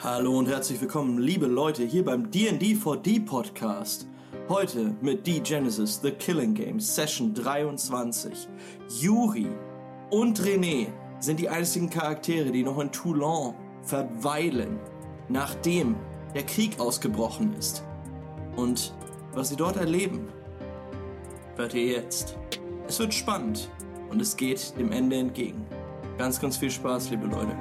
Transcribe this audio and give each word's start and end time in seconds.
Hallo 0.00 0.38
und 0.38 0.46
herzlich 0.46 0.80
willkommen, 0.80 1.18
liebe 1.18 1.46
Leute, 1.46 1.82
hier 1.82 2.04
beim 2.04 2.30
D&D 2.30 2.74
4D 2.76 3.26
Podcast. 3.26 4.06
Heute 4.48 4.94
mit 5.00 5.26
D-Genesis 5.26 6.00
The 6.00 6.12
Killing 6.12 6.54
Game 6.54 6.78
Session 6.78 7.34
23. 7.34 8.46
Yuri 9.00 9.48
und 10.10 10.40
René 10.40 10.86
sind 11.18 11.40
die 11.40 11.48
einzigen 11.48 11.90
Charaktere, 11.90 12.52
die 12.52 12.62
noch 12.62 12.78
in 12.78 12.92
Toulon 12.92 13.56
verweilen, 13.82 14.78
nachdem 15.28 15.96
der 16.32 16.46
Krieg 16.46 16.78
ausgebrochen 16.78 17.56
ist. 17.58 17.82
Und 18.54 18.94
was 19.32 19.48
sie 19.48 19.56
dort 19.56 19.78
erleben, 19.78 20.28
hört 21.56 21.74
ihr 21.74 21.86
jetzt. 21.86 22.38
Es 22.86 23.00
wird 23.00 23.12
spannend 23.12 23.68
und 24.10 24.22
es 24.22 24.36
geht 24.36 24.78
dem 24.78 24.92
Ende 24.92 25.16
entgegen. 25.16 25.66
Ganz, 26.18 26.40
ganz 26.40 26.56
viel 26.56 26.70
Spaß, 26.70 27.10
liebe 27.10 27.26
Leute. 27.26 27.56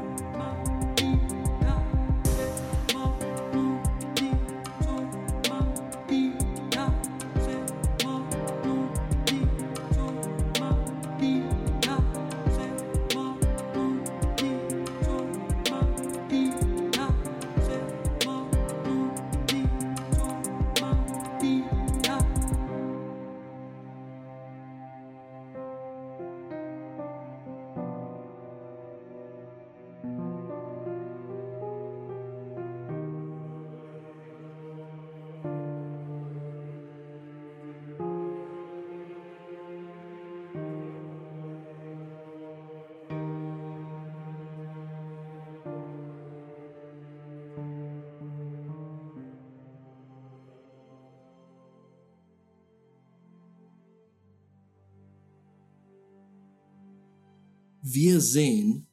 Wir 58.00 58.22
sehen 58.22 58.86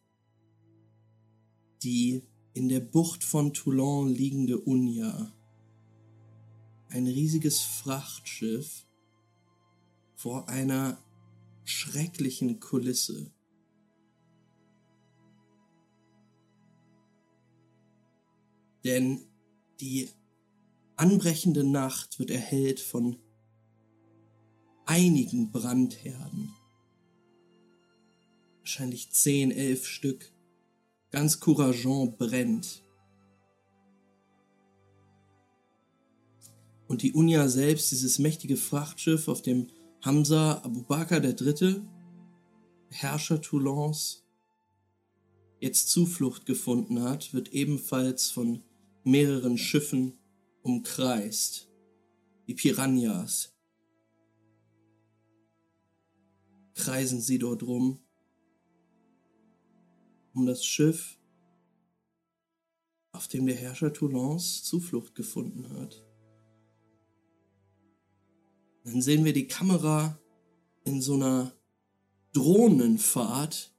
die 1.82 2.22
in 2.54 2.70
der 2.70 2.80
Bucht 2.80 3.22
von 3.22 3.52
Toulon 3.52 4.08
liegende 4.08 4.58
Unia. 4.58 5.30
Ein 6.88 7.06
riesiges 7.06 7.60
Frachtschiff 7.60 8.86
vor 10.14 10.48
einer 10.48 10.96
schrecklichen 11.64 12.60
Kulisse. 12.60 13.30
Denn 18.84 19.20
die 19.80 20.08
anbrechende 20.96 21.62
Nacht 21.62 22.18
wird 22.18 22.30
erhellt 22.30 22.80
von 22.80 23.18
einigen 24.86 25.52
Brandherden 25.52 26.54
wahrscheinlich 28.64 29.10
zehn, 29.10 29.50
elf 29.50 29.86
Stück. 29.86 30.32
Ganz 31.10 31.38
Courageant 31.38 32.16
brennt. 32.16 32.82
Und 36.88 37.02
die 37.02 37.12
Unia 37.12 37.46
selbst, 37.48 37.90
dieses 37.90 38.18
mächtige 38.18 38.56
Frachtschiff, 38.56 39.28
auf 39.28 39.42
dem 39.42 39.66
Hamza 40.00 40.62
Abubakar 40.64 41.22
III., 41.22 41.82
Herrscher 42.88 43.42
Toulons, 43.42 44.24
jetzt 45.60 45.90
Zuflucht 45.90 46.46
gefunden 46.46 47.02
hat, 47.02 47.34
wird 47.34 47.52
ebenfalls 47.52 48.30
von 48.30 48.62
mehreren 49.02 49.58
Schiffen 49.58 50.14
umkreist. 50.62 51.70
Die 52.48 52.54
Piranhas 52.54 53.54
kreisen 56.74 57.20
sie 57.20 57.38
dort 57.38 57.62
rum 57.62 58.03
um 60.34 60.46
das 60.46 60.64
Schiff, 60.64 61.18
auf 63.12 63.28
dem 63.28 63.46
der 63.46 63.54
Herrscher 63.54 63.92
Toulons 63.92 64.64
Zuflucht 64.64 65.14
gefunden 65.14 65.68
hat. 65.70 66.04
Dann 68.84 69.00
sehen 69.00 69.24
wir 69.24 69.32
die 69.32 69.48
Kamera 69.48 70.18
in 70.84 71.00
so 71.00 71.14
einer 71.14 71.52
Drohnenfahrt 72.32 73.72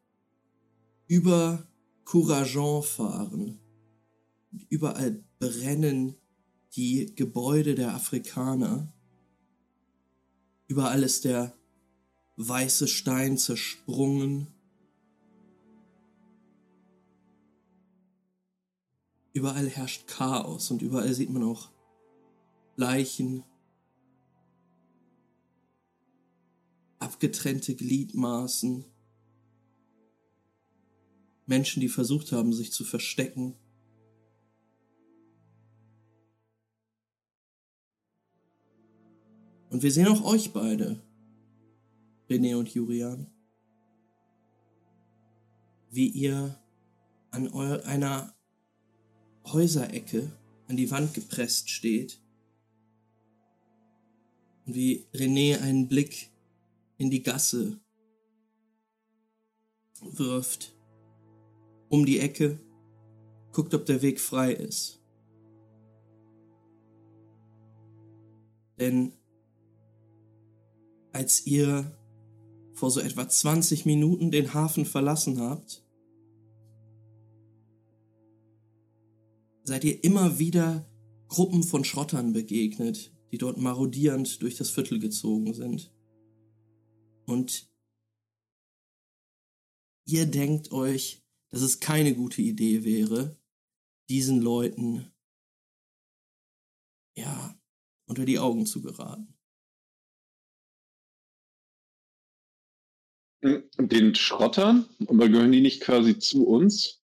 über 1.08 1.68
Courageant 2.06 2.86
fahren. 2.86 3.60
Und 4.52 4.66
überall 4.70 5.24
brennen 5.40 6.16
die 6.76 7.14
Gebäude 7.16 7.76
der 7.76 7.94
Afrikaner. 7.94 8.92
Überall 10.68 11.04
ist 11.04 11.26
der 11.26 11.56
weiße 12.38 12.88
Stein 12.88 13.38
zersprungen. 13.38 14.48
Überall 19.36 19.68
herrscht 19.68 20.08
Chaos 20.08 20.72
und 20.72 20.82
überall 20.82 21.14
sieht 21.14 21.30
man 21.30 21.44
auch 21.44 21.70
Leichen, 22.78 23.44
abgetrennte 27.00 27.76
Gliedmaßen, 27.76 28.86
Menschen, 31.48 31.82
die 31.82 31.90
versucht 31.90 32.32
haben, 32.32 32.54
sich 32.54 32.72
zu 32.72 32.86
verstecken. 32.86 33.58
Und 39.70 39.84
wir 39.84 39.92
sehen 39.92 40.08
auch 40.08 40.24
euch 40.24 40.54
beide, 40.54 41.04
René 42.30 42.56
und 42.56 42.74
Julian, 42.74 43.30
wie 45.92 46.08
ihr 46.08 46.58
an 47.32 47.50
einer 47.52 48.35
Häuserecke 49.46 50.32
an 50.68 50.78
die 50.78 50.92
Wand 50.92 51.14
gepresst 51.14 51.70
steht 51.70 52.20
und 54.66 54.76
wie 54.76 55.06
René 55.14 55.62
einen 55.62 55.88
Blick 55.88 56.32
in 56.98 57.12
die 57.12 57.24
Gasse 57.24 57.80
wirft, 60.02 60.76
um 61.90 62.06
die 62.06 62.20
Ecke, 62.20 62.60
guckt, 63.52 63.74
ob 63.74 63.86
der 63.86 64.02
Weg 64.02 64.20
frei 64.20 64.54
ist. 64.54 65.02
Denn 68.80 69.14
als 71.14 71.46
ihr 71.46 71.98
vor 72.74 72.92
so 72.92 73.00
etwa 73.00 73.28
20 73.28 73.86
Minuten 73.86 74.32
den 74.32 74.54
Hafen 74.54 74.86
verlassen 74.86 75.40
habt, 75.40 75.85
seid 79.66 79.84
ihr 79.84 80.04
immer 80.04 80.40
wieder 80.40 80.88
Gruppen 81.28 81.64
von 81.64 81.84
Schrottern 81.84 82.34
begegnet, 82.34 83.12
die 83.32 83.38
dort 83.38 83.58
marodierend 83.58 84.42
durch 84.42 84.56
das 84.56 84.70
Viertel 84.70 85.00
gezogen 85.00 85.54
sind. 85.54 85.92
Und 87.26 87.68
ihr 90.06 90.28
denkt 90.28 90.72
euch, 90.72 91.24
dass 91.50 91.62
es 91.62 91.80
keine 91.80 92.14
gute 92.14 92.44
Idee 92.44 92.84
wäre, 92.84 93.38
diesen 94.08 94.40
Leuten 94.40 95.12
ja 97.18 97.60
unter 98.06 98.26
die 98.26 98.38
Augen 98.38 98.68
zu 98.68 98.82
geraten. 98.82 99.34
Den 103.42 104.14
Schrottern? 104.16 104.88
Aber 105.08 105.28
gehören 105.28 105.52
die 105.52 105.62
nicht 105.62 105.82
quasi 105.82 106.20
zu 106.20 106.46
uns? 106.48 107.05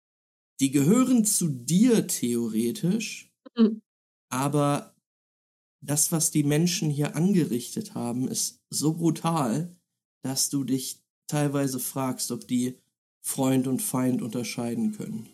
Die 0.59 0.71
gehören 0.71 1.25
zu 1.25 1.49
dir 1.49 2.07
theoretisch, 2.07 3.31
mhm. 3.57 3.81
aber 4.29 4.95
das, 5.81 6.11
was 6.11 6.31
die 6.31 6.43
Menschen 6.43 6.89
hier 6.89 7.15
angerichtet 7.15 7.93
haben, 7.93 8.27
ist 8.27 8.61
so 8.69 8.93
brutal, 8.93 9.75
dass 10.23 10.49
du 10.49 10.63
dich 10.63 11.03
teilweise 11.27 11.79
fragst, 11.79 12.31
ob 12.31 12.47
die 12.47 12.79
Freund 13.21 13.67
und 13.67 13.81
Feind 13.81 14.21
unterscheiden 14.21 14.93
können. 14.93 15.29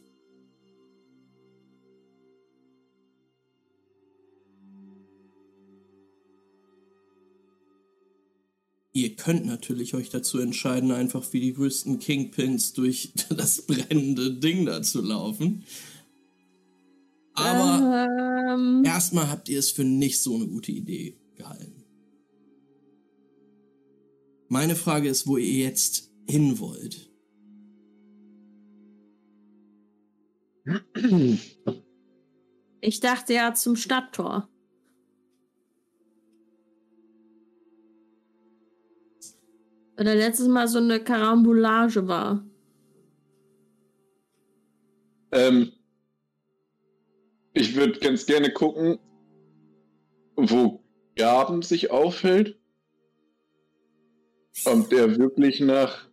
Ihr 8.94 9.16
könnt 9.16 9.46
natürlich 9.46 9.94
euch 9.94 10.10
dazu 10.10 10.40
entscheiden, 10.40 10.92
einfach 10.92 11.32
wie 11.32 11.40
die 11.40 11.54
größten 11.54 12.00
Kingpins 12.00 12.74
durch 12.74 13.14
das 13.30 13.62
brennende 13.62 14.34
Ding 14.34 14.66
da 14.66 14.82
zu 14.82 15.02
laufen. 15.02 15.64
Aber 17.34 18.08
Ähm, 18.52 18.84
erstmal 18.86 19.30
habt 19.30 19.48
ihr 19.50 19.60
es 19.60 19.72
für 19.72 19.86
nicht 19.86 20.20
so 20.20 20.36
eine 20.36 20.48
gute 20.48 20.72
Idee 20.72 21.18
gehalten. 21.36 21.86
Meine 24.50 24.76
Frage 24.76 25.08
ist, 25.08 25.28
wo 25.28 25.38
ihr 25.38 25.64
jetzt 25.64 26.12
hin 26.28 26.60
wollt. 26.60 27.10
ich 32.82 33.00
dachte 33.00 33.34
ja 33.34 33.54
zum 33.54 33.78
Stadttor. 33.78 34.51
Weil 40.02 40.06
da 40.06 40.14
letztes 40.14 40.48
Mal 40.48 40.68
so 40.68 40.80
eine 40.80 41.00
Karambolage 41.00 42.08
war. 42.08 42.44
Ähm, 45.32 45.74
ich 47.54 47.76
würde 47.76 48.00
ganz 48.00 48.26
gerne 48.26 48.52
gucken, 48.52 48.98
wo 50.36 50.84
Gaben 51.16 51.62
sich 51.62 51.92
aufhält. 51.92 52.60
Ob 54.66 54.90
der 54.90 55.20
wirklich 55.20 55.60
nach. 55.60 56.10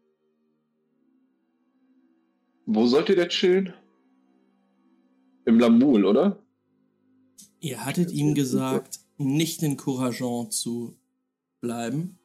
Wo 2.66 2.86
sollte 2.88 3.14
der 3.14 3.28
chillen? 3.28 3.72
Im 5.46 5.58
Lamul, 5.58 6.04
oder? 6.04 6.44
Ihr 7.60 7.86
hattet 7.86 8.12
ihm 8.12 8.34
gesagt, 8.34 9.00
nicht 9.16 9.62
in 9.62 9.78
Courageant 9.78 10.52
zu 10.52 10.94
bleiben. 11.62 12.17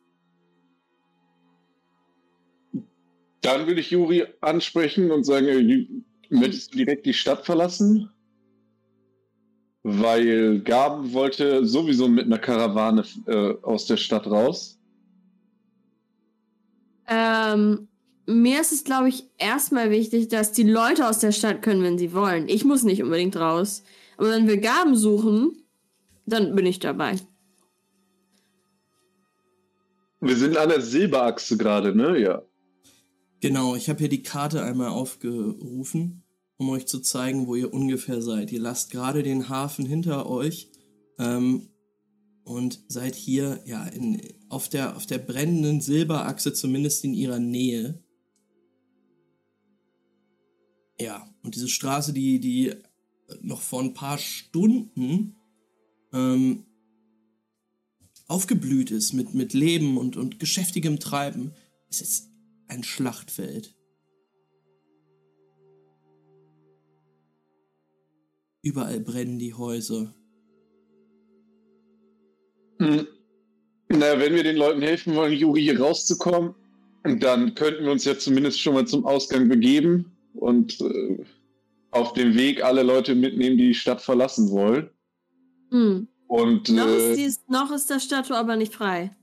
Dann 3.44 3.68
würde 3.68 3.82
ich 3.82 3.92
Juri 3.92 4.26
ansprechen 4.42 5.12
und 5.12 5.26
sagen, 5.26 5.48
äh, 5.48 5.88
möchtest 6.30 6.74
du 6.74 6.78
direkt 6.78 7.06
die 7.06 7.14
Stadt 7.14 7.46
verlassen? 7.46 8.10
Weil 9.84 10.62
Gaben 10.62 11.12
wollte 11.12 11.66
sowieso 11.66 12.08
mit 12.08 12.26
einer 12.26 12.40
Karawane 12.40 13.04
äh, 13.28 13.54
aus 13.62 13.86
der 13.86 13.98
Stadt 13.98 14.28
raus. 14.28 14.80
Ähm, 17.08 17.90
mir 18.26 18.62
ist 18.62 18.72
es, 18.72 18.86
glaube 18.86 19.10
ich, 19.10 19.26
erstmal 19.38 19.92
wichtig, 19.92 20.30
dass 20.30 20.54
die 20.54 20.64
Leute 20.64 21.06
aus 21.06 21.20
der 21.20 21.34
Stadt 21.34 21.62
können, 21.62 21.84
wenn 21.84 21.98
sie 21.98 22.14
wollen. 22.14 22.48
Ich 22.48 22.64
muss 22.64 22.84
nicht 22.84 23.04
unbedingt 23.04 23.36
raus. 23.36 23.84
Aber 24.16 24.30
wenn 24.30 24.48
wir 24.48 24.58
Gaben 24.58 24.96
suchen, 24.96 25.66
dann 26.26 26.56
bin 26.56 26.66
ich 26.66 26.80
dabei. 26.80 27.18
Wir 30.22 30.38
sind 30.38 30.56
an 30.56 30.70
der 30.70 30.80
Silberachse 30.80 31.58
gerade, 31.58 31.94
ne? 31.94 32.18
Ja. 32.18 32.42
Genau, 33.44 33.76
ich 33.76 33.90
habe 33.90 34.00
hier 34.00 34.08
die 34.08 34.24
Karte 34.24 34.64
einmal 34.64 34.88
aufgerufen, 34.88 36.24
um 36.56 36.70
euch 36.70 36.86
zu 36.86 37.02
zeigen, 37.02 37.46
wo 37.46 37.56
ihr 37.56 37.74
ungefähr 37.74 38.22
seid. 38.22 38.54
Ihr 38.54 38.62
lasst 38.62 38.90
gerade 38.90 39.22
den 39.22 39.50
Hafen 39.50 39.86
hinter 39.86 40.30
euch 40.30 40.72
ähm, 41.20 41.68
und 42.46 42.80
seid 42.88 43.16
hier 43.16 43.62
ja 43.66 43.86
in, 43.86 44.22
auf, 44.48 44.70
der, 44.70 44.96
auf 44.96 45.08
der 45.08 45.18
brennenden 45.18 45.82
Silberachse, 45.82 46.54
zumindest 46.54 47.04
in 47.04 47.14
ihrer 47.14 47.40
Nähe. 47.40 48.02
Ja, 50.98 51.30
und 51.44 51.56
diese 51.56 51.68
Straße, 51.68 52.14
die, 52.14 52.40
die 52.40 52.72
noch 53.42 53.60
vor 53.60 53.82
ein 53.82 53.94
paar 53.94 54.20
Stunden 54.20 55.36
ähm, 56.14 56.64
aufgeblüht 58.28 58.90
ist 58.90 59.12
mit, 59.12 59.34
mit 59.34 59.52
Leben 59.52 59.98
und, 59.98 60.16
und 60.16 60.40
geschäftigem 60.40 61.02
Treiben, 61.02 61.52
ist 61.90 62.00
jetzt 62.00 62.33
ein 62.74 62.84
Schlachtfeld. 62.84 63.76
Überall 68.64 69.00
brennen 69.00 69.40
die 69.40 69.54
Häuser. 69.54 70.14
Hm. 72.80 73.08
Na, 73.90 74.20
wenn 74.20 74.34
wir 74.34 74.44
den 74.44 74.56
Leuten 74.56 74.82
helfen 74.82 75.16
wollen, 75.16 75.34
Juri 75.34 75.62
hier 75.62 75.80
rauszukommen, 75.80 76.56
dann 77.04 77.54
könnten 77.54 77.84
wir 77.86 77.92
uns 77.92 78.06
ja 78.06 78.18
zumindest 78.18 78.60
schon 78.60 78.74
mal 78.74 78.88
zum 78.88 79.06
Ausgang 79.06 79.50
begeben 79.50 80.12
und 80.34 80.80
äh, 80.82 81.24
auf 81.92 82.14
dem 82.14 82.36
Weg 82.36 82.64
alle 82.64 82.82
Leute 82.82 83.14
mitnehmen, 83.14 83.58
die 83.58 83.68
die 83.68 83.74
Stadt 83.76 84.02
verlassen 84.02 84.50
wollen. 84.50 84.90
Hm. 85.70 86.08
Und 86.28 86.70
Noch, 86.70 86.88
äh, 86.88 87.12
ist 87.12 87.18
dies, 87.18 87.44
noch 87.48 87.72
ist 87.72 87.90
das 87.90 88.04
Statue 88.04 88.36
aber 88.36 88.56
nicht 88.56 88.74
frei. 88.74 89.16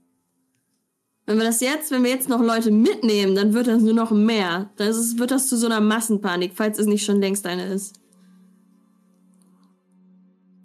Wenn 1.31 1.37
wir 1.37 1.45
das 1.45 1.61
jetzt, 1.61 1.91
wenn 1.91 2.03
wir 2.03 2.09
jetzt 2.09 2.27
noch 2.27 2.41
Leute 2.41 2.71
mitnehmen, 2.71 3.35
dann 3.35 3.53
wird 3.53 3.67
das 3.67 3.81
nur 3.81 3.93
noch 3.93 4.11
mehr. 4.11 4.69
Dann 4.75 4.89
ist 4.89 5.17
wird 5.17 5.31
das 5.31 5.47
zu 5.47 5.55
so 5.55 5.65
einer 5.65 5.79
Massenpanik, 5.79 6.51
falls 6.53 6.77
es 6.77 6.87
nicht 6.87 7.05
schon 7.05 7.21
längst 7.21 7.45
eine 7.47 7.73
ist. 7.73 7.95
um 7.95 8.01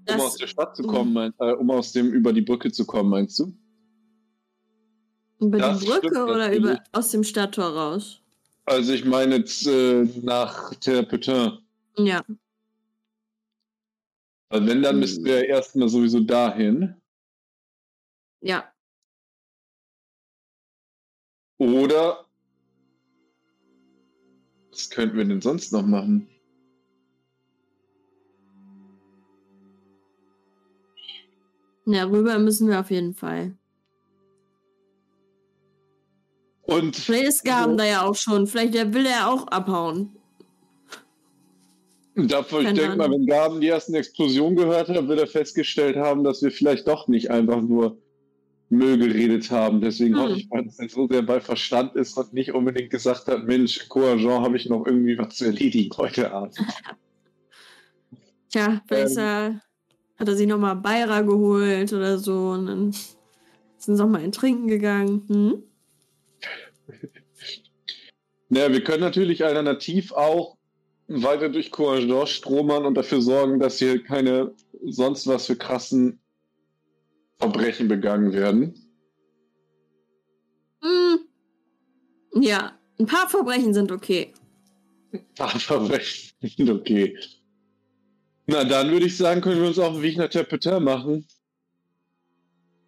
Das- 0.06 0.20
aus 0.20 0.36
der 0.36 0.48
Stadt 0.48 0.74
zu 0.76 0.82
kommen, 0.82 1.12
mein, 1.12 1.32
äh, 1.38 1.52
um 1.52 1.70
aus 1.70 1.92
dem 1.92 2.12
über 2.12 2.32
die 2.32 2.42
Brücke 2.42 2.72
zu 2.72 2.84
kommen, 2.84 3.10
meinst 3.10 3.38
du? 3.38 3.52
Über 5.38 5.58
Das 5.58 5.78
die 5.78 5.86
Brücke 5.86 6.08
stimmt 6.08 6.30
oder 6.30 6.52
über, 6.52 6.82
aus 6.90 7.10
dem 7.12 7.22
Stadttor 7.22 7.66
raus? 7.66 8.20
Also 8.64 8.92
ich 8.92 9.04
meine 9.04 9.36
jetzt 9.36 9.68
äh, 9.68 10.02
nach 10.22 10.74
Terpetin. 10.74 11.58
Ja. 11.96 12.24
Also 14.48 14.66
wenn, 14.66 14.82
dann 14.82 14.98
müssten 14.98 15.24
wir 15.24 15.46
erstmal 15.46 15.88
sowieso 15.88 16.18
dahin. 16.20 16.96
Ja. 18.40 18.64
Oder 21.58 22.26
was 24.70 24.90
könnten 24.90 25.16
wir 25.16 25.24
denn 25.24 25.40
sonst 25.40 25.72
noch 25.72 25.86
machen? 25.86 26.28
Ja, 31.86 32.04
rüber 32.04 32.38
müssen 32.38 32.68
wir 32.68 32.80
auf 32.80 32.90
jeden 32.90 33.14
Fall. 33.14 33.56
Und 36.62 36.96
Vielleicht 36.96 37.28
ist 37.28 37.44
Gaben 37.44 37.76
da 37.76 37.84
ja 37.84 38.02
auch 38.02 38.16
schon. 38.16 38.46
Vielleicht 38.46 38.74
will 38.74 39.06
er 39.06 39.30
auch 39.30 39.46
abhauen. 39.46 40.16
Dafür, 42.16 42.62
ich 42.62 42.72
denke 42.72 42.96
mal, 42.96 43.10
wenn 43.10 43.26
Gaben 43.26 43.60
die 43.60 43.68
ersten 43.68 43.94
Explosionen 43.94 44.56
gehört 44.56 44.88
hat, 44.88 45.08
wird 45.08 45.20
er 45.20 45.26
festgestellt 45.26 45.96
haben, 45.96 46.24
dass 46.24 46.42
wir 46.42 46.50
vielleicht 46.50 46.88
doch 46.88 47.08
nicht 47.08 47.30
einfach 47.30 47.60
nur 47.60 47.98
Müll 48.68 48.98
geredet 48.98 49.50
haben. 49.50 49.80
Deswegen 49.80 50.14
Hm. 50.14 50.22
hoffe 50.22 50.36
ich 50.36 50.48
mal, 50.48 50.64
dass 50.64 50.78
er 50.78 50.88
so 50.88 51.06
sehr 51.06 51.22
bei 51.22 51.40
Verstand 51.40 51.94
ist 51.94 52.16
und 52.16 52.32
nicht 52.32 52.52
unbedingt 52.52 52.90
gesagt 52.90 53.28
hat, 53.28 53.44
Mensch, 53.46 53.88
Coagent 53.88 54.42
habe 54.42 54.56
ich 54.56 54.68
noch 54.68 54.86
irgendwie 54.86 55.18
was 55.18 55.36
zu 55.36 55.46
erledigen 55.46 55.96
heute 55.96 56.32
Abend. 56.32 56.56
Tja, 58.50 58.82
vielleicht 58.86 59.16
Ähm. 59.16 59.22
er, 59.22 59.60
hat 60.18 60.28
er 60.28 60.36
sich 60.36 60.46
nochmal 60.46 60.76
Beira 60.76 61.20
geholt 61.20 61.92
oder 61.92 62.18
so 62.18 62.50
und 62.50 62.66
dann 62.66 62.92
sind 62.92 63.96
sie 63.96 64.02
nochmal 64.02 64.24
in 64.24 64.32
Trinken 64.32 64.68
gegangen. 64.68 65.22
Hm? 65.28 65.62
Naja, 68.48 68.70
wir 68.70 68.84
können 68.84 69.00
natürlich 69.00 69.44
alternativ 69.44 70.12
auch 70.12 70.56
weiter 71.08 71.48
durch 71.48 71.72
Coagent 71.72 72.28
stromern 72.28 72.84
und 72.84 72.94
dafür 72.94 73.20
sorgen, 73.20 73.58
dass 73.58 73.80
hier 73.80 74.02
keine 74.04 74.52
sonst 74.84 75.26
was 75.26 75.46
für 75.46 75.56
krassen 75.56 76.20
Verbrechen 77.38 77.88
begangen 77.88 78.32
werden. 78.32 78.74
Hm. 80.82 81.18
Ja, 82.42 82.78
ein 82.98 83.06
paar 83.06 83.28
Verbrechen 83.28 83.74
sind 83.74 83.92
okay. 83.92 84.32
Ah, 85.38 85.48
Verbrechen, 85.58 86.70
okay. 86.70 87.16
Na, 88.46 88.64
dann 88.64 88.90
würde 88.90 89.06
ich 89.06 89.16
sagen, 89.16 89.40
können 89.40 89.60
wir 89.60 89.68
uns 89.68 89.78
auf 89.78 89.94
den 89.94 90.02
Weg 90.02 90.16
nach 90.18 90.28
Terpetin 90.28 90.82
machen. 90.84 91.26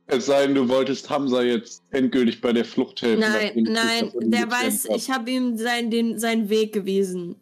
Es 0.06 0.26
sei 0.26 0.46
denn, 0.46 0.54
du 0.54 0.68
wolltest 0.68 1.10
Hamza 1.10 1.42
jetzt 1.42 1.82
endgültig 1.90 2.40
bei 2.40 2.52
der 2.52 2.64
Flucht 2.64 3.02
helfen. 3.02 3.20
Nein, 3.20 3.52
nein, 3.56 4.10
der 4.30 4.50
weiß, 4.50 4.88
hab. 4.88 4.96
ich 4.96 5.10
habe 5.10 5.30
ihm 5.30 5.58
sein, 5.58 5.90
den, 5.90 6.18
seinen 6.18 6.48
Weg 6.48 6.72
gewiesen. 6.72 7.36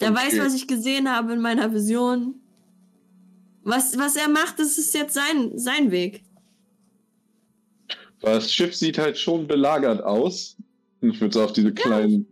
Der 0.00 0.10
Okay. 0.10 0.20
weiß, 0.26 0.38
was 0.40 0.54
ich 0.54 0.68
gesehen 0.68 1.10
habe 1.10 1.32
in 1.32 1.40
meiner 1.40 1.72
Vision. 1.72 2.41
Was, 3.64 3.96
was 3.96 4.16
er 4.16 4.28
macht, 4.28 4.58
das 4.58 4.78
ist 4.78 4.94
jetzt 4.94 5.14
sein, 5.14 5.56
sein 5.56 5.90
Weg. 5.90 6.24
Das 8.20 8.52
Schiff 8.52 8.74
sieht 8.74 8.98
halt 8.98 9.18
schon 9.18 9.46
belagert 9.46 10.02
aus. 10.02 10.56
Ich 11.00 11.20
würde 11.20 11.34
so 11.34 11.42
auf 11.42 11.52
diese 11.52 11.72
kleinen. 11.72 12.26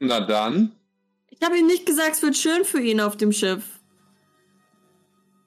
Na 0.00 0.20
dann. 0.20 0.72
Ich 1.30 1.40
habe 1.42 1.58
ihm 1.58 1.66
nicht 1.66 1.86
gesagt, 1.86 2.16
es 2.16 2.22
wird 2.22 2.36
schön 2.36 2.64
für 2.64 2.80
ihn 2.80 3.00
auf 3.00 3.16
dem 3.16 3.32
Schiff. 3.32 3.80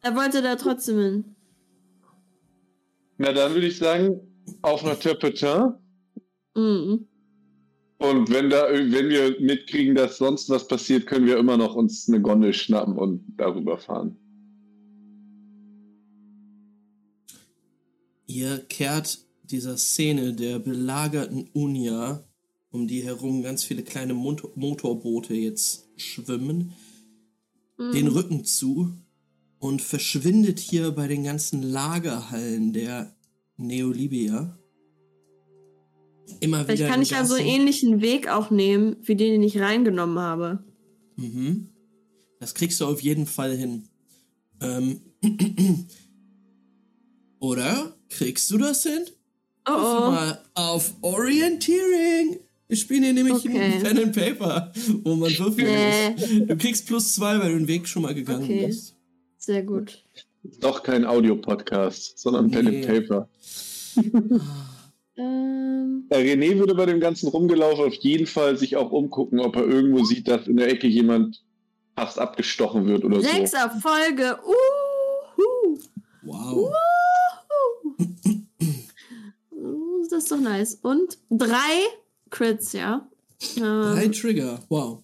Er 0.01 0.15
wollte 0.15 0.41
da 0.41 0.55
trotzdem 0.55 0.99
hin. 0.99 1.35
Na 3.17 3.31
dann 3.31 3.53
würde 3.53 3.67
ich 3.67 3.77
sagen, 3.77 4.19
auf 4.61 4.83
nach 4.83 4.97
Terpetin. 4.97 5.73
Mhm. 6.55 7.07
Und 7.97 8.29
wenn 8.29 8.49
da, 8.49 8.67
wenn 8.71 9.09
wir 9.09 9.39
mitkriegen, 9.39 9.95
dass 9.95 10.17
sonst 10.17 10.49
was 10.49 10.67
passiert, 10.67 11.05
können 11.07 11.25
wir 11.25 11.37
immer 11.37 11.57
noch 11.57 11.75
uns 11.75 12.07
eine 12.09 12.21
Gondel 12.21 12.53
schnappen 12.53 12.97
und 12.97 13.23
darüber 13.37 13.77
fahren. 13.77 14.17
Ihr 18.27 18.59
kehrt 18.67 19.19
dieser 19.43 19.77
Szene 19.77 20.33
der 20.33 20.59
belagerten 20.59 21.49
Unia 21.53 22.23
um 22.71 22.87
die 22.87 23.03
herum 23.03 23.41
ganz 23.41 23.63
viele 23.63 23.83
kleine 23.83 24.13
Mot 24.13 24.57
Motorboote 24.57 25.33
jetzt 25.33 25.87
schwimmen, 25.95 26.73
Mhm. 27.77 27.91
den 27.93 28.07
Rücken 28.07 28.43
zu 28.45 28.91
und 29.59 29.81
verschwindet 29.81 30.59
hier 30.59 30.91
bei 30.91 31.07
den 31.07 31.23
ganzen 31.23 31.61
Lagerhallen 31.61 32.73
der 32.73 33.15
Neolibia. 33.57 34.57
Immer 36.39 36.59
wieder. 36.63 36.75
Vielleicht 36.75 36.91
kann 36.91 37.01
ich 37.01 37.11
ja 37.11 37.25
so 37.25 37.35
einen 37.35 37.45
ähnlichen 37.47 38.01
Weg 38.01 38.27
auch 38.27 38.49
nehmen, 38.51 38.95
wie 39.03 39.15
den, 39.15 39.31
den 39.33 39.43
ich 39.43 39.59
reingenommen 39.59 40.19
habe. 40.19 40.63
Mhm. 41.15 41.69
Das 42.39 42.53
kriegst 42.55 42.79
du 42.81 42.85
auf 42.85 43.01
jeden 43.01 43.25
Fall 43.25 43.55
hin. 43.55 43.87
Ähm. 44.61 45.01
Oder 47.39 47.95
kriegst 48.09 48.49
du 48.51 48.57
das 48.57 48.83
hin? 48.83 49.05
Oh 49.67 49.71
oh. 49.73 50.11
mal 50.11 50.41
auf 50.53 50.93
Orienteering. 51.01 52.39
Wir 52.67 52.77
spielen 52.77 53.03
hier 53.03 53.13
nämlich 53.13 53.35
Okay. 53.35 53.79
Pen 53.81 53.97
and 53.99 54.15
Paper, 54.15 54.71
wo 55.03 55.15
man 55.15 55.31
würfeln 55.37 56.15
muss. 56.15 56.47
Du 56.47 56.57
kriegst 56.57 56.87
plus 56.87 57.13
zwei, 57.13 57.39
weil 57.39 57.51
du 57.51 57.57
den 57.59 57.67
Weg 57.67 57.87
schon 57.87 58.01
mal 58.03 58.15
gegangen 58.15 58.43
Okay. 58.43 58.67
bist. 58.67 58.95
Sehr 59.37 59.61
gut. 59.63 60.03
Doch 60.59 60.81
kein 60.83 61.05
Audio-Podcast, 61.05 62.17
sondern 62.17 62.49
Pen 62.49 62.65
Nee. 62.65 62.85
and 62.87 63.07
Paper. 63.07 63.29
Ähm, 66.09 66.27
Äh, 66.27 66.33
René 66.33 66.57
würde 66.59 66.75
bei 66.75 66.85
dem 66.85 66.99
ganzen 66.99 67.27
Rumgelaufen 67.29 67.85
auf 67.85 67.93
jeden 67.95 68.27
Fall 68.27 68.57
sich 68.57 68.75
auch 68.75 68.91
umgucken, 68.91 69.39
ob 69.39 69.55
er 69.55 69.65
irgendwo 69.67 70.03
sieht, 70.03 70.27
dass 70.27 70.47
in 70.47 70.57
der 70.57 70.69
Ecke 70.69 70.87
jemand 70.87 71.43
fast 71.95 72.19
abgestochen 72.19 72.85
wird 72.87 73.03
oder 73.05 73.21
sechs 73.21 73.51
so. 73.51 73.57
Erfolge. 73.57 74.37
Uhu. 74.45 75.79
Wow. 76.23 76.69
Uh, 79.51 80.03
Das 80.09 80.23
ist 80.23 80.31
doch 80.31 80.39
nice. 80.39 80.75
Und 80.81 81.17
drei 81.29 81.85
Crits, 82.29 82.73
ja. 82.73 83.07
Ähm, 83.57 83.63
Drei 83.63 84.07
Trigger. 84.09 84.59
Wow. 84.69 85.03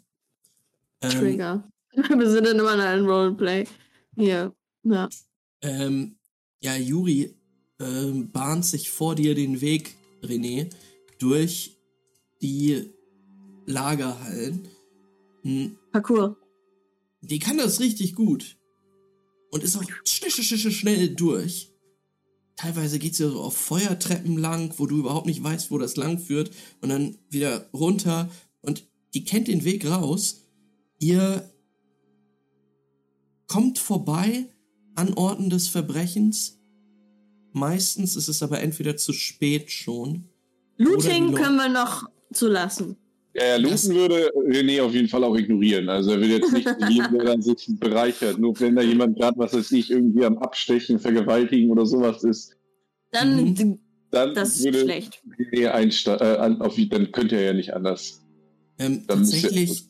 Ähm, 1.01 1.10
Trigger. 1.12 1.63
Wir 1.93 2.29
sind 2.29 2.46
dann 2.46 2.60
immer 2.60 2.74
in 2.74 2.79
einem 2.79 3.05
Roleplay. 3.05 3.65
Hier. 4.15 4.53
Ja. 4.84 5.10
Ähm, 5.62 6.15
ja, 6.62 6.75
Juri 6.75 7.36
ähm, 7.79 8.31
bahnt 8.31 8.65
sich 8.65 8.89
vor 8.89 9.15
dir 9.15 9.36
den 9.36 9.62
Weg, 9.62 9.96
René, 10.24 10.70
durch 11.22 11.78
die 12.42 12.92
Lagerhallen. 13.66 14.68
Hm, 15.44 15.78
Parcours. 15.92 16.36
Die 17.22 17.40
kann 17.40 17.58
das 17.58 17.80
richtig 17.80 18.16
gut. 18.16 18.58
Und 19.51 19.63
ist 19.63 19.75
auch 19.75 19.84
schnell, 20.06 20.32
schnell, 20.32 20.58
schnell, 20.58 20.72
schnell 20.72 21.16
durch. 21.16 21.72
Teilweise 22.56 23.00
geht's 23.00 23.20
ja 23.20 23.30
so 23.30 23.42
auf 23.42 23.56
Feuertreppen 23.56 24.38
lang, 24.38 24.74
wo 24.78 24.86
du 24.86 24.98
überhaupt 24.98 25.25
nicht 25.28 25.44
weißt, 25.44 25.72
wo 25.72 25.78
das 25.78 25.96
lang 25.96 26.20
führt. 26.20 26.51
Und 26.82 26.90
dann 26.90 27.18
wieder 27.30 27.70
runter. 27.74 28.30
Und 28.62 28.88
die 29.13 29.24
kennt 29.24 29.48
den 29.48 29.63
Weg 29.63 29.86
raus. 29.86 30.48
Ihr 31.00 31.51
kommt 33.48 33.78
vorbei 33.78 34.48
an 34.96 35.13
Orten 35.13 35.50
des 35.50 35.68
Verbrechens. 35.68 36.60
Meistens 37.51 38.16
ist 38.16 38.30
es 38.30 38.42
aber 38.42 38.62
entweder 38.62 38.96
zu 38.98 39.12
spät 39.12 39.72
schon. 39.72 40.31
Looting 40.84 41.34
können 41.34 41.58
wir 41.58 41.70
noch 41.70 42.10
zulassen. 42.34 42.98
Ja, 43.34 43.46
ja, 43.46 43.56
looten 43.58 43.96
würde 43.96 44.30
René 44.36 44.82
auf 44.82 44.94
jeden 44.94 45.08
Fall 45.08 45.24
auch 45.24 45.36
ignorieren. 45.36 45.88
Also 45.88 46.12
er 46.12 46.20
will 46.20 46.32
jetzt 46.32 46.52
nicht 46.52 46.68
jeden, 46.90 47.14
der 47.14 47.24
dann 47.24 47.42
sich 47.42 47.66
bereichert. 47.80 48.40
Nur 48.40 48.60
wenn 48.60 48.76
da 48.76 48.82
jemand 48.82 49.18
gerade, 49.18 49.38
was 49.40 49.54
weiß 49.54 49.72
ich, 49.72 49.90
irgendwie 49.90 50.26
am 50.26 50.38
Abstechen, 50.40 51.00
Vergewaltigen 51.00 51.72
oder 51.72 51.86
sowas 51.86 52.24
ist, 52.24 52.58
Dann, 53.12 53.44
Mhm. 53.44 53.80
dann 54.10 54.34
das 54.36 54.58
ist 54.58 54.66
würde 54.66 54.82
schlecht. 54.82 55.22
René 55.38 55.70
einste 55.70 56.12
äh, 56.20 56.88
dann 56.90 57.12
könnte 57.12 57.36
er 57.38 57.44
ja 57.44 57.54
nicht 57.54 57.74
anders. 57.74 58.22
Ähm, 58.80 59.00
ist 59.00 59.08
tatsächlich 59.08 59.86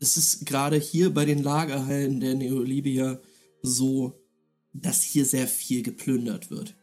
ist 0.00 0.16
es 0.18 0.44
gerade 0.44 0.76
hier 0.76 1.14
bei 1.14 1.24
den 1.24 1.42
Lagerhallen 1.42 2.20
der 2.20 2.34
Neolibia 2.34 3.20
so, 3.62 4.20
dass 4.74 5.02
hier 5.02 5.24
sehr 5.24 5.46
viel 5.46 5.82
geplündert 5.82 6.50
wird. 6.50 6.74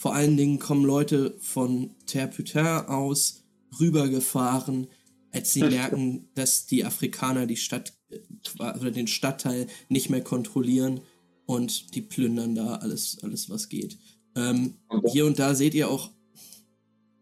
Vor 0.00 0.14
allen 0.14 0.38
Dingen 0.38 0.58
kommen 0.58 0.86
Leute 0.86 1.36
von 1.40 1.94
Terputin 2.06 2.86
aus 2.86 3.44
rübergefahren, 3.78 4.86
als 5.30 5.52
sie 5.52 5.60
merken, 5.60 6.30
dass 6.32 6.64
die 6.64 6.86
Afrikaner 6.86 7.46
die 7.46 7.58
Stadt 7.58 7.92
äh, 8.08 8.18
oder 8.58 8.92
den 8.92 9.08
Stadtteil 9.08 9.66
nicht 9.90 10.08
mehr 10.08 10.24
kontrollieren 10.24 11.02
und 11.44 11.94
die 11.94 12.00
plündern 12.00 12.54
da 12.54 12.76
alles, 12.76 13.18
alles 13.22 13.50
was 13.50 13.68
geht. 13.68 13.98
Ähm, 14.36 14.78
hier 15.12 15.26
und 15.26 15.38
da 15.38 15.54
seht 15.54 15.74
ihr 15.74 15.90
auch 15.90 16.10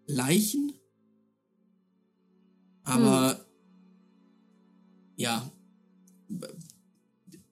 Leichen, 0.07 0.73
aber 2.85 3.45
ja, 5.17 5.51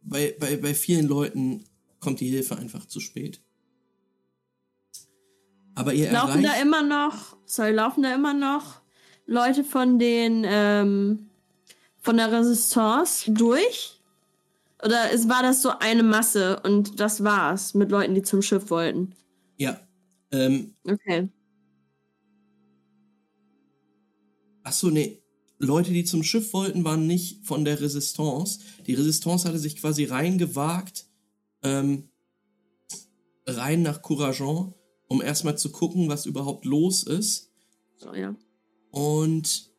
bei, 0.02 0.37
bei, 0.38 0.56
bei 0.56 0.73
vielen 0.73 1.09
Leuten 1.09 1.64
kommt 1.99 2.21
die 2.21 2.30
Hilfe 2.30 2.56
einfach 2.56 2.87
zu 2.87 3.00
spät. 3.00 3.42
Aber 5.76 5.95
ihr 5.95 6.11
Laufen 6.11 6.42
da 6.42 6.50
erreicht, 6.50 6.62
immer 6.62 6.83
noch, 6.83 7.37
sorry, 7.45 7.73
laufen 7.73 8.02
da 8.02 8.14
immer 8.14 8.35
noch 8.35 8.80
Leute 9.26 9.62
von 9.62 9.99
den, 9.99 10.45
ähm, 10.47 11.30
von 12.00 12.16
der 12.16 12.33
Resistance 12.33 13.30
durch? 13.33 14.00
Oder 14.85 15.11
ist, 15.11 15.28
war 15.28 15.42
das 15.42 15.62
so 15.62 15.71
eine 15.80 16.02
Masse 16.02 16.61
und 16.64 17.00
das 17.00 17.25
war's 17.25 17.75
mit 17.75 17.90
Leuten, 17.90 18.14
die 18.14 18.23
zum 18.23 18.42
Schiff 18.42 18.71
wollten? 18.71 19.14
ja, 19.59 19.80
ähm, 20.33 20.76
Okay. 20.88 21.28
ach 24.62 24.73
so, 24.73 24.90
nee, 24.90 25.23
Leute, 25.59 25.92
die 25.92 26.04
zum 26.04 26.23
Schiff 26.23 26.52
wollten, 26.52 26.85
waren 26.85 27.06
nicht 27.06 27.45
von 27.47 27.64
der 27.64 27.80
Resistance. 27.80 28.61
Die 28.87 28.95
Resistance 28.95 29.47
hatte 29.49 29.59
sich 29.59 29.76
quasi 29.76 30.04
reingewagt, 30.04 31.06
ähm, 31.62 32.11
rein 33.47 33.83
nach 33.83 34.02
Courageon, 34.02 34.75
um 35.08 35.22
erstmal 35.22 35.58
zu 35.58 35.70
gucken, 35.70 36.08
was 36.08 36.26
überhaupt 36.26 36.64
los 36.64 37.02
ist. 37.02 37.50
So, 37.96 38.14
ja. 38.14 38.34
Und 38.90 39.70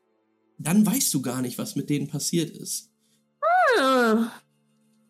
dann 0.57 0.85
weißt 0.85 1.13
du 1.13 1.21
gar 1.21 1.41
nicht, 1.41 1.57
was 1.57 1.75
mit 1.75 1.89
denen 1.89 2.07
passiert 2.07 2.49
ist. 2.55 2.91
Ah, 3.79 4.31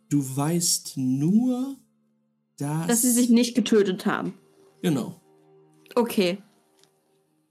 Du 0.09 0.23
weißt 0.23 0.97
nur, 0.97 1.77
dass. 2.57 2.87
Dass 2.87 3.01
sie 3.01 3.11
sich 3.11 3.29
nicht 3.29 3.55
getötet 3.55 4.05
haben. 4.05 4.33
Genau. 4.81 5.21
Okay. 5.95 6.37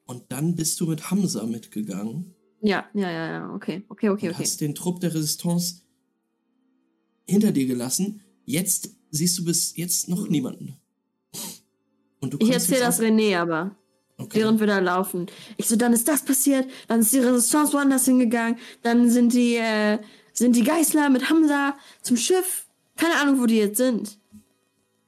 Und 0.07 0.25
dann 0.29 0.55
bist 0.55 0.81
du 0.81 0.87
mit 0.87 1.11
Hamza 1.11 1.45
mitgegangen 1.45 2.35
Ja, 2.61 2.87
ja, 2.95 3.11
ja, 3.11 3.31
ja. 3.31 3.55
Okay, 3.55 3.85
okay, 3.89 4.09
okay, 4.09 4.29
und 4.29 4.35
okay. 4.35 4.45
hast 4.45 4.61
den 4.61 4.75
Trupp 4.75 5.01
der 5.01 5.13
Resistance 5.13 5.83
hinter 7.27 7.51
dir 7.53 7.67
gelassen. 7.67 8.23
Jetzt 8.45 8.91
siehst 9.11 9.39
du 9.39 9.45
bis 9.45 9.77
jetzt 9.77 10.09
noch 10.09 10.29
niemanden. 10.29 10.77
Und 12.27 12.43
du 12.43 12.47
Ich 12.47 12.53
erzähle 12.53 12.81
das 12.81 13.01
René 13.01 13.39
aber, 13.39 13.71
okay. 14.19 14.41
während 14.41 14.59
wir 14.59 14.67
da 14.67 14.81
laufen. 14.81 15.27
Ich 15.57 15.67
so, 15.69 15.77
dann 15.77 15.93
ist 15.93 16.09
das 16.09 16.25
passiert, 16.25 16.67
dann 16.89 17.01
ist 17.01 17.13
die 17.13 17.19
Resistance 17.19 17.73
woanders 17.73 18.05
hingegangen, 18.05 18.59
dann 18.83 19.09
sind 19.11 19.33
die, 19.33 19.57
äh, 19.57 19.99
sind 20.33 20.57
die 20.57 20.65
Geißler 20.65 21.09
mit 21.11 21.31
Hamza 21.31 21.77
zum 22.03 22.17
Schiff. 22.17 22.67
Keine 22.97 23.15
Ahnung, 23.17 23.41
wo 23.41 23.47
die 23.47 23.59
jetzt 23.59 23.77
sind. 23.77 24.19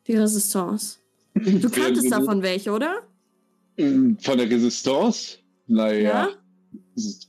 Die 0.06 0.14
Resistance. 0.14 0.98
Du 1.34 1.68
kanntest 1.70 2.10
davon 2.12 2.42
welche, 2.42 2.70
oder? 2.70 3.02
Von 3.76 4.16
der 4.38 4.48
Resistance? 4.48 5.38
Naja, 5.66 6.28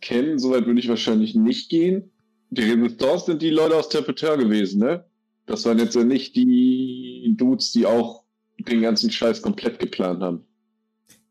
kennen, 0.02 0.40
soweit 0.40 0.66
würde 0.66 0.80
ich 0.80 0.88
wahrscheinlich 0.88 1.36
nicht 1.36 1.70
gehen. 1.70 2.12
Die 2.52 2.62
Resistance 2.62 3.26
sind 3.26 3.42
die 3.42 3.50
Leute 3.50 3.76
aus 3.76 3.90
Terpeteur 3.90 4.38
gewesen, 4.38 4.80
ne? 4.80 5.04
Das 5.46 5.66
waren 5.66 5.80
jetzt 5.80 5.96
ja 5.96 6.04
nicht 6.04 6.36
die 6.36 7.34
Dudes, 7.36 7.72
die 7.72 7.88
auch 7.88 8.19
den 8.66 8.82
ganzen 8.82 9.12
Scheiß 9.12 9.42
komplett 9.42 9.80
geplant 9.80 10.22
haben. 10.22 10.46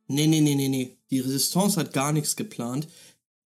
Nee, 0.07 0.27
nee, 0.27 0.41
nee, 0.41 0.55
nee, 0.55 0.69
nee. 0.69 0.97
Die 1.11 1.21
Resistance 1.21 1.79
hat 1.79 1.93
gar 1.93 2.13
nichts 2.13 2.37
geplant. 2.37 2.89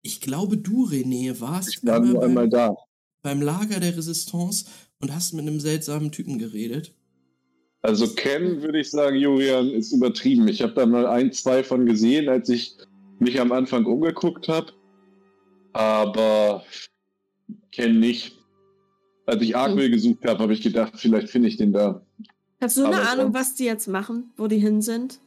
Ich 0.01 0.21
glaube, 0.21 0.57
du, 0.57 0.85
René, 0.87 1.39
warst 1.39 1.69
Ich 1.69 1.85
war 1.85 1.95
einmal 1.95 2.09
nur 2.11 2.19
beim- 2.21 2.29
einmal 2.29 2.49
da. 2.49 2.75
beim 3.21 3.41
Lager 3.41 3.79
der 3.79 3.95
Resistance 3.95 4.65
und 4.99 5.13
hast 5.13 5.33
mit 5.33 5.45
einem 5.47 5.59
seltsamen 5.59 6.11
Typen 6.11 6.39
geredet. 6.39 6.93
Also 7.81 8.07
kennen 8.15 8.61
würde 8.63 8.79
ich 8.79 8.89
sagen, 8.89 9.17
Julian, 9.17 9.69
ist 9.69 9.91
übertrieben. 9.91 10.47
Ich 10.47 10.61
habe 10.61 10.73
da 10.73 10.85
mal 10.85 11.05
ein, 11.05 11.31
zwei 11.31 11.63
von 11.63 11.85
gesehen, 11.85 12.27
als 12.27 12.49
ich 12.49 12.75
mich 13.19 13.39
am 13.39 13.51
Anfang 13.51 13.85
umgeguckt 13.85 14.47
habe. 14.47 14.73
Aber 15.73 16.63
kennen 17.71 17.99
nicht. 17.99 18.33
Als 19.25 19.41
ich 19.41 19.55
Arkwell 19.55 19.89
gesucht 19.91 20.25
habe, 20.25 20.39
habe 20.39 20.53
ich 20.53 20.61
gedacht, 20.61 20.93
vielleicht 20.95 21.29
finde 21.29 21.49
ich 21.49 21.57
den 21.57 21.73
da. 21.73 22.01
Hast 22.59 22.77
du 22.77 22.85
eine 22.85 23.07
Ahnung, 23.07 23.27
ähm, 23.27 23.33
was 23.33 23.55
die 23.55 23.65
jetzt 23.65 23.87
machen, 23.87 24.31
wo 24.37 24.47
die 24.47 24.57
hin 24.57 24.81
sind? 24.81 25.19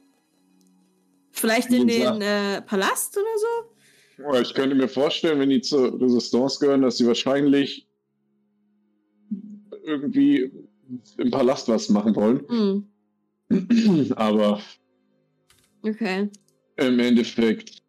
Vielleicht 1.32 1.72
in 1.72 1.86
den 1.86 2.20
äh, 2.20 2.60
Palast 2.62 3.16
oder 3.16 3.38
so? 3.38 4.24
Oh, 4.26 4.40
Ich 4.40 4.52
könnte 4.52 4.74
mir 4.74 4.88
vorstellen, 4.88 5.38
wenn 5.38 5.50
die 5.50 5.60
zur 5.60 6.00
Resistance 6.00 6.58
gehören, 6.58 6.82
dass 6.82 6.98
sie 6.98 7.06
wahrscheinlich 7.06 7.86
irgendwie 9.84 10.50
im 11.16 11.30
Palast 11.30 11.68
was 11.68 11.88
machen 11.88 12.14
wollen. 12.16 12.84
Hm, 13.48 14.12
Aber 14.16 14.60
okay. 15.82 16.28
im 16.76 16.98
Endeffekt 16.98 17.80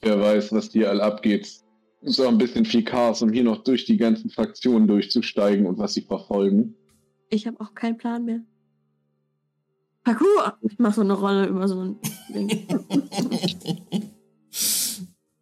Wer 0.00 0.20
weiß, 0.20 0.52
was 0.52 0.70
hier 0.70 0.90
all 0.90 1.00
abgeht. 1.00 1.60
So 2.02 2.26
ein 2.28 2.38
bisschen 2.38 2.64
viel 2.64 2.84
Chaos, 2.84 3.22
um 3.22 3.32
hier 3.32 3.42
noch 3.42 3.64
durch 3.64 3.84
die 3.84 3.96
ganzen 3.96 4.30
Fraktionen 4.30 4.86
durchzusteigen 4.86 5.66
und 5.66 5.78
was 5.78 5.94
sie 5.94 6.02
verfolgen. 6.02 6.76
Ich 7.30 7.46
habe 7.46 7.60
auch 7.60 7.74
keinen 7.74 7.98
Plan 7.98 8.24
mehr. 8.24 8.42
Parkour! 10.04 10.58
Ich 10.62 10.78
mache 10.78 10.94
so 10.94 11.00
eine 11.02 11.12
Rolle 11.12 11.46
über 11.46 11.68
so 11.68 11.80
ein 11.80 11.96
Ding. 12.30 12.48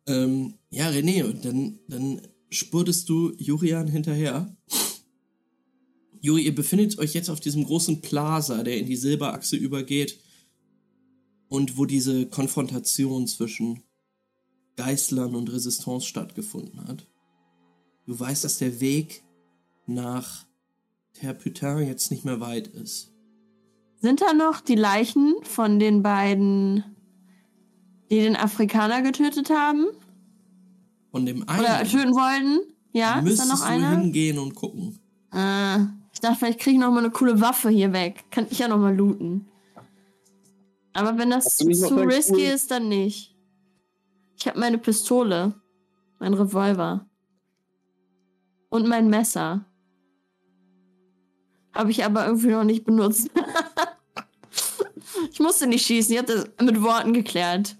ähm, 0.07 0.55
ja, 0.71 0.88
René, 0.88 1.25
und 1.25 1.45
dann, 1.45 1.78
dann 1.88 2.21
spurtest 2.50 3.09
du 3.09 3.33
Jurian 3.38 3.87
hinterher. 3.87 4.57
Juri, 6.21 6.43
ihr 6.43 6.55
befindet 6.55 6.99
euch 6.99 7.14
jetzt 7.14 7.31
auf 7.31 7.38
diesem 7.38 7.64
großen 7.64 8.00
Plaza, 8.00 8.64
der 8.64 8.78
in 8.78 8.87
die 8.87 8.97
Silberachse 8.97 9.57
übergeht 9.57 10.19
und 11.49 11.78
wo 11.78 11.85
diese 11.85 12.26
Konfrontation 12.26 13.28
zwischen 13.28 13.85
Geißlern 14.75 15.37
und 15.37 15.52
Resistance 15.52 16.07
stattgefunden 16.07 16.87
hat. 16.87 17.07
Du 18.07 18.19
weißt, 18.19 18.45
dass 18.45 18.59
der 18.59 18.81
Weg 18.81 19.23
nach 19.87 20.47
Terputin 21.20 21.87
jetzt 21.87 22.11
nicht 22.11 22.25
mehr 22.25 22.40
weit 22.40 22.68
ist. 22.68 23.12
Sind 24.00 24.20
da 24.20 24.32
noch 24.35 24.61
die 24.61 24.75
Leichen 24.75 25.35
von 25.42 25.78
den 25.78 26.02
beiden, 26.02 26.85
die 28.11 28.20
den 28.20 28.37
Afrikaner 28.37 29.02
getötet 29.02 29.50
haben? 29.50 29.87
Von 31.11 31.26
dem 31.26 31.49
einen. 31.49 31.61
Oder 31.61 31.85
töten 31.85 32.14
wollten? 32.14 32.61
Ja, 32.92 33.20
ist 33.20 33.40
da 33.40 33.46
noch 33.46 33.62
einer? 33.62 33.96
Du 33.96 34.02
hingehen 34.02 34.38
und 34.38 34.54
gucken. 34.54 34.99
Äh, 35.32 35.80
ich 36.12 36.20
dachte, 36.20 36.37
vielleicht 36.38 36.61
kriege 36.61 36.76
ich 36.76 36.80
noch 36.80 36.90
mal 36.90 37.00
eine 37.00 37.11
coole 37.11 37.40
Waffe 37.40 37.70
hier 37.70 37.92
weg. 37.92 38.25
Kann 38.30 38.46
ich 38.50 38.58
ja 38.58 38.68
noch 38.68 38.78
mal 38.78 38.94
looten. 38.94 39.49
Aber 40.92 41.18
wenn 41.18 41.30
das 41.30 41.56
zu 41.56 41.66
risky 41.66 42.32
cool? 42.32 42.40
ist, 42.40 42.70
dann 42.70 42.88
nicht. 42.88 43.37
Ich 44.38 44.46
habe 44.46 44.58
meine 44.58 44.78
Pistole, 44.78 45.54
mein 46.18 46.35
Revolver 46.35 47.06
und 48.70 48.87
mein 48.87 49.08
Messer. 49.08 49.66
Habe 51.76 51.90
ich 51.90 52.04
aber 52.04 52.26
irgendwie 52.26 52.49
noch 52.49 52.64
nicht 52.64 52.85
benutzt. 52.85 53.30
ich 55.33 55.40
musste 55.40 55.66
nicht 55.66 55.87
schießen, 55.87 56.12
ich 56.12 56.18
habe 56.18 56.33
das 56.33 56.66
mit 56.66 56.83
Worten 56.83 57.12
geklärt. 57.12 57.76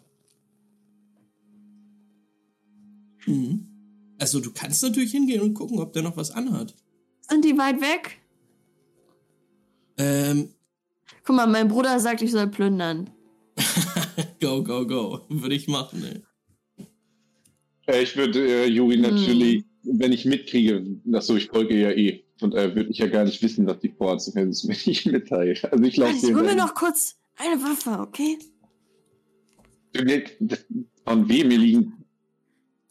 Mhm. 3.27 3.67
Also 4.19 4.41
du 4.41 4.53
kannst 4.53 4.83
natürlich 4.83 5.11
hingehen 5.13 5.41
und 5.41 5.55
gucken, 5.55 5.79
ob 5.79 5.93
der 5.93 6.03
noch 6.03 6.17
was 6.17 6.31
anhat. 6.31 6.75
Sind 7.23 7.45
die 7.45 7.57
weit 7.59 7.81
weg? 7.81 8.21
Ähm. 9.99 10.51
Guck 11.25 11.37
mal, 11.37 11.47
mein 11.47 11.69
Bruder 11.69 11.99
sagt, 11.99 12.23
ich 12.23 12.31
soll 12.31 12.47
plündern. 12.47 13.11
go, 14.41 14.63
go, 14.63 14.87
go. 14.87 15.21
Würde 15.29 15.55
ich 15.55 15.69
machen, 15.69 16.05
ey. 16.05 16.23
Äh, 17.87 18.03
ich 18.03 18.17
würde 18.17 18.47
äh, 18.47 18.67
Juri 18.67 18.99
natürlich, 18.99 19.65
hm. 19.85 20.01
wenn 20.01 20.13
ich 20.13 20.25
mitkriege, 20.25 20.85
das 21.05 21.27
so, 21.27 21.37
ich 21.37 21.47
folge 21.47 21.79
ja 21.79 21.91
eh. 21.91 22.26
Und 22.41 22.55
äh, 22.55 22.75
würde 22.75 22.91
ich 22.91 22.99
ja 22.99 23.07
gar 23.07 23.25
nicht 23.25 23.43
wissen, 23.43 23.67
was 23.67 23.79
die 23.81 23.89
vorhat, 23.89 24.23
wenn 24.35 24.51
es 24.51 24.65
mir 24.65 24.77
nicht 24.87 25.07
mitteilt. 25.07 25.65
Also 25.73 25.85
ich 25.85 25.97
laufe 25.97 26.13
also, 26.13 26.35
hol 26.35 26.43
mir 26.43 26.55
noch 26.55 26.75
kurz 26.75 27.17
eine 27.37 27.61
Waffe, 27.63 27.99
okay? 28.01 28.39
Von 31.05 31.29
wem 31.29 31.49
mir 31.49 31.59
liegen 31.59 32.05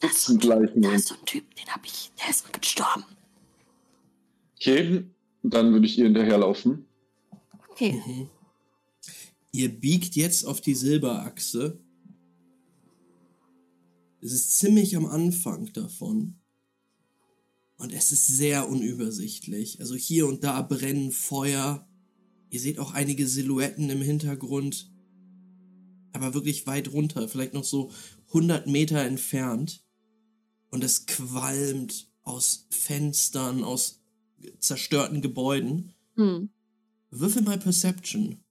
das 0.00 0.12
ist, 0.12 0.24
so 0.24 0.32
ein, 0.34 0.38
gleichen 0.38 0.82
das 0.82 0.94
ist 0.94 1.08
so 1.08 1.14
ein 1.14 1.24
Typ, 1.24 1.54
den 1.54 1.66
hab 1.66 1.84
ich, 1.86 2.10
der 2.20 2.30
ist 2.30 2.52
gestorben. 2.52 3.04
Okay, 4.56 5.04
dann 5.42 5.72
würde 5.72 5.86
ich 5.86 5.98
ihr 5.98 6.04
hinterherlaufen. 6.04 6.84
Okay. 7.70 8.02
Mhm. 8.04 8.28
Ihr 9.52 9.68
biegt 9.68 10.16
jetzt 10.16 10.44
auf 10.44 10.60
die 10.60 10.74
Silberachse 10.74 11.78
es 14.26 14.32
ist 14.32 14.58
ziemlich 14.58 14.96
am 14.96 15.06
Anfang 15.06 15.72
davon. 15.72 16.34
Und 17.76 17.92
es 17.92 18.10
ist 18.10 18.26
sehr 18.26 18.68
unübersichtlich. 18.68 19.80
Also 19.80 19.94
hier 19.94 20.26
und 20.26 20.44
da 20.44 20.62
brennen 20.62 21.12
Feuer. 21.12 21.86
Ihr 22.48 22.60
seht 22.60 22.78
auch 22.78 22.94
einige 22.94 23.26
Silhouetten 23.26 23.90
im 23.90 24.00
Hintergrund. 24.00 24.90
Aber 26.12 26.32
wirklich 26.32 26.66
weit 26.66 26.92
runter, 26.92 27.28
vielleicht 27.28 27.52
noch 27.52 27.64
so 27.64 27.90
100 28.28 28.66
Meter 28.66 29.00
entfernt. 29.00 29.84
Und 30.70 30.82
es 30.82 31.06
qualmt 31.06 32.10
aus 32.22 32.66
Fenstern, 32.70 33.62
aus 33.62 34.02
zerstörten 34.58 35.20
Gebäuden. 35.20 35.94
Hm. 36.14 36.50
Würfel 37.10 37.42
mal 37.42 37.58
Perception, 37.58 38.42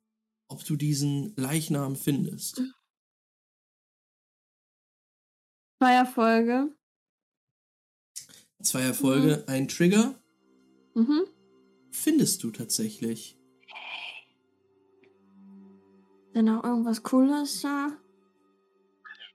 ob 0.48 0.64
du 0.66 0.76
diesen 0.76 1.34
Leichnam 1.36 1.96
findest. 1.96 2.62
Zwei 5.80 5.94
Erfolge. 5.94 6.75
Zwei 8.62 8.82
Erfolge, 8.82 9.38
mhm. 9.38 9.54
ein 9.54 9.68
Trigger. 9.68 10.20
Mhm. 10.94 11.24
Findest 11.92 12.44
du 12.44 12.52
tatsächlich. 12.52 13.38
Denn 16.34 16.50
auch 16.50 16.64
irgendwas 16.64 17.04
Cooles 17.04 17.62
da? 17.62 17.98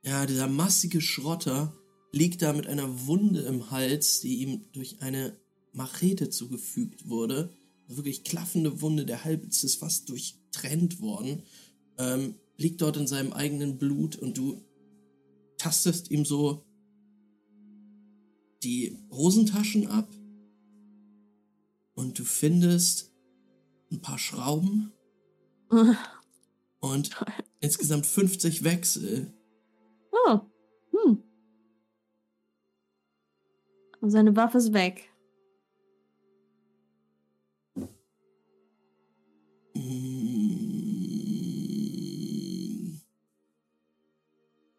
Ja, 0.02 0.26
dieser 0.26 0.48
massige 0.48 1.00
Schrotter 1.00 1.74
liegt 2.12 2.42
da 2.42 2.52
mit 2.52 2.66
einer 2.66 3.06
Wunde 3.06 3.40
im 3.42 3.70
Hals, 3.70 4.20
die 4.20 4.40
ihm 4.42 4.64
durch 4.72 5.00
eine 5.00 5.37
Machete 5.72 6.30
zugefügt 6.30 7.09
wurde. 7.09 7.50
Eine 7.87 7.96
wirklich 7.96 8.24
klaffende 8.24 8.80
Wunde, 8.80 9.04
der 9.04 9.24
Hals 9.24 9.64
ist 9.64 9.76
fast 9.76 10.09
durchtrennt 10.09 11.00
worden. 11.00 11.42
Ähm, 11.98 12.35
liegt 12.56 12.83
dort 12.83 12.96
in 12.96 13.06
seinem 13.06 13.33
eigenen 13.33 13.78
Blut 13.78 14.16
und 14.16 14.37
du 14.37 14.62
tastest 15.56 16.11
ihm 16.11 16.24
so 16.24 16.64
die 18.62 18.96
Hosentaschen 19.11 19.88
ab 19.88 20.09
und 21.94 22.18
du 22.18 22.25
findest 22.25 23.12
ein 23.90 24.01
paar 24.01 24.18
Schrauben 24.18 24.92
und 26.81 27.11
insgesamt 27.61 28.07
50 28.07 28.64
Wechsel. 28.64 29.33
Oh. 30.12 30.40
Hm. 30.92 31.23
Und 34.01 34.11
seine 34.11 34.35
Waffe 34.37 34.59
ist 34.59 34.73
weg. 34.73 35.11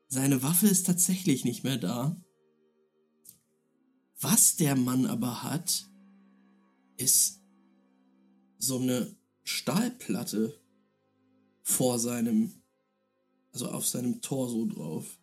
Seine 0.07 0.43
Waffe 0.43 0.67
ist 0.67 0.85
tatsächlich 0.85 1.45
nicht 1.45 1.63
mehr 1.63 1.77
da. 1.77 2.21
Was 4.21 4.55
der 4.55 4.75
Mann 4.75 5.07
aber 5.07 5.43
hat, 5.43 5.87
ist 6.97 7.41
so 8.59 8.77
eine 8.77 9.15
Stahlplatte 9.43 10.59
vor 11.63 11.97
seinem, 11.97 12.53
also 13.51 13.69
auf 13.69 13.87
seinem 13.87 14.21
Torso 14.21 14.67
drauf. 14.67 15.17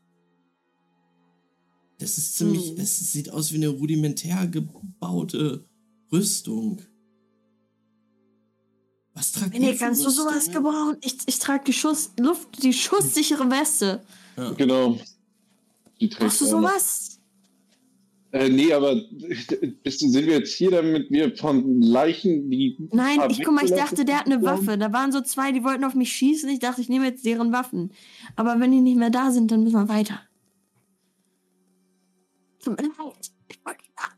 Das 1.99 2.19
ist 2.19 2.37
ziemlich, 2.37 2.71
hm. 2.71 2.79
es 2.79 3.13
sieht 3.13 3.31
aus 3.31 3.53
wie 3.53 3.57
eine 3.57 3.69
rudimentär 3.69 4.47
gebaute 4.49 5.65
Rüstung. 6.13 6.83
Was 9.15 9.33
tragt 9.33 9.59
Nee, 9.59 9.77
kannst 9.77 10.05
du 10.05 10.11
sowas 10.11 10.47
gebrauchen? 10.51 10.97
Ich, 11.03 11.19
ich 11.27 11.39
trage 11.39 11.65
die 11.65 11.73
Schuss, 11.73 12.11
Luft, 12.19 12.63
die 12.63 12.73
schusssichere 12.73 13.51
Weste. 13.51 14.05
Ja. 14.37 14.53
Genau. 14.53 14.99
Die 16.01 16.07
Brauchst 16.09 16.41
du 16.41 16.47
sowas? 16.47 17.18
Äh, 18.31 18.51
nee, 18.51 18.73
aber 18.73 18.95
bist 19.83 20.03
du, 20.03 20.09
sind 20.09 20.27
wir 20.27 20.39
jetzt 20.39 20.55
hier, 20.55 20.71
damit 20.71 21.11
wir 21.11 21.35
von 21.37 21.81
Leichen, 21.81 22.51
die. 22.51 22.77
Nein, 22.93 23.21
ich 23.31 23.43
guck 23.43 23.55
mal, 23.55 23.65
ich 23.65 23.71
dachte, 23.71 24.05
der 24.05 24.19
hat 24.19 24.27
eine 24.27 24.43
Waffe. 24.43 24.77
Da 24.77 24.93
waren 24.93 25.13
so 25.13 25.23
zwei, 25.23 25.51
die 25.53 25.65
wollten 25.65 25.85
auf 25.85 25.95
mich 25.95 26.13
schießen. 26.13 26.49
Ich 26.51 26.59
dachte, 26.59 26.81
ich 26.81 26.89
nehme 26.89 27.07
jetzt 27.07 27.25
deren 27.25 27.53
Waffen. 27.53 27.93
Aber 28.37 28.61
wenn 28.61 28.71
die 28.71 28.81
nicht 28.81 28.99
mehr 28.99 29.11
da 29.11 29.31
sind, 29.31 29.51
dann 29.51 29.65
müssen 29.65 29.77
wir 29.77 29.89
weiter. 29.89 30.21
Tut 32.63 32.77
mir 32.79 32.89
leid. 32.89 33.31
Ich 33.49 33.65
wollte 33.65 33.85
Nacht 33.97 34.17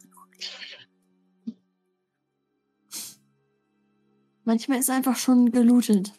Manchmal 4.44 4.80
ist 4.80 4.90
einfach 4.90 5.16
schon 5.16 5.52
gelootet. 5.52 6.12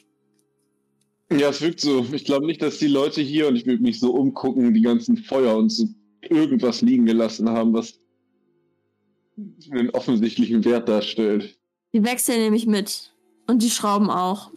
Ja, 1.30 1.50
es 1.50 1.60
wirkt 1.60 1.82
so. 1.82 2.06
Ich 2.14 2.24
glaube 2.24 2.46
nicht, 2.46 2.62
dass 2.62 2.78
die 2.78 2.88
Leute 2.88 3.22
hier, 3.22 3.48
und 3.50 3.58
ich 3.58 3.66
würde 3.66 3.82
mich 3.82 4.00
so 4.00 4.14
umgucken, 4.14 4.74
die 4.74 4.82
ganzen 4.82 5.18
Feuer 5.18 5.58
und 5.58 5.70
so 5.70 5.88
irgendwas 6.22 6.82
liegen 6.82 7.06
gelassen 7.06 7.50
haben, 7.50 7.74
was 7.74 8.00
einen 9.72 9.90
offensichtlichen 9.92 10.64
Wert 10.66 10.88
darstellt. 10.88 11.58
Die 11.94 12.04
wechseln 12.04 12.40
nämlich 12.40 12.66
mit. 12.66 13.14
Und 13.48 13.64
die 13.64 13.70
Schrauben 13.70 14.10
auch. 14.10 14.52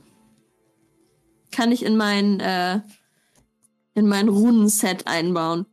Kann 1.50 1.72
ich 1.72 1.84
in 1.84 1.96
mein, 1.96 2.40
äh, 2.40 2.80
in 3.94 4.06
mein 4.06 4.28
Runenset 4.28 5.06
einbauen. 5.06 5.66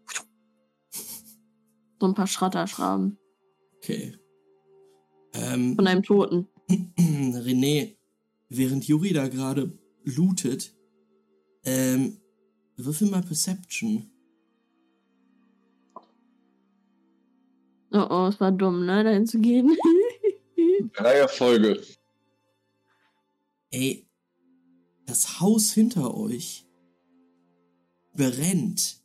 So 2.00 2.08
ein 2.08 2.14
paar 2.14 2.28
Schrotterschrauben. 2.28 3.18
Okay. 3.78 4.16
Ähm, 5.34 5.76
Von 5.76 5.88
einem 5.88 6.04
Toten. 6.04 6.48
René, 6.70 7.96
während 8.50 8.86
Juri 8.86 9.14
da 9.14 9.28
gerade 9.28 9.78
lootet, 10.04 10.76
ähm, 11.64 12.18
würfel 12.76 13.10
mal 13.10 13.22
Perception. 13.22 14.11
Oh 17.92 18.08
oh, 18.10 18.28
es 18.28 18.40
war 18.40 18.52
dumm, 18.52 18.86
ne, 18.86 19.04
dahin 19.04 19.28
zu 19.28 19.40
gehen. 19.40 19.76
Drei 20.94 21.14
Erfolge. 21.16 21.82
Ey, 23.70 24.08
das 25.06 25.40
Haus 25.40 25.74
hinter 25.74 26.16
euch 26.16 26.66
brennt. 28.14 29.02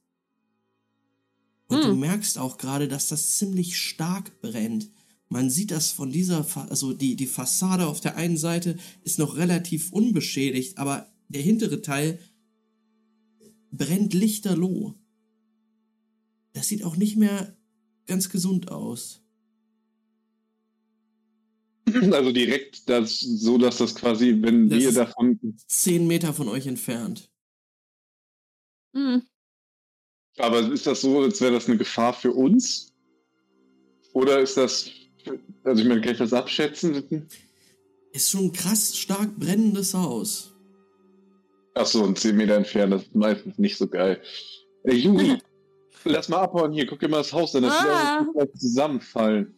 Und 1.69 1.83
du 1.83 1.91
Hm. 1.91 2.01
merkst 2.01 2.39
auch 2.39 2.59
gerade, 2.59 2.87
dass 2.87 3.09
das 3.09 3.39
ziemlich 3.39 3.77
stark 3.79 4.41
brennt. 4.41 4.91
Man 5.29 5.51
sieht 5.51 5.73
das 5.73 5.91
von 5.91 6.11
dieser, 6.13 6.45
Fa 6.45 6.67
also 6.67 6.93
die, 6.93 7.17
die 7.17 7.27
Fassade 7.27 7.87
auf 7.87 8.01
der 8.01 8.17
einen 8.17 8.37
Seite 8.37 8.79
ist 9.03 9.19
noch 9.19 9.37
relativ 9.37 9.93
unbeschädigt, 9.93 10.79
aber 10.79 11.13
der 11.29 11.43
hintere 11.43 11.83
Teil 11.83 12.21
brennt 13.73 14.15
lichterloh. 14.15 14.95
Das 16.53 16.69
sieht 16.69 16.85
auch 16.85 16.97
nicht 16.97 17.17
mehr 17.17 17.57
ganz 18.07 18.29
gesund 18.29 18.71
aus. 18.71 19.23
Also 22.13 22.33
direkt 22.33 22.89
das, 22.89 23.21
so, 23.21 23.59
dass 23.59 23.79
das 23.79 23.95
quasi, 23.95 24.37
wenn 24.41 24.69
Das 24.69 24.81
wir 24.81 24.93
davon. 24.93 25.39
Zehn 25.69 26.07
Meter 26.07 26.35
von 26.35 26.49
euch 26.49 26.67
entfernt. 26.67 27.31
Hm. 28.93 29.23
Aber 30.39 30.61
ist 30.73 30.87
das 30.87 31.01
so, 31.01 31.21
als 31.23 31.41
wäre 31.41 31.53
das 31.53 31.69
eine 31.69 31.79
Gefahr 31.79 32.13
für 32.13 32.33
uns? 32.33 32.93
Oder 34.13 34.41
ist 34.41 34.57
das. 34.57 34.91
Also 35.65 35.83
ich 35.83 35.89
meine, 35.89 36.01
kann 36.01 36.13
ich 36.13 36.19
das 36.19 36.33
abschätzen? 36.33 37.29
Ist 38.13 38.31
schon 38.31 38.47
ein 38.47 38.53
krass 38.53 38.97
stark 38.97 39.37
brennendes 39.37 39.95
Haus. 39.95 40.53
Achso, 41.75 42.03
und 42.05 42.19
10 42.19 42.37
Meter 42.37 42.57
entfernt, 42.57 42.95
das 42.95 43.03
ist 43.03 43.15
meistens 43.15 43.59
nicht 43.59 43.77
so 43.77 43.87
geil. 43.87 44.23
Ey, 44.85 44.97
Juri, 44.97 45.39
lass 46.09 46.29
mal 46.29 46.39
abhauen 46.39 46.73
hier, 46.73 46.87
guck 46.87 47.01
dir 47.01 47.09
mal 47.09 47.19
das 47.19 47.33
Haus 47.33 47.55
an, 47.55 47.63
das 47.63 47.73
Ah. 47.73 48.21
wird 48.21 48.33
vielleicht 48.35 48.61
zusammenfallen. 48.61 49.55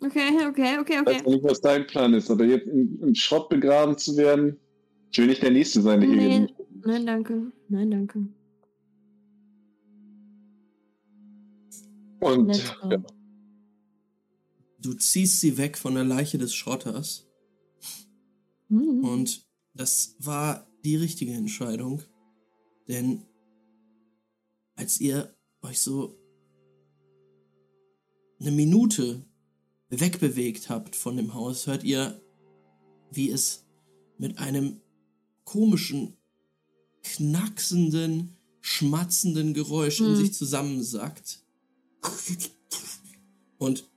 Okay, 0.00 0.30
okay, 0.48 0.78
okay, 0.78 0.94
Ich 0.94 1.00
okay. 1.00 1.06
weiß 1.06 1.22
noch 1.24 1.32
nicht, 1.32 1.44
was 1.44 1.60
dein 1.60 1.86
Plan 1.86 2.14
ist, 2.14 2.30
aber 2.30 2.44
jetzt 2.44 2.66
im, 2.68 3.00
im 3.02 3.14
Schrott 3.14 3.48
begraben 3.48 3.98
zu 3.98 4.16
werden, 4.16 4.56
ich 5.10 5.18
will 5.18 5.26
nicht 5.26 5.42
der 5.42 5.50
Nächste 5.50 5.82
sein, 5.82 6.00
der 6.00 6.08
hier 6.08 6.18
Nee. 6.18 6.32
hin- 6.32 6.48
Nein, 6.84 7.06
danke. 7.06 7.52
Nein, 7.68 7.90
danke. 7.90 8.28
Und 12.20 12.56
ja, 12.90 13.02
Du 14.80 14.94
ziehst 14.94 15.40
sie 15.40 15.58
weg 15.58 15.76
von 15.76 15.94
der 15.94 16.04
Leiche 16.04 16.38
des 16.38 16.54
Schrotters. 16.54 17.26
Hm. 18.68 19.02
Und 19.04 19.44
das 19.74 20.14
war 20.20 20.68
die 20.84 20.96
richtige 20.96 21.32
Entscheidung. 21.32 22.02
Denn 22.86 23.24
als 24.76 25.00
ihr 25.00 25.34
euch 25.62 25.80
so 25.80 26.18
eine 28.40 28.50
Minute 28.50 29.24
wegbewegt 29.90 30.68
habt 30.68 30.94
von 30.94 31.16
dem 31.16 31.34
Haus, 31.34 31.66
hört 31.66 31.84
ihr, 31.84 32.20
wie 33.10 33.30
es 33.30 33.64
mit 34.18 34.38
einem 34.38 34.80
komischen, 35.44 36.16
knacksenden, 37.02 38.36
schmatzenden 38.60 39.54
Geräusch 39.54 40.00
in 40.00 40.06
Hm. 40.08 40.16
sich 40.16 40.34
zusammensackt. 40.34 41.42
Und 43.58 43.88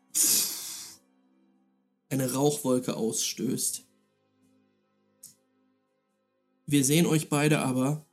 eine 2.09 2.33
Rauchwolke 2.33 2.95
ausstößt. 2.95 3.85
Wir 6.65 6.85
sehen 6.85 7.05
euch 7.05 7.29
beide 7.29 7.59
aber 7.59 8.05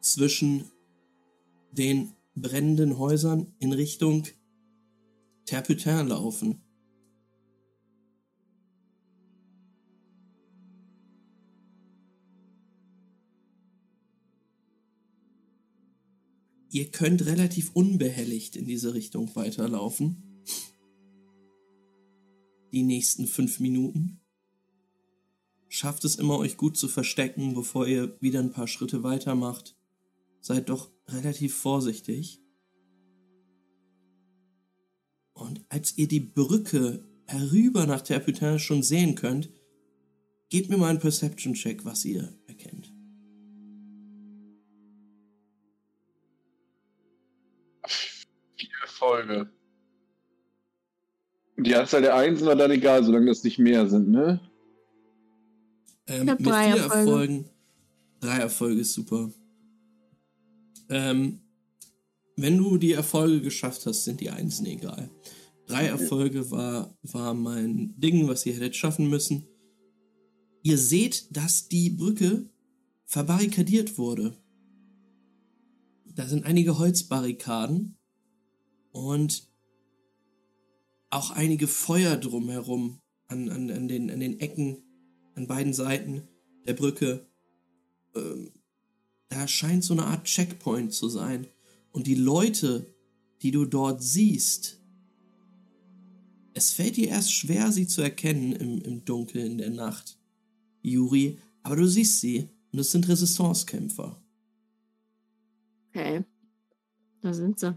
zwischen 0.00 0.70
den 1.74 2.12
brennenden 2.34 2.98
Häusern 2.98 3.52
in 3.58 3.72
Richtung 3.72 4.26
Terputin 5.46 6.08
laufen. 6.08 6.60
Ihr 16.70 16.90
könnt 16.90 17.24
relativ 17.26 17.70
unbehelligt 17.74 18.56
in 18.56 18.66
diese 18.66 18.94
Richtung 18.94 19.34
weiterlaufen. 19.36 20.42
Die 22.72 22.82
nächsten 22.82 23.28
fünf 23.28 23.60
Minuten. 23.60 24.20
Schafft 25.68 26.04
es 26.04 26.16
immer, 26.16 26.38
euch 26.38 26.56
gut 26.56 26.76
zu 26.76 26.88
verstecken, 26.88 27.54
bevor 27.54 27.86
ihr 27.86 28.16
wieder 28.20 28.40
ein 28.40 28.50
paar 28.50 28.66
Schritte 28.66 29.04
weitermacht. 29.04 29.76
Seid 30.44 30.68
doch 30.68 30.90
relativ 31.08 31.56
vorsichtig. 31.56 32.38
Und 35.32 35.64
als 35.70 35.96
ihr 35.96 36.06
die 36.06 36.20
Brücke 36.20 37.02
herüber 37.26 37.86
nach 37.86 38.02
Terputin 38.02 38.58
schon 38.58 38.82
sehen 38.82 39.14
könnt, 39.14 39.48
gebt 40.50 40.68
mir 40.68 40.76
mal 40.76 40.90
einen 40.90 40.98
Perception-Check, 40.98 41.86
was 41.86 42.04
ihr 42.04 42.38
erkennt. 42.46 42.92
vier 48.54 48.68
Erfolge. 48.82 49.50
Die 51.56 51.74
Anzahl 51.74 52.02
der 52.02 52.16
Einsen 52.16 52.46
war 52.46 52.56
dann 52.56 52.70
egal, 52.70 53.02
solange 53.02 53.26
das 53.26 53.42
nicht 53.44 53.58
mehr 53.58 53.88
sind, 53.88 54.10
ne? 54.10 54.40
Ähm, 56.06 56.24
Ich 56.24 56.28
hab 56.28 56.38
mit 56.38 56.48
drei 56.50 56.72
vier 56.72 56.82
Erfolge. 56.82 57.10
Erfolgen. 57.10 57.50
Drei 58.20 58.36
Erfolge 58.36 58.80
ist 58.82 58.92
super. 58.92 59.30
Ähm, 60.88 61.40
wenn 62.36 62.58
du 62.58 62.78
die 62.78 62.92
Erfolge 62.92 63.40
geschafft 63.40 63.86
hast, 63.86 64.04
sind 64.04 64.20
die 64.20 64.30
Einsen 64.30 64.66
egal. 64.66 65.10
Drei 65.66 65.86
Erfolge 65.86 66.50
war, 66.50 66.96
war 67.02 67.32
mein 67.32 67.94
Ding, 67.98 68.28
was 68.28 68.44
ihr 68.44 68.54
hättet 68.54 68.76
schaffen 68.76 69.08
müssen. 69.08 69.46
Ihr 70.62 70.78
seht, 70.78 71.34
dass 71.36 71.68
die 71.68 71.90
Brücke 71.90 72.48
verbarrikadiert 73.06 73.98
wurde. 73.98 74.36
Da 76.14 76.26
sind 76.26 76.44
einige 76.44 76.78
Holzbarrikaden 76.78 77.96
und 78.92 79.48
auch 81.10 81.30
einige 81.30 81.66
Feuer 81.68 82.16
drumherum 82.16 83.00
an, 83.28 83.48
an, 83.48 83.70
an, 83.70 83.88
den, 83.88 84.10
an 84.10 84.20
den 84.20 84.40
Ecken 84.40 84.82
an 85.34 85.46
beiden 85.46 85.72
Seiten 85.72 86.28
der 86.66 86.74
Brücke. 86.74 87.26
Ähm, 88.14 88.52
da 89.34 89.48
scheint 89.48 89.82
so 89.84 89.94
eine 89.94 90.06
Art 90.06 90.24
Checkpoint 90.24 90.92
zu 90.92 91.08
sein. 91.08 91.46
Und 91.92 92.06
die 92.06 92.14
Leute, 92.14 92.86
die 93.42 93.50
du 93.50 93.64
dort 93.64 94.02
siehst, 94.02 94.80
es 96.54 96.72
fällt 96.72 96.96
dir 96.96 97.08
erst 97.08 97.32
schwer, 97.32 97.72
sie 97.72 97.86
zu 97.86 98.00
erkennen 98.00 98.52
im, 98.52 98.80
im 98.82 99.04
Dunkeln 99.04 99.52
in 99.52 99.58
der 99.58 99.70
Nacht, 99.70 100.18
Juri, 100.82 101.38
aber 101.62 101.76
du 101.76 101.86
siehst 101.86 102.20
sie 102.20 102.48
und 102.72 102.78
es 102.78 102.92
sind 102.92 103.08
Resistance-Kämpfer. 103.08 104.22
Okay. 105.88 106.24
Da 107.20 107.32
sind 107.32 107.58
sie. 107.58 107.76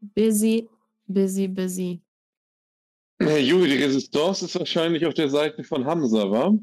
Busy, 0.00 0.68
busy, 1.06 1.48
busy. 1.48 2.00
Juri, 3.20 3.68
die 3.68 3.82
Resistance 3.82 4.44
ist 4.44 4.58
wahrscheinlich 4.58 5.06
auf 5.06 5.14
der 5.14 5.28
Seite 5.28 5.62
von 5.62 5.84
Hamza, 5.84 6.30
wa? 6.30 6.58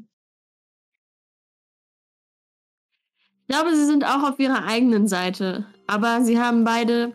Ich 3.46 3.54
glaube, 3.54 3.74
sie 3.74 3.84
sind 3.84 4.04
auch 4.04 4.22
auf 4.30 4.38
ihrer 4.38 4.64
eigenen 4.64 5.08
Seite. 5.08 5.66
Aber 5.86 6.22
sie 6.22 6.38
haben 6.38 6.64
beide 6.64 7.12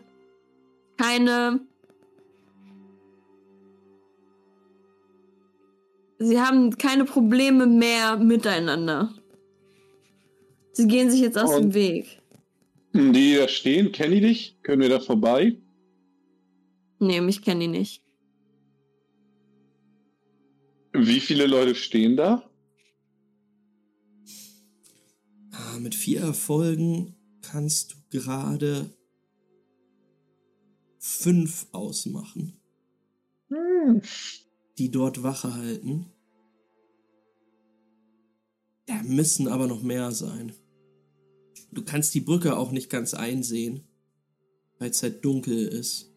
keine. 0.96 1.60
Sie 6.18 6.40
haben 6.40 6.76
keine 6.76 7.04
Probleme 7.04 7.66
mehr 7.66 8.16
miteinander. 8.16 9.14
Sie 10.72 10.86
gehen 10.86 11.10
sich 11.10 11.20
jetzt 11.20 11.38
aus 11.38 11.54
Und- 11.54 11.62
dem 11.62 11.74
Weg. 11.74 12.20
Die, 12.94 13.36
da 13.36 13.46
stehen, 13.48 13.92
kennen 13.92 14.12
die 14.14 14.20
dich? 14.22 14.56
Können 14.62 14.80
wir 14.82 14.88
da 14.88 14.98
vorbei? 14.98 15.56
Nee, 16.98 17.20
mich 17.20 17.42
kennen 17.42 17.60
die 17.60 17.68
nicht. 17.68 18.02
Wie 20.92 21.20
viele 21.20 21.46
Leute 21.46 21.74
stehen 21.74 22.16
da? 22.16 22.47
Mit 25.80 25.94
vier 25.94 26.20
Erfolgen 26.20 27.14
kannst 27.40 27.92
du 27.92 27.96
gerade 28.10 28.90
fünf 30.98 31.66
ausmachen, 31.72 32.60
die 34.76 34.90
dort 34.90 35.22
Wache 35.22 35.54
halten. 35.54 36.06
Da 38.86 39.02
müssen 39.02 39.48
aber 39.48 39.66
noch 39.66 39.82
mehr 39.82 40.10
sein. 40.12 40.52
Du 41.70 41.84
kannst 41.84 42.14
die 42.14 42.20
Brücke 42.20 42.56
auch 42.56 42.72
nicht 42.72 42.90
ganz 42.90 43.14
einsehen, 43.14 43.84
weil 44.78 44.90
es 44.90 45.02
halt 45.02 45.24
dunkel 45.24 45.68
ist. 45.68 46.12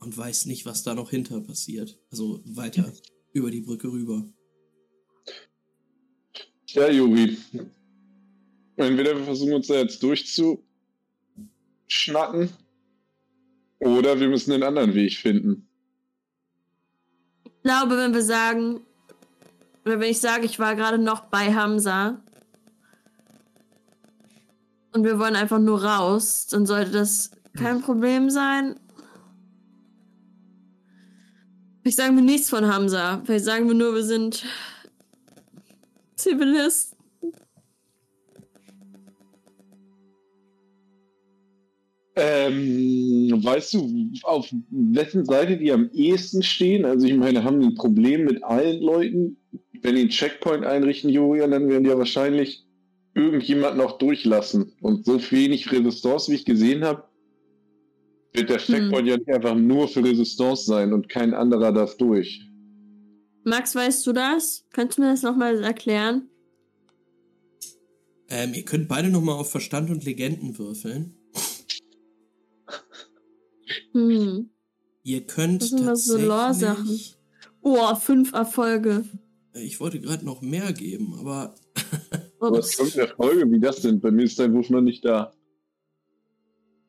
Und 0.00 0.16
weißt 0.16 0.46
nicht, 0.46 0.66
was 0.66 0.82
da 0.82 0.94
noch 0.94 1.10
hinter 1.10 1.40
passiert. 1.40 2.00
Also 2.10 2.42
weiter 2.44 2.92
über 3.32 3.50
die 3.50 3.60
Brücke 3.60 3.90
rüber. 3.90 4.30
Ja, 6.72 6.88
Juri. 6.88 7.36
Entweder 8.76 9.16
wir 9.16 9.24
versuchen 9.24 9.54
uns 9.54 9.66
da 9.66 9.74
jetzt 9.74 10.02
durchzu 10.02 10.62
schnacken. 11.86 12.50
Oder 13.80 14.18
wir 14.20 14.28
müssen 14.28 14.52
einen 14.52 14.62
anderen 14.62 14.94
Weg 14.94 15.14
finden. 15.14 15.66
Ich 17.44 17.62
glaube, 17.62 17.96
wenn 17.96 18.14
wir 18.14 18.22
sagen, 18.22 18.80
oder 19.84 20.00
wenn 20.00 20.10
ich 20.10 20.20
sage, 20.20 20.44
ich 20.44 20.58
war 20.58 20.76
gerade 20.76 20.98
noch 20.98 21.26
bei 21.26 21.52
Hamza 21.54 22.22
und 24.92 25.04
wir 25.04 25.18
wollen 25.18 25.36
einfach 25.36 25.58
nur 25.58 25.82
raus, 25.82 26.46
dann 26.46 26.66
sollte 26.66 26.90
das 26.90 27.30
kein 27.56 27.80
Problem 27.80 28.30
sein. 28.30 28.78
Vielleicht 31.82 31.98
sagen 31.98 32.16
wir 32.16 32.22
nichts 32.22 32.50
von 32.50 32.66
Hamza. 32.66 33.22
Vielleicht 33.24 33.44
sagen 33.44 33.66
wir 33.66 33.74
nur, 33.74 33.94
wir 33.94 34.04
sind 34.04 34.44
Zivilisten. 36.20 36.98
Ähm, 42.16 43.40
weißt 43.42 43.74
du, 43.74 44.10
auf 44.24 44.52
wessen 44.70 45.24
Seite 45.24 45.56
die 45.56 45.72
am 45.72 45.90
ehesten 45.94 46.42
stehen? 46.42 46.84
Also 46.84 47.06
ich 47.06 47.14
meine, 47.14 47.44
haben 47.44 47.60
die 47.60 47.68
ein 47.68 47.74
Problem 47.74 48.24
mit 48.24 48.44
allen 48.44 48.82
Leuten? 48.82 49.36
Wenn 49.82 49.94
die 49.94 50.02
einen 50.02 50.10
Checkpoint 50.10 50.66
einrichten, 50.66 51.08
Julian, 51.08 51.52
dann 51.52 51.68
werden 51.68 51.84
die 51.84 51.90
ja 51.90 51.96
wahrscheinlich 51.96 52.66
irgendjemand 53.14 53.78
noch 53.78 53.96
durchlassen. 53.98 54.72
Und 54.82 55.06
so 55.06 55.18
wenig 55.30 55.72
Resistance, 55.72 56.30
wie 56.30 56.36
ich 56.36 56.44
gesehen 56.44 56.84
habe, 56.84 57.04
wird 58.34 58.50
der 58.50 58.58
Checkpoint 58.58 59.08
ja 59.08 59.16
nicht 59.16 59.30
einfach 59.30 59.54
nur 59.54 59.88
für 59.88 60.04
Resistance 60.04 60.64
sein 60.64 60.92
und 60.92 61.08
kein 61.08 61.32
anderer 61.32 61.72
darf 61.72 61.96
durch. 61.96 62.49
Max, 63.44 63.74
weißt 63.74 64.06
du 64.06 64.12
das? 64.12 64.66
Könntest 64.72 64.98
du 64.98 65.02
mir 65.02 65.10
das 65.10 65.22
nochmal 65.22 65.62
erklären? 65.64 66.28
Ähm, 68.28 68.54
ihr 68.54 68.64
könnt 68.64 68.88
beide 68.88 69.08
nochmal 69.08 69.36
auf 69.36 69.50
Verstand 69.50 69.90
und 69.90 70.04
Legenden 70.04 70.56
würfeln. 70.58 71.16
Hm. 73.92 74.50
Ihr 75.02 75.26
könnt 75.26 75.62
Was 75.62 75.70
sind 75.70 75.86
das 75.86 76.04
so 76.04 76.16
Lore-Sachen? 76.16 76.76
tatsächlich... 76.76 77.16
Oh, 77.62 77.94
fünf 77.94 78.32
Erfolge. 78.32 79.04
Ich 79.54 79.80
wollte 79.80 80.00
gerade 80.00 80.24
noch 80.24 80.40
mehr 80.42 80.72
geben, 80.72 81.14
aber 81.18 81.54
Was 82.38 82.50
Ups. 82.58 82.76
kommt 82.76 82.94
in 82.94 83.00
der 83.00 83.08
Folge, 83.08 83.50
wie 83.50 83.60
das 83.60 83.80
denn? 83.82 84.00
Bei 84.00 84.10
mir 84.10 84.24
ist 84.24 84.38
dein 84.38 84.54
Wurf 84.54 84.70
noch 84.70 84.80
nicht 84.80 85.04
da. 85.04 85.32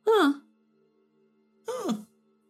Ah. 0.05 0.33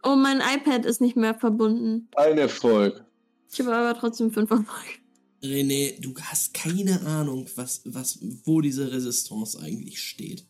Oh, 0.04 0.16
mein 0.16 0.40
iPad 0.42 0.86
ist 0.86 1.02
nicht 1.02 1.16
mehr 1.16 1.34
verbunden. 1.36 2.10
Ein 2.16 2.38
Erfolg. 2.38 3.06
Ich 3.52 3.60
habe 3.60 3.76
aber 3.76 4.00
trotzdem 4.00 4.32
fünf 4.32 4.50
Erfolge. 4.50 4.90
René, 5.44 6.00
du 6.00 6.14
hast 6.22 6.54
keine 6.54 7.02
Ahnung, 7.02 7.48
was, 7.56 7.82
was, 7.86 8.20
wo 8.46 8.62
diese 8.62 8.92
Resistance 8.92 9.60
eigentlich 9.60 10.00
steht. 10.02 10.46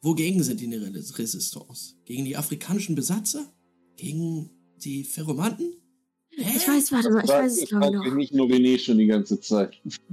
Wogegen 0.00 0.42
sind 0.42 0.60
die 0.60 0.66
eine 0.66 0.80
Re- 0.80 0.94
Resistance? 1.18 1.94
Gegen 2.06 2.24
die 2.24 2.36
afrikanischen 2.36 2.94
Besatzer? 2.94 3.52
Gegen 3.96 4.50
die 4.82 5.04
Ferromanten? 5.04 5.74
Hä? 6.30 6.56
Ich 6.56 6.66
weiß, 6.66 6.90
warte 6.92 7.10
mal, 7.10 7.22
ich 7.24 7.30
weiß 7.30 7.62
es 7.62 7.68
glaube 7.68 7.86
ich 7.86 7.92
noch. 7.92 8.14
nicht 8.14 8.32
nur 8.34 8.46
René 8.48 8.78
schon 8.78 8.96
die 8.98 9.06
ganze 9.06 9.38
Zeit. 9.38 9.78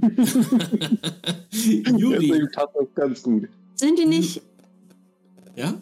Juri, 1.50 2.28
Deswegen 2.28 2.50
passt 2.52 2.74
das 2.74 2.94
ganz 2.94 3.22
gut. 3.22 3.48
Sind 3.74 3.98
die 3.98 4.04
nicht. 4.06 4.42
ja? 5.56 5.80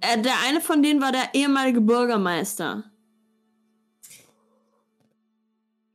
Äh, 0.00 0.22
der 0.22 0.34
eine 0.46 0.60
von 0.60 0.82
denen 0.82 1.00
war 1.00 1.10
der 1.12 1.34
ehemalige 1.34 1.80
Bürgermeister. 1.80 2.84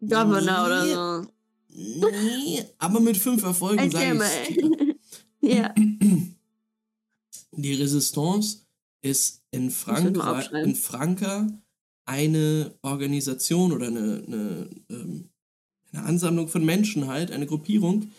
Governor 0.02 0.66
oder 0.66 1.24
so. 1.24 1.32
Nee, 1.70 2.64
aber 2.80 3.00
mit 3.00 3.18
fünf 3.18 3.44
Erfolgen 3.44 3.92
sage 3.92 4.20
ich 4.50 4.58
ja. 5.42 5.74
Die 7.52 7.74
Resistance 7.74 8.60
ist 9.02 9.44
in, 9.52 9.66
muss 9.66 9.80
ich 9.82 9.86
mal 9.88 10.04
Frank 10.04 10.18
aufschreiben. 10.18 10.70
in 10.70 10.76
Franka 10.76 11.48
eine 12.06 12.74
Organisation 12.82 13.74
oder 13.74 13.88
eine, 13.88 14.24
eine, 14.26 14.70
ähm, 14.90 15.30
eine 15.92 16.04
Ansammlung 16.04 16.48
von 16.48 16.64
Menschen 16.66 17.08
halt, 17.08 17.32
eine 17.32 17.46
Gruppierung, 17.46 18.12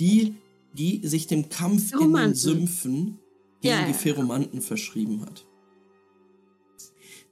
die, 0.00 0.34
die 0.74 1.06
sich 1.06 1.26
dem 1.26 1.48
Kampf 1.48 1.92
in 1.92 2.12
den. 2.12 2.34
Sümpfen 2.34 3.18
gegen 3.60 3.74
Ja, 3.74 3.84
die 3.86 3.92
ja. 3.92 3.96
Ferromanten 3.96 4.60
verschrieben 4.60 5.22
hat. 5.22 5.46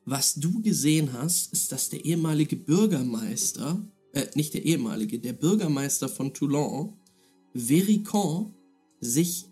Was 0.06 0.34
du 0.34 0.60
gesehen 0.60 1.12
hast, 1.12 1.52
ist, 1.52 1.72
dass 1.72 1.88
der 1.88 2.04
ehemalige 2.04 2.56
Bürgermeister, 2.56 3.82
äh, 4.12 4.26
nicht 4.34 4.52
der 4.54 4.64
ehemalige, 4.64 5.18
der 5.18 5.32
Bürgermeister 5.32 6.08
von 6.08 6.34
Toulon, 6.34 6.92
Vericon, 7.54 8.54
sich 9.00 9.46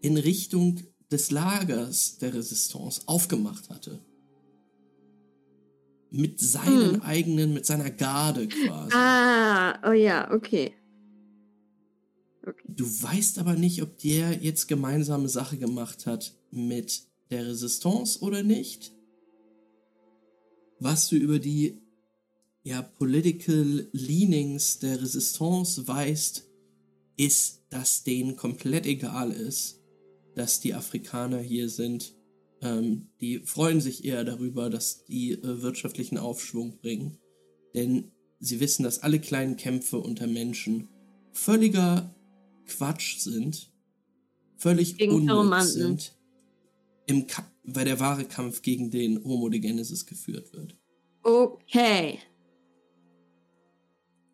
in 0.00 0.16
Richtung 0.16 0.80
des 1.10 1.30
Lagers 1.30 2.18
der 2.18 2.34
Resistance 2.34 3.00
aufgemacht 3.06 3.70
hatte. 3.70 3.98
Mit 6.10 6.38
seinen 6.40 6.94
Hm. 6.94 7.02
eigenen, 7.02 7.52
mit 7.54 7.66
seiner 7.66 7.90
Garde 7.90 8.46
quasi. 8.48 8.94
Ah, 8.94 9.90
oh 9.90 9.92
ja, 9.92 10.30
okay. 10.32 10.72
Du 12.66 12.86
weißt 12.86 13.38
aber 13.40 13.54
nicht, 13.54 13.82
ob 13.82 13.98
der 13.98 14.32
jetzt 14.42 14.68
gemeinsame 14.68 15.28
Sache 15.28 15.58
gemacht 15.58 16.06
hat 16.06 16.34
mit 16.50 17.02
der 17.30 17.46
Resistance 17.48 18.20
oder 18.20 18.42
nicht. 18.42 18.92
Was 20.80 21.08
du 21.08 21.16
über 21.16 21.38
die 21.38 21.80
ja, 22.62 22.82
Political 22.82 23.88
Leanings 23.92 24.78
der 24.78 25.00
Resistance 25.00 25.86
weißt, 25.86 26.48
ist, 27.16 27.64
dass 27.70 28.04
denen 28.04 28.36
komplett 28.36 28.86
egal 28.86 29.32
ist, 29.32 29.80
dass 30.34 30.60
die 30.60 30.74
Afrikaner 30.74 31.38
hier 31.38 31.68
sind. 31.68 32.14
Ähm, 32.60 33.08
die 33.20 33.40
freuen 33.40 33.80
sich 33.80 34.04
eher 34.04 34.24
darüber, 34.24 34.70
dass 34.70 35.04
die 35.04 35.32
äh, 35.32 35.62
wirtschaftlichen 35.62 36.18
Aufschwung 36.18 36.78
bringen. 36.78 37.18
Denn 37.74 38.12
sie 38.38 38.60
wissen, 38.60 38.82
dass 38.82 39.02
alle 39.02 39.20
kleinen 39.20 39.56
Kämpfe 39.56 39.98
unter 39.98 40.26
Menschen 40.26 40.88
völliger 41.32 42.14
Quatsch 42.66 43.18
sind, 43.18 43.72
völlig 44.56 44.98
Gegen 44.98 45.28
unnütz 45.28 45.72
sind, 45.72 46.17
im 47.08 47.26
Ka 47.26 47.44
weil 47.70 47.84
der 47.84 48.00
wahre 48.00 48.24
Kampf 48.24 48.62
gegen 48.62 48.90
den 48.90 49.22
Homo 49.24 49.48
de 49.50 49.60
Genesis 49.60 50.06
geführt 50.06 50.52
wird. 50.54 50.74
Okay. 51.22 52.18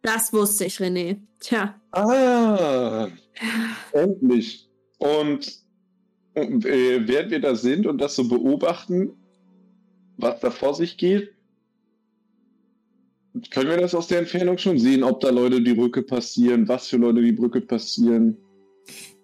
Das 0.03 0.33
wusste 0.33 0.67
ich, 0.67 0.79
René. 0.79 1.19
Tja. 1.41 1.81
Ah, 1.91 3.09
endlich. 3.93 4.69
Und, 4.99 5.65
und 6.35 6.65
äh, 6.65 7.09
während 7.09 7.31
wir 7.31 7.41
da 7.41 7.57
sind 7.57 7.87
und 7.87 7.99
das 7.99 8.15
so 8.15 8.29
beobachten, 8.29 9.17
was 10.17 10.41
da 10.41 10.51
vor 10.51 10.75
sich 10.75 10.97
geht, 10.97 11.33
können 13.51 13.71
wir 13.71 13.79
das 13.79 13.95
aus 13.97 14.07
der 14.07 14.21
Entfernung 14.21 14.59
schon 14.59 14.79
sehen, 14.79 15.03
ob 15.03 15.21
da 15.21 15.31
Leute 15.31 15.61
die 15.61 15.75
Brücke 15.75 16.03
passieren, 16.03 16.69
was 16.69 16.87
für 16.87 16.99
Leute 16.99 17.21
die 17.21 17.33
Brücke 17.33 17.61
passieren. 17.61 18.37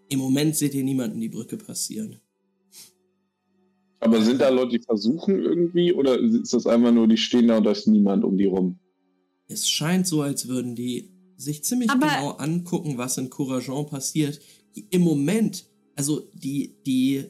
Im 0.08 0.18
Moment 0.18 0.56
seht 0.56 0.74
ihr 0.74 0.82
niemanden 0.82 1.20
die 1.20 1.28
Brücke 1.28 1.56
passieren. 1.56 2.20
Aber 4.00 4.22
sind 4.22 4.40
da 4.40 4.48
Leute, 4.48 4.78
die 4.78 4.84
versuchen 4.84 5.42
irgendwie, 5.42 5.92
oder 5.92 6.18
ist 6.18 6.52
das 6.54 6.66
einfach 6.66 6.90
nur, 6.92 7.06
die 7.06 7.18
stehen 7.18 7.48
da 7.48 7.58
und 7.58 7.64
da 7.64 7.72
ist 7.72 7.86
niemand 7.86 8.24
um 8.24 8.36
die 8.38 8.46
rum? 8.46 8.78
Es 9.46 9.68
scheint 9.68 10.06
so, 10.06 10.22
als 10.22 10.48
würden 10.48 10.74
die 10.74 11.10
sich 11.36 11.64
ziemlich 11.64 11.90
Aber- 11.90 12.06
genau 12.06 12.30
angucken, 12.32 12.96
was 12.98 13.18
in 13.18 13.28
Courageon 13.30 13.86
passiert. 13.86 14.40
Im 14.90 15.02
Moment, 15.02 15.66
also 15.96 16.20
die, 16.34 16.76
die, 16.86 17.24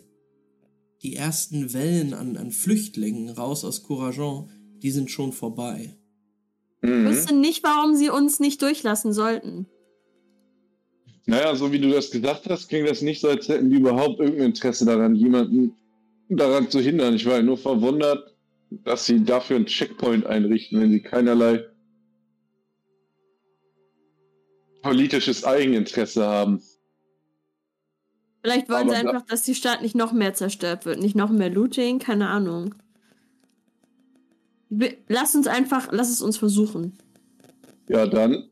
die 1.03 1.17
ersten 1.17 1.73
Wellen 1.73 2.15
an, 2.15 2.37
an 2.37 2.51
Flüchtlingen 2.53 3.31
raus 3.31 3.65
aus 3.65 3.83
Courageon, 3.83 4.49
die 4.83 4.91
sind 4.91 5.11
schon 5.11 5.33
vorbei. 5.33 5.97
Ich 6.83 6.89
Mhm. 6.89 7.07
wüsste 7.07 7.35
nicht, 7.35 7.63
warum 7.65 7.95
sie 7.97 8.11
uns 8.11 8.39
nicht 8.41 8.63
durchlassen 8.63 9.13
sollten. 9.13 9.67
Naja, 11.27 11.55
so 11.55 11.71
wie 11.73 11.79
du 11.79 11.91
das 11.91 12.11
gesagt 12.11 12.49
hast, 12.49 12.69
klingt 12.69 12.89
das 12.89 13.03
nicht 13.03 13.21
so, 13.21 13.29
als 13.29 13.49
hätten 13.49 13.71
die 13.71 13.77
überhaupt 13.77 14.19
irgendein 14.21 14.47
Interesse 14.49 14.85
daran, 14.85 15.15
jemanden 15.15 15.75
daran 16.31 16.71
zu 16.71 16.81
hindern. 16.81 17.15
Ich 17.15 17.27
war 17.27 17.37
ja 17.37 17.43
nur 17.43 17.59
verwundert, 17.59 18.35
dass 18.71 19.07
sie 19.07 19.25
dafür 19.25 19.57
einen 19.57 19.67
Checkpoint 19.67 20.27
einrichten, 20.27 20.81
wenn 20.81 20.91
sie 20.91 21.03
keinerlei 21.03 21.65
politisches 24.83 25.45
Eigeninteresse 25.45 26.27
haben. 26.27 26.63
Vielleicht 28.43 28.71
wollen 28.71 28.89
Aber 28.89 28.91
sie 28.91 28.97
einfach, 28.97 29.27
dass 29.27 29.43
die 29.43 29.55
Stadt 29.55 29.83
nicht 29.83 29.95
noch 29.95 30.13
mehr 30.13 30.33
zerstört 30.33 30.87
wird. 30.87 31.01
Nicht 31.01 31.15
noch 31.15 31.31
mehr 31.31 31.51
Looting, 31.51 31.99
keine 31.99 32.29
Ahnung. 32.29 32.75
Lass 35.09 35.35
uns 35.35 35.47
einfach, 35.47 35.89
lass 35.91 36.09
es 36.09 36.23
uns 36.23 36.39
versuchen. 36.39 36.97
Ja, 37.89 38.07
dann. 38.07 38.49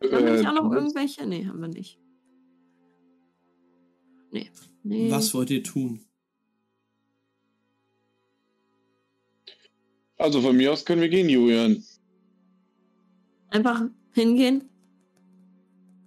Haben 0.00 0.24
wir 0.24 0.32
nicht 0.32 0.44
Äh, 0.44 0.48
auch 0.48 0.54
noch 0.54 0.72
irgendwelche? 0.72 1.26
Nee, 1.26 1.46
haben 1.46 1.60
wir 1.60 1.68
nicht. 1.68 1.98
Nee. 4.30 4.50
nee. 4.82 5.10
Was 5.10 5.32
wollt 5.34 5.50
ihr 5.50 5.62
tun? 5.62 6.00
also 10.18 10.40
von 10.40 10.56
mir 10.56 10.72
aus 10.72 10.84
können 10.84 11.02
wir 11.02 11.08
gehen, 11.08 11.28
Julian. 11.28 11.84
Einfach 13.50 13.82
hingehen? 14.12 14.68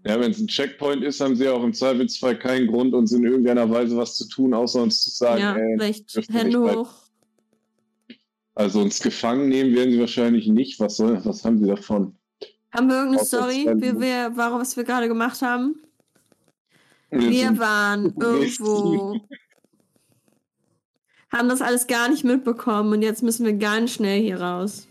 Ja, 0.06 0.20
wenn 0.20 0.32
es 0.32 0.40
ein 0.40 0.48
Checkpoint 0.48 1.04
ist, 1.04 1.20
haben 1.20 1.36
sie 1.36 1.48
auch 1.48 1.64
im 1.64 1.74
Zweifelsfall 1.74 2.38
keinen 2.38 2.68
Grund, 2.68 2.94
uns 2.94 3.12
in 3.12 3.24
irgendeiner 3.24 3.70
Weise 3.70 3.96
was 3.98 4.16
zu 4.16 4.28
tun, 4.28 4.54
außer 4.54 4.82
uns 4.82 5.04
zu 5.04 5.10
sagen, 5.10 5.42
ja, 5.42 5.56
ey, 5.56 6.06
ihr 6.16 6.24
Hände 6.34 6.60
hoch. 6.60 6.94
Also 8.56 8.82
uns 8.82 9.00
gefangen 9.00 9.48
nehmen 9.48 9.74
werden 9.74 9.92
sie 9.92 10.00
wahrscheinlich 10.00 10.48
nicht. 10.48 10.80
Was 10.80 10.98
soll, 10.98 11.24
was 11.24 11.46
haben 11.46 11.60
sie 11.60 11.68
davon? 11.68 12.18
Haben 12.72 12.88
wir 12.88 12.96
irgendeine 12.98 13.26
Story, 13.26 13.68
wie 13.76 14.00
wir, 14.00 14.32
warum, 14.36 14.60
was 14.60 14.76
wir 14.76 14.84
gerade 14.84 15.08
gemacht 15.08 15.42
haben? 15.42 15.82
Wir 17.12 17.58
waren 17.58 18.13
irgendwo, 18.19 19.19
haben 21.32 21.50
das 21.50 21.62
alles 21.62 21.88
gar 21.88 22.10
nicht 22.10 22.24
mitbekommen 22.24 22.93
und 22.93 23.02
jetzt 23.02 23.24
müssen 23.24 23.45
wir 23.45 23.54
ganz 23.54 23.91
schnell 23.93 24.22
hier 24.22 24.39
raus. 24.41 24.88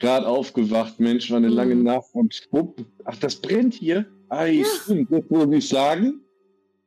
gerade 0.00 0.28
aufgewacht, 0.28 1.00
Mensch, 1.00 1.28
war 1.30 1.38
eine 1.38 1.48
Mhm. 1.48 1.54
lange 1.54 1.74
Nacht 1.74 2.06
und 2.12 2.32
schwupp. 2.32 2.84
Ach, 3.04 3.16
das 3.16 3.34
brennt 3.34 3.74
hier? 3.74 4.06
Ei, 4.28 4.62
stimmt, 4.84 5.10
das 5.10 5.24
wollte 5.28 5.56
ich 5.56 5.68
sagen. 5.68 6.20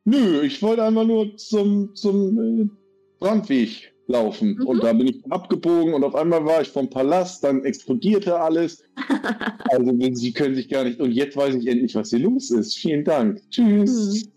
Nö, 0.05 0.41
ich 0.43 0.61
wollte 0.61 0.83
einfach 0.83 1.05
nur 1.05 1.35
zum, 1.35 1.93
zum 1.93 2.39
äh, 2.61 2.69
Brandweg 3.19 3.91
laufen. 4.07 4.55
Mhm. 4.59 4.65
Und 4.65 4.81
da 4.83 4.93
bin 4.93 5.07
ich 5.07 5.21
abgebogen 5.29 5.93
und 5.93 6.03
auf 6.05 6.15
einmal 6.15 6.45
war 6.45 6.61
ich 6.61 6.69
vom 6.69 6.89
Palast, 6.89 7.43
dann 7.43 7.65
explodierte 7.65 8.39
alles. 8.39 8.81
also 9.71 9.91
sie 10.13 10.31
können 10.31 10.55
sich 10.55 10.69
gar 10.69 10.85
nicht. 10.85 10.99
Und 11.01 11.11
jetzt 11.11 11.35
weiß 11.35 11.55
ich 11.55 11.67
endlich, 11.67 11.93
was 11.95 12.11
hier 12.11 12.19
los 12.19 12.49
ist. 12.51 12.75
Vielen 12.77 13.03
Dank. 13.03 13.41
Tschüss. 13.49 14.29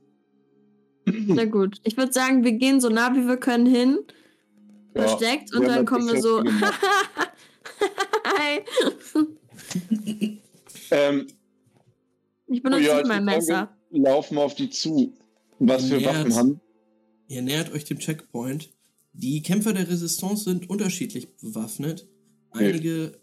Na 1.07 1.45
gut, 1.57 1.81
ich 1.85 1.97
würde 1.97 2.12
sagen, 2.12 2.45
wir 2.45 2.53
gehen 2.53 2.81
so 2.81 2.88
nah 2.88 3.14
wie 3.14 3.27
wir 3.27 3.37
können 3.37 3.67
hin, 3.67 3.99
Ja, 4.95 5.07
versteckt 5.07 5.55
und 5.55 5.67
dann 5.67 5.85
kommen 5.85 6.07
wir 6.09 6.21
so. 6.21 6.43
Hi. 8.25 8.61
ähm, 10.90 11.27
Ich 12.47 12.62
benutze 12.62 12.83
Ja, 12.85 12.95
nicht 12.95 13.03
ich 13.03 13.09
mein 13.09 13.25
Messer. 13.25 13.77
wir 13.90 14.01
laufen 14.03 14.38
auf 14.38 14.55
die 14.55 14.71
zu. 14.71 15.12
Was 15.59 15.87
für 15.87 15.99
Ja, 15.99 16.14
Waffen 16.14 16.35
haben. 16.35 16.61
Ihr 17.29 17.43
nähert 17.43 17.73
euch 17.73 17.85
dem 17.85 17.99
Checkpoint. 17.99 18.71
Die 19.12 19.43
Kämpfer 19.43 19.73
der 19.73 19.88
Resistance 19.88 20.45
sind 20.45 20.69
unterschiedlich 20.69 21.37
bewaffnet. 21.37 22.07
Okay. 22.51 22.69
Einige, 22.71 23.21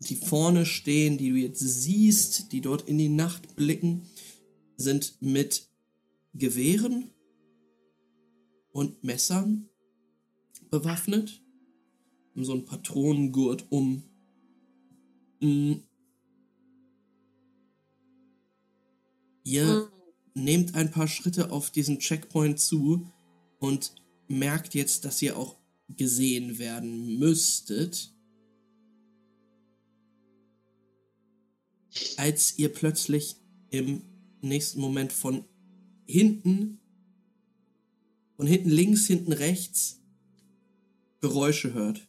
die 0.00 0.16
vorne 0.16 0.64
stehen, 0.66 1.18
die 1.18 1.30
du 1.30 1.36
jetzt 1.36 1.60
siehst, 1.60 2.52
die 2.52 2.60
dort 2.60 2.88
in 2.88 2.98
die 2.98 3.08
Nacht 3.10 3.54
blicken, 3.56 4.02
sind 4.76 5.16
mit 5.20 5.68
Gewehren 6.34 7.10
und 8.74 9.04
Messern 9.04 9.70
bewaffnet. 10.68 11.40
So 12.34 12.52
einen 12.52 12.64
Patronengurt 12.64 13.70
um. 13.70 14.02
Mm. 15.40 15.74
Ihr 19.44 19.88
Mhm. 20.34 20.42
nehmt 20.42 20.74
ein 20.74 20.90
paar 20.90 21.06
Schritte 21.06 21.52
auf 21.52 21.70
diesen 21.70 22.00
Checkpoint 22.00 22.58
zu 22.58 23.12
und 23.60 23.94
merkt 24.26 24.74
jetzt, 24.74 25.04
dass 25.04 25.22
ihr 25.22 25.38
auch 25.38 25.56
gesehen 25.88 26.58
werden 26.58 27.20
müsstet. 27.20 28.12
Als 32.16 32.58
ihr 32.58 32.72
plötzlich 32.72 33.36
im 33.70 34.02
nächsten 34.40 34.80
Moment 34.80 35.12
von 35.12 35.44
hinten, 36.06 36.80
von 38.36 38.46
hinten 38.46 38.70
links, 38.70 39.06
hinten 39.06 39.32
rechts 39.32 40.00
Geräusche 41.20 41.72
hört. 41.72 42.06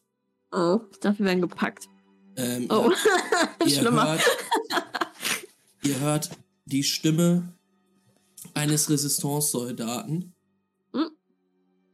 Oh, 0.52 0.80
ich 0.92 1.00
dachte, 1.00 1.20
wir 1.20 1.26
werden 1.28 1.42
gepackt. 1.42 1.88
Ähm, 2.38 2.68
Oh, 2.70 2.92
ihr, 3.66 3.70
schlimmer. 3.80 4.06
hört, 4.08 4.24
ihr 5.84 6.00
hört 6.00 6.30
die 6.66 6.84
Stimme 6.84 7.54
eines 8.54 8.90
Resistance-Soldaten, 8.90 10.34
Hm? 10.94 11.10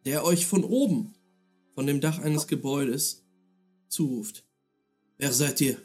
der 0.06 0.24
euch 0.26 0.46
von 0.48 0.64
oben, 0.64 1.14
von 1.76 1.86
dem 1.88 2.02
Dach 2.02 2.20
eines 2.20 2.48
Gebäudes, 2.48 3.24
zuruft. 3.88 4.46
Wer 5.18 5.32
seid 5.32 5.62
ihr? 5.62 5.78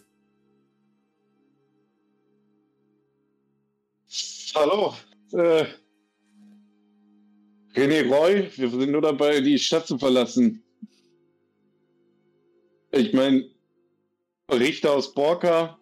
Hallo. 4.54 4.94
Äh, 5.32 5.66
René 7.76 8.08
Roy, 8.08 8.50
wir 8.56 8.70
sind 8.70 8.90
nur 8.90 9.02
dabei, 9.02 9.40
die 9.40 9.58
Stadt 9.58 9.86
zu 9.86 9.98
verlassen. 9.98 10.62
Ich 12.92 13.12
meine, 13.12 13.50
Richter 14.50 14.92
aus 14.92 15.12
Borka, 15.12 15.78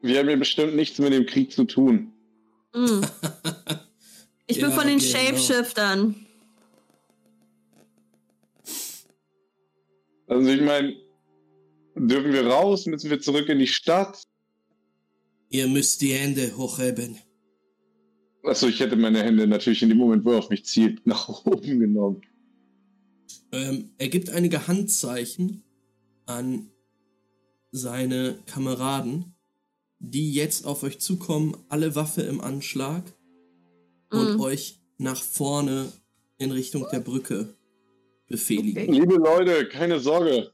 wir 0.00 0.18
haben 0.18 0.30
ja 0.30 0.36
bestimmt 0.36 0.74
nichts 0.74 0.98
mit 0.98 1.12
dem 1.12 1.26
Krieg 1.26 1.52
zu 1.52 1.64
tun. 1.64 2.12
Mm. 2.74 3.02
Ich 4.46 4.60
bin 4.60 4.68
Ja, 4.68 4.76
von 4.76 4.86
den 4.86 4.98
genau. 4.98 5.10
Shapeshiftern. 5.10 6.26
Also 10.26 10.50
ich 10.50 10.60
meine, 10.60 10.96
dürfen 11.94 12.30
wir 12.30 12.46
raus? 12.46 12.84
Müssen 12.84 13.08
wir 13.08 13.20
zurück 13.20 13.48
in 13.48 13.58
die 13.58 13.66
Stadt? 13.66 14.22
Ihr 15.48 15.66
müsst 15.66 16.02
die 16.02 16.12
Hände 16.12 16.54
hochheben. 16.58 17.18
Achso, 18.44 18.68
ich 18.68 18.80
hätte 18.80 18.96
meine 18.96 19.22
Hände 19.22 19.46
natürlich 19.46 19.82
in 19.82 19.88
dem 19.88 19.98
Moment, 19.98 20.24
wo 20.24 20.32
er 20.32 20.38
auf 20.38 20.50
mich 20.50 20.64
zielt, 20.64 21.06
nach 21.06 21.28
oben 21.46 21.80
genommen. 21.80 22.22
Ähm, 23.52 23.90
er 23.98 24.08
gibt 24.08 24.30
einige 24.30 24.66
Handzeichen 24.66 25.62
an 26.26 26.70
seine 27.70 28.38
Kameraden, 28.46 29.34
die 29.98 30.32
jetzt 30.32 30.66
auf 30.66 30.82
euch 30.82 30.98
zukommen, 31.00 31.56
alle 31.68 31.94
Waffe 31.94 32.22
im 32.22 32.40
Anschlag 32.40 33.02
und 34.10 34.36
Mm. 34.36 34.40
euch 34.40 34.80
nach 34.98 35.22
vorne 35.22 35.90
in 36.38 36.50
Richtung 36.50 36.86
der 36.92 37.00
Brücke 37.00 37.54
befehligen. 38.28 38.82
Okay. 38.88 38.92
Liebe 39.00 39.14
Leute, 39.16 39.66
keine 39.68 39.98
Sorge. 39.98 40.52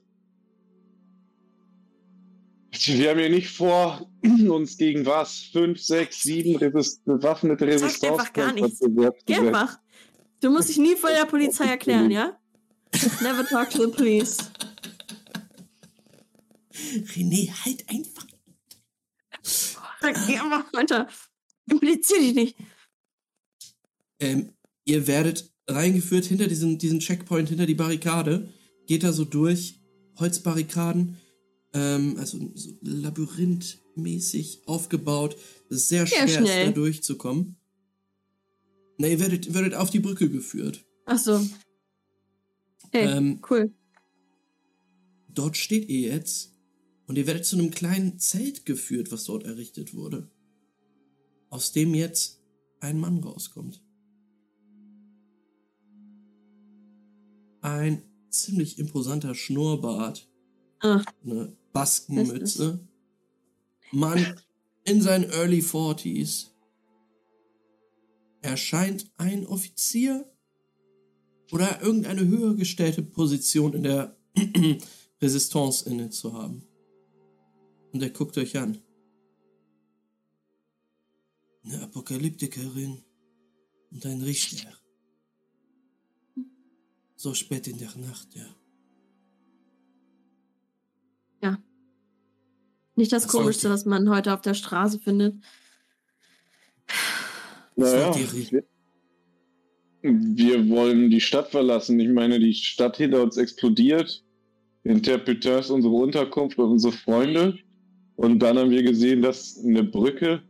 Wir 2.87 3.11
haben 3.11 3.19
hier 3.19 3.31
nicht 3.31 3.51
vor, 3.51 4.11
uns 4.23 4.77
gegen 4.77 5.05
was? 5.05 5.39
Fünf, 5.53 5.81
sechs, 5.81 6.23
sieben 6.23 6.57
Resist 6.57 7.05
bewaffnete 7.05 7.65
Sag 7.65 7.75
Resistance 7.75 8.13
einfach 8.13 8.33
gar 8.33 8.53
nichts. 8.53 8.81
Geh 9.27 9.35
einfach. 9.35 9.79
Du 10.41 10.51
musst 10.51 10.71
dich 10.71 10.79
nie 10.79 10.97
vor 10.97 11.11
der 11.11 11.27
Polizei 11.27 11.65
erklären, 11.69 12.11
ja? 12.11 12.39
Never 13.21 13.47
talk 13.47 13.71
to 13.71 13.87
the 13.87 13.93
police. 13.93 14.39
René, 16.73 17.51
halt 17.65 17.85
einfach. 17.89 18.27
Geh 20.27 20.39
einfach 20.39 20.73
weiter. 20.73 21.09
Implizier 21.71 22.19
dich 22.21 22.35
nicht. 22.35 22.57
Ähm, 24.19 24.55
ihr 24.85 25.07
werdet 25.07 25.53
reingeführt 25.69 26.25
hinter 26.25 26.49
diesen, 26.49 26.79
diesen 26.79 27.01
Checkpoint, 27.01 27.51
hinter 27.51 27.67
die 27.67 27.75
Barrikade. 27.75 28.53
Geht 28.87 29.05
da 29.05 29.13
so 29.13 29.25
durch, 29.25 29.81
Holzbarrikaden, 30.19 31.20
ähm, 31.73 32.17
also 32.19 32.39
so 32.55 32.71
labyrinthmäßig 32.83 34.63
aufgebaut. 34.67 35.37
Es 35.69 35.77
ist 35.79 35.89
sehr 35.89 36.05
Ja, 36.05 36.27
schwer, 36.29 36.41
schnell. 36.43 36.67
da 36.67 36.73
durchzukommen. 36.73 37.57
Na, 38.99 39.09
ihr 39.09 39.21
werdet, 39.21 39.53
werdet 39.55 39.75
auf 39.75 39.91
die 39.91 40.01
Brücke 40.01 40.29
geführt. 40.29 40.85
Ach 41.07 41.19
so. 41.19 41.41
Hey, 42.93 43.07
Ähm, 43.17 43.41
cool. 43.51 43.73
Dort 45.29 45.57
steht 45.57 45.89
ihr 45.89 46.01
jetzt 46.13 46.55
und 47.07 47.17
ihr 47.17 47.27
werdet 47.27 47.47
zu 47.47 47.57
einem 47.57 47.71
kleinen 47.71 48.19
Zelt 48.19 48.67
geführt, 48.67 49.13
was 49.13 49.25
dort 49.25 49.45
errichtet 49.45 49.95
wurde. 49.95 50.29
Aus 51.49 51.73
dem 51.73 51.95
jetzt 51.95 52.43
ein 52.81 52.99
Mann 52.99 53.19
rauskommt. 53.21 53.83
Ein 57.63 58.03
ziemlich 58.31 58.79
imposanter 58.79 59.35
Schnurrbart, 59.35 60.27
Ah, 60.83 61.03
eine 61.23 61.55
Baskenmütze. 61.73 62.87
Mann 63.93 64.41
in 64.85 65.03
seinen 65.03 65.31
Early 65.31 65.61
40s. 65.61 66.49
Er 68.43 68.57
scheint 68.57 69.11
ein 69.17 69.47
Offizier 69.47 70.31
oder 71.53 71.83
irgendeine 71.83 72.27
höher 72.27 72.55
gestellte 72.55 73.03
Position 73.03 73.75
in 73.75 73.83
der 73.83 74.17
Resistance 75.21 75.89
inne 75.89 76.11
zu 76.11 76.33
haben. 76.33 76.67
Und 77.93 78.03
er 78.03 78.11
guckt 78.11 78.39
euch 78.39 78.57
an. 78.57 78.79
Eine 81.65 81.83
Apokalyptikerin 81.83 83.03
und 83.91 84.07
ein 84.07 84.23
Richter. 84.23 84.73
So 87.17 87.35
spät 87.35 87.69
in 87.69 87.77
der 87.77 87.95
Nacht, 87.97 88.35
ja. 88.35 88.47
Nicht 93.01 93.13
das 93.13 93.25
Was 93.25 93.33
Komischste, 93.33 93.71
was 93.71 93.87
man 93.87 94.11
heute 94.11 94.33
auf 94.35 94.43
der 94.43 94.55
Straße 94.55 94.99
findet. 94.99 95.35
Naja, 97.75 98.15
wir, 98.15 98.65
wir 100.03 100.69
wollen 100.69 101.09
die 101.11 101.21
Stadt 101.21 101.49
verlassen. 101.51 101.99
Ich 101.99 102.11
meine, 102.11 102.39
die 102.39 102.53
Stadt 102.53 102.99
hinter 102.99 103.23
uns 103.23 103.39
explodiert. 103.39 104.23
Interpreteur 104.83 105.61
ist 105.61 105.71
unsere 105.71 105.95
Unterkunft 105.95 106.59
und 106.59 106.73
unsere 106.73 106.93
Freunde. 106.93 107.59
Und 108.17 108.41
dann 108.41 108.59
haben 108.59 108.71
wir 108.71 108.83
gesehen, 108.83 109.23
dass 109.23 109.59
eine 109.65 109.83
Brücke 109.83 110.43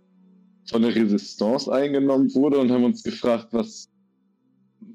von 0.68 0.82
der 0.82 0.95
Resistance 0.95 1.72
eingenommen 1.72 2.34
wurde 2.34 2.59
und 2.59 2.70
haben 2.70 2.84
uns 2.84 3.05
gefragt, 3.05 3.49
was, 3.53 3.88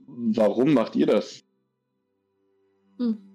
warum 0.07 0.73
macht 0.73 0.95
ihr 0.97 1.05
das? 1.05 1.41
Hm. 2.97 3.34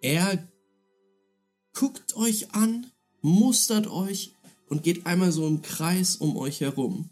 Er 0.00 0.48
guckt 1.72 2.16
euch 2.16 2.54
an, 2.54 2.86
mustert 3.20 3.88
euch 3.88 4.34
und 4.68 4.82
geht 4.82 5.06
einmal 5.06 5.32
so 5.32 5.46
im 5.46 5.62
Kreis 5.62 6.16
um 6.16 6.36
euch 6.36 6.60
herum. 6.60 7.10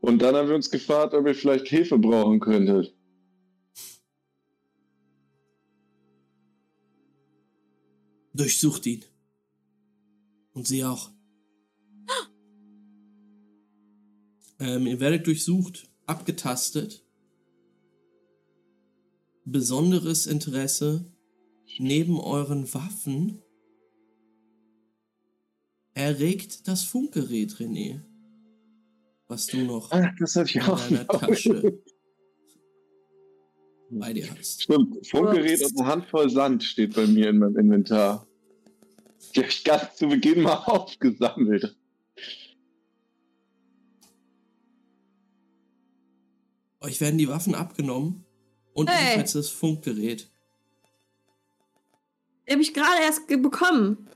Und 0.00 0.20
dann 0.20 0.34
haben 0.34 0.48
wir 0.48 0.54
uns 0.54 0.70
gefragt, 0.70 1.14
ob 1.14 1.26
ihr 1.26 1.34
vielleicht 1.34 1.68
Hilfe 1.68 1.98
brauchen 1.98 2.40
könntet. 2.40 2.94
Durchsucht 8.32 8.86
ihn. 8.86 9.04
Und 10.52 10.66
sie 10.66 10.84
auch. 10.84 11.10
Ähm, 14.58 14.86
ihr 14.86 15.00
werdet 15.00 15.26
durchsucht, 15.26 15.88
abgetastet. 16.06 17.04
Besonderes 19.44 20.26
Interesse 20.26 21.12
neben 21.80 22.20
euren 22.20 22.72
Waffen 22.74 23.42
erregt 25.94 26.68
das 26.68 26.82
Funkgerät, 26.84 27.54
René. 27.54 28.00
Was 29.28 29.46
du 29.46 29.58
noch 29.58 29.90
Ach, 29.90 30.08
das 30.18 30.36
hab 30.36 30.46
ich 30.46 30.56
in 30.56 30.62
auch 30.62 30.80
deiner 30.80 31.04
noch. 31.04 31.20
Tasche 31.20 31.78
bei 33.90 34.12
dir 34.12 34.28
hast. 34.36 34.62
Stimmt, 34.62 35.06
Funkgerät 35.06 35.62
und 35.64 35.78
eine 35.80 35.88
Handvoll 35.88 36.30
Sand 36.30 36.62
steht 36.62 36.94
bei 36.94 37.06
mir 37.06 37.30
in 37.30 37.38
meinem 37.38 37.56
Inventar. 37.56 38.26
Die 39.34 39.40
habe 39.40 39.48
ich 39.48 39.64
ganz 39.64 39.96
zu 39.96 40.08
Beginn 40.08 40.42
mal 40.42 40.54
aufgesammelt. 40.66 41.76
Euch 46.80 47.00
werden 47.00 47.18
die 47.18 47.28
Waffen 47.28 47.54
abgenommen 47.54 48.24
und 48.74 48.90
Hey. 48.90 49.14
ebenfalls 49.14 49.32
das 49.32 49.48
Funkgerät. 49.48 50.30
Die 52.46 52.52
habe 52.52 52.62
ich 52.62 52.72
gerade 52.74 53.02
erst 53.02 53.26
bekommen. 53.26 54.06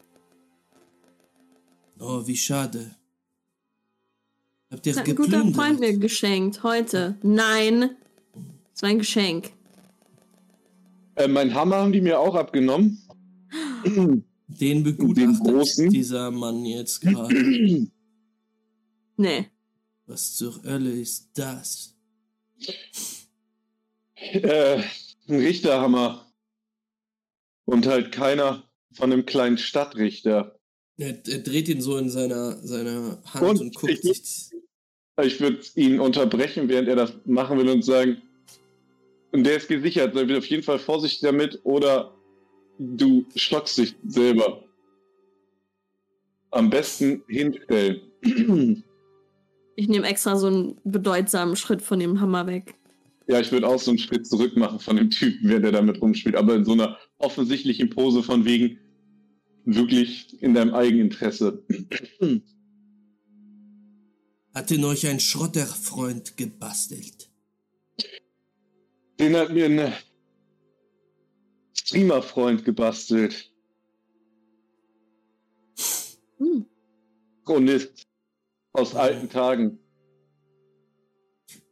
Oh, 1.99 2.27
wie 2.27 2.37
schade. 2.37 2.95
Habt 4.71 4.87
ihr 4.87 4.93
Das 4.93 5.01
hat 5.01 5.09
ein 5.09 5.17
guter 5.17 5.41
Freund 5.41 5.81
mir 5.81 5.93
geplündert? 5.93 6.01
geschenkt. 6.01 6.63
Heute. 6.63 7.19
Nein. 7.23 7.97
Das 8.73 8.83
war 8.83 8.89
ein 8.89 8.99
Geschenk. 8.99 9.51
Äh, 11.17 11.29
mein 11.29 11.53
Hammer 11.55 11.77
haben 11.77 11.93
die 11.93 12.01
mir 12.01 12.19
auch 12.21 12.35
abgenommen. 12.37 13.03
Den 14.47 14.83
begutachtet 14.85 15.93
dieser 15.93 16.31
Mann 16.31 16.65
jetzt 16.65 17.01
gerade. 17.01 17.35
Nee. 19.17 19.51
Was 20.07 20.35
zur 20.37 20.63
Hölle 20.63 20.93
ist 20.93 21.29
das? 21.35 21.95
äh, 24.17 24.77
ein 25.29 25.37
Richterhammer. 25.37 26.30
Und 27.71 27.87
halt 27.87 28.11
keiner 28.13 28.65
von 28.95 29.13
einem 29.13 29.25
kleinen 29.25 29.59
Stadtrichter. 29.59 30.57
Er, 30.99 31.09
er 31.27 31.39
dreht 31.39 31.69
ihn 31.69 31.81
so 31.81 31.97
in 31.97 32.11
seiner, 32.11 32.57
seiner 32.67 33.23
Hand 33.33 33.47
Und 33.49 33.61
und, 33.61 33.75
guckt 33.77 33.93
ich- 33.93 34.01
sich. 34.03 34.51
Ich 35.23 35.41
würde 35.41 35.61
ihn 35.75 36.01
unterbrechen, 36.01 36.69
während 36.69 36.89
er 36.89 36.97
das 36.97 37.13
machen 37.27 37.59
will 37.59 37.69
und 37.69 37.85
sagen, 37.85 38.23
und 39.33 39.45
der 39.45 39.57
ist 39.59 39.69
gesichert, 39.69 40.15
sei 40.15 40.37
auf 40.37 40.47
jeden 40.47 40.63
Fall 40.63 40.79
vorsichtig 40.79 41.21
damit 41.21 41.61
oder 41.63 42.15
du 42.79 43.27
schockst 43.37 43.77
dich 43.79 43.95
selber. 44.09 44.65
Am 46.51 46.71
besten 46.71 47.23
hinstellen. 47.29 48.01
Ich 49.77 49.89
nehme 49.89 50.07
extra 50.09 50.37
so 50.37 50.49
einen 50.49 50.79
bedeutsamen 50.85 51.57
Schritt 51.57 51.81
von 51.81 51.99
dem 52.01 52.21
Hammer 52.21 52.47
weg. 52.47 52.75
Ja, 53.31 53.39
ich 53.39 53.53
würde 53.53 53.69
auch 53.69 53.79
so 53.79 53.93
einen 53.93 53.99
Schritt 53.99 54.27
zurück 54.27 54.57
machen 54.57 54.81
von 54.81 54.97
dem 54.97 55.09
Typen, 55.09 55.49
während 55.49 55.65
er 55.65 55.71
damit 55.71 56.03
rumspielt, 56.03 56.35
aber 56.35 56.57
in 56.57 56.65
so 56.65 56.73
einer 56.73 56.99
offensichtlichen 57.19 57.89
Pose 57.89 58.25
von 58.25 58.45
wegen 58.45 58.81
wirklich 59.65 60.43
in 60.43 60.53
deinem 60.53 60.75
Eigeninteresse. 60.75 61.65
Hat 64.53 64.71
denn 64.71 64.83
euch 64.83 65.07
ein 65.07 65.21
Schrotterfreund 65.21 66.37
gebastelt? 66.37 67.31
Den 69.21 69.37
hat 69.37 69.53
mir 69.53 69.67
ein 69.67 69.93
Streamer-Freund 71.73 72.65
gebastelt. 72.65 73.53
Hm. 76.39 76.67
Chronist 77.45 78.09
aus 78.73 78.97
alten 78.97 79.29
Tagen. 79.29 79.79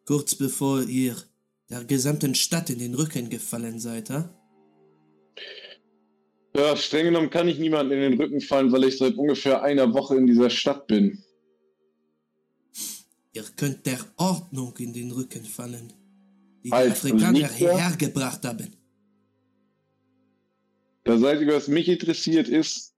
Kurz 0.05 0.37
bevor 0.37 0.85
ihr 0.85 1.17
der 1.71 1.85
gesamten 1.85 2.35
Stadt 2.35 2.71
in 2.71 2.79
den 2.79 2.95
Rücken 2.95 3.29
gefallen 3.29 3.79
seid, 3.79 4.11
ha? 4.11 4.35
Ja, 6.57 6.77
streng 6.77 7.05
genommen 7.05 7.31
kann 7.31 7.47
ich 7.47 7.59
niemanden 7.59 7.93
in 7.93 8.01
den 8.01 8.21
Rücken 8.21 8.41
fallen, 8.41 8.73
weil 8.73 8.85
ich 8.85 8.99
seit 8.99 9.17
ungefähr 9.17 9.63
einer 9.63 9.93
Woche 9.93 10.17
in 10.17 10.27
dieser 10.27 10.51
Stadt 10.51 10.87
bin. 10.87 11.23
Ihr 13.33 13.45
könnt 13.55 13.87
der 13.87 14.01
Ordnung 14.17 14.75
in 14.79 14.93
den 14.93 15.13
Rücken 15.13 15.45
fallen, 15.45 15.93
die 16.65 16.71
die 16.71 16.73
Als 16.73 17.05
Afrikaner 17.05 17.33
Lichter? 17.33 17.55
hierher 17.55 17.97
gebracht 17.97 18.45
haben. 18.45 18.75
Das 21.05 21.23
Einzige, 21.23 21.55
was 21.55 21.69
mich 21.69 21.89
interessiert, 21.89 22.49
ist, 22.49 22.95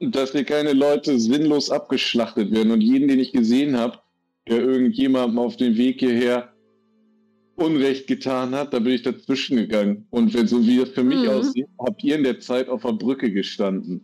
dass 0.00 0.32
hier 0.32 0.44
keine 0.44 0.72
Leute 0.72 1.20
sinnlos 1.20 1.70
abgeschlachtet 1.70 2.50
werden. 2.50 2.72
Und 2.72 2.80
jeden, 2.80 3.08
den 3.08 3.20
ich 3.20 3.32
gesehen 3.32 3.76
habe, 3.76 3.98
der 4.48 4.60
irgendjemandem 4.60 5.38
auf 5.38 5.56
dem 5.56 5.76
Weg 5.76 6.00
hierher 6.00 6.51
Unrecht 7.56 8.06
getan 8.06 8.54
hat, 8.54 8.72
da 8.72 8.78
bin 8.78 8.92
ich 8.94 9.02
dazwischen 9.02 9.56
gegangen. 9.56 10.06
Und 10.10 10.32
wenn 10.34 10.46
so 10.48 10.60
wie 10.66 10.78
das 10.78 10.90
für 10.90 11.04
mich 11.04 11.22
Mhm. 11.22 11.28
aussieht, 11.28 11.66
habt 11.78 12.02
ihr 12.02 12.16
in 12.16 12.24
der 12.24 12.40
Zeit 12.40 12.68
auf 12.68 12.82
der 12.82 12.92
Brücke 12.92 13.30
gestanden. 13.30 14.00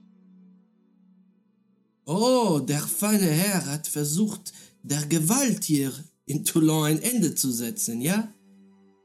Oh, 2.06 2.60
der 2.60 2.80
feine 2.80 3.26
Herr 3.26 3.66
hat 3.66 3.86
versucht, 3.86 4.52
der 4.82 5.04
Gewalt 5.06 5.64
hier 5.64 5.92
in 6.26 6.44
Toulon 6.44 6.84
ein 6.86 7.02
Ende 7.02 7.34
zu 7.34 7.50
setzen, 7.50 8.00
ja? 8.00 8.32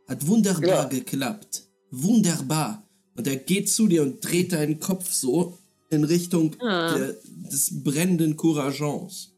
Hat 0.08 0.26
wunderbar 0.28 0.68
Ja. 0.68 0.86
geklappt. 0.86 1.64
Wunderbar. 1.92 2.88
Und 3.16 3.28
er 3.28 3.36
geht 3.38 3.70
zu 3.70 3.88
dir 3.88 4.04
und 4.04 4.22
dreht 4.22 4.54
deinen 4.54 4.80
Kopf 4.80 5.12
so 5.12 5.58
in 5.90 6.04
Richtung 6.04 6.56
Ah. 6.62 6.98
der, 6.98 7.16
des 7.52 7.84
brennenden 7.84 8.36
Courageants. 8.36 9.32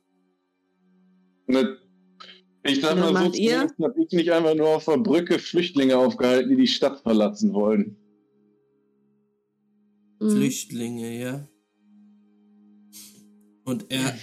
Ne, 1.47 1.77
Ich 2.67 2.81
sag 2.81 2.97
mal 2.97 3.07
so, 3.07 3.13
macht 3.13 3.35
ihr? 3.35 3.67
zumindest 3.67 3.79
hab 3.79 3.97
ich 3.97 4.11
nicht 4.11 4.31
einfach 4.31 4.55
nur 4.55 4.69
auf 4.69 4.85
der 4.85 4.97
Brücke 4.97 5.37
Flüchtlinge 5.37 5.97
aufgehalten, 5.97 6.49
die 6.49 6.55
die 6.55 6.67
Stadt 6.67 6.99
verlassen 6.99 7.53
wollen. 7.53 7.97
Hm. 10.19 10.31
Flüchtlinge, 10.31 11.19
ja? 11.19 11.47
Und 13.65 13.85
er 13.89 14.17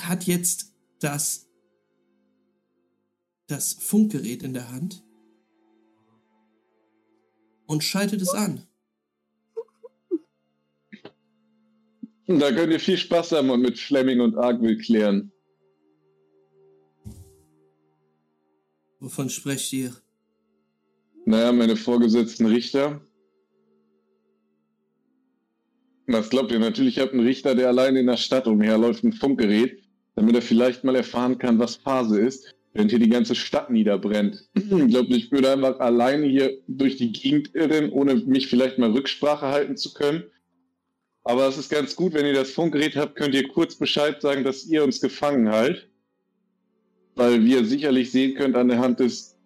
hat 0.00 0.24
jetzt 0.24 0.74
das, 0.98 1.48
das 3.46 3.74
Funkgerät 3.74 4.42
in 4.42 4.52
der 4.52 4.70
Hand 4.70 5.04
und 7.66 7.84
schaltet 7.84 8.20
es 8.20 8.34
an. 8.34 8.66
Da 12.26 12.52
könnt 12.52 12.72
ihr 12.72 12.80
viel 12.80 12.96
Spaß 12.96 13.32
haben 13.32 13.50
und 13.50 13.60
mit 13.62 13.78
Fleming 13.78 14.20
und 14.20 14.36
Argwill 14.36 14.78
klären. 14.78 15.32
Wovon 19.00 19.30
sprecht 19.30 19.72
ihr? 19.72 19.94
Naja, 21.24 21.52
meine 21.52 21.76
vorgesetzten 21.76 22.46
Richter. 22.46 23.00
Was 26.06 26.28
glaubt 26.28 26.52
ihr? 26.52 26.58
Natürlich 26.58 26.98
habt 26.98 27.12
einen 27.12 27.26
Richter, 27.26 27.54
der 27.54 27.68
alleine 27.68 28.00
in 28.00 28.06
der 28.06 28.16
Stadt 28.18 28.46
umherläuft, 28.46 29.04
ein 29.04 29.12
Funkgerät, 29.12 29.82
damit 30.16 30.34
er 30.34 30.42
vielleicht 30.42 30.84
mal 30.84 30.96
erfahren 30.96 31.38
kann, 31.38 31.58
was 31.58 31.76
Phase 31.76 32.20
ist, 32.20 32.54
während 32.74 32.90
hier 32.90 32.98
die 32.98 33.08
ganze 33.08 33.34
Stadt 33.34 33.70
niederbrennt. 33.70 34.48
Ich 34.54 34.68
glaube, 34.68 35.14
ich 35.14 35.32
würde 35.32 35.50
einfach 35.50 35.78
alleine 35.80 36.26
hier 36.26 36.58
durch 36.66 36.96
die 36.96 37.12
Gegend 37.12 37.54
irren, 37.54 37.90
ohne 37.90 38.16
mich 38.16 38.48
vielleicht 38.48 38.78
mal 38.78 38.90
Rücksprache 38.90 39.46
halten 39.46 39.76
zu 39.76 39.94
können. 39.94 40.24
Aber 41.22 41.46
es 41.48 41.56
ist 41.56 41.70
ganz 41.70 41.96
gut, 41.96 42.12
wenn 42.14 42.26
ihr 42.26 42.34
das 42.34 42.50
Funkgerät 42.50 42.96
habt, 42.96 43.16
könnt 43.16 43.34
ihr 43.34 43.48
kurz 43.48 43.76
Bescheid 43.76 44.20
sagen, 44.20 44.44
dass 44.44 44.66
ihr 44.66 44.84
uns 44.84 45.00
gefangen 45.00 45.48
haltet. 45.48 45.89
Weil 47.20 47.44
wir 47.44 47.66
sicherlich 47.66 48.12
sehen 48.12 48.34
könnt 48.34 48.56
an 48.56 48.68
der 48.68 48.78
Hand 48.78 48.98
des 48.98 49.36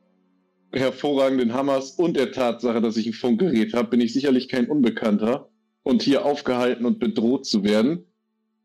hervorragenden 0.72 1.54
Hammers 1.54 1.90
und 1.90 2.14
der 2.16 2.30
Tatsache, 2.30 2.80
dass 2.80 2.96
ich 2.96 3.08
ein 3.08 3.12
Funkgerät 3.12 3.74
habe, 3.74 3.88
bin 3.88 4.00
ich 4.00 4.12
sicherlich 4.12 4.48
kein 4.48 4.68
Unbekannter. 4.68 5.50
Und 5.82 6.00
hier 6.00 6.24
aufgehalten 6.24 6.86
und 6.86 7.00
bedroht 7.00 7.46
zu 7.46 7.64
werden, 7.64 8.06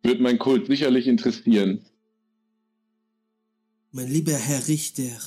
wird 0.03 0.21
mein 0.21 0.37
Kult 0.37 0.67
sicherlich 0.67 1.07
interessieren. 1.07 1.83
Mein 3.91 4.11
lieber 4.11 4.33
Herr 4.33 4.67
Richter, 4.67 5.19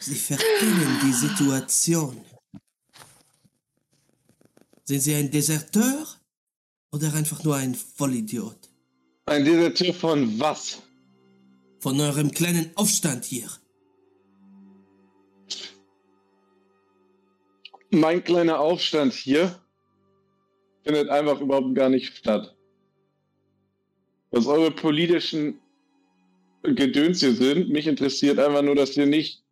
Sie 0.00 0.14
verkennen 0.14 1.00
die 1.04 1.12
Situation. 1.12 2.16
Sind 4.84 5.00
Sie 5.00 5.14
ein 5.14 5.30
Deserteur 5.30 6.06
Oder 6.90 7.12
einfach 7.12 7.44
nur 7.44 7.56
ein 7.56 7.74
Vollidiot? 7.74 8.70
Ein 9.26 9.44
Deserteur 9.44 9.92
von 9.92 10.40
was? 10.40 10.80
Von 11.84 12.00
eurem 12.00 12.30
kleinen 12.30 12.70
Aufstand 12.76 13.26
hier. 13.26 13.46
Mein 17.90 18.24
kleiner 18.24 18.58
Aufstand 18.58 19.12
hier 19.12 19.60
findet 20.82 21.10
einfach 21.10 21.42
überhaupt 21.42 21.74
gar 21.74 21.90
nicht 21.90 22.16
statt. 22.16 22.56
Was 24.30 24.46
eure 24.46 24.70
politischen 24.70 25.60
Gedöns 26.62 27.20
hier 27.20 27.34
sind, 27.34 27.68
mich 27.68 27.86
interessiert 27.86 28.38
einfach 28.38 28.62
nur, 28.62 28.76
dass 28.76 28.92
hier 28.92 29.04
nicht 29.04 29.44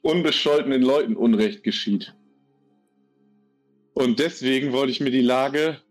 unbescholtenen 0.00 0.80
Leuten 0.80 1.14
Unrecht 1.16 1.64
geschieht. 1.64 2.14
Und 3.92 4.20
deswegen 4.20 4.72
wollte 4.72 4.92
ich 4.92 5.00
mir 5.00 5.10
die 5.10 5.20
Lage 5.20 5.82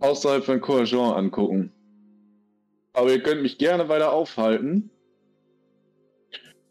außerhalb 0.00 0.44
von 0.44 0.60
Couragent 0.60 1.14
angucken. 1.14 1.72
Aber 2.98 3.12
ihr 3.12 3.22
könnt 3.22 3.42
mich 3.42 3.58
gerne 3.58 3.88
weiter 3.88 4.12
aufhalten 4.12 4.90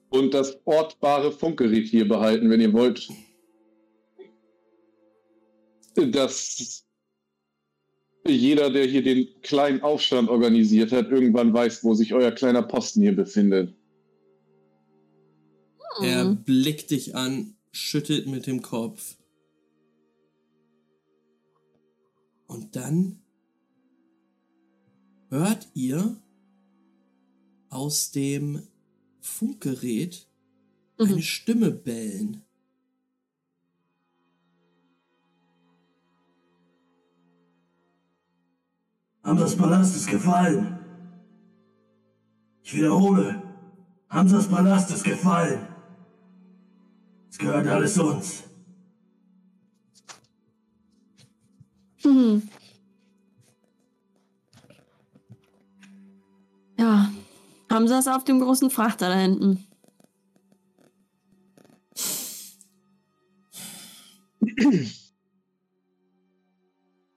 und 0.09 0.33
das 0.33 0.59
ortbare 0.65 1.31
Funkgerät 1.31 1.87
hier 1.87 2.05
behalten, 2.05 2.49
wenn 2.49 2.59
ihr 2.59 2.73
wollt. 2.73 3.07
Dass 5.95 6.85
jeder, 8.27 8.69
der 8.69 8.83
hier 8.87 9.03
den 9.03 9.41
kleinen 9.41 9.81
Aufstand 9.83 10.27
organisiert 10.27 10.91
hat, 10.91 11.09
irgendwann 11.09 11.53
weiß, 11.53 11.85
wo 11.85 11.93
sich 11.93 12.13
euer 12.13 12.31
kleiner 12.31 12.61
Posten 12.61 13.03
hier 13.03 13.15
befindet. 13.15 13.73
Er 16.01 16.25
Hm. 16.25 16.43
blickt 16.43 16.91
dich 16.91 17.15
an, 17.15 17.55
schüttelt 17.71 18.27
mit 18.27 18.47
dem 18.47 18.61
Kopf. 18.61 19.15
Und 22.47 22.75
dann 22.75 23.21
hört 25.29 25.67
ihr 25.73 26.15
aus 27.69 28.11
dem 28.11 28.61
Funkgerät 29.19 30.27
eine 30.97 31.15
Mhm. 31.15 31.21
Stimme 31.21 31.71
bellen. 31.71 32.43
Hamsas 39.23 39.55
Palast 39.57 39.95
ist 39.95 40.07
gefallen. 40.07 40.79
Ich 42.63 42.73
wiederhole, 42.73 43.41
Hamsas 44.09 44.47
Palast 44.47 44.89
ist 44.91 45.03
gefallen. 45.03 45.67
Es 47.29 47.37
gehört 47.37 47.67
alles 47.67 47.97
uns. 47.99 48.43
Hm. 52.03 52.41
Ja, 56.77 57.11
Hamza 57.69 57.99
ist 57.99 58.07
auf 58.07 58.23
dem 58.23 58.39
großen 58.39 58.69
Frachter 58.69 59.09
da 59.09 59.15
hinten. 59.19 59.65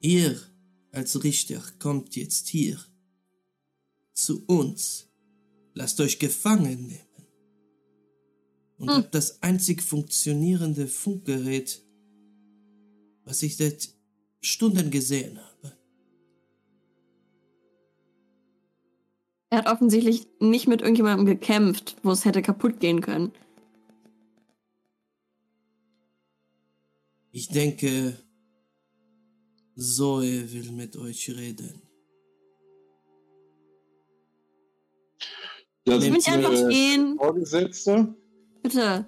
Ihr 0.00 0.40
als 0.92 1.22
Richter 1.22 1.62
kommt 1.78 2.16
jetzt 2.16 2.48
hier 2.48 2.78
zu 4.14 4.44
uns. 4.46 5.08
Lasst 5.74 6.00
euch 6.00 6.18
gefangen 6.18 6.86
nehmen. 6.86 7.06
Und 8.78 8.88
Hm. 8.88 8.96
habt 8.96 9.14
das 9.14 9.42
einzig 9.42 9.82
funktionierende 9.82 10.86
Funkgerät, 10.88 11.82
was 13.24 13.42
ich 13.42 13.56
seit 13.56 13.90
Stunden 14.40 14.90
gesehen 14.90 15.38
habe. 15.38 15.49
Er 19.50 19.58
hat 19.58 19.66
offensichtlich 19.66 20.28
nicht 20.38 20.68
mit 20.68 20.80
irgendjemandem 20.80 21.26
gekämpft, 21.26 21.96
wo 22.02 22.12
es 22.12 22.24
hätte 22.24 22.40
kaputt 22.40 22.78
gehen 22.80 23.00
können. 23.00 23.32
Ich 27.32 27.48
denke, 27.48 28.16
Zoe 29.76 30.52
will 30.52 30.72
mit 30.72 30.96
euch 30.96 31.28
reden. 31.30 31.82
Das 35.84 36.04
Ich 36.04 36.12
will 36.12 36.32
einfach 36.32 36.68
gehen. 36.68 37.16
Vorgesetzte. 37.16 38.14
Bitte. 38.62 39.04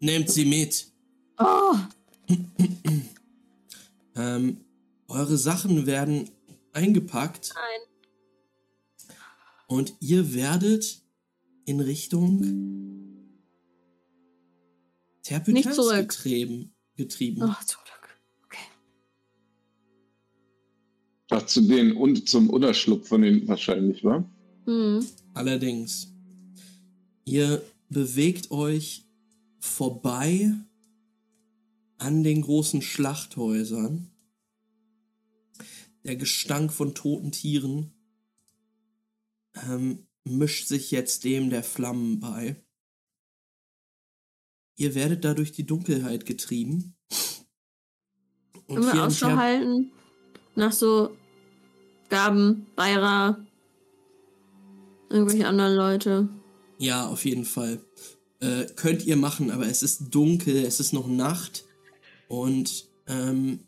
Nehmt 0.00 0.30
sie 0.30 0.44
mit. 0.44 0.86
Oh, 1.38 1.76
Ähm, 4.16 4.64
eure 5.08 5.38
Sachen 5.38 5.86
werden 5.86 6.28
eingepackt. 6.72 7.52
nein. 7.54 7.89
Und 9.70 9.94
ihr 10.00 10.34
werdet 10.34 11.00
in 11.64 11.78
Richtung 11.78 12.42
zurück. 15.22 16.08
getrieben. 16.08 16.74
getrieben. 16.96 17.42
Oh, 17.44 17.54
zum 17.64 17.80
Glück. 17.84 18.20
Okay. 18.46 18.66
Ach, 21.30 21.46
zu 21.46 21.60
denen 21.60 21.92
und 21.92 22.28
zum 22.28 22.50
Unterschlupf 22.50 23.06
von 23.06 23.22
denen 23.22 23.46
wahrscheinlich, 23.46 24.02
war. 24.02 24.28
Hm. 24.64 25.06
Allerdings, 25.34 26.12
ihr 27.24 27.62
bewegt 27.88 28.50
euch 28.50 29.04
vorbei 29.60 30.52
an 31.98 32.24
den 32.24 32.42
großen 32.42 32.82
Schlachthäusern. 32.82 34.10
Der 36.02 36.16
Gestank 36.16 36.72
von 36.72 36.92
toten 36.92 37.30
Tieren 37.30 37.92
ähm, 39.54 40.06
mischt 40.24 40.66
sich 40.66 40.90
jetzt 40.90 41.24
dem 41.24 41.50
der 41.50 41.62
Flammen 41.62 42.20
bei. 42.20 42.56
Ihr 44.76 44.94
werdet 44.94 45.24
da 45.24 45.34
durch 45.34 45.52
die 45.52 45.66
Dunkelheit 45.66 46.24
getrieben. 46.26 46.96
Und 48.66 48.76
Können 48.76 48.92
wir 48.92 49.04
Ausschau 49.04 49.36
halten 49.36 49.92
nach 50.54 50.72
so 50.72 51.16
Gaben, 52.08 52.66
Beira, 52.76 53.44
irgendwelche 55.08 55.46
anderen 55.46 55.74
Leute. 55.74 56.28
Ja, 56.78 57.06
auf 57.06 57.24
jeden 57.24 57.44
Fall. 57.44 57.84
Äh, 58.40 58.66
könnt 58.74 59.04
ihr 59.04 59.16
machen, 59.16 59.50
aber 59.50 59.66
es 59.66 59.82
ist 59.82 60.08
dunkel, 60.10 60.64
es 60.64 60.80
ist 60.80 60.92
noch 60.92 61.06
Nacht 61.06 61.64
und 62.28 62.88
ähm, 63.06 63.66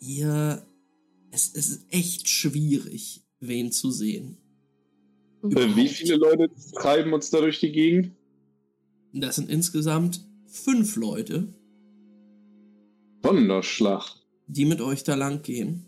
ihr, 0.00 0.66
es, 1.30 1.54
es 1.54 1.68
ist 1.68 1.86
echt 1.90 2.28
schwierig, 2.28 3.25
wen 3.40 3.72
zu 3.72 3.90
sehen. 3.90 4.38
Äh, 5.42 5.76
wie 5.76 5.88
viele 5.88 6.16
Leute 6.16 6.50
treiben 6.74 7.12
uns 7.12 7.30
da 7.30 7.40
durch 7.40 7.60
die 7.60 7.72
Gegend? 7.72 8.12
Das 9.12 9.36
sind 9.36 9.48
insgesamt 9.48 10.20
fünf 10.46 10.96
Leute, 10.96 11.54
Donnerschlag. 13.22 14.04
die 14.46 14.64
mit 14.64 14.80
euch 14.80 15.04
da 15.04 15.14
lang 15.14 15.42
gehen. 15.42 15.86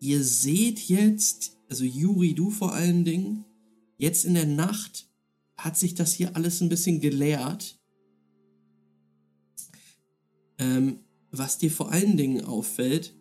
Ihr 0.00 0.24
seht 0.24 0.78
jetzt, 0.88 1.58
also 1.68 1.84
Juri, 1.84 2.34
du 2.34 2.50
vor 2.50 2.72
allen 2.72 3.04
Dingen, 3.04 3.44
jetzt 3.98 4.24
in 4.24 4.34
der 4.34 4.46
Nacht 4.46 5.08
hat 5.56 5.76
sich 5.76 5.94
das 5.94 6.14
hier 6.14 6.34
alles 6.36 6.62
ein 6.62 6.70
bisschen 6.70 7.00
geleert. 7.00 7.78
Ähm, 10.58 11.00
was 11.30 11.58
dir 11.58 11.70
vor 11.70 11.92
allen 11.92 12.16
Dingen 12.16 12.44
auffällt, 12.44 13.14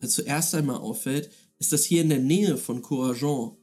also 0.00 0.22
zuerst 0.22 0.54
einmal 0.54 0.76
auffällt, 0.76 1.30
ist, 1.58 1.72
dass 1.72 1.84
hier 1.84 2.02
in 2.02 2.08
der 2.08 2.20
Nähe 2.20 2.56
von 2.56 2.82
Courageant 2.82 3.56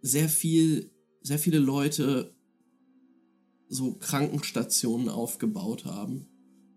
sehr 0.00 0.28
viel, 0.28 0.90
sehr 1.22 1.38
viele 1.38 1.58
Leute 1.58 2.34
so 3.68 3.94
Krankenstationen 3.94 5.08
aufgebaut 5.08 5.84
haben 5.84 6.26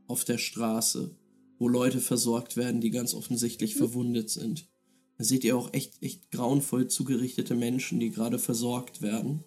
auf 0.07 0.23
der 0.23 0.37
Straße, 0.37 1.17
wo 1.59 1.67
Leute 1.67 1.99
versorgt 1.99 2.57
werden, 2.57 2.81
die 2.81 2.91
ganz 2.91 3.13
offensichtlich 3.13 3.75
verwundet 3.75 4.29
sind. 4.29 4.69
Da 5.17 5.23
seht 5.23 5.43
ihr 5.43 5.57
auch 5.57 5.73
echt, 5.73 6.01
echt 6.01 6.31
grauenvoll 6.31 6.87
zugerichtete 6.87 7.55
Menschen, 7.55 7.99
die 7.99 8.11
gerade 8.11 8.39
versorgt 8.39 9.01
werden. 9.01 9.43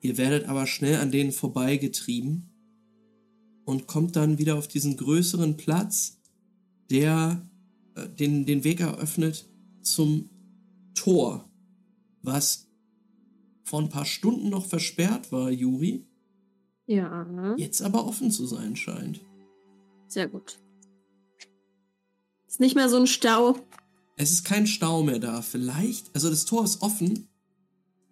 Ihr 0.00 0.18
werdet 0.18 0.48
aber 0.48 0.66
schnell 0.66 0.96
an 0.96 1.10
denen 1.10 1.32
vorbeigetrieben 1.32 2.55
und 3.66 3.86
kommt 3.86 4.16
dann 4.16 4.38
wieder 4.38 4.56
auf 4.56 4.68
diesen 4.68 4.96
größeren 4.96 5.58
Platz, 5.58 6.18
der 6.90 7.46
äh, 7.96 8.08
den, 8.08 8.46
den 8.46 8.64
Weg 8.64 8.80
eröffnet 8.80 9.46
zum 9.82 10.30
Tor, 10.94 11.44
was 12.22 12.68
vor 13.64 13.82
ein 13.82 13.88
paar 13.90 14.06
Stunden 14.06 14.48
noch 14.48 14.64
versperrt 14.64 15.30
war, 15.32 15.50
Juri, 15.50 16.06
Ja, 16.86 17.54
jetzt 17.56 17.82
aber 17.82 18.06
offen 18.06 18.30
zu 18.30 18.46
sein 18.46 18.76
scheint. 18.76 19.20
sehr 20.08 20.28
gut. 20.28 20.58
Ist 22.46 22.60
nicht 22.60 22.76
mehr 22.76 22.88
so 22.88 22.96
ein 22.96 23.08
Stau. 23.08 23.56
Es 24.16 24.30
ist 24.30 24.44
kein 24.44 24.66
Stau 24.68 25.02
mehr 25.02 25.18
da. 25.18 25.42
Vielleicht, 25.42 26.14
also 26.14 26.30
das 26.30 26.44
Tor 26.46 26.64
ist 26.64 26.80
offen. 26.80 27.28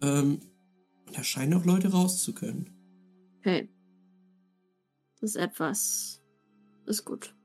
Ähm, 0.01 0.39
und 1.07 1.17
da 1.17 1.23
scheinen 1.23 1.53
auch 1.53 1.65
Leute 1.65 1.87
raus 1.87 2.21
zu 2.21 2.33
können. 2.33 2.69
Okay. 3.39 3.69
Das 5.19 5.31
ist 5.31 5.35
etwas. 5.37 6.21
Ist 6.85 7.05
gut. 7.05 7.35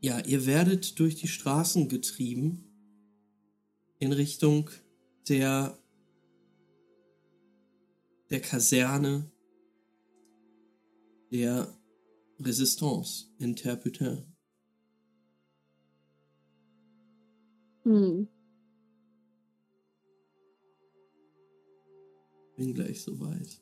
Ja, 0.00 0.18
ihr 0.20 0.46
werdet 0.46 0.98
durch 0.98 1.16
die 1.16 1.28
Straßen 1.28 1.88
getrieben 1.88 2.64
in 3.98 4.12
Richtung 4.12 4.70
der 5.28 5.76
der 8.30 8.40
Kaserne 8.40 9.30
der 11.30 11.76
Resistance 12.38 13.26
in 13.38 13.56
Terputin. 13.56 14.24
Hm. 17.82 18.28
Bin 22.60 22.74
gleich 22.74 23.00
soweit. 23.00 23.58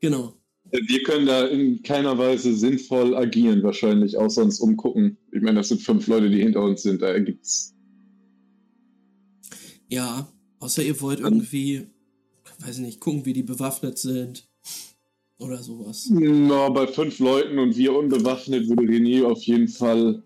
Genau. 0.00 0.34
Wir 0.70 1.02
können 1.02 1.24
da 1.24 1.46
in 1.46 1.82
keiner 1.82 2.18
Weise 2.18 2.54
sinnvoll 2.54 3.16
agieren, 3.16 3.62
wahrscheinlich, 3.62 4.18
außer 4.18 4.42
uns 4.42 4.60
umgucken. 4.60 5.16
Ich 5.32 5.40
meine, 5.40 5.60
das 5.60 5.68
sind 5.68 5.80
fünf 5.80 6.06
Leute, 6.06 6.28
die 6.28 6.42
hinter 6.42 6.62
uns 6.62 6.82
sind, 6.82 7.00
da 7.00 7.18
gibt's. 7.18 7.74
Ja, 9.88 10.30
außer 10.58 10.82
ihr 10.82 11.00
wollt 11.00 11.20
irgendwie, 11.20 11.86
weiß 12.58 12.76
ich 12.76 12.84
nicht, 12.84 13.00
gucken, 13.00 13.24
wie 13.24 13.32
die 13.32 13.42
bewaffnet 13.42 13.96
sind. 13.96 14.46
Oder 15.38 15.62
sowas. 15.62 16.08
Na, 16.10 16.68
bei 16.68 16.86
fünf 16.86 17.18
Leuten 17.18 17.58
und 17.58 17.78
wir 17.78 17.94
unbewaffnet 17.94 18.68
würde 18.68 18.82
René 18.82 19.24
auf 19.24 19.42
jeden 19.44 19.68
Fall 19.68 20.22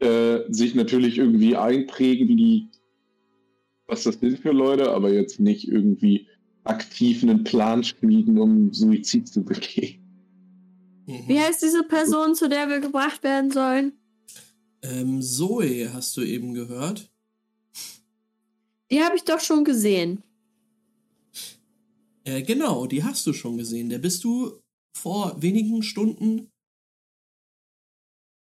äh, 0.00 0.40
sich 0.52 0.74
natürlich 0.74 1.18
irgendwie 1.18 1.54
einprägen, 1.54 2.26
wie 2.26 2.36
die, 2.36 2.68
was 3.86 4.02
das 4.02 4.18
sind 4.18 4.40
für 4.40 4.50
Leute, 4.50 4.90
aber 4.90 5.12
jetzt 5.12 5.38
nicht 5.38 5.68
irgendwie 5.68 6.26
aktiv 6.68 7.22
einen 7.22 7.44
Plan 7.44 7.82
schmieden, 7.82 8.38
um 8.38 8.72
Suizid 8.72 9.28
zu 9.28 9.44
begehen. 9.44 10.00
Mhm. 11.06 11.24
Wie 11.26 11.40
heißt 11.40 11.62
diese 11.62 11.84
Person, 11.84 12.34
zu 12.34 12.48
der 12.48 12.68
wir 12.68 12.80
gebracht 12.80 13.22
werden 13.22 13.50
sollen? 13.50 13.92
Ähm, 14.82 15.22
Zoe 15.22 15.92
hast 15.92 16.16
du 16.16 16.22
eben 16.22 16.54
gehört. 16.54 17.10
Die 18.90 19.02
habe 19.02 19.16
ich 19.16 19.24
doch 19.24 19.40
schon 19.40 19.64
gesehen. 19.64 20.22
Äh, 22.24 22.42
genau, 22.42 22.86
die 22.86 23.04
hast 23.04 23.26
du 23.26 23.32
schon 23.32 23.56
gesehen. 23.56 23.88
Der 23.88 23.98
bist 23.98 24.22
du 24.24 24.60
vor 24.94 25.40
wenigen 25.40 25.82
Stunden. 25.82 26.50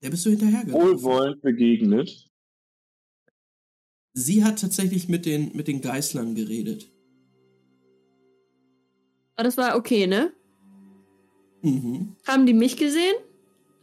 Der 0.02 0.10
bist 0.10 0.24
du 0.26 0.30
hinterhergelaufen. 0.30 1.02
Wohlwollend 1.02 1.42
begegnet. 1.42 2.26
Sie 4.12 4.44
hat 4.44 4.60
tatsächlich 4.60 5.08
mit 5.08 5.24
den, 5.24 5.54
mit 5.56 5.68
den 5.68 5.80
Geißlern 5.80 6.34
geredet. 6.34 6.89
Aber 9.36 9.44
das 9.44 9.56
war 9.56 9.76
okay, 9.76 10.06
ne? 10.06 10.32
Mhm. 11.62 12.16
Haben 12.26 12.46
die 12.46 12.54
mich 12.54 12.76
gesehen? 12.76 13.14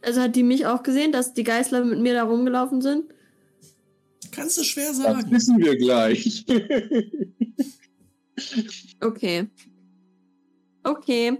Also 0.02 0.20
hat 0.20 0.36
die 0.36 0.42
mich 0.42 0.66
auch 0.66 0.82
gesehen, 0.82 1.10
dass 1.12 1.34
die 1.34 1.44
Geißler 1.44 1.84
mit 1.84 1.98
mir 2.00 2.14
da 2.14 2.22
rumgelaufen 2.24 2.80
sind? 2.80 3.12
Kannst 4.30 4.58
du 4.58 4.62
schwer 4.64 4.88
Das 4.88 4.96
sagen. 4.98 5.30
wissen 5.30 5.58
wir 5.58 5.76
gleich. 5.76 6.44
Okay. 9.00 9.48
Okay. 10.84 11.38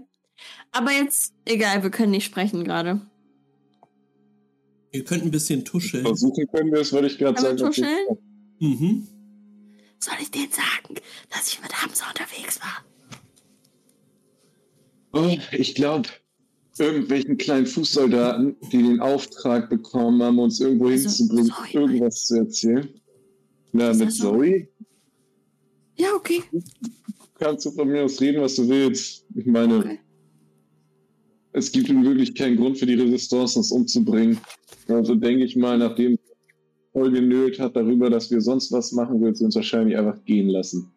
Aber 0.71 0.91
jetzt, 0.91 1.33
egal, 1.45 1.81
wir 1.83 1.89
können 1.91 2.11
nicht 2.11 2.25
sprechen 2.25 2.63
gerade. 2.65 2.99
Ihr 4.91 5.03
könnt 5.05 5.23
ein 5.23 5.31
bisschen 5.31 5.63
tuscheln. 5.63 6.03
Versuchen 6.03 6.45
können 6.51 6.71
wir 6.71 6.79
es, 6.81 6.91
würde 6.91 7.07
ich 7.07 7.17
gerade 7.17 7.39
sagen. 7.39 7.57
tuscheln? 7.57 8.17
Mhm. 8.59 9.07
Soll 9.99 10.15
ich 10.21 10.31
denen 10.31 10.51
sagen, 10.51 10.95
dass 11.29 11.47
ich 11.53 11.61
mit 11.61 11.71
Hamza 11.81 12.05
unterwegs 12.09 12.59
war? 12.61 12.83
Oh, 15.13 15.35
ich 15.51 15.75
glaube, 15.75 16.09
irgendwelchen 16.77 17.37
kleinen 17.37 17.65
Fußsoldaten, 17.65 18.55
die 18.71 18.83
den 18.83 18.99
Auftrag 18.99 19.69
bekommen 19.69 20.21
haben, 20.21 20.39
uns 20.39 20.59
irgendwo 20.59 20.87
Also, 20.87 21.09
hinzubringen, 21.09 21.51
Zoe, 21.51 21.81
irgendwas 21.81 22.25
zu 22.25 22.35
erzählen. 22.37 22.89
Na, 23.71 23.93
mit? 23.93 24.11
Zoe 24.13 24.67
Ja, 25.97 26.13
okay. 26.15 26.43
kannst 27.39 27.65
du 27.65 27.71
von 27.71 27.87
mir 27.87 28.03
aus 28.03 28.21
reden, 28.21 28.41
was 28.41 28.55
du 28.55 28.67
willst. 28.67 29.25
Ich 29.35 29.45
meine, 29.45 29.77
Okay. 29.79 29.99
es 31.53 31.71
gibt 31.71 31.89
nun 31.89 32.03
wirklich 32.03 32.33
keinen 32.35 32.57
Grund 32.57 32.77
für 32.77 32.85
die 32.85 32.93
Resistance, 32.95 33.57
uns 33.57 33.71
umzubringen. 33.71 34.37
Also 34.87 35.15
denke 35.15 35.43
ich 35.45 35.55
mal, 35.55 35.77
nachdem 35.77 36.17
voll 36.93 37.11
genölt 37.11 37.59
hat 37.59 37.75
darüber, 37.75 38.09
dass 38.09 38.31
wir 38.31 38.41
sonst 38.41 38.71
was 38.71 38.91
machen, 38.91 39.21
wird 39.21 39.37
sie 39.37 39.45
uns 39.45 39.55
wahrscheinlich 39.55 39.97
einfach 39.97 40.23
gehen 40.25 40.49
lassen. 40.49 40.91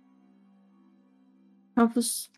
Ich 1.74 1.82
hoffe 1.82 1.98
es. 2.00 2.31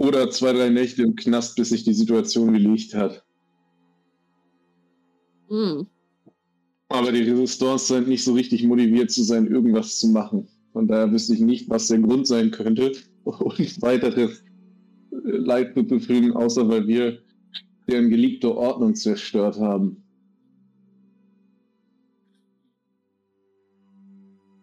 Oder 0.00 0.30
zwei, 0.30 0.54
drei 0.54 0.70
Nächte 0.70 1.02
im 1.02 1.14
Knast, 1.14 1.56
bis 1.56 1.68
sich 1.68 1.84
die 1.84 1.92
Situation 1.92 2.54
gelegt 2.54 2.94
hat. 2.94 3.22
Hm. 5.48 5.86
Aber 6.88 7.12
die 7.12 7.20
Resistance 7.20 7.86
scheint 7.86 8.08
nicht 8.08 8.24
so 8.24 8.32
richtig 8.32 8.64
motiviert 8.64 9.10
zu 9.10 9.22
sein, 9.22 9.46
irgendwas 9.46 9.98
zu 9.98 10.08
machen. 10.08 10.48
Von 10.72 10.88
daher 10.88 11.12
wüsste 11.12 11.34
ich 11.34 11.40
nicht, 11.40 11.68
was 11.68 11.88
der 11.88 11.98
Grund 11.98 12.26
sein 12.26 12.50
könnte, 12.50 12.92
uns 13.24 13.82
weitere 13.82 14.30
Leid 15.10 15.74
zu 15.74 15.84
befügen, 15.84 16.32
außer 16.32 16.66
weil 16.66 16.86
wir 16.86 17.18
deren 17.86 18.08
geliebte 18.08 18.56
Ordnung 18.56 18.94
zerstört 18.94 19.60
haben. 19.60 20.02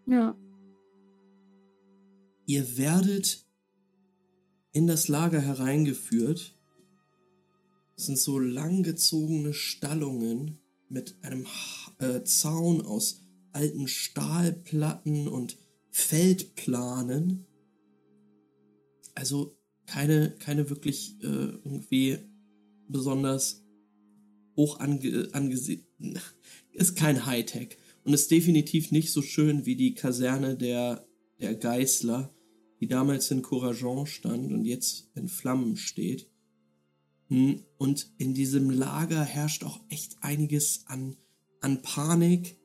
Ja. 0.08 0.36
Ihr 2.48 2.78
werdet 2.80 3.47
in 4.72 4.88
das 4.88 5.08
Lager 5.08 5.42
hereingeführt. 5.42 6.56
Es 7.96 8.06
sind 8.06 8.18
so 8.18 8.38
langgezogene 8.40 9.54
Stallungen 9.54 10.60
mit 10.90 11.16
einem 11.22 11.46
äh, 12.00 12.24
Zaun 12.24 12.82
aus 12.82 13.22
alten 13.52 13.88
Stahlplatten 13.88 15.28
und 15.28 15.58
Feldplanen. 15.90 17.46
Also 19.16 19.58
keine, 19.88 20.32
keine 20.38 20.70
wirklich 20.70 21.16
äh, 21.22 21.26
irgendwie 21.26 22.20
besonders 22.88 23.64
hoch 24.56 24.80
ange 24.80 25.30
angesehen. 25.32 25.86
Ist 26.74 26.96
kein 26.96 27.26
Hightech 27.26 27.78
und 28.04 28.14
ist 28.14 28.30
definitiv 28.30 28.92
nicht 28.92 29.12
so 29.12 29.22
schön 29.22 29.66
wie 29.66 29.76
die 29.76 29.96
Kaserne 29.96 30.56
der, 30.56 31.08
der 31.42 31.56
Geißler, 31.56 32.34
die 32.80 32.88
damals 32.88 33.32
in 33.32 33.42
Courageon 33.42 34.06
stand 34.06 34.52
und 34.52 34.66
jetzt 34.66 35.10
in 35.16 35.28
Flammen 35.28 35.78
steht. 35.78 36.30
Hm, 37.30 37.64
Und 37.78 38.12
in 38.18 38.34
diesem 38.34 38.70
Lager 38.70 39.24
herrscht 39.24 39.64
auch 39.64 39.80
echt 39.90 40.18
einiges 40.22 40.84
an, 40.88 41.18
an 41.62 41.82
Panik. 41.82 42.58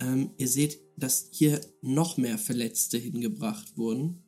Ähm, 0.00 0.30
ihr 0.38 0.48
seht, 0.48 0.80
dass 0.96 1.28
hier 1.30 1.60
noch 1.82 2.16
mehr 2.16 2.38
Verletzte 2.38 2.98
hingebracht 2.98 3.76
wurden. 3.76 4.22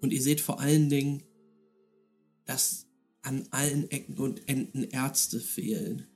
Und 0.00 0.12
ihr 0.12 0.22
seht 0.22 0.40
vor 0.40 0.60
allen 0.60 0.88
Dingen, 0.88 1.22
dass 2.44 2.86
an 3.22 3.46
allen 3.50 3.90
Ecken 3.90 4.18
und 4.18 4.48
Enden 4.48 4.84
Ärzte 4.84 5.40
fehlen. 5.40 6.06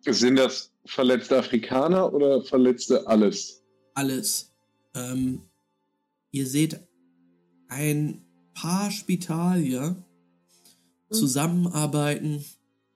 Sind 0.00 0.36
das 0.36 0.72
verletzte 0.86 1.38
Afrikaner 1.38 2.12
oder 2.12 2.42
verletzte 2.42 3.06
alles? 3.06 3.62
Alles. 3.94 4.52
Ähm, 4.94 5.42
ihr 6.34 6.48
seht 6.48 6.80
ein 7.68 8.24
paar 8.54 8.90
Spitalier 8.90 10.04
zusammenarbeiten 11.10 12.44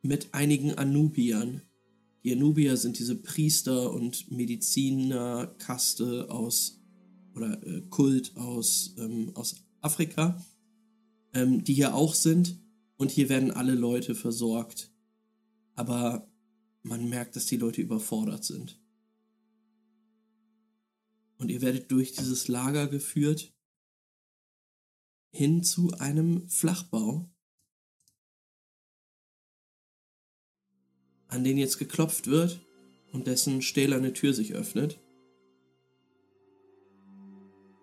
mit 0.03 0.34
einigen 0.34 0.74
Anubiern. 0.74 1.62
Die 2.24 2.32
Anubier 2.32 2.76
sind 2.76 2.99
diese 2.99 3.14
Priester 3.14 3.93
und 3.93 4.28
Medizinerkaste 4.32 6.30
aus 6.30 6.80
oder 7.36 7.64
äh, 7.64 7.82
Kult 7.82 8.36
aus, 8.36 8.97
ähm, 8.99 9.30
aus 9.34 9.55
Afrika, 9.82 10.45
ähm, 11.32 11.62
die 11.62 11.74
hier 11.74 11.95
auch 11.95 12.14
sind. 12.14 12.59
Und 12.97 13.12
hier 13.12 13.28
werden 13.28 13.53
alle 13.53 13.76
Leute 13.76 14.16
versorgt. 14.16 14.91
Aber 15.76 16.28
man 16.82 17.09
merkt, 17.09 17.36
dass 17.36 17.47
die 17.47 17.57
Leute 17.57 17.82
überfordert 17.82 18.43
sind. 18.43 18.78
Und 21.39 21.51
ihr 21.51 21.62
werdet 21.62 21.91
durch 21.91 22.12
dieses 22.12 22.49
Lager 22.49 22.89
geführt 22.89 23.53
hin 25.30 25.62
zu 25.62 25.93
einem 25.99 26.49
Flachbau, 26.49 27.30
an 31.28 31.45
den 31.45 31.59
jetzt 31.59 31.78
geklopft 31.78 32.26
wird 32.26 32.61
und 33.12 33.26
dessen 33.26 33.62
stählerne 33.62 34.12
Tür 34.12 34.34
sich 34.34 34.55
öffnet. 34.55 34.99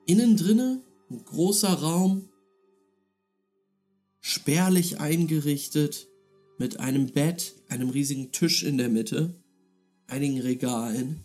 Innen 0.05 0.37
drinne 0.37 0.83
ein 1.09 1.23
großer 1.23 1.73
Raum, 1.73 2.29
spärlich 4.19 4.99
eingerichtet, 4.99 6.07
mit 6.57 6.79
einem 6.79 7.07
Bett, 7.07 7.55
einem 7.67 7.89
riesigen 7.89 8.31
Tisch 8.31 8.63
in 8.63 8.77
der 8.77 8.89
Mitte, 8.89 9.35
einigen 10.07 10.39
Regalen. 10.39 11.23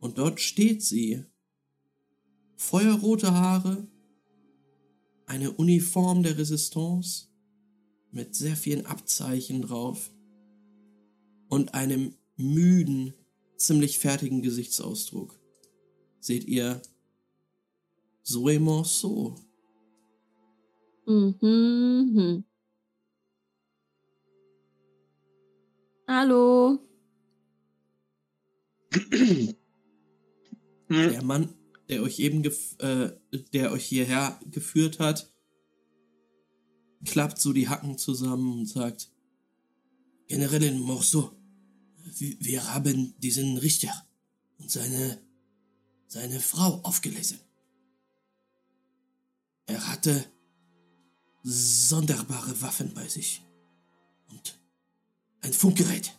Und 0.00 0.16
dort 0.16 0.40
steht 0.40 0.82
sie, 0.82 1.24
feuerrote 2.56 3.32
Haare, 3.32 3.86
eine 5.26 5.52
Uniform 5.52 6.22
der 6.22 6.38
Resistance 6.38 7.28
mit 8.10 8.34
sehr 8.34 8.56
vielen 8.56 8.86
Abzeichen 8.86 9.62
drauf 9.62 10.10
und 11.48 11.74
einem 11.74 12.14
müden, 12.36 13.14
ziemlich 13.56 13.98
fertigen 13.98 14.42
Gesichtsausdruck. 14.42 15.38
Seht 16.18 16.44
ihr 16.44 16.80
Zoe 18.22 18.58
Morceau. 18.58 19.36
Mhm. 21.06 22.44
Hallo. 26.06 26.78
Der 31.12 31.22
Mann, 31.22 31.54
der 31.88 32.02
euch 32.02 32.18
eben, 32.18 32.44
äh, 32.78 33.12
der 33.52 33.72
euch 33.72 33.84
hierher 33.86 34.38
geführt 34.50 34.98
hat, 34.98 35.32
klappt 37.04 37.40
so 37.40 37.52
die 37.52 37.68
Hacken 37.68 37.96
zusammen 37.96 38.52
und 38.60 38.66
sagt, 38.66 39.10
Generälin 40.26 40.78
Morceau, 40.80 41.32
wir- 42.18 42.36
wir 42.40 42.72
haben 42.74 43.14
diesen 43.20 43.56
Richter 43.58 43.92
und 44.58 44.70
seine, 44.70 45.20
seine 46.08 46.40
Frau 46.40 46.80
aufgelesen. 46.82 47.38
Er 49.66 49.86
hatte 49.88 50.24
sonderbare 51.42 52.60
Waffen 52.60 52.92
bei 52.94 53.08
sich 53.08 53.42
und 54.28 54.58
ein 55.40 55.52
Funkgerät. 55.52 56.12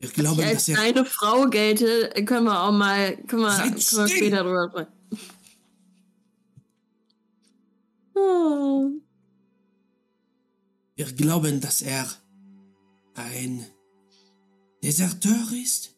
Wir 0.00 0.10
glauben, 0.10 0.40
Ich 0.40 0.46
als 0.46 0.66
dass 0.66 0.76
deine 0.76 1.04
Frau 1.04 1.46
gelte, 1.46 2.10
können 2.24 2.44
wir 2.44 2.62
auch 2.62 2.72
mal, 2.72 3.16
können 3.26 3.42
wir, 3.42 3.56
können 3.56 3.76
wir 3.76 4.08
später 4.08 4.44
drüber 4.44 4.68
sprechen. 4.70 4.92
Oh. 8.14 8.90
Wir 10.94 11.12
glauben, 11.12 11.60
dass 11.60 11.82
er 11.82 12.08
ein 13.14 13.66
Deserteur 14.82 15.52
ist. 15.52 15.94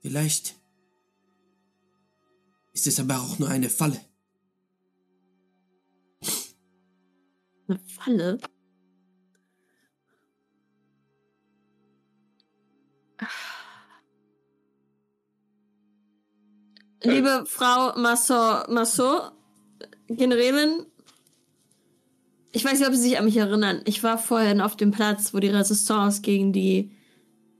Vielleicht 0.00 0.54
ist 2.72 2.86
es 2.86 3.00
aber 3.00 3.20
auch 3.20 3.38
nur 3.38 3.48
eine 3.48 3.70
Falle. 3.70 4.00
Eine 7.66 7.78
Falle? 7.78 8.38
Liebe 17.02 17.44
Frau 17.46 17.98
Massot, 17.98 18.68
Massot, 18.70 19.32
ich 22.54 22.64
weiß 22.64 22.78
nicht, 22.78 22.88
ob 22.88 22.94
Sie 22.94 23.00
sich 23.00 23.18
an 23.18 23.24
mich 23.24 23.36
erinnern. 23.36 23.82
Ich 23.84 24.02
war 24.02 24.16
vorhin 24.16 24.60
auf 24.60 24.76
dem 24.76 24.90
Platz, 24.90 25.34
wo 25.34 25.40
die 25.40 25.48
Resistance 25.48 26.22
gegen 26.22 26.52
die, 26.52 26.92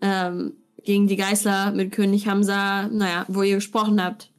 ähm, 0.00 0.54
gegen 0.82 1.08
die 1.08 1.16
Geißler 1.16 1.72
mit 1.72 1.92
König 1.92 2.28
Hamza, 2.28 2.88
naja, 2.88 3.24
wo 3.28 3.42
ihr 3.42 3.56
gesprochen 3.56 4.02
habt. 4.02 4.30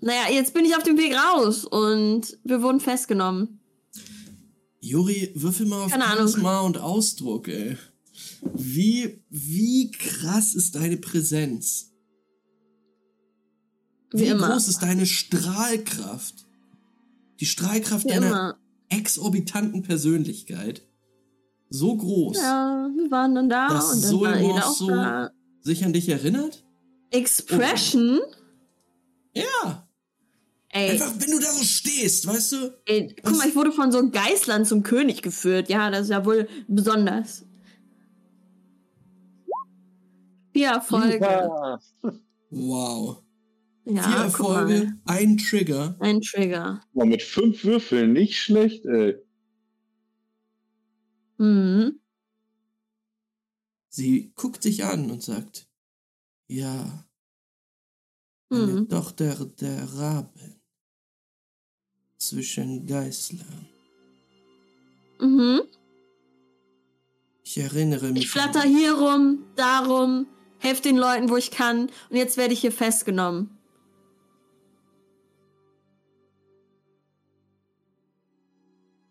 Naja, 0.00 0.30
jetzt 0.30 0.52
bin 0.52 0.64
ich 0.64 0.76
auf 0.76 0.82
dem 0.82 0.98
Weg 0.98 1.14
raus 1.14 1.64
und 1.64 2.36
wir 2.44 2.60
wurden 2.60 2.80
festgenommen. 2.80 3.60
Juri, 4.80 5.32
würfel 5.34 5.64
mal 5.66 5.84
auf. 5.84 5.92
Charisma 5.92 6.60
und 6.60 6.76
Ausdruck, 6.76 7.48
ey. 7.48 7.78
Wie, 8.52 9.22
wie 9.30 9.90
krass 9.90 10.54
ist 10.54 10.74
deine 10.74 10.96
Präsenz? 10.96 11.92
Wie, 14.12 14.30
Wie 14.30 14.36
groß 14.36 14.68
ist 14.68 14.82
deine 14.82 15.06
Strahlkraft? 15.06 16.46
Die 17.40 17.46
Strahlkraft 17.46 18.04
Wie 18.04 18.08
deiner 18.10 18.26
immer. 18.26 18.58
exorbitanten 18.88 19.82
Persönlichkeit. 19.82 20.86
So 21.68 21.96
groß, 21.96 22.36
Ja, 22.36 22.88
wir 22.96 23.10
waren 23.10 23.34
dann 23.34 23.48
da 23.48 23.68
dass 23.68 23.92
und 23.94 24.02
dann 24.02 24.10
so 24.10 24.20
war 24.20 24.38
jeder 24.40 24.66
auch 24.68 24.74
so 24.76 24.86
da. 24.88 25.30
sich 25.62 25.84
an 25.84 25.92
dich 25.92 26.08
erinnert? 26.08 26.64
Expression? 27.10 28.20
Ja. 29.34 29.88
Ey, 30.68 30.90
Einfach, 30.90 31.12
wenn 31.18 31.30
du 31.32 31.38
da 31.40 31.50
so 31.50 31.64
stehst, 31.64 32.26
weißt 32.26 32.52
du? 32.52 32.56
ey, 32.86 33.16
guck 33.22 33.36
mal, 33.36 33.48
ich 33.48 33.56
wurde 33.56 33.72
von 33.72 33.90
so 33.90 33.98
einem 33.98 34.12
Geißlern 34.12 34.64
zum 34.64 34.82
König 34.84 35.22
geführt. 35.22 35.68
Ja, 35.68 35.90
das 35.90 36.02
ist 36.02 36.10
ja 36.10 36.24
wohl 36.24 36.48
besonders. 36.68 37.44
Vier 40.54 40.68
Erfolge. 40.68 41.18
Ja. 41.20 41.80
Wow. 42.50 43.24
Ja, 43.86 44.02
Vier 44.02 44.16
Erfolge, 44.16 44.92
ein 45.04 45.36
Trigger. 45.36 45.96
Ein 45.98 46.20
Trigger. 46.20 46.80
Boah, 46.92 47.04
mit 47.04 47.22
fünf 47.22 47.64
Würfeln, 47.64 48.12
nicht 48.12 48.40
schlecht, 48.40 48.86
ey. 48.86 49.16
Mhm. 51.38 51.98
Sie 53.88 54.32
guckt 54.36 54.64
dich 54.64 54.84
an 54.84 55.10
und 55.10 55.22
sagt, 55.22 55.68
ja, 56.48 57.04
eine 58.50 58.66
Mhm. 58.66 58.88
Tochter 58.88 59.44
der 59.60 59.84
Raben 59.94 60.60
zwischen 62.18 62.86
Geißlern. 62.86 63.66
Mhm. 65.20 65.62
Ich 67.42 67.58
erinnere 67.58 68.12
mich. 68.12 68.24
Ich 68.24 68.30
flatter 68.30 68.62
hier 68.62 68.94
rum, 68.94 69.44
darum, 69.56 70.26
helfe 70.64 70.82
den 70.82 70.96
Leuten, 70.96 71.28
wo 71.28 71.36
ich 71.36 71.50
kann. 71.50 71.90
Und 72.10 72.16
jetzt 72.16 72.36
werde 72.36 72.54
ich 72.54 72.60
hier 72.60 72.72
festgenommen. 72.72 73.50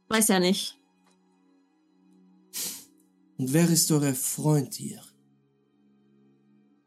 Weiß 0.10 0.28
ja 0.28 0.40
nicht. 0.40 0.78
Und 3.38 3.54
wer 3.54 3.70
ist 3.70 3.92
euer 3.92 4.14
Freund 4.14 4.74
hier? 4.76 5.02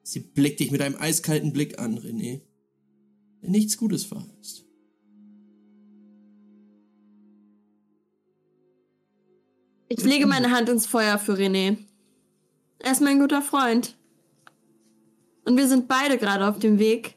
Sie 0.03 0.21
blickt 0.21 0.61
dich 0.61 0.71
mit 0.71 0.81
einem 0.81 0.97
eiskalten 0.97 1.53
Blick 1.53 1.81
an, 1.81 1.99
René, 1.99 2.43
der 3.43 3.51
nichts 3.51 3.77
Gutes 3.77 4.05
verheißt. 4.05 4.65
Ich 9.89 10.05
lege 10.05 10.27
meine 10.27 10.51
Hand 10.51 10.69
ins 10.69 10.87
Feuer 10.87 11.19
für 11.19 11.35
René. 11.35 11.79
Er 12.79 12.93
ist 12.93 13.01
mein 13.01 13.19
guter 13.19 13.43
Freund. 13.43 13.97
Und 15.47 15.57
wir 15.57 15.69
sind 15.69 15.87
beide 15.87 16.19
gerade 16.19 16.47
auf 16.49 16.59
dem 16.59 16.79
Weg, 16.79 17.15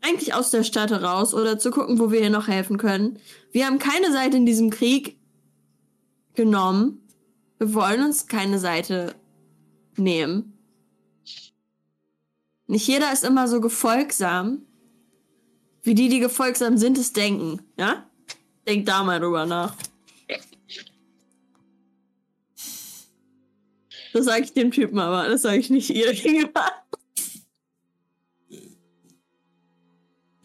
eigentlich 0.00 0.34
aus 0.34 0.50
der 0.50 0.64
Stadt 0.64 0.90
heraus 0.90 1.32
oder 1.32 1.58
zu 1.58 1.70
gucken, 1.70 1.98
wo 1.98 2.10
wir 2.10 2.20
hier 2.20 2.30
noch 2.30 2.48
helfen 2.48 2.76
können. 2.76 3.18
Wir 3.52 3.66
haben 3.66 3.78
keine 3.78 4.12
Seite 4.12 4.36
in 4.36 4.46
diesem 4.46 4.70
Krieg 4.70 5.16
genommen. 6.34 7.00
Wir 7.58 7.72
wollen 7.74 8.02
uns 8.02 8.26
keine 8.26 8.58
Seite 8.58 9.14
nehmen. 9.96 10.58
Nicht 12.66 12.86
jeder 12.86 13.12
ist 13.12 13.24
immer 13.24 13.46
so 13.48 13.60
gefolgsam, 13.60 14.62
wie 15.82 15.94
die, 15.94 16.08
die 16.08 16.20
gefolgsam 16.20 16.76
sind, 16.78 16.98
es 16.98 17.12
denken. 17.12 17.62
Ja? 17.78 18.08
Denk 18.66 18.86
da 18.86 19.04
mal 19.04 19.20
drüber 19.20 19.46
nach. 19.46 19.74
Das 24.12 24.24
sage 24.24 24.44
ich 24.44 24.52
dem 24.52 24.72
Typen 24.72 24.98
aber, 24.98 25.28
das 25.28 25.42
sage 25.42 25.58
ich 25.58 25.70
nicht 25.70 25.90
ihr 25.90 26.12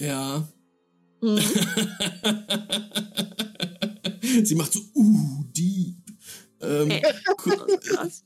Ja. 0.03 0.47
Hm. 1.21 1.37
sie 4.43 4.55
macht 4.55 4.73
so, 4.73 4.79
uh, 4.95 5.43
deep. 5.55 5.95
Ähm, 6.61 6.91
Ey. 6.91 7.01
gu- 7.37 7.51
Krass. 7.79 8.25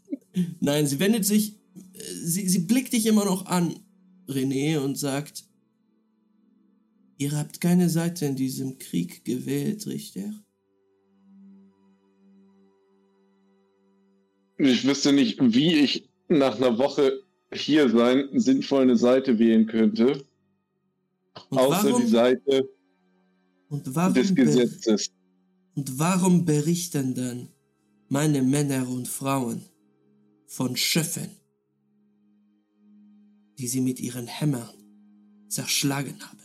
Nein, 0.60 0.88
sie 0.88 1.00
wendet 1.00 1.26
sich, 1.26 1.54
äh, 1.76 2.02
sie, 2.24 2.50
sie 2.50 2.60
blickt 2.60 2.94
dich 2.94 3.06
immer 3.06 3.26
noch 3.26 3.46
an, 3.46 3.76
René, 4.28 4.80
und 4.80 4.98
sagt, 4.98 5.44
ihr 7.20 7.32
habt 7.34 7.62
keine 7.62 7.90
Seite 7.90 8.26
in 8.26 8.36
diesem 8.36 8.80
Krieg 8.80 9.24
gewählt, 9.24 9.86
richtig? 9.86 10.26
Ich 14.58 14.84
wüsste 14.86 15.14
nicht, 15.14 15.38
wie 15.40 15.76
ich 15.76 16.10
nach 16.28 16.58
einer 16.58 16.80
Woche 16.80 17.22
hier 17.54 17.90
sein 17.90 18.28
sinnvoll 18.34 18.82
eine 18.82 18.98
Seite 18.98 19.38
wählen 19.38 19.68
könnte. 19.68 20.26
Und 21.50 21.58
außer 21.58 21.84
warum, 21.86 22.02
die 22.02 22.08
Seite 22.08 22.70
warum 23.70 24.14
des 24.14 24.34
Gesetzes. 24.34 25.12
und 25.76 26.00
warum 26.00 26.46
berichten 26.46 27.14
dann 27.16 27.50
meine 28.10 28.42
Männer 28.42 28.88
und 28.88 29.08
Frauen 29.08 29.62
von 30.48 30.76
Schöffen, 30.76 31.30
die 33.58 33.68
sie 33.68 33.82
mit 33.82 34.00
ihren 34.00 34.28
Hämmern 34.28 34.70
zerschlagen 35.50 36.16
haben? 36.22 36.38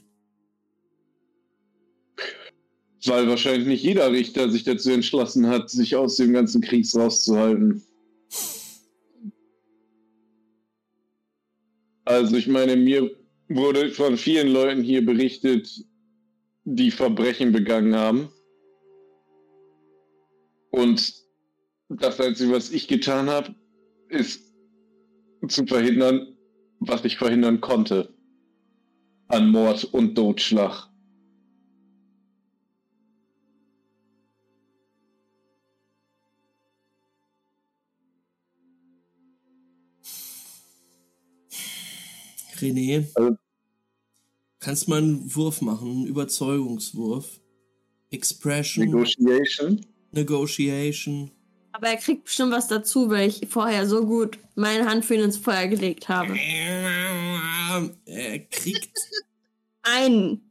Weil 3.05 3.27
wahrscheinlich 3.27 3.67
nicht 3.67 3.83
jeder 3.83 4.13
Richter 4.13 4.49
sich 4.51 4.63
dazu 4.63 4.91
entschlossen 4.91 5.49
hat, 5.49 5.71
sich 5.71 5.97
aus 5.97 6.17
dem 6.17 6.33
ganzen 6.33 6.61
Kriegs 6.61 6.95
rauszuhalten. 6.95 7.83
Also 12.05 12.37
ich 12.37 12.49
meine, 12.49 12.75
mir 12.75 13.15
wurde 13.49 13.91
von 13.91 14.17
vielen 14.17 14.49
Leuten 14.49 14.83
hier 14.83 15.05
berichtet, 15.05 15.69
die 16.65 16.91
Verbrechen 16.91 17.53
begangen 17.53 17.95
haben. 17.95 18.29
Und 20.71 21.15
das 21.89 22.21
Einzige, 22.21 22.53
was 22.53 22.71
ich 22.71 22.89
getan 22.89 23.29
habe, 23.29 23.55
ist 24.09 24.53
zu 25.49 25.67
verhindern, 25.67 26.37
was 26.81 27.05
ich 27.05 27.17
verhindern 27.17 27.61
konnte. 27.61 28.15
An 29.29 29.49
Mord 29.51 29.85
und 29.85 30.15
Totschlag. 30.15 30.92
René, 42.63 43.07
Also- 43.15 43.37
kannst 44.61 44.89
mal 44.89 44.99
einen 44.99 45.35
Wurf 45.35 45.61
machen, 45.61 45.91
einen 45.91 46.07
Überzeugungswurf. 46.07 47.41
Expression, 48.11 48.87
Negotiation. 48.87 49.85
Negotiation. 50.13 51.31
Aber 51.73 51.89
er 51.89 51.97
kriegt 51.97 52.25
bestimmt 52.25 52.53
was 52.53 52.69
dazu, 52.69 53.09
weil 53.09 53.29
ich 53.31 53.49
vorher 53.49 53.89
so 53.89 54.05
gut 54.07 54.39
meine 54.55 54.85
Hand 54.85 55.07
für 55.07 55.15
ihn 55.15 55.23
ins 55.23 55.39
Feuer 55.39 55.67
gelegt 55.69 56.09
habe. 56.11 56.37
Er 58.05 58.39
kriegt. 58.51 58.91
Einen. 59.83 60.43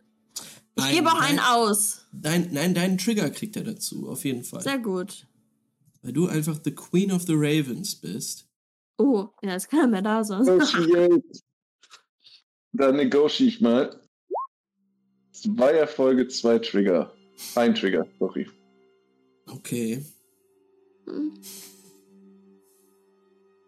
Ich 0.76 0.84
Einen. 0.84 0.96
gebe 0.96 1.10
auch 1.10 1.22
einen 1.22 1.38
aus. 1.40 2.08
Dein, 2.12 2.52
nein, 2.52 2.74
deinen 2.74 2.98
Trigger 2.98 3.30
kriegt 3.30 3.56
er 3.56 3.64
dazu, 3.64 4.10
auf 4.10 4.26
jeden 4.26 4.44
Fall. 4.44 4.62
Sehr 4.64 4.80
gut. 4.80 5.28
Weil 6.02 6.14
du 6.14 6.26
einfach 6.28 6.60
the 6.66 6.72
Queen 6.72 7.12
of 7.12 7.22
the 7.28 7.34
Ravens 7.36 7.94
bist. 7.96 8.48
Oh, 8.98 9.30
ja, 9.44 9.52
jetzt 9.52 9.70
kann 9.70 9.82
er 9.82 9.88
mehr 9.88 10.02
da 10.02 10.24
sein. 10.24 10.60
Dann 12.74 12.96
negotiate 12.96 13.50
ich 13.50 13.62
mal. 13.62 14.00
Zwei 15.32 15.72
Erfolge, 15.72 16.28
zwei 16.28 16.60
Trigger. 16.60 17.14
Ein 17.56 17.76
Trigger, 17.76 18.06
sorry. 18.20 18.48
Okay. 19.48 20.04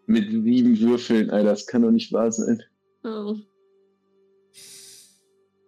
Mit 0.06 0.30
sieben 0.30 0.78
Würfeln, 0.80 1.30
Alter, 1.30 1.50
das 1.50 1.66
kann 1.66 1.82
doch 1.82 1.90
nicht 1.90 2.12
wahr 2.12 2.30
sein. 2.30 2.62
Oh. 3.02 3.36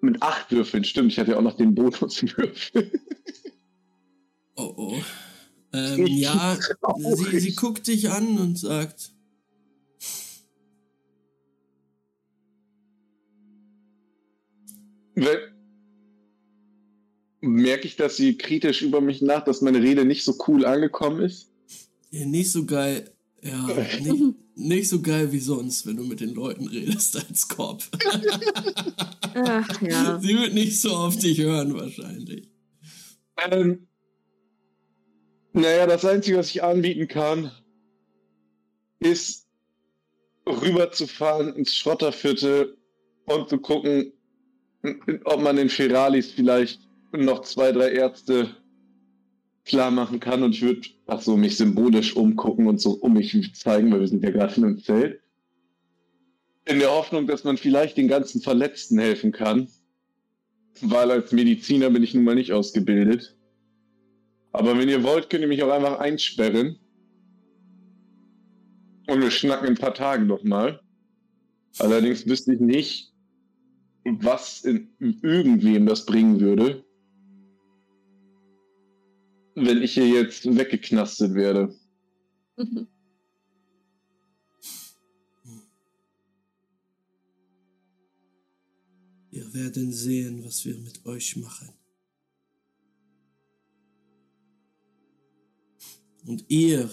Mit 0.00 0.22
acht 0.22 0.50
Würfeln, 0.52 0.84
stimmt, 0.84 1.12
ich 1.12 1.18
hatte 1.18 1.32
ja 1.32 1.38
auch 1.38 1.42
noch 1.42 1.56
den 1.56 1.74
Bonuswürfel. 1.74 2.92
Oh 4.56 4.74
oh. 4.76 4.96
Ähm, 5.72 6.06
ja, 6.06 6.56
sie, 6.96 7.40
sie 7.40 7.54
guckt 7.54 7.86
dich 7.86 8.08
an 8.10 8.38
und 8.38 8.56
sagt. 8.56 9.12
Merke 17.40 17.86
ich, 17.86 17.96
dass 17.96 18.16
sie 18.16 18.36
kritisch 18.36 18.82
über 18.82 19.00
mich 19.00 19.22
nach, 19.22 19.44
dass 19.44 19.62
meine 19.62 19.82
Rede 19.82 20.04
nicht 20.04 20.24
so 20.24 20.36
cool 20.46 20.64
angekommen 20.64 21.22
ist? 21.22 21.50
Ja, 22.10 22.26
nicht 22.26 22.52
so 22.52 22.66
geil. 22.66 23.10
Ja, 23.42 23.66
nicht, 24.00 24.34
nicht 24.54 24.88
so 24.88 25.00
geil 25.00 25.32
wie 25.32 25.38
sonst, 25.38 25.86
wenn 25.86 25.96
du 25.96 26.04
mit 26.04 26.20
den 26.20 26.34
Leuten 26.34 26.66
redest 26.66 27.16
als 27.16 27.48
Cop. 27.48 27.82
Ach 29.34 29.82
ja. 29.82 30.18
Sie 30.20 30.34
wird 30.34 30.54
nicht 30.54 30.80
so 30.80 30.90
auf 30.90 31.16
dich 31.16 31.38
hören, 31.38 31.74
wahrscheinlich. 31.74 32.50
Ähm, 33.50 33.86
naja, 35.52 35.86
das 35.86 36.04
Einzige, 36.04 36.38
was 36.38 36.50
ich 36.50 36.62
anbieten 36.62 37.08
kann, 37.08 37.50
ist 38.98 39.46
rüberzufahren 40.46 41.54
ins 41.54 41.74
Schrotterviertel 41.74 42.76
und 43.26 43.48
zu 43.48 43.58
gucken, 43.58 44.12
ob 45.24 45.42
man 45.42 45.56
den 45.56 45.68
Feralis 45.68 46.32
vielleicht 46.32 46.80
noch 47.12 47.42
zwei, 47.42 47.72
drei 47.72 47.92
Ärzte 47.92 48.50
klar 49.64 49.90
machen 49.90 50.20
kann. 50.20 50.42
Und 50.42 50.54
ich 50.54 50.62
würde 50.62 50.88
ach 51.06 51.20
so 51.20 51.36
mich 51.36 51.56
symbolisch 51.56 52.16
umgucken 52.16 52.66
und 52.66 52.80
so 52.80 52.92
um 52.92 53.14
mich 53.14 53.54
zeigen, 53.54 53.92
weil 53.92 54.00
wir 54.00 54.08
sind 54.08 54.22
ja 54.22 54.30
gerade 54.30 54.54
in 54.56 54.64
einem 54.64 54.78
Zelt. 54.78 55.20
In 56.64 56.78
der 56.78 56.90
Hoffnung, 56.90 57.26
dass 57.26 57.44
man 57.44 57.56
vielleicht 57.56 57.96
den 57.96 58.08
ganzen 58.08 58.40
Verletzten 58.40 58.98
helfen 58.98 59.32
kann. 59.32 59.68
Weil 60.80 61.10
als 61.10 61.32
Mediziner 61.32 61.90
bin 61.90 62.02
ich 62.02 62.14
nun 62.14 62.24
mal 62.24 62.34
nicht 62.34 62.52
ausgebildet. 62.52 63.36
Aber 64.52 64.78
wenn 64.78 64.88
ihr 64.88 65.02
wollt, 65.02 65.30
könnt 65.30 65.42
ihr 65.42 65.48
mich 65.48 65.62
auch 65.62 65.70
einfach 65.70 65.98
einsperren. 65.98 66.78
Und 69.06 69.22
wir 69.22 69.30
schnacken 69.30 69.68
in 69.68 69.74
ein 69.74 69.78
paar 69.78 69.94
Tagen 69.94 70.26
nochmal. 70.26 70.80
Allerdings 71.78 72.26
wüsste 72.26 72.54
ich 72.54 72.60
nicht, 72.60 73.12
was 74.06 74.64
in 74.64 74.88
irgendwem 74.98 75.86
das 75.86 76.06
bringen 76.06 76.40
würde, 76.40 76.84
wenn 79.54 79.82
ich 79.82 79.94
hier 79.94 80.08
jetzt 80.08 80.44
weggeknastet 80.46 81.34
werde. 81.34 81.74
Wir 89.30 89.52
werden 89.52 89.92
sehen, 89.92 90.42
was 90.46 90.64
wir 90.64 90.78
mit 90.78 91.04
euch 91.04 91.36
machen. 91.36 91.68
Und 96.24 96.46
ihr, 96.48 96.88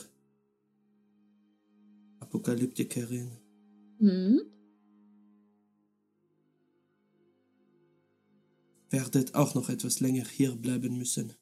Apokalyptikerin, 2.19 3.31
Hm? 3.99 4.52
Werdet 8.93 9.33
auch 9.33 9.55
noch 9.55 9.69
etwas 9.69 9.99
länger 10.01 10.23
hier 10.23 10.55
bleiben 10.55 10.99
müssen. 10.99 11.33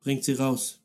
Bringt 0.00 0.24
sie 0.24 0.32
raus. 0.32 0.80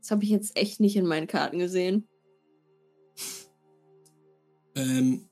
Das 0.00 0.10
habe 0.10 0.22
ich 0.24 0.30
jetzt 0.30 0.54
echt 0.56 0.80
nicht 0.80 0.96
in 0.96 1.06
meinen 1.06 1.26
Karten 1.26 1.58
gesehen. 1.58 2.06
Ähm, 4.74 5.30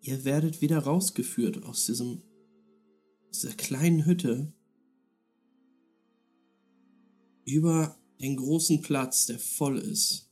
ihr 0.00 0.24
werdet 0.24 0.60
wieder 0.60 0.78
rausgeführt 0.78 1.64
aus 1.64 1.86
diesem, 1.86 2.22
aus 3.30 3.40
dieser 3.40 3.54
kleinen 3.54 4.06
Hütte 4.06 4.52
über 7.44 7.98
den 8.20 8.36
großen 8.36 8.80
Platz, 8.80 9.26
der 9.26 9.40
voll 9.40 9.78
ist. 9.78 10.30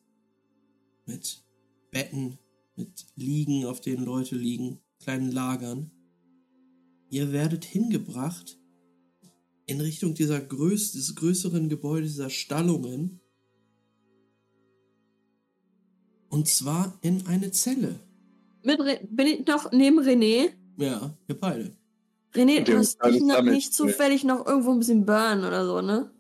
Mit 1.13 1.45
Betten, 1.91 2.39
mit 2.75 3.05
Liegen, 3.17 3.67
auf 3.67 3.83
denen 3.83 4.03
Leute 4.03 4.35
liegen, 4.35 4.81
kleinen 4.99 5.31
Lagern. 5.31 5.91
Ihr 7.11 7.33
werdet 7.33 7.67
hingebracht 7.67 8.59
in 9.67 9.83
Richtung 9.83 10.15
dieser 10.15 10.41
größ 10.41 10.93
dieses 10.93 11.15
größeren 11.15 11.69
Gebäude, 11.69 12.07
dieser 12.07 12.31
Stallungen. 12.31 13.21
Und 16.31 16.49
zwar 16.49 16.99
in 17.03 17.27
eine 17.27 17.51
Zelle. 17.51 18.01
Mit 18.63 18.81
Re 18.81 19.01
bin 19.11 19.27
ich 19.27 19.47
noch 19.47 19.71
neben 19.71 20.01
René? 20.01 20.49
Ja, 20.79 21.15
ihr 21.29 21.39
beide. 21.39 21.77
René, 22.33 22.63
du 22.63 22.79
hast 22.79 23.05
dich 23.05 23.21
noch 23.21 23.37
damit, 23.37 23.53
nicht 23.53 23.75
zufällig 23.75 24.25
noch 24.25 24.47
irgendwo 24.47 24.71
ein 24.71 24.79
bisschen 24.79 25.05
burn 25.05 25.41
oder 25.41 25.67
so, 25.67 25.83
ne? 25.83 26.11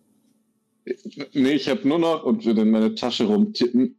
Nee, 1.32 1.54
ich 1.54 1.68
habe 1.68 1.88
nur 1.88 1.98
noch 1.98 2.24
und 2.24 2.44
würde 2.44 2.60
in 2.60 2.70
meine 2.70 2.94
Tasche 2.94 3.24
rumtippen 3.24 3.96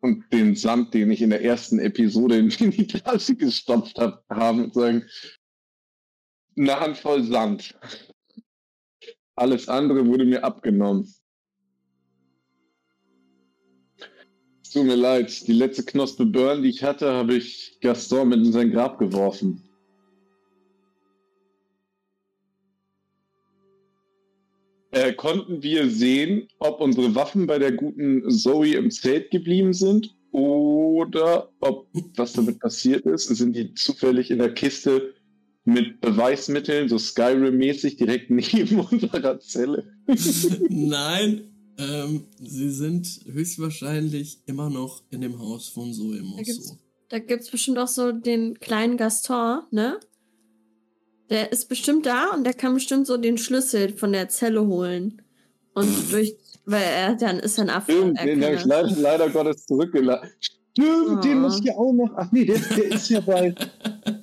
und 0.00 0.24
den 0.32 0.54
Sand, 0.54 0.94
den 0.94 1.10
ich 1.10 1.22
in 1.22 1.30
der 1.30 1.42
ersten 1.42 1.78
Episode 1.78 2.38
in 2.38 2.48
die 2.48 2.86
Tasche 2.86 3.34
gestopft 3.34 3.98
habe, 3.98 4.22
haben 4.30 4.64
und 4.64 4.74
sagen, 4.74 5.04
eine 6.56 6.80
Handvoll 6.80 7.22
Sand. 7.24 7.78
Alles 9.34 9.68
andere 9.68 10.06
wurde 10.06 10.24
mir 10.24 10.42
abgenommen. 10.42 11.12
Tut 14.72 14.84
mir 14.84 14.96
leid, 14.96 15.46
die 15.46 15.52
letzte 15.52 15.84
Knospe 15.84 16.26
Burn, 16.26 16.62
die 16.62 16.70
ich 16.70 16.82
hatte, 16.82 17.12
habe 17.12 17.34
ich 17.34 17.78
Gaston 17.80 18.28
mit 18.28 18.44
in 18.44 18.52
sein 18.52 18.70
Grab 18.70 18.98
geworfen. 18.98 19.65
Äh, 24.96 25.12
konnten 25.12 25.62
wir 25.62 25.90
sehen, 25.90 26.48
ob 26.58 26.80
unsere 26.80 27.14
Waffen 27.14 27.46
bei 27.46 27.58
der 27.58 27.72
guten 27.72 28.30
Zoe 28.30 28.76
im 28.76 28.90
Zelt 28.90 29.30
geblieben 29.30 29.74
sind 29.74 30.16
oder 30.32 31.50
ob 31.60 31.88
was 32.16 32.32
damit 32.32 32.60
passiert 32.60 33.04
ist? 33.04 33.28
Sind 33.28 33.54
die 33.54 33.74
zufällig 33.74 34.30
in 34.30 34.38
der 34.38 34.54
Kiste 34.54 35.12
mit 35.66 36.00
Beweismitteln, 36.00 36.88
so 36.88 36.96
Skyrim-mäßig, 36.96 37.98
direkt 37.98 38.30
neben 38.30 38.80
unserer 38.80 39.38
Zelle? 39.38 39.86
Nein, 40.70 41.42
ähm, 41.76 42.24
sie 42.40 42.70
sind 42.70 43.20
höchstwahrscheinlich 43.30 44.38
immer 44.46 44.70
noch 44.70 45.02
in 45.10 45.20
dem 45.20 45.38
Haus 45.38 45.68
von 45.68 45.92
Zoe 45.92 46.16
Da 46.16 46.22
Mosso. 46.22 46.42
gibt's, 46.42 46.78
da 47.10 47.18
gibt's 47.18 47.50
bestimmt 47.50 47.76
auch 47.76 47.88
so 47.88 48.12
den 48.12 48.58
kleinen 48.60 48.96
Gaston, 48.96 49.60
ne? 49.72 50.00
Der 51.30 51.50
ist 51.52 51.68
bestimmt 51.68 52.06
da 52.06 52.30
und 52.34 52.44
der 52.44 52.54
kann 52.54 52.74
bestimmt 52.74 53.06
so 53.06 53.16
den 53.16 53.36
Schlüssel 53.38 53.92
von 53.92 54.12
der 54.12 54.28
Zelle 54.28 54.66
holen 54.66 55.22
und 55.74 55.88
durch, 56.12 56.36
Weil 56.64 56.82
er 56.84 57.14
dann 57.16 57.38
ist 57.38 57.58
in 57.58 57.70
Afrika. 57.70 58.00
Stimmt, 58.00 58.20
den 58.20 58.44
habe 58.44 58.54
ich 58.54 58.64
leider, 58.64 58.90
leider 58.96 59.30
Gottes 59.30 59.66
zurückgelassen. 59.66 60.28
Stimmt, 60.40 60.56
Oh. 60.78 61.20
den 61.22 61.40
muss 61.40 61.58
ich 61.58 61.64
ja 61.64 61.74
auch 61.74 61.92
noch. 61.94 62.10
Ach 62.16 62.30
nee, 62.32 62.44
der, 62.44 62.58
der 62.58 62.84
ist 62.92 63.08
ja 63.08 63.20
bei. 63.20 63.54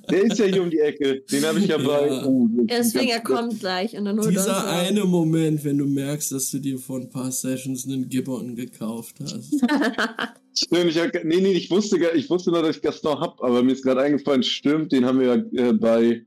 Der 0.08 0.22
ist 0.22 0.38
ja 0.38 0.44
hier 0.44 0.62
um 0.62 0.70
die 0.70 0.78
Ecke. 0.78 1.20
Den 1.22 1.44
habe 1.44 1.58
ich 1.58 1.66
ja 1.66 1.78
bei. 1.78 2.24
Oh, 2.24 2.46
deswegen, 2.48 3.08
er 3.08 3.20
kommt 3.20 3.58
gleich 3.58 3.96
und 3.98 4.04
dann 4.04 4.16
holt 4.18 4.26
er 4.26 4.30
uns 4.36 4.44
Dieser 4.44 4.68
eine 4.68 5.04
Moment, 5.04 5.64
wenn 5.64 5.78
du 5.78 5.86
merkst, 5.86 6.30
dass 6.30 6.52
du 6.52 6.60
dir 6.60 6.78
vor 6.78 7.00
ein 7.00 7.10
paar 7.10 7.32
Sessions 7.32 7.86
einen 7.86 8.08
Gibbon 8.08 8.54
gekauft 8.54 9.16
hast. 9.20 9.52
Stimmt, 10.56 10.90
ich 10.90 10.98
hab, 11.00 11.12
nee, 11.24 11.40
nee, 11.40 11.52
ich 11.54 11.68
wusste, 11.72 11.98
ich 12.14 12.30
wusste 12.30 12.52
noch, 12.52 12.62
dass 12.62 12.76
ich 12.76 12.82
Gaston 12.82 13.18
hab, 13.18 13.42
aber 13.42 13.60
mir 13.64 13.72
ist 13.72 13.82
gerade 13.82 14.02
eingefallen, 14.02 14.44
stimmt, 14.44 14.92
den 14.92 15.04
haben 15.04 15.18
wir 15.18 15.26
ja 15.26 15.68
äh, 15.70 15.72
bei, 15.72 16.24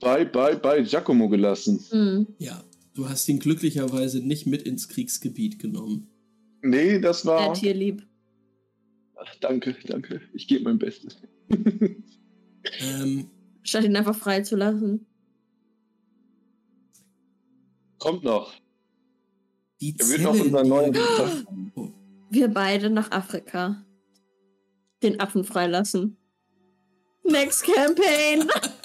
bei, 0.00 0.24
bei, 0.24 0.54
bei 0.56 0.82
Giacomo 0.82 1.28
gelassen. 1.28 1.84
Hm. 1.90 2.26
Ja, 2.38 2.62
du 2.94 3.08
hast 3.08 3.28
ihn 3.28 3.38
glücklicherweise 3.38 4.20
nicht 4.20 4.46
mit 4.46 4.62
ins 4.62 4.88
Kriegsgebiet 4.88 5.58
genommen. 5.58 6.08
Nee, 6.62 6.98
das 7.00 7.24
war. 7.26 7.54
Tierlieb. 7.54 8.06
Ach, 9.16 9.34
danke, 9.40 9.76
danke. 9.86 10.20
Ich 10.34 10.46
gebe 10.48 10.64
mein 10.64 10.78
Bestes. 10.78 11.16
Ähm, 12.80 13.30
Statt 13.62 13.84
ihn 13.84 13.96
einfach 13.96 14.16
freizulassen. 14.16 15.06
Kommt 17.98 18.24
noch. 18.24 18.52
die 19.80 19.94
Er 19.98 20.08
wird 20.08 20.20
noch 20.22 20.38
unser 20.38 20.62
die- 20.62 20.68
neuer. 20.68 20.92
Wir 22.30 22.48
beide 22.48 22.90
nach 22.90 23.10
Afrika. 23.10 23.84
Den 25.02 25.20
Affen 25.20 25.44
freilassen. 25.44 26.16
Next 27.24 27.64
Campaign. 27.64 28.48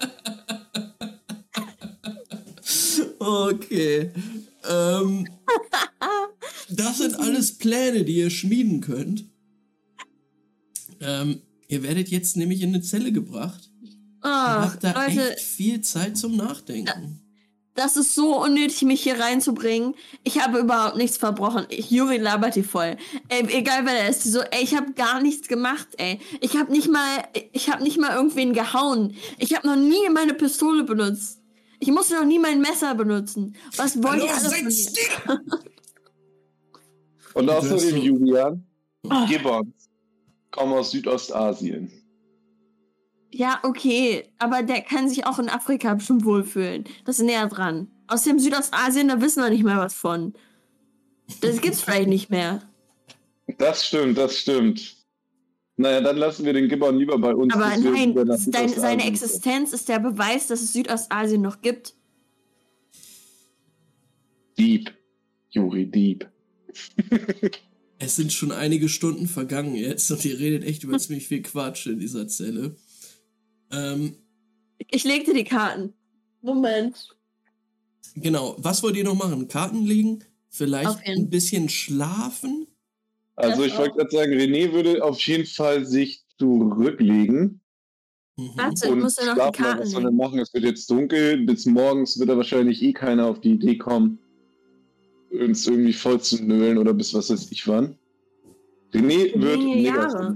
Okay. 3.22 4.10
Ähm, 4.68 5.28
das 6.70 6.98
sind 6.98 7.20
alles 7.20 7.56
Pläne, 7.56 8.04
die 8.04 8.16
ihr 8.16 8.32
schmieden 8.32 8.82
könnt. 8.82 9.26
Ähm, 11.00 11.44
ihr 11.68 11.84
werdet 11.84 12.10
jetzt 12.10 12.36
nämlich 12.36 12.62
in 12.62 12.70
eine 12.70 12.82
Zelle 12.82 13.12
gebracht. 13.12 13.70
Ihr 13.84 13.92
Ach, 14.22 14.72
habt 14.72 14.84
da 14.84 14.94
Leute, 15.06 15.36
echt 15.36 15.42
viel 15.42 15.82
Zeit 15.82 16.18
zum 16.18 16.36
Nachdenken. 16.36 17.22
das 17.76 17.96
ist 17.96 18.16
so 18.16 18.42
unnötig, 18.44 18.82
mich 18.84 19.04
hier 19.04 19.20
reinzubringen. 19.20 19.94
Ich 20.24 20.40
habe 20.42 20.58
überhaupt 20.58 20.98
nichts 20.98 21.18
verbrochen. 21.18 21.68
Ich, 21.70 21.92
Juri 21.92 22.18
labert 22.18 22.56
die 22.56 22.64
voll. 22.64 22.98
Ey, 23.30 23.46
egal 23.56 23.86
wer 23.86 23.94
der 23.94 24.10
ist, 24.10 24.26
die 24.26 24.30
so, 24.30 24.42
ey, 24.42 24.64
ich 24.64 24.76
habe 24.76 24.94
gar 24.94 25.22
nichts 25.22 25.48
gemacht, 25.48 25.88
ey. 25.98 26.20
Ich 26.40 26.56
habe 26.58 26.72
nicht 26.72 26.90
mal, 26.90 27.24
ich 27.54 27.70
habe 27.70 27.84
nicht 27.84 28.00
mal 28.00 28.16
irgendwen 28.16 28.54
gehauen. 28.54 29.14
Ich 29.38 29.54
habe 29.56 29.68
noch 29.68 29.76
nie 29.76 30.10
meine 30.12 30.34
Pistole 30.34 30.84
benutzt. 30.84 31.41
Ich 31.82 31.90
musste 31.90 32.14
noch 32.16 32.26
nie 32.26 32.38
mein 32.40 32.62
Messer 32.62 32.94
benutzen. 32.96 33.56
Was 33.76 34.02
wollt 34.04 34.24
ihr 34.24 34.32
alle 34.34 34.50
von 34.50 34.66
mir? 34.66 35.42
Und 37.34 37.50
außerdem, 37.50 37.98
Julian, 37.98 38.66
Ah. 39.10 39.26
Gibbons 39.26 39.90
kommen 40.52 40.74
aus 40.74 40.92
Südostasien. 40.92 41.92
Ja, 43.32 43.60
okay, 43.64 44.30
aber 44.38 44.62
der 44.62 44.82
kann 44.82 45.10
sich 45.10 45.26
auch 45.26 45.40
in 45.40 45.50
Afrika 45.50 45.96
bestimmt 45.96 46.24
wohlfühlen. 46.24 46.84
Das 47.06 47.18
ist 47.18 47.26
näher 47.26 47.48
dran. 47.48 47.88
Aus 48.08 48.24
dem 48.24 48.38
Südostasien, 48.38 49.08
da 49.08 49.20
wissen 49.22 49.42
wir 49.42 49.50
nicht 49.50 49.64
mehr 49.64 49.78
was 49.78 49.96
von. 49.96 50.34
Das 51.40 51.62
gibt's 51.62 51.82
vielleicht 51.82 52.10
nicht 52.10 52.30
mehr. 52.30 52.62
Das 53.58 53.86
stimmt, 53.88 54.18
das 54.20 54.36
stimmt. 54.38 54.98
Naja, 55.82 56.02
dann 56.02 56.18
lassen 56.18 56.46
wir 56.46 56.54
den 56.54 56.70
Gibbon 56.70 56.98
lieber 56.98 57.18
bei 57.18 57.34
uns. 57.34 57.54
Aber 57.54 57.76
nein, 57.78 58.14
dein, 58.16 58.70
seine. 58.70 59.06
Existenz 59.06 59.74
ist 59.74 59.90
der 59.90 60.00
Beweis, 60.00 60.48
dass 60.48 60.62
es 60.62 60.74
Südostasien 60.74 61.42
noch 61.42 61.62
gibt. 61.62 61.96
Dieb. 64.58 64.94
Juri, 65.50 65.86
Dieb. 65.86 66.30
Es 68.04 68.16
sind 68.16 68.34
schon 68.34 68.52
einige 68.52 68.90
Stunden 68.90 69.28
vergangen 69.28 69.76
jetzt 69.76 70.10
und 70.10 70.26
ihr 70.26 70.40
redet 70.40 70.64
echt 70.64 70.84
über 70.84 70.98
ziemlich 70.98 71.28
viel 71.28 71.44
Quatsch 71.44 71.86
in 71.86 72.00
dieser 72.00 72.28
Zelle. 72.28 72.76
Ähm, 73.72 74.16
Ich 74.90 75.04
legte 75.04 75.36
die 75.36 75.44
Karten. 75.44 75.94
Moment. 76.42 77.16
genau, 78.16 78.56
was 78.58 78.82
wollt 78.82 78.96
ihr 78.96 79.04
noch 79.04 79.14
machen? 79.14 79.48
Karten 79.48 79.86
legen? 79.86 80.24
Vielleicht 80.50 81.06
ein 81.06 81.30
bisschen 81.30 81.70
schlafen? 81.70 82.66
Also 83.36 83.64
Das 83.64 83.72
ich 83.72 83.78
wollte 83.78 83.98
gerade 83.98 84.12
sagen, 84.12 84.34
René 84.34 84.72
würde 84.72 85.04
auf 85.04 85.20
jeden 85.22 85.46
Fall 85.46 85.86
sich 85.86 86.24
zurücklegen 86.38 87.62
Mhm. 88.38 88.52
Warte, 88.56 88.86
ich 88.86 88.92
und 88.92 89.02
muss 89.02 89.18
ja 89.18 89.26
noch 89.26 89.34
die 89.34 89.40
schlafen. 89.40 89.64
Karten 89.64 89.80
Was 89.82 89.92
soll 89.92 90.06
er 90.06 90.12
machen? 90.12 90.40
Es 90.40 90.54
wird 90.54 90.64
jetzt 90.64 90.90
dunkel. 90.90 91.46
Bis 91.46 91.66
morgens 91.66 92.20
wird 92.20 92.30
er 92.30 92.38
wahrscheinlich 92.38 92.82
eh 92.82 92.94
keiner 92.94 93.28
auf 93.28 93.42
die 93.42 93.52
Idee 93.52 93.78
kommen, 93.78 94.20
uns 95.32 95.68
irgendwie 95.68 95.94
voll 95.94 96.20
zu 96.22 96.44
nölen 96.44 96.78
oder 96.78 96.94
bis 96.94 97.14
was 97.14 97.30
weiß 97.30 97.52
ich 97.52 97.68
wann. 97.68 97.98
René 98.94 99.40
wird 99.40 99.60
mega 99.60 100.36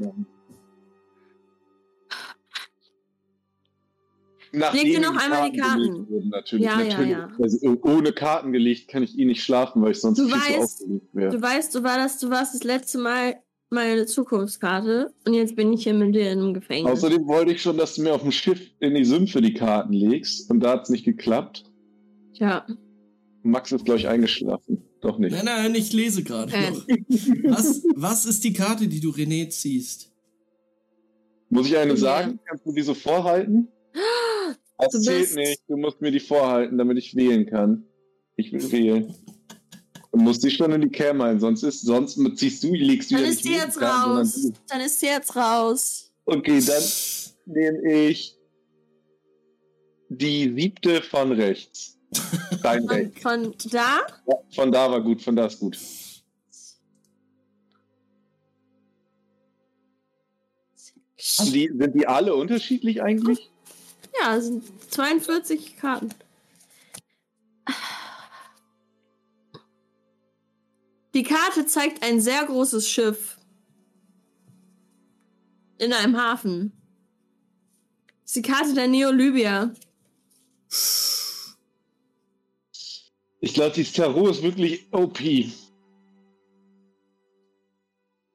Machen. 4.59 4.75
Leg 4.77 4.83
Nachdem 4.87 5.01
dir 5.03 5.11
noch 5.11 5.23
einmal 5.23 5.51
die 5.51 5.57
Karten. 5.57 6.09
wurden, 6.09 6.29
natürlich. 6.29 6.65
Ja, 6.65 6.79
ja, 6.81 6.87
natürlich. 6.89 7.11
ja. 7.11 7.29
Also, 7.41 7.77
ohne 7.83 8.11
Karten 8.13 8.51
gelegt 8.53 8.87
kann 8.87 9.03
ich 9.03 9.17
eh 9.19 9.25
nicht 9.25 9.43
schlafen, 9.43 9.81
weil 9.81 9.91
ich 9.91 9.99
sonst 10.01 10.17
Du 10.19 10.27
viel 10.27 10.33
zu 10.33 10.39
weißt- 10.39 10.63
aufgelegt 10.63 11.05
wäre. 11.13 11.31
Du 11.31 11.41
weißt, 11.41 11.75
du, 11.75 11.83
war 11.83 11.97
das, 11.97 12.19
du 12.19 12.29
warst 12.29 12.53
das 12.55 12.63
letzte 12.63 12.97
Mal 12.99 13.35
meine 13.69 14.05
Zukunftskarte 14.05 15.11
und 15.25 15.33
jetzt 15.33 15.55
bin 15.55 15.73
ich 15.73 15.83
hier 15.83 15.93
mit 15.93 16.13
dir 16.15 16.31
im 16.31 16.53
Gefängnis. 16.53 16.91
Außerdem 16.91 17.25
wollte 17.27 17.51
ich 17.51 17.61
schon, 17.61 17.77
dass 17.77 17.95
du 17.95 18.03
mir 18.03 18.13
auf 18.13 18.21
dem 18.21 18.31
Schiff 18.31 18.61
in 18.79 18.93
die 18.95 19.03
Sümpfe 19.05 19.41
die 19.41 19.53
Karten 19.53 19.91
legst 19.93 20.49
und 20.51 20.59
da 20.61 20.71
hat 20.73 20.83
es 20.83 20.89
nicht 20.89 21.03
geklappt. 21.05 21.63
ja. 22.33 22.65
Max 23.47 23.71
ist, 23.71 23.85
glaube 23.85 23.99
ich, 23.99 24.07
eingeschlafen. 24.07 24.81
Doch 25.01 25.19
nicht. 25.19 25.31
Nein, 25.31 25.45
nein, 25.45 25.75
ich 25.75 25.93
lese 25.93 26.23
gerade 26.23 26.51
Äh. 26.51 26.71
noch. 26.71 26.87
Was, 27.55 27.83
was 27.95 28.25
ist 28.25 28.43
die 28.43 28.53
Karte, 28.53 28.87
die 28.87 28.99
du 28.99 29.11
René 29.11 29.47
ziehst? 29.49 30.11
Muss 31.49 31.67
ich 31.67 31.77
eine 31.77 31.91
Ja. 31.91 31.95
sagen? 31.97 32.39
Kannst 32.43 32.65
du 32.65 32.71
die 32.73 32.81
so 32.81 32.95
vorhalten? 32.95 33.67
Das 34.77 34.91
Du 34.91 34.99
zählt 34.99 35.19
bist- 35.21 35.35
nicht. 35.35 35.61
Du 35.67 35.77
musst 35.77 36.01
mir 36.01 36.11
die 36.11 36.19
vorhalten, 36.19 36.77
damit 36.77 36.97
ich 36.97 37.15
wählen 37.15 37.45
kann. 37.45 37.85
Ich 38.35 38.51
will 38.51 38.71
wählen. 38.71 39.13
Du 40.11 40.19
musst 40.19 40.43
die 40.43 40.51
schon 40.51 40.71
in 40.71 40.81
die 40.81 40.89
Cam 40.89 41.21
ein, 41.21 41.39
sonst 41.39 41.63
ist, 41.63 41.81
sonst 41.81 42.17
ziehst 42.37 42.63
du, 42.63 42.73
legst 42.73 43.11
du 43.11 43.15
Dann 43.15 43.23
ja 43.25 43.29
ist 43.31 43.43
nicht 43.43 43.55
jetzt 43.57 43.73
sondern 43.73 43.91
raus. 44.17 44.51
Dann 44.67 44.81
ist 44.81 44.99
sie 44.99 45.05
jetzt 45.07 45.35
raus. 45.35 46.11
Okay, 46.25 46.61
dann 46.65 46.83
nehme 47.45 48.07
ich 48.09 48.37
die 50.09 50.53
siebte 50.55 51.01
von 51.01 51.31
rechts. 51.33 51.97
Dein 52.63 52.81
Von, 52.87 52.89
Recht. 52.89 53.19
von 53.21 53.55
da? 53.71 53.97
Ja, 54.27 54.35
von 54.53 54.71
da 54.71 54.89
war 54.89 55.01
gut, 55.01 55.21
von 55.21 55.35
da 55.35 55.47
ist 55.47 55.59
gut. 55.59 55.77
Die, 61.51 61.69
sind 61.77 61.95
die 61.95 62.07
alle 62.07 62.35
unterschiedlich 62.35 63.01
eigentlich? 63.01 63.51
Ja, 64.21 64.35
es 64.37 64.45
sind 64.45 64.63
42 64.91 65.77
Karten. 65.77 66.09
Die 71.13 71.23
Karte 71.23 71.65
zeigt 71.65 72.03
ein 72.03 72.19
sehr 72.19 72.43
großes 72.45 72.89
Schiff. 72.89 73.37
In 75.77 75.93
einem 75.93 76.17
Hafen. 76.17 76.71
Das 78.21 78.35
ist 78.35 78.35
die 78.37 78.41
Karte 78.41 78.73
der 78.73 78.87
Neo-Libya. 78.87 79.73
Ich 83.39 83.53
glaube, 83.53 83.75
dieses 83.75 83.93
Tarot 83.93 84.31
ist 84.31 84.43
wirklich 84.43 84.87
OP. 84.91 85.19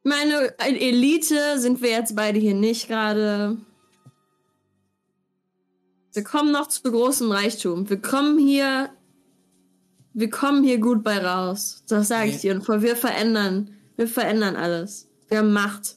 Meine 0.03 0.59
Elite 0.59 1.59
sind 1.59 1.83
wir 1.83 1.91
jetzt 1.91 2.16
beide 2.16 2.39
hier 2.39 2.55
nicht 2.55 2.89
gerade. 2.89 3.59
Wir 6.12 6.24
kommen 6.24 6.52
noch 6.52 6.68
zu 6.68 6.82
großem 6.82 7.30
Reichtum. 7.30 7.88
Wir 7.88 8.00
kommen 8.00 8.38
hier. 8.38 8.90
Wir 10.12 10.28
kommen 10.28 10.64
hier 10.64 10.78
gut 10.78 11.04
bei 11.04 11.18
raus. 11.18 11.84
Das 11.88 12.08
sage 12.08 12.30
ich 12.30 12.38
dir. 12.38 12.54
Und 12.54 12.66
wir 12.66 12.96
verändern. 12.96 13.70
Wir 13.96 14.08
verändern 14.08 14.56
alles. 14.56 15.08
Wir 15.28 15.38
haben 15.38 15.52
Macht. 15.52 15.96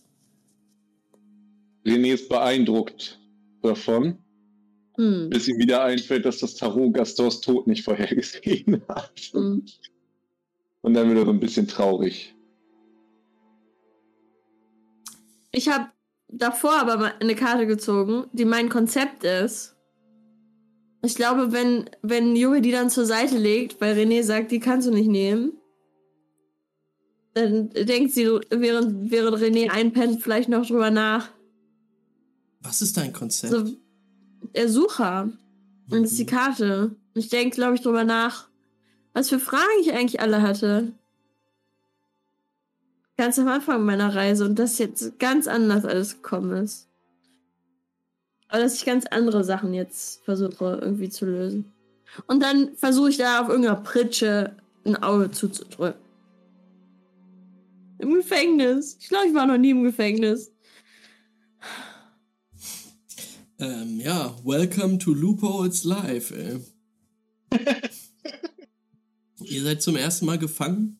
René 1.85 2.13
ist 2.13 2.29
beeindruckt 2.29 3.19
davon, 3.61 4.17
Hm. 4.95 5.29
bis 5.29 5.47
ihm 5.47 5.57
wieder 5.57 5.83
einfällt, 5.83 6.23
dass 6.25 6.37
das 6.37 6.55
Tarot 6.55 6.93
Gastors 6.93 7.41
Tod 7.41 7.65
nicht 7.65 7.83
vorhergesehen 7.83 8.81
hat. 8.87 9.31
Hm. 9.31 9.65
Und 10.81 10.93
dann 10.93 11.07
wird 11.07 11.17
er 11.19 11.25
so 11.25 11.31
ein 11.31 11.39
bisschen 11.39 11.67
traurig. 11.67 12.35
Ich 15.51 15.69
habe 15.69 15.87
davor 16.27 16.73
aber 16.73 16.97
mal 16.97 17.13
eine 17.19 17.35
Karte 17.35 17.65
gezogen, 17.67 18.25
die 18.33 18.45
mein 18.45 18.69
Konzept 18.69 19.23
ist. 19.23 19.72
Ich 21.05 21.15
glaube, 21.15 21.51
wenn, 21.51 21.89
wenn 22.01 22.35
Junge 22.35 22.61
die 22.61 22.71
dann 22.71 22.89
zur 22.89 23.05
Seite 23.05 23.37
legt, 23.37 23.81
weil 23.81 23.97
René 23.97 24.23
sagt, 24.23 24.51
die 24.51 24.61
kannst 24.61 24.87
du 24.87 24.91
nicht 24.91 25.09
nehmen, 25.09 25.51
dann 27.33 27.71
denkt 27.71 28.13
sie, 28.13 28.25
während, 28.49 29.11
während 29.11 29.37
René 29.37 29.69
einpennt, 29.69 30.21
vielleicht 30.21 30.47
noch 30.47 30.65
drüber 30.65 30.91
nach. 30.91 31.29
Was 32.61 32.81
ist 32.81 32.95
dein 32.95 33.11
Konzept? 33.11 33.51
So, 33.51 33.65
der 34.55 34.69
Sucher. 34.69 35.29
Und 35.89 36.03
das 36.03 36.11
ist 36.11 36.19
die 36.19 36.25
Karte. 36.25 36.95
Und 37.13 37.19
ich 37.19 37.27
denke, 37.27 37.55
glaube 37.55 37.75
ich, 37.75 37.81
drüber 37.81 38.05
nach, 38.05 38.47
was 39.11 39.27
für 39.27 39.39
Fragen 39.39 39.81
ich 39.81 39.91
eigentlich 39.91 40.21
alle 40.21 40.41
hatte. 40.41 40.93
Ganz 43.17 43.37
am 43.37 43.49
Anfang 43.49 43.83
meiner 43.83 44.15
Reise 44.15 44.45
und 44.45 44.57
das 44.57 44.77
jetzt 44.77 45.19
ganz 45.19 45.47
anders 45.47 45.83
alles 45.83 46.15
gekommen 46.15 46.63
ist. 46.63 46.87
Aber 48.53 48.61
dass 48.61 48.75
ich 48.75 48.85
ganz 48.85 49.07
andere 49.07 49.43
Sachen 49.43 49.73
jetzt 49.73 50.23
versuche 50.25 50.77
irgendwie 50.79 51.09
zu 51.09 51.25
lösen. 51.25 51.73
Und 52.27 52.43
dann 52.43 52.75
versuche 52.75 53.09
ich 53.09 53.17
da 53.17 53.41
auf 53.41 53.49
irgendeiner 53.49 53.77
Pritsche 53.81 54.55
ein 54.85 54.95
Auge 54.95 55.31
zuzudrücken. 55.31 55.99
Im 57.97 58.13
Gefängnis. 58.13 58.95
Ich 58.99 59.09
glaube, 59.09 59.25
ich 59.27 59.33
war 59.33 59.47
noch 59.47 59.57
nie 59.57 59.71
im 59.71 59.83
Gefängnis. 59.83 60.51
Ähm, 63.57 63.99
ja, 63.99 64.35
welcome 64.43 64.99
to 64.99 65.15
Loopholes 65.15 65.83
Live, 65.83 66.29
ey. 66.29 66.59
Ihr 69.39 69.63
seid 69.63 69.81
zum 69.81 69.95
ersten 69.95 70.27
Mal 70.27 70.37
gefangen? 70.37 70.99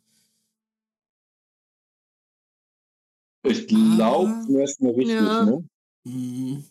Ich 3.43 3.67
glaube, 3.67 4.31
Ah. 4.31 4.41
zum 4.43 4.57
ersten 4.57 4.85
Mal 4.85 4.93
richtig, 4.95 5.15
Ja. 5.15 5.45
ne? 5.45 5.69
Hm. 6.07 6.63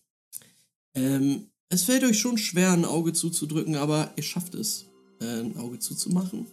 Ähm, 0.95 1.51
es 1.69 1.85
fällt 1.85 2.05
euch 2.05 2.19
schon 2.19 2.37
schwer, 2.39 2.73
ein 2.73 2.85
Auge 2.85 3.13
zuzudrücken, 3.13 3.77
aber 3.77 4.13
ihr 4.17 4.23
schafft 4.23 4.55
es, 4.55 4.87
äh, 5.21 5.41
ein 5.41 5.57
Auge 5.57 5.79
zuzumachen. 5.79 6.47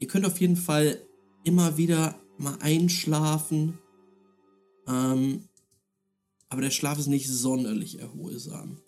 Ihr 0.00 0.08
könnt 0.08 0.26
auf 0.26 0.40
jeden 0.40 0.56
Fall 0.56 1.00
immer 1.44 1.76
wieder 1.76 2.18
mal 2.38 2.56
einschlafen. 2.60 3.78
Ähm, 4.88 5.48
aber 6.48 6.62
der 6.62 6.70
Schlaf 6.70 6.98
ist 6.98 7.06
nicht 7.06 7.28
sonderlich 7.28 8.00
erholsam. 8.00 8.80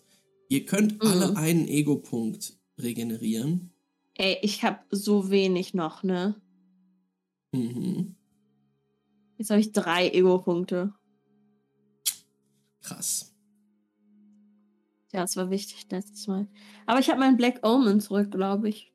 Ihr 0.48 0.64
könnt 0.66 0.94
Mhm. 0.94 1.08
alle 1.08 1.36
einen 1.36 1.68
Ego-Punkt 1.68 2.58
regenerieren. 2.78 3.72
Ey, 4.14 4.38
ich 4.42 4.62
habe 4.62 4.80
so 4.90 5.30
wenig 5.30 5.74
noch, 5.74 6.02
ne? 6.02 6.40
Mhm. 7.52 8.16
Jetzt 9.38 9.50
habe 9.50 9.60
ich 9.60 9.72
drei 9.72 10.08
Ego-Punkte. 10.10 10.92
Krass. 12.80 13.34
Ja, 15.12 15.20
das 15.20 15.36
war 15.36 15.50
wichtig 15.50 15.86
letztes 15.90 16.26
Mal. 16.26 16.48
Aber 16.86 16.98
ich 16.98 17.08
habe 17.08 17.20
meinen 17.20 17.36
Black 17.36 17.64
Omen 17.66 18.00
zurück, 18.00 18.30
glaube 18.30 18.68
ich. 18.68 18.92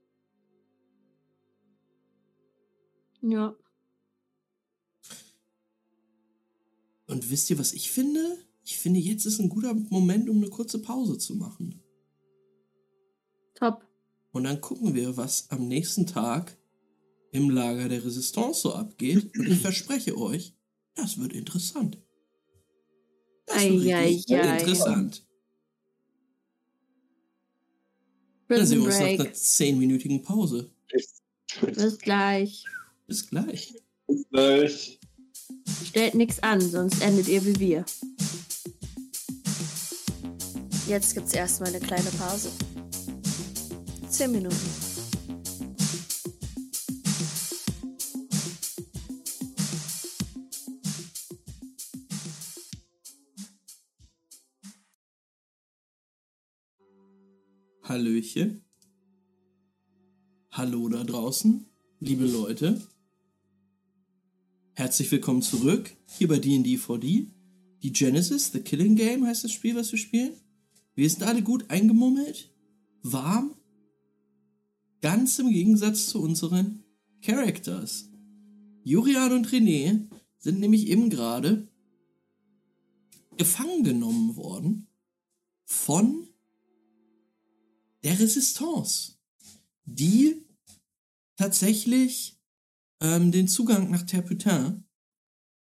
Ja. 3.22 3.55
Und 7.07 7.30
wisst 7.30 7.49
ihr, 7.49 7.59
was 7.59 7.74
ich 7.74 7.91
finde? 7.91 8.38
Ich 8.64 8.78
finde, 8.78 8.99
jetzt 8.99 9.26
ist 9.26 9.39
ein 9.39 9.49
guter 9.49 9.74
Moment, 9.74 10.30
um 10.30 10.38
eine 10.38 10.49
kurze 10.49 10.82
Pause 10.82 11.18
zu 11.18 11.36
machen. 11.36 11.82
Top. 13.53 13.86
Und 14.32 14.45
dann 14.45 14.62
gucken 14.62 14.93
wir, 14.93 15.18
was 15.18 15.49
am 15.51 15.68
nächsten 15.68 16.07
Tag 16.07 16.57
im 17.32 17.49
Lager 17.49 17.89
der 17.89 18.03
Resistance 18.03 18.62
so 18.62 18.74
abgeht. 18.74 19.38
Und 19.38 19.47
ich 19.47 19.59
verspreche 19.59 20.18
euch, 20.18 20.55
das 20.95 21.18
wird 21.18 21.34
interessant. 21.34 22.01
Das 23.45 23.64
wird 23.64 23.84
richtig 23.84 24.38
Eieiei. 24.38 24.59
interessant. 24.59 25.28
Dann 28.52 28.60
Prison 28.60 28.68
sehen 28.68 28.80
wir 28.82 28.88
uns 28.88 28.99
nach 28.99 29.06
Break. 29.06 29.20
einer 29.22 29.34
zehnminütigen 29.34 30.24
Pause. 30.24 30.70
Bis 31.62 31.97
gleich. 31.99 32.66
Bis 33.08 33.30
gleich. 33.30 33.74
Bis 34.08 34.26
gleich. 34.30 34.99
Stellt 35.86 36.16
nichts 36.16 36.43
an, 36.43 36.60
sonst 36.60 37.02
endet 37.02 37.30
ihr 37.30 37.45
wie 37.45 37.60
wir. 37.60 37.86
Jetzt 40.86 41.14
gibt's 41.14 41.34
erstmal 41.34 41.70
eine 41.70 41.80
kleine 41.80 42.10
Pause. 42.12 42.49
Zehn 44.10 44.34
Minuten. 44.34 44.91
Hallöchen. 57.92 58.62
Hallo 60.50 60.88
da 60.88 61.04
draußen, 61.04 61.66
liebe 62.00 62.26
Leute. 62.26 62.82
Herzlich 64.72 65.12
willkommen 65.12 65.42
zurück 65.42 65.94
hier 66.08 66.30
bei 66.30 66.39
D&D 66.39 66.78
4D. 66.78 67.28
Die 67.84 67.92
Genesis, 67.92 68.54
The 68.54 68.62
Killing 68.62 68.96
Game 68.96 69.26
heißt 69.26 69.44
das 69.44 69.52
Spiel, 69.52 69.76
was 69.76 69.92
wir 69.92 70.00
spielen. 70.00 70.32
Wir 70.96 71.10
sind 71.10 71.24
alle 71.24 71.44
gut 71.44 71.70
eingemummelt, 71.70 72.54
warm, 73.04 73.56
ganz 75.02 75.38
im 75.39 75.50
Gegensatz 75.50 76.08
zu 76.08 76.22
unseren 76.22 76.86
Characters. 77.22 78.10
Jurian 78.86 79.34
und 79.34 79.50
René 79.50 80.08
sind 80.38 80.62
nämlich 80.62 80.88
eben 80.88 81.10
gerade 81.10 81.68
gefangen 83.36 83.84
genommen 83.84 84.38
worden 84.38 84.88
von 85.66 86.31
der 88.04 88.20
Resistance, 88.20 89.14
die 89.86 90.43
tatsächlich 91.38 92.38
ähm, 93.02 93.32
den 93.32 93.47
Zugang 93.47 93.89
nach 93.89 94.04
Terputin 94.04 94.84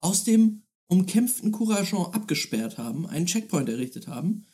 aus 0.01 0.23
dem 0.23 0.63
umkämpften 0.87 1.51
Courageant 1.51 2.13
abgesperrt 2.15 2.77
haben, 2.77 3.05
einen 3.07 3.25
Checkpoint 3.25 3.69
errichtet 3.69 4.07
haben 4.07 4.45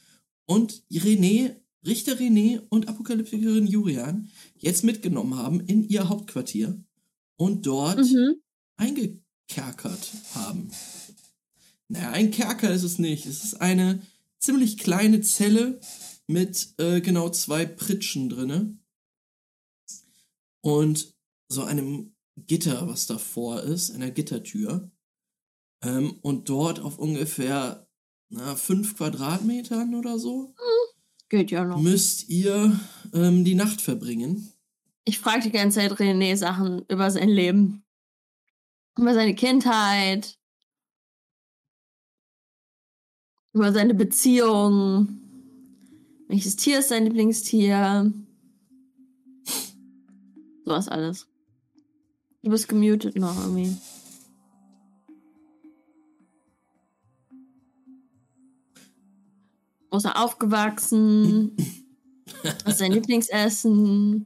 und 0.45 0.83
René, 0.91 1.55
Richter 1.85 2.13
René 2.17 2.61
und 2.69 2.87
Apokalyptikerin 2.87 3.67
Jurian 3.67 4.29
jetzt 4.57 4.83
mitgenommen 4.83 5.35
haben 5.35 5.59
in 5.61 5.83
ihr 5.87 6.09
Hauptquartier 6.09 6.81
und 7.35 7.65
dort 7.65 7.99
Mhm. 7.99 8.35
eingekerkert 8.77 10.11
haben. 10.33 10.71
Naja, 11.89 12.11
ein 12.11 12.31
Kerker 12.31 12.71
ist 12.73 12.83
es 12.83 12.97
nicht. 12.99 13.25
Es 13.25 13.43
ist 13.43 13.55
eine 13.61 14.01
ziemlich 14.39 14.77
kleine 14.77 15.21
Zelle 15.21 15.79
mit 16.27 16.73
äh, 16.77 17.01
genau 17.01 17.29
zwei 17.29 17.65
Pritschen 17.65 18.29
drinne 18.29 18.77
und 20.61 21.13
so 21.49 21.63
einem 21.63 22.15
Gitter, 22.35 22.87
was 22.87 23.05
davor 23.05 23.61
ist, 23.61 23.91
einer 23.91 24.11
Gittertür. 24.11 24.91
Ähm, 25.83 26.17
und 26.21 26.49
dort 26.49 26.79
auf 26.79 26.97
ungefähr 26.97 27.87
na, 28.29 28.55
fünf 28.55 28.97
Quadratmetern 28.97 29.93
oder 29.95 30.17
so 30.17 30.55
Geht 31.29 31.51
ja 31.51 31.65
noch. 31.65 31.79
müsst 31.79 32.29
ihr 32.29 32.79
ähm, 33.13 33.43
die 33.43 33.55
Nacht 33.55 33.81
verbringen. 33.81 34.51
Ich 35.05 35.19
frage 35.19 35.41
die 35.41 35.51
ganze 35.51 35.79
Zeit 35.79 35.91
René 35.91 36.35
Sachen 36.37 36.85
über 36.87 37.11
sein 37.11 37.29
Leben. 37.29 37.83
Über 38.97 39.13
seine 39.13 39.35
Kindheit. 39.35 40.39
Über 43.53 43.73
seine 43.73 43.93
Beziehung. 43.93 45.22
Welches 46.27 46.55
Tier 46.55 46.79
ist 46.79 46.89
sein 46.89 47.05
Lieblingstier? 47.05 48.11
Sowas 50.65 50.87
alles. 50.87 51.27
Du 52.41 52.49
bist 52.49 52.67
gemutet 52.67 53.15
noch 53.15 53.37
irgendwie. 53.41 53.75
Wo 59.89 59.97
ist 59.97 60.05
er 60.05 60.23
aufgewachsen? 60.23 61.55
Was 62.43 62.73
ist 62.73 62.79
sein 62.79 62.93
Lieblingsessen? 62.93 64.25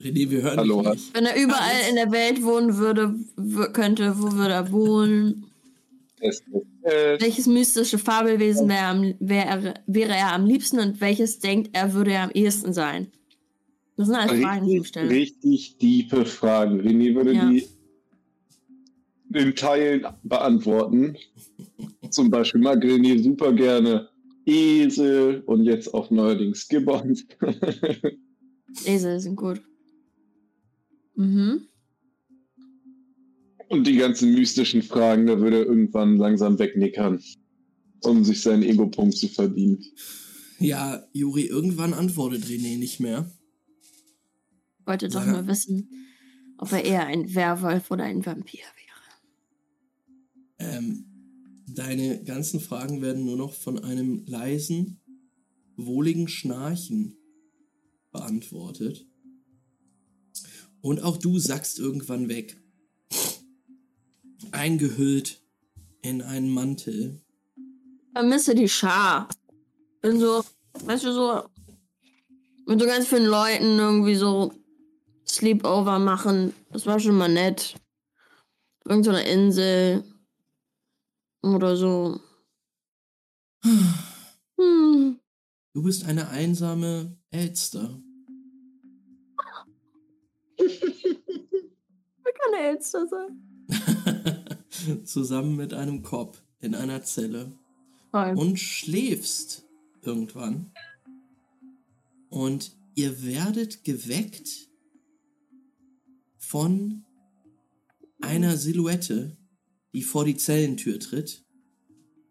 René, 0.00 0.30
wir 0.30 0.42
hören 0.42 0.58
Hallo, 0.58 0.82
dich 0.82 0.92
nicht. 0.92 1.14
Wenn 1.14 1.26
er 1.26 1.36
überall 1.36 1.60
Alles. 1.60 1.88
in 1.88 1.94
der 1.96 2.12
Welt 2.12 2.42
wohnen 2.42 2.76
würde, 2.76 3.14
könnte, 3.72 4.18
wo 4.20 4.32
würde 4.32 4.54
er 4.54 4.72
wohnen? 4.72 5.50
Es, 6.20 6.42
äh, 6.84 7.20
Welches 7.20 7.46
mystische 7.46 7.98
Fabelwesen 7.98 8.70
am, 8.70 9.14
wär 9.18 9.46
er, 9.46 9.74
wäre 9.86 10.12
er 10.14 10.32
am 10.32 10.46
liebsten 10.46 10.78
und 10.80 11.00
welches 11.00 11.38
denkt 11.38 11.70
er, 11.72 11.92
würde 11.94 12.12
er 12.12 12.24
am 12.24 12.30
ehesten 12.30 12.72
sein? 12.72 13.08
Das 13.96 14.08
sind 14.08 14.16
alles 14.16 14.40
Fragen, 14.40 14.66
die 14.66 14.72
ich 14.72 14.80
richtig, 14.80 14.88
stelle. 14.88 15.10
richtig 15.10 15.76
tiefe 15.78 16.26
Fragen. 16.26 16.80
René 16.80 17.14
würde 17.14 17.32
Ja. 17.32 17.48
die 17.48 17.66
in 19.32 19.54
Teilen 19.54 20.06
beantworten. 20.22 21.16
Zum 22.10 22.30
Beispiel 22.30 22.60
mag 22.60 22.82
René 22.84 23.20
super 23.22 23.52
gerne 23.52 24.08
Esel 24.46 25.42
und 25.46 25.64
jetzt 25.64 25.92
auch 25.94 26.10
neuerdings 26.10 26.68
Gibbons. 26.68 27.26
Esel 28.84 29.20
sind 29.20 29.36
gut. 29.36 29.62
Mhm. 31.16 31.66
Und 33.74 33.86
die 33.86 33.96
ganzen 33.96 34.32
mystischen 34.34 34.82
Fragen, 34.82 35.26
da 35.26 35.38
würde 35.38 35.58
er 35.58 35.66
irgendwann 35.66 36.16
langsam 36.16 36.58
wegnickern, 36.58 37.22
um 38.04 38.24
sich 38.24 38.40
seinen 38.40 38.62
Ego-Punkt 38.62 39.16
zu 39.16 39.28
verdienen. 39.28 39.84
Ja, 40.58 41.04
Juri, 41.12 41.46
irgendwann 41.46 41.92
antwortet 41.92 42.44
René 42.44 42.78
nicht 42.78 43.00
mehr. 43.00 43.30
Wollte 44.86 45.08
doch 45.08 45.26
Ja. 45.26 45.32
nur 45.32 45.46
wissen, 45.46 45.88
ob 46.58 46.72
er 46.72 46.84
eher 46.84 47.06
ein 47.06 47.34
Werwolf 47.34 47.90
oder 47.90 48.04
ein 48.04 48.24
Vampir 48.24 48.60
wäre. 48.60 48.70
Ähm, 50.76 51.06
deine 51.66 52.22
ganzen 52.22 52.60
Fragen 52.60 53.02
werden 53.02 53.24
nur 53.24 53.36
noch 53.36 53.52
von 53.52 53.78
einem 53.82 54.24
leisen, 54.26 55.00
wohligen 55.76 56.28
Schnarchen 56.28 57.16
beantwortet. 58.12 59.06
Und 60.80 61.02
auch 61.02 61.16
du 61.16 61.38
sackst 61.38 61.78
irgendwann 61.78 62.28
weg. 62.28 62.56
Eingehüllt 64.54 65.42
in 66.02 66.22
einen 66.22 66.48
Mantel. 66.50 67.20
Vermisse 68.12 68.54
die 68.54 68.68
Schar. 68.68 69.28
Bin 70.00 70.20
so, 70.20 70.44
weißt 70.84 71.04
du, 71.04 71.12
so 71.12 71.42
mit 72.66 72.80
so 72.80 72.86
ganz 72.86 73.06
vielen 73.08 73.26
Leuten 73.26 73.78
irgendwie 73.78 74.14
so 74.14 74.52
Sleepover 75.26 75.98
machen. 75.98 76.54
Das 76.70 76.86
war 76.86 77.00
schon 77.00 77.16
mal 77.16 77.28
nett. 77.28 77.74
Irgend 78.84 79.04
so 79.04 79.10
eine 79.10 79.26
Insel. 79.28 80.04
Oder 81.42 81.76
so. 81.76 82.20
Hm. 83.64 85.18
Du 85.74 85.82
bist 85.82 86.04
eine 86.04 86.28
einsame 86.28 87.18
Elster. 87.30 88.00
Wer 90.56 92.32
kann 92.32 92.54
eine 92.54 92.68
Elster 92.68 93.06
sein? 93.08 93.53
Zusammen 95.04 95.56
mit 95.56 95.74
einem 95.74 96.02
Kopf 96.02 96.42
in 96.60 96.74
einer 96.74 97.02
Zelle. 97.02 97.52
Nein. 98.12 98.36
Und 98.36 98.60
schläfst 98.60 99.66
irgendwann. 100.02 100.72
Und 102.28 102.76
ihr 102.94 103.22
werdet 103.24 103.84
geweckt 103.84 104.68
von 106.38 107.04
einer 108.20 108.56
Silhouette, 108.56 109.36
die 109.92 110.02
vor 110.02 110.24
die 110.24 110.36
Zellentür 110.36 110.98
tritt 110.98 111.44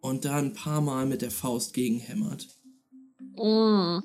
und 0.02 0.26
da 0.26 0.38
ein 0.38 0.54
paar 0.54 0.82
Mal 0.82 1.06
mit 1.06 1.22
der 1.22 1.32
Faust 1.32 1.74
gegenhämmert. 1.74 2.48
Mm. 3.36 4.00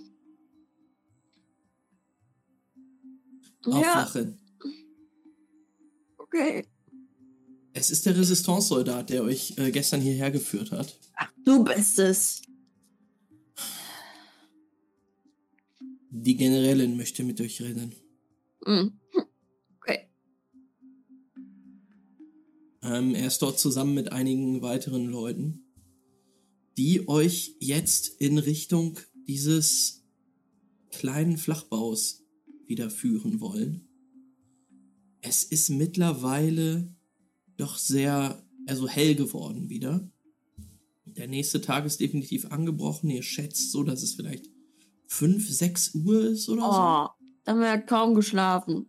Ja, 3.67 3.73
Aufwachen. 3.73 4.39
okay. 6.17 6.67
Es 7.79 7.93
ist 7.93 8.07
der 8.07 8.19
Resistance-Soldat, 8.19 9.09
der 9.11 9.23
euch 9.23 9.55
äh, 9.57 9.71
gestern 9.71 10.01
hierher 10.01 10.33
geführt 10.33 10.73
hat. 10.73 10.99
Du 11.45 11.63
bist 11.63 12.01
es. 12.01 12.43
Die 16.11 16.35
Generälin 16.35 16.97
möchte 16.97 17.23
mit 17.23 17.41
euch 17.41 17.63
reden. 17.63 17.95
Mm. 18.67 18.89
Okay. 19.77 20.09
Ähm, 22.83 23.15
er 23.15 23.29
ist 23.29 23.43
dort 23.43 23.61
zusammen 23.61 23.95
mit 23.95 24.11
einigen 24.11 24.61
weiteren 24.61 25.07
Leuten, 25.07 25.63
die 26.77 27.07
euch 27.07 27.55
jetzt 27.61 28.09
in 28.21 28.39
Richtung 28.39 28.99
dieses 29.29 30.05
kleinen 30.91 31.37
Flachbaus 31.37 32.25
wieder 32.67 32.91
führen 32.91 33.39
wollen. 33.41 33.87
Es 35.21 35.45
ist 35.45 35.71
mittlerweile 35.71 36.98
doch 37.59 37.76
sehr, 37.76 38.43
also 38.66 38.89
hell 38.89 39.14
geworden 39.14 39.68
wieder. 39.68 40.10
Der 41.05 41.28
nächste 41.28 41.60
Tag 41.60 41.85
ist 41.85 42.01
definitiv 42.01 42.47
angebrochen. 42.47 43.10
Ihr 43.10 43.22
schätzt 43.22 43.72
so, 43.72 43.82
dass 43.82 44.02
es 44.02 44.14
vielleicht 44.14 44.47
5, 45.09 45.48
6 45.48 45.94
Uhr 45.97 46.24
ist 46.24 46.48
oder 46.48 46.62
so. 46.62 46.66
Oh, 46.68 46.72
da 47.44 47.52
haben 47.52 47.60
wir 47.60 47.66
ja 47.66 47.78
kaum 47.78 48.14
geschlafen. 48.14 48.86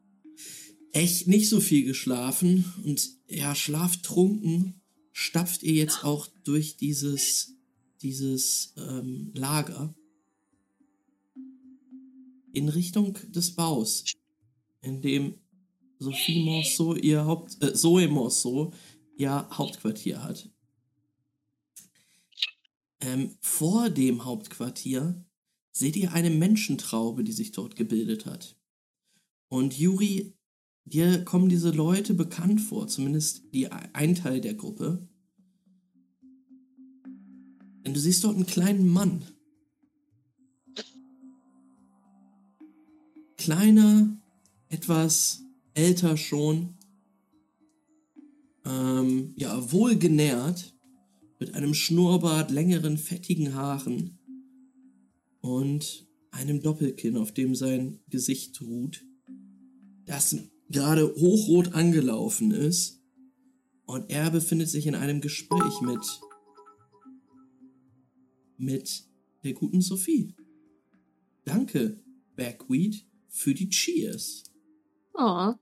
echt 0.92 1.28
nicht 1.28 1.50
so 1.50 1.60
viel 1.60 1.86
geschlafen 1.86 2.66
und 2.84 3.10
ja, 3.28 3.54
schlaftrunken 3.56 4.82
stapft 5.12 5.64
ihr 5.64 5.74
jetzt 5.74 6.04
auch 6.04 6.28
durch 6.44 6.78
dieses, 6.78 7.54
dieses 8.02 8.74
ähm, 8.78 9.32
Lager 9.36 9.94
in 12.54 12.70
Richtung 12.70 13.18
des 13.28 13.56
Baus, 13.56 14.04
in 14.82 15.02
dem 15.02 15.36
Sophie 16.00 16.44
Morceau 16.44 16.96
ihr 16.96 17.26
Haupt, 17.26 17.62
äh, 17.62 17.74
Zoe 17.74 18.08
Morceau 18.08 18.72
ihr 19.18 19.48
Hauptquartier 19.52 20.24
hat. 20.24 20.50
Ähm, 23.02 23.36
vor 23.42 23.90
dem 23.90 24.24
Hauptquartier 24.24 25.26
seht 25.72 25.98
ihr 25.98 26.14
eine 26.14 26.30
Menschentraube, 26.30 27.24
die 27.24 27.34
sich 27.34 27.52
dort 27.52 27.76
gebildet 27.76 28.26
hat. 28.26 28.58
Und 29.50 29.78
Juri, 29.78 30.38
dir 30.86 31.24
kommen 31.26 31.50
diese 31.50 31.72
Leute 31.72 32.14
bekannt 32.14 32.62
vor, 32.62 32.88
zumindest 32.88 33.54
die, 33.54 33.70
ein 33.70 34.16
Teil 34.16 34.40
der 34.40 34.54
Gruppe. 34.54 35.08
Denn 37.86 37.94
du 37.94 38.00
siehst 38.00 38.24
dort 38.24 38.36
einen 38.36 38.46
kleinen 38.46 38.88
Mann. 38.88 39.24
Kleiner, 43.38 44.22
etwas 44.68 45.49
älter 45.80 46.18
schon. 46.18 46.78
Ähm, 48.66 49.34
ja, 49.36 49.72
wohlgenährt. 49.72 50.76
Mit 51.40 51.54
einem 51.56 51.74
Schnurrbart, 51.74 52.52
längeren, 52.52 52.98
fettigen 52.98 53.54
Haaren. 53.54 54.20
Und 55.42 56.08
einem 56.32 56.62
Doppelkinn, 56.62 57.18
auf 57.18 57.32
dem 57.34 57.56
sein 57.56 58.00
Gesicht 58.10 58.60
ruht 58.62 59.06
das 60.10 60.36
gerade 60.70 61.14
hochrot 61.16 61.74
angelaufen 61.74 62.52
ist. 62.52 63.00
Und 63.86 64.10
er 64.10 64.32
befindet 64.32 64.70
sich 64.70 64.88
in 64.88 64.96
einem 64.96 65.22
Gespräch 65.22 65.82
mit, 65.82 66.02
mit 68.58 69.04
der 69.44 69.54
guten 69.54 69.82
Sophie. 69.82 70.36
Danke, 71.46 72.04
Backweed, 72.36 73.06
für 73.28 73.54
die 73.54 73.70
Cheers. 73.70 74.44
Oh. 75.14 75.54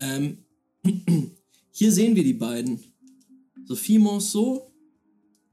Ähm, 0.00 0.44
hier 1.70 1.92
sehen 1.92 2.16
wir 2.16 2.24
die 2.24 2.34
beiden. 2.34 2.80
Sophie 3.64 3.98
Monceau 3.98 4.72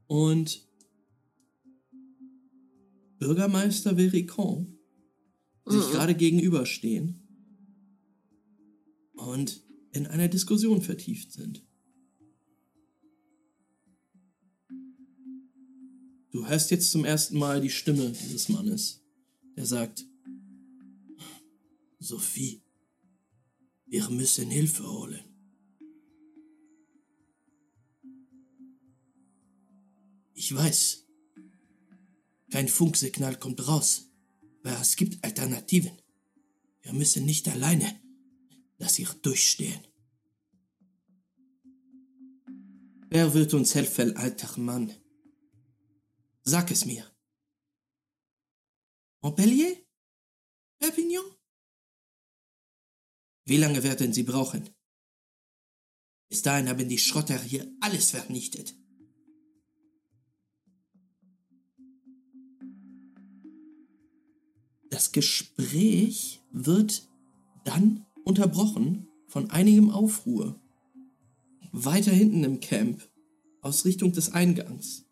und 0.07 0.67
Bürgermeister 3.19 3.95
Vericon 3.95 4.73
die 5.65 5.75
sich 5.75 5.87
Mhm. 5.87 5.91
gerade 5.91 6.15
gegenüberstehen 6.15 7.19
und 9.13 9.63
in 9.93 10.07
einer 10.07 10.27
Diskussion 10.27 10.81
vertieft 10.81 11.31
sind. 11.31 11.65
Du 16.31 16.47
hörst 16.47 16.71
jetzt 16.71 16.91
zum 16.91 17.05
ersten 17.05 17.37
Mal 17.37 17.61
die 17.61 17.69
Stimme 17.69 18.09
dieses 18.09 18.49
Mannes, 18.49 19.01
der 19.55 19.65
sagt, 19.67 20.05
Sophie, 21.99 22.62
wir 23.93 24.09
müssen 24.09 24.49
Hilfe 24.49 24.91
holen. 24.91 25.23
Ich 30.33 30.55
weiß, 30.55 31.05
kein 32.49 32.67
Funksignal 32.67 33.37
kommt 33.37 33.67
raus. 33.67 34.09
Aber 34.63 34.81
es 34.81 34.95
gibt 34.95 35.23
Alternativen. 35.23 35.95
Wir 36.81 36.93
müssen 36.93 37.25
nicht 37.25 37.47
alleine 37.47 38.01
das 38.79 38.95
hier 38.95 39.13
durchstehen. 39.21 39.85
Wer 43.09 43.31
wird 43.35 43.53
uns 43.53 43.75
helfen, 43.75 44.17
alter 44.17 44.59
Mann? 44.59 44.91
Sag 46.41 46.71
es 46.71 46.85
mir. 46.85 47.05
Montpellier? 49.21 49.77
Perpignan? 50.79 51.42
Wie 53.45 53.57
lange 53.57 53.83
werden 53.83 54.13
Sie 54.13 54.23
brauchen? 54.23 54.69
Bis 56.29 56.41
dahin 56.41 56.69
haben 56.69 56.87
die 56.87 56.97
Schrotter 56.97 57.39
hier 57.39 57.69
alles 57.81 58.11
vernichtet. 58.11 58.75
Das 64.89 65.11
Gespräch 65.11 66.41
wird 66.51 67.09
dann 67.65 68.05
unterbrochen 68.23 69.07
von 69.27 69.49
einigem 69.49 69.89
Aufruhr. 69.89 70.59
Weiter 71.71 72.11
hinten 72.11 72.43
im 72.43 72.59
Camp, 72.59 73.09
aus 73.61 73.85
Richtung 73.85 74.13
des 74.13 74.31
Eingangs. 74.31 75.05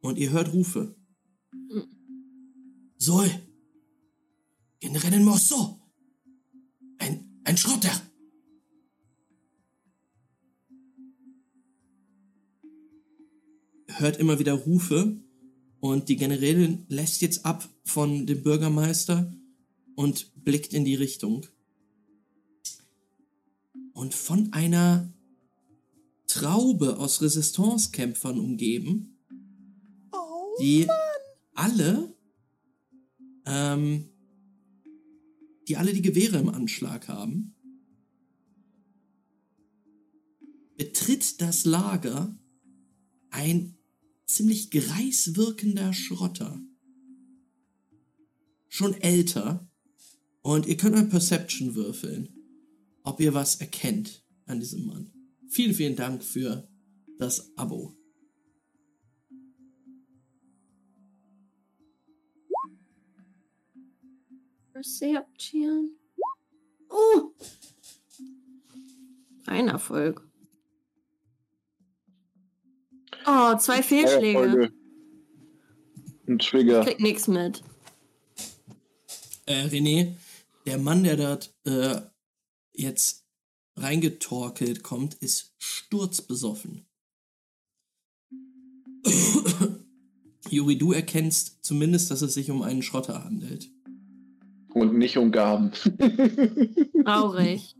Und 0.00 0.16
ihr 0.18 0.30
hört 0.30 0.52
Rufe. 0.52 0.94
Zoe! 2.98 3.47
Generälin 4.80 5.24
Morceau! 5.24 5.80
Ein, 6.98 7.40
ein 7.44 7.56
Schrotter! 7.56 8.00
Hört 13.88 14.18
immer 14.18 14.38
wieder 14.38 14.52
Rufe 14.52 15.20
und 15.80 16.08
die 16.08 16.16
Generälin 16.16 16.86
lässt 16.88 17.20
jetzt 17.22 17.44
ab 17.44 17.68
von 17.84 18.26
dem 18.26 18.42
Bürgermeister 18.42 19.34
und 19.96 20.32
blickt 20.44 20.72
in 20.72 20.84
die 20.84 20.94
Richtung. 20.94 21.46
Und 23.94 24.14
von 24.14 24.52
einer 24.52 25.12
Traube 26.28 26.98
aus 26.98 27.20
Resistance-Kämpfern 27.20 28.38
umgeben, 28.38 29.18
die 30.60 30.86
alle 31.54 32.14
ähm, 33.44 34.08
die 35.68 35.76
alle 35.76 35.92
die 35.92 36.02
Gewehre 36.02 36.38
im 36.38 36.48
Anschlag 36.48 37.08
haben, 37.08 37.54
betritt 40.76 41.40
das 41.40 41.64
Lager 41.64 42.38
ein 43.30 43.76
ziemlich 44.26 44.70
greis 44.70 45.36
wirkender 45.36 45.92
Schrotter. 45.92 46.60
Schon 48.68 48.94
älter. 48.94 49.68
Und 50.42 50.66
ihr 50.66 50.76
könnt 50.76 50.94
mal 50.94 51.04
Perception 51.04 51.74
würfeln, 51.74 52.28
ob 53.02 53.20
ihr 53.20 53.34
was 53.34 53.56
erkennt 53.56 54.24
an 54.46 54.60
diesem 54.60 54.86
Mann. 54.86 55.12
Vielen, 55.48 55.74
vielen 55.74 55.96
Dank 55.96 56.22
für 56.22 56.68
das 57.18 57.56
Abo. 57.56 57.97
Perception. 64.78 65.90
Oh! 66.88 67.32
Ein 69.46 69.66
Erfolg. 69.68 70.22
Oh, 73.26 73.56
zwei 73.58 73.82
Fehlschläge. 73.82 74.38
Erfolge. 74.38 74.72
Ein 76.28 76.38
Trigger. 76.38 76.84
Krieg 76.84 77.00
nix 77.00 77.26
mit. 77.26 77.64
Äh, 79.46 79.64
René, 79.64 80.14
der 80.64 80.78
Mann, 80.78 81.02
der 81.02 81.16
dort 81.16 81.52
äh, 81.64 82.00
jetzt 82.72 83.26
reingetorkelt 83.76 84.84
kommt, 84.84 85.14
ist 85.14 85.54
sturzbesoffen. 85.58 86.86
Juri, 90.50 90.78
du 90.78 90.92
erkennst 90.92 91.64
zumindest, 91.64 92.12
dass 92.12 92.22
es 92.22 92.34
sich 92.34 92.52
um 92.52 92.62
einen 92.62 92.82
Schrotter 92.82 93.24
handelt. 93.24 93.72
Und 94.80 94.96
nicht 94.96 95.16
um 95.18 95.32
Gaben. 95.32 95.72
Traurig. 97.04 97.74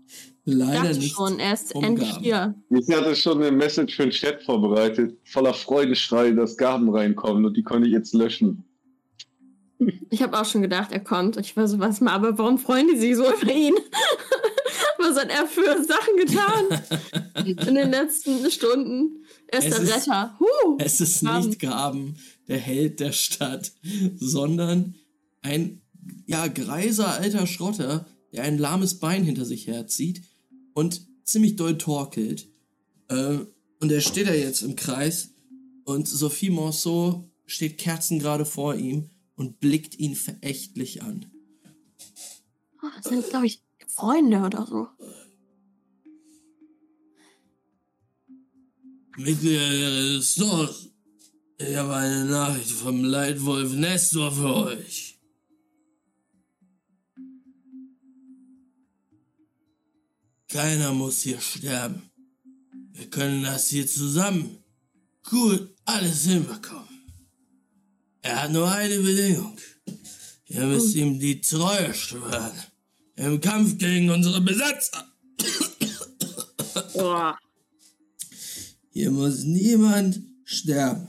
Leider 0.44 0.94
nicht. 0.94 1.14
schon, 1.14 1.38
er 1.38 1.52
ist 1.54 1.74
um 1.74 1.84
endlich 1.84 2.10
Gaben. 2.10 2.22
hier. 2.24 2.54
Ich 2.70 2.88
hatte 2.96 3.14
schon 3.14 3.42
eine 3.42 3.52
Message 3.54 3.96
für 3.96 4.02
den 4.02 4.10
Chat 4.10 4.42
vorbereitet, 4.42 5.18
voller 5.24 5.52
Freudeschrei, 5.52 6.30
dass 6.30 6.56
Gaben 6.56 6.88
reinkommen 6.88 7.44
und 7.44 7.56
die 7.56 7.62
konnte 7.62 7.86
ich 7.86 7.92
jetzt 7.92 8.14
löschen. 8.14 8.64
Ich 10.10 10.22
habe 10.22 10.40
auch 10.40 10.44
schon 10.46 10.62
gedacht, 10.62 10.90
er 10.90 11.00
kommt. 11.00 11.36
Und 11.36 11.44
ich 11.46 11.56
war 11.56 11.68
so, 11.68 11.78
was 11.78 12.00
mal, 12.00 12.12
aber 12.12 12.36
warum 12.38 12.58
freuen 12.58 12.88
die 12.92 12.98
sich 12.98 13.14
so 13.16 13.24
über 13.30 13.52
ihn? 13.54 13.74
was 14.98 15.16
hat 15.16 15.28
er 15.30 15.46
für 15.46 15.84
Sachen 15.84 16.16
getan 16.16 17.46
in 17.46 17.74
den 17.74 17.90
letzten 17.90 18.50
Stunden? 18.50 19.24
Er 19.48 19.58
ist 19.60 19.66
Es 19.68 19.74
der 19.76 19.84
ist- 19.84 20.08
Retter. 20.08 20.38
Huh. 20.40 20.76
Es 20.80 21.00
ist 21.00 21.24
Gaben. 21.24 21.46
nicht 21.46 21.60
Gaben, 21.60 22.16
der 22.48 22.58
Held 22.58 23.00
der 23.00 23.12
Stadt, 23.12 23.70
sondern 24.16 24.94
ein 25.42 25.82
ja, 26.26 26.47
greiser 26.47 27.09
alter 27.09 27.47
Schrotter, 27.47 28.06
der 28.32 28.44
ein 28.44 28.59
lahmes 28.59 28.98
Bein 28.98 29.24
hinter 29.24 29.44
sich 29.44 29.66
herzieht 29.66 30.22
und 30.74 31.06
ziemlich 31.24 31.56
doll 31.56 31.78
torkelt. 31.78 32.48
Äh, 33.09 33.39
und 33.80 33.93
er 33.93 34.01
steht 34.01 34.28
da 34.28 34.35
jetzt 34.35 34.62
im 34.62 34.76
Kreis 34.76 35.30
und 35.85 36.09
Sophie 36.09 36.51
Morceau 36.51 37.30
steht 37.47 37.78
kerzengerade 37.78 38.44
vor 38.44 38.74
ihm 38.74 39.10
und 39.36 39.60
blickt 39.60 39.98
ihn 39.98 40.14
verächtlich 40.14 41.02
an. 41.02 41.26
Oh, 42.82 42.89
das 42.97 43.10
sind, 43.10 43.28
glaube 43.28 43.47
ich, 43.47 43.62
Freunde 43.86 44.40
oder 44.40 44.66
so. 44.66 44.89
Mitglieder 49.16 49.70
des 49.70 50.32
Stores, 50.32 50.90
ich 51.59 51.74
habe 51.74 51.94
eine 51.97 52.24
Nachricht 52.26 52.70
vom 52.70 53.02
Leitwolf 53.02 53.72
Nestor 53.72 54.30
für 54.30 54.55
euch. 54.55 55.07
Keiner 60.48 60.92
muss 60.92 61.22
hier 61.22 61.40
sterben. 61.40 62.10
Wir 62.92 63.08
können 63.10 63.42
das 63.42 63.68
hier 63.68 63.86
zusammen 63.86 64.58
gut 65.28 65.74
alles 65.84 66.24
hinbekommen. 66.24 66.88
Er 68.22 68.42
hat 68.42 68.52
nur 68.52 68.70
eine 68.70 68.98
Bedingung. 68.98 69.58
Ihr 70.46 70.64
müsst 70.64 70.94
ihm 70.96 71.18
die 71.18 71.40
Treue 71.40 71.92
schwören. 71.92 72.58
Im 73.16 73.40
Kampf 73.40 73.78
gegen 73.78 74.10
unsere 74.10 74.40
Besatzer. 74.40 75.12
Boah. 76.94 77.38
Hier 78.90 79.10
muss 79.10 79.44
niemand 79.44 80.20
sterben. 80.44 81.08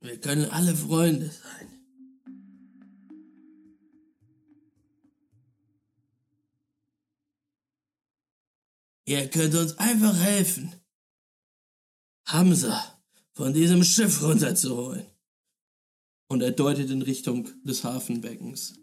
Wir 0.00 0.20
können 0.20 0.50
alle 0.50 0.74
Freunde 0.74 1.26
sein. 1.26 1.79
Ihr 9.10 9.26
könnt 9.26 9.56
uns 9.56 9.76
einfach 9.76 10.16
helfen, 10.20 10.72
Hamza 12.26 12.80
von 13.32 13.52
diesem 13.52 13.82
Schiff 13.82 14.22
runterzuholen. 14.22 15.04
Und 16.28 16.42
er 16.42 16.52
deutet 16.52 16.90
in 16.90 17.02
Richtung 17.02 17.48
des 17.64 17.82
Hafenbeckens, 17.82 18.78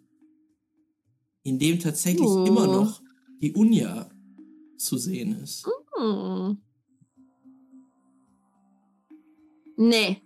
in 1.44 1.60
dem 1.60 1.80
tatsächlich 1.80 2.28
Oh. 2.28 2.44
immer 2.44 2.68
noch 2.68 3.02
die 3.42 3.54
Unja 3.54 4.12
zu 4.78 4.98
sehen 4.98 5.42
ist. 5.42 5.66
Hm. 5.98 6.58
Nee. 9.78 10.22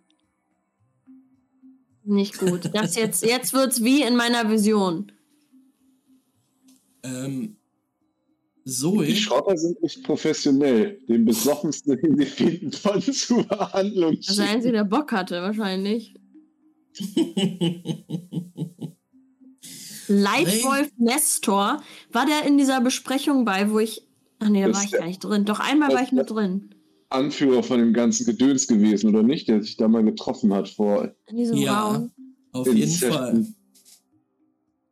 Nicht 2.06 2.40
gut. 2.40 2.72
Das 2.74 2.96
jetzt, 2.96 3.24
jetzt 3.24 3.54
wird's 3.54 3.84
wie 3.84 4.02
in 4.02 4.16
meiner 4.16 4.50
Vision. 4.50 5.12
Ähm, 7.04 7.58
Zoe. 8.66 9.06
Die 9.06 9.16
Schrotter 9.16 9.58
sind 9.58 9.82
nicht 9.82 10.04
professionell. 10.04 11.00
Den 11.10 11.26
besoffensten, 11.26 12.00
den 12.02 12.18
sie 12.18 12.26
finden, 12.26 12.72
von 12.74 13.02
zur 13.02 13.44
Behandlung 13.44 14.18
Das 14.26 14.38
Einzige, 14.40 14.74
der 14.74 14.84
Bock 14.84 15.12
hatte, 15.12 15.42
wahrscheinlich. 15.42 16.14
Leitwolf 20.08 20.90
Nestor. 20.98 21.82
War 22.12 22.26
der 22.26 22.46
in 22.48 22.58
dieser 22.58 22.82
Besprechung 22.82 23.46
bei, 23.46 23.70
wo 23.72 23.80
ich. 23.80 24.08
Ach 24.40 24.50
nee, 24.50 24.62
da 24.62 24.68
Das 24.70 24.78
war 24.78 24.82
ich 24.84 24.86
ist 24.86 24.92
der- 24.94 25.00
gar 25.02 25.08
nicht 25.08 25.24
drin. 25.24 25.46
Doch 25.46 25.60
einmal 25.60 25.94
war 25.94 26.04
ich 26.04 26.12
mit 26.12 26.30
drin. 26.30 26.76
Anführer 27.10 27.62
von 27.64 27.80
dem 27.80 27.94
ganzen 27.94 28.26
Gedöns 28.26 28.68
gewesen, 28.68 29.10
oder 29.10 29.24
nicht? 29.24 29.48
Der 29.50 29.62
sich 29.62 29.76
da 29.78 29.88
mal 29.88 30.04
getroffen 30.04 30.54
hat 30.54 30.70
vor 30.70 31.14
In 31.28 31.38
diesem 31.38 31.58
Ja. 31.58 31.82
Raum. 31.90 32.12
Auf 32.54 32.68
in 32.68 32.78
jeden 32.78 32.90
Session. 32.90 33.12
Fall. 33.14 33.46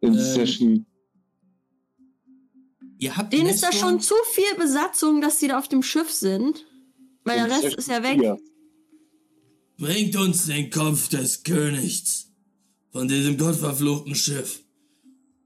In 0.01 0.13
Ähm, 0.13 0.19
Session. 0.19 0.85
Ihr 2.99 3.15
habt 3.15 3.31
Denen 3.31 3.47
ist 3.47 3.63
da 3.63 3.71
schon 3.71 4.01
zu 4.01 4.13
viel 4.33 4.55
Besatzung, 4.57 5.21
dass 5.21 5.39
sie 5.39 5.47
da 5.47 5.57
auf 5.57 5.69
dem 5.69 5.81
Schiff 5.81 6.11
sind. 6.11 6.65
Weil 7.23 7.37
der 7.37 7.49
Rest 7.49 7.75
ist 7.77 7.87
ja 7.87 8.03
weg. 8.03 8.19
Bringt 9.77 10.15
uns 10.17 10.47
den 10.47 10.69
Kopf 10.69 11.07
des 11.07 11.43
Königs 11.43 12.27
von 12.91 13.07
diesem 13.07 13.37
gottverfluchten 13.37 14.15
Schiff. 14.15 14.63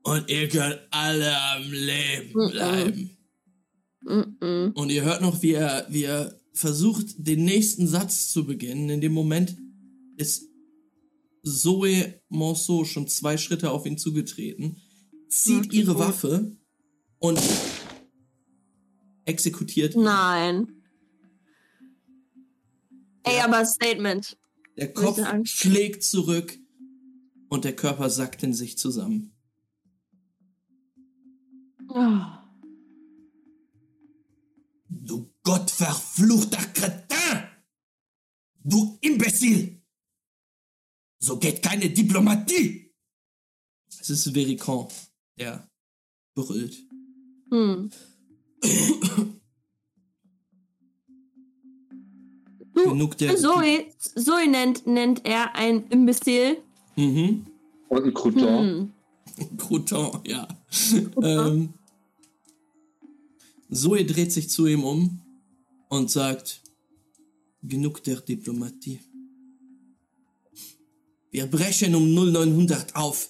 Und 0.02 0.30
ihr 0.30 0.50
könnt 0.50 0.80
alle 0.90 1.38
am 1.38 1.72
Leben 1.72 2.34
bleiben. 2.52 3.18
Mm-mm. 4.04 4.74
Und 4.74 4.90
ihr 4.90 5.04
hört 5.04 5.22
noch, 5.22 5.44
wie 5.44 5.54
er, 5.54 5.86
wie 5.90 6.04
er 6.04 6.36
versucht, 6.54 7.06
den 7.18 7.46
nächsten 7.46 7.88
Satz 7.88 8.32
zu 8.32 8.46
beginnen. 8.46 8.90
In 8.90 9.02
dem 9.02 9.14
Moment 9.14 9.56
ist 10.18 10.50
Zoe 11.44 12.20
Monceau 12.30 12.84
schon 12.86 13.08
zwei 13.08 13.38
Schritte 13.38 13.70
auf 13.70 13.86
ihn 13.86 13.98
zugetreten, 13.98 14.82
zieht 15.30 15.72
ihre. 15.72 16.00
Waffe 16.00 16.58
und 17.24 17.40
exekutiert. 19.24 19.96
Nein. 19.96 20.84
Ey, 23.24 23.40
aber 23.40 23.66
Statement. 23.66 24.38
Der 24.76 24.92
Kopf 24.92 25.18
schlägt 25.46 26.04
zurück 26.04 26.60
und 27.48 27.64
der 27.64 27.78
Körper 27.78 28.10
sackt 28.10 28.44
in 28.44 28.54
sich 28.54 28.78
zusammen. 28.78 29.32
Oh. 31.88 32.20
Du 34.90 35.34
gottverfluchter 35.44 36.66
Kretin! 36.74 37.48
Du 38.66 38.98
Imbezil! 39.00 39.82
So 41.20 41.40
geht 41.40 41.62
keine 41.62 41.90
Diplomatie! 41.90 42.94
Es 43.88 44.10
ist 44.10 44.34
Vericon, 44.34 44.90
der 45.38 45.70
brüllt. 46.34 46.93
Hm. 47.54 47.92
Du, 52.76 52.90
Genug 52.90 53.16
der. 53.20 53.38
Zoe, 53.38 53.86
Zoe 54.00 54.50
nennt, 54.50 54.88
nennt 54.88 55.24
er 55.28 55.54
ein 55.54 55.86
Imbecil. 55.90 56.58
Mhm. 56.96 57.46
Und 57.88 58.04
ein 58.04 58.14
Crouton. 58.16 58.92
Hm. 59.38 59.58
Crouton, 59.60 60.22
ja. 60.26 60.48
ähm, 61.22 61.76
Zoe 63.72 64.04
dreht 64.06 64.32
sich 64.32 64.50
zu 64.50 64.66
ihm 64.66 64.84
um 64.84 65.22
und 65.90 66.10
sagt: 66.10 66.64
Genug 67.62 68.04
der 68.04 68.22
Diplomatie. 68.22 69.00
Wir 71.30 71.46
brechen 71.46 71.94
um 71.94 72.12
0900 72.12 72.96
auf. 72.96 73.30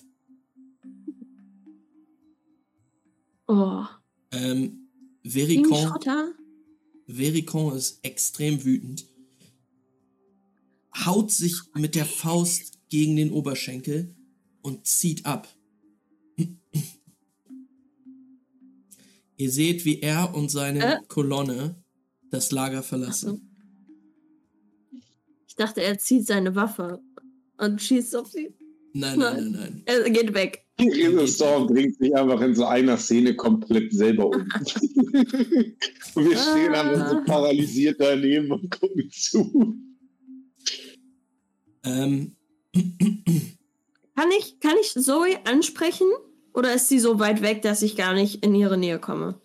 Oh. 3.49 3.83
Ähm, 4.33 4.89
Vericon? 5.23 5.93
Vericon 7.07 7.75
ist 7.75 7.99
extrem 8.03 8.63
wütend. 8.63 9.07
Haut 11.05 11.31
sich 11.31 11.55
mit 11.75 11.95
der 11.95 12.05
Faust 12.05 12.79
gegen 12.89 13.15
den 13.15 13.31
Oberschenkel 13.31 14.15
und 14.61 14.85
zieht 14.85 15.25
ab. 15.25 15.47
Ihr 19.37 19.51
seht, 19.51 19.85
wie 19.85 19.99
er 19.99 20.35
und 20.35 20.49
seine 20.49 20.97
Äh? 20.97 20.99
Kolonne 21.07 21.83
das 22.29 22.51
Lager 22.51 22.83
verlassen. 22.83 23.49
Ich 25.47 25.55
dachte, 25.55 25.81
er 25.81 25.99
zieht 25.99 26.25
seine 26.25 26.55
Waffe 26.55 27.01
und 27.57 27.81
schießt 27.81 28.15
auf 28.15 28.29
sie. 28.31 28.53
Nein, 28.93 29.17
nein, 29.17 29.35
nein, 29.35 29.51
nein. 29.51 29.83
Er 29.85 30.09
geht 30.09 30.33
weg. 30.33 30.65
Storm 31.27 31.67
bringt 31.67 31.97
sich 31.97 32.15
einfach 32.15 32.41
in 32.41 32.55
so 32.55 32.65
einer 32.65 32.97
Szene 32.97 33.35
komplett 33.35 33.93
selber 33.93 34.27
um. 34.27 34.33
und 36.15 36.29
wir 36.29 36.37
stehen 36.37 36.73
einfach 36.73 37.11
so 37.11 37.23
paralysiert 37.23 37.97
daneben 37.99 38.51
und 38.51 38.69
gucken 38.71 39.09
zu. 39.11 39.77
Ähm, 41.83 42.35
Kann 44.15 44.29
ich, 44.39 44.59
kann 44.59 44.75
ich 44.81 44.93
Zoe 44.93 45.45
ansprechen? 45.45 46.07
Oder 46.53 46.75
ist 46.75 46.87
sie 46.87 46.99
so 46.99 47.19
weit 47.19 47.41
weg, 47.41 47.61
dass 47.63 47.81
ich 47.81 47.95
gar 47.95 48.13
nicht 48.13 48.45
in 48.45 48.53
ihre 48.55 48.77
Nähe 48.77 48.99
komme? 48.99 49.41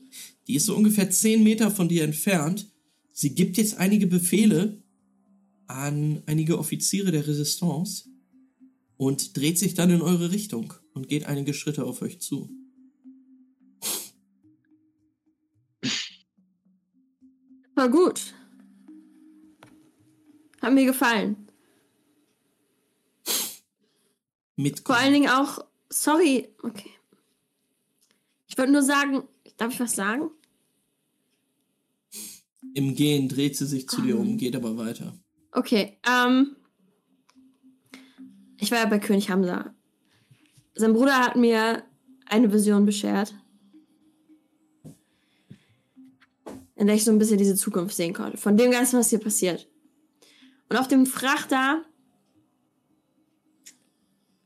die 0.49 0.55
ist 0.55 0.67
so 0.67 0.75
ungefähr 0.75 1.11
10 1.11 1.45
Meter 1.45 1.71
von 1.71 1.89
dir 1.89 2.03
entfernt. 2.03 2.67
Sie 3.13 3.35
gibt 3.35 3.59
jetzt 3.59 3.77
einige 3.77 4.07
Befehle 4.07 4.83
an 5.67 6.23
einige 6.25 6.59
Offiziere 6.59 7.13
der 7.13 7.27
Resistance 7.27 8.08
und 8.99 9.37
dreht 9.37 9.59
sich 9.59 9.75
dann 9.75 9.91
in 9.91 10.03
eure 10.03 10.33
Richtung 10.33 10.75
und 10.93 11.09
geht 11.09 11.25
einige 11.25 11.55
Schritte 11.55 11.85
auf 11.85 12.03
euch 12.03 12.21
zu. 12.21 12.51
War 17.75 17.89
gut. 17.89 18.35
Hat 20.61 20.75
mir 20.75 20.85
gefallen. 20.85 21.49
Mit 24.57 24.81
Vor 24.81 24.97
allen 24.97 25.13
Dingen 25.13 25.31
auch, 25.31 25.65
sorry, 25.89 26.49
okay. 26.65 26.91
Ich 28.49 28.59
wollte 28.59 28.73
nur 28.73 28.83
sagen, 28.83 29.23
darf 29.57 29.73
ich 29.73 29.79
was 29.79 29.95
sagen? 29.95 30.33
Im 32.75 32.97
Gehen 32.97 33.29
dreht 33.29 33.57
sie 33.57 33.67
sich 33.67 33.89
zu 33.89 34.03
dir 34.03 34.19
um, 34.19 34.37
geht 34.37 34.57
aber 34.57 34.77
weiter. 34.77 35.17
Okay, 35.53 35.99
ähm. 36.05 36.57
Ich 38.59 38.71
war 38.71 38.79
ja 38.79 38.87
bei 38.87 38.99
König 38.99 39.31
Hamza. 39.31 39.75
Sein 40.75 40.93
Bruder 40.93 41.19
hat 41.19 41.37
mir 41.37 41.83
eine 42.27 42.53
Vision 42.53 42.85
beschert. 42.85 43.35
In 46.75 46.87
der 46.87 46.97
ich 46.97 47.05
so 47.05 47.11
ein 47.11 47.19
bisschen 47.19 47.39
diese 47.39 47.57
Zukunft 47.57 47.97
sehen 47.97 48.15
konnte. 48.15 48.37
Von 48.37 48.57
dem 48.57 48.71
Ganzen, 48.71 48.99
was 48.99 49.11
hier 49.11 49.19
passiert. 49.19 49.69
Und 50.69 50.77
auf 50.77 50.87
dem 50.87 51.07
Frachter 51.07 51.85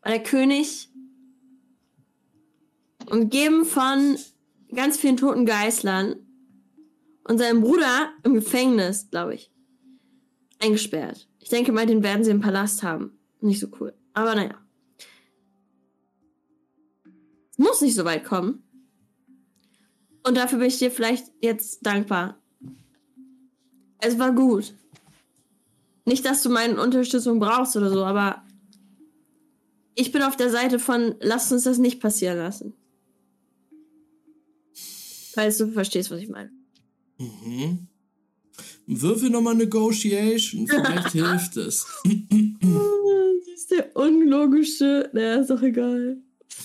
war 0.03 0.13
der 0.13 0.23
König 0.23 0.89
umgeben 3.11 3.65
von 3.65 4.17
ganz 4.75 4.97
vielen 4.97 5.17
toten 5.17 5.45
Geißlern 5.45 6.17
und 7.25 7.39
seinem 7.39 7.61
Bruder 7.61 8.13
im 8.23 8.35
Gefängnis, 8.35 9.11
glaube 9.11 9.35
ich 9.35 9.53
eingesperrt. 10.63 11.29
Ich 11.41 11.49
denke 11.49 11.73
mal, 11.73 11.87
den 11.87 12.03
werden 12.03 12.25
sie 12.25 12.31
im 12.31 12.41
Palast 12.41 12.83
haben. 12.83 13.19
Nicht 13.41 13.61
so 13.61 13.69
cool. 13.81 13.93
Aber 14.15 14.35
naja. 14.35 14.59
Es 17.51 17.59
muss 17.59 17.81
nicht 17.81 17.95
so 17.95 18.05
weit 18.05 18.25
kommen. 18.25 18.63
Und 20.25 20.37
dafür 20.37 20.59
bin 20.59 20.69
ich 20.69 20.79
dir 20.79 20.91
vielleicht 20.91 21.27
jetzt 21.41 21.85
dankbar. 21.85 22.41
Es 23.99 24.19
war 24.19 24.33
gut. 24.33 24.75
Nicht, 26.05 26.25
dass 26.25 26.43
du 26.43 26.51
meine 26.51 26.81
Unterstützung 26.81 27.39
brauchst 27.39 27.77
oder 27.77 27.91
so, 27.91 28.05
aber 28.05 28.45
ich 29.95 30.11
bin 30.11 30.23
auf 30.23 30.37
der 30.37 30.51
Seite 30.51 30.79
von, 30.79 31.15
lass 31.21 31.53
uns 31.53 31.65
das 31.65 31.79
nicht 31.79 32.01
passieren 32.01 32.39
lassen. 32.39 32.75
Falls 35.35 35.59
du 35.59 35.71
verstehst, 35.71 36.11
was 36.11 36.21
ich 36.21 36.29
meine. 36.29 36.51
Mhm. 37.19 37.89
Würfel 39.01 39.31
nochmal 39.31 39.55
Negotiation, 39.55 40.67
vielleicht 40.67 41.11
hilft 41.13 41.57
es. 41.57 41.87
Das 42.05 43.55
ist 43.55 43.71
der 43.71 43.97
unlogische. 43.97 45.09
Naja, 45.13 45.37
ist 45.37 45.51
doch 45.51 45.63
egal. 45.63 46.19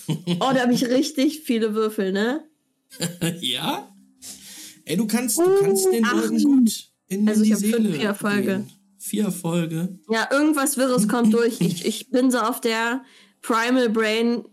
Oh, 0.08 0.52
da 0.54 0.62
habe 0.62 0.74
ich 0.74 0.86
richtig 0.88 1.42
viele 1.42 1.74
Würfel, 1.74 2.12
ne? 2.12 2.44
ja? 3.42 3.94
Ey, 4.86 4.98
du 4.98 5.06
kannst, 5.08 5.38
du 5.38 5.44
kannst 5.62 5.86
den 5.86 6.04
Leuten 6.04 6.42
gut 6.44 6.90
in, 7.08 7.28
Also 7.28 7.44
die 7.44 7.52
ich 7.52 7.58
Seele 7.58 7.92
fünf 7.92 8.04
Erfolge. 8.04 8.42
gehen. 8.44 8.70
Vier 9.00 9.24
Erfolge. 9.26 10.00
Ja, 10.10 10.28
irgendwas 10.32 10.78
Wirres 10.78 11.08
kommt 11.08 11.34
durch. 11.34 11.58
Ich, 11.62 11.86
ich 11.86 12.10
bin 12.10 12.32
so 12.32 12.40
auf 12.40 12.60
der 12.62 13.04
Primal 13.42 13.90
Brain 13.90 14.44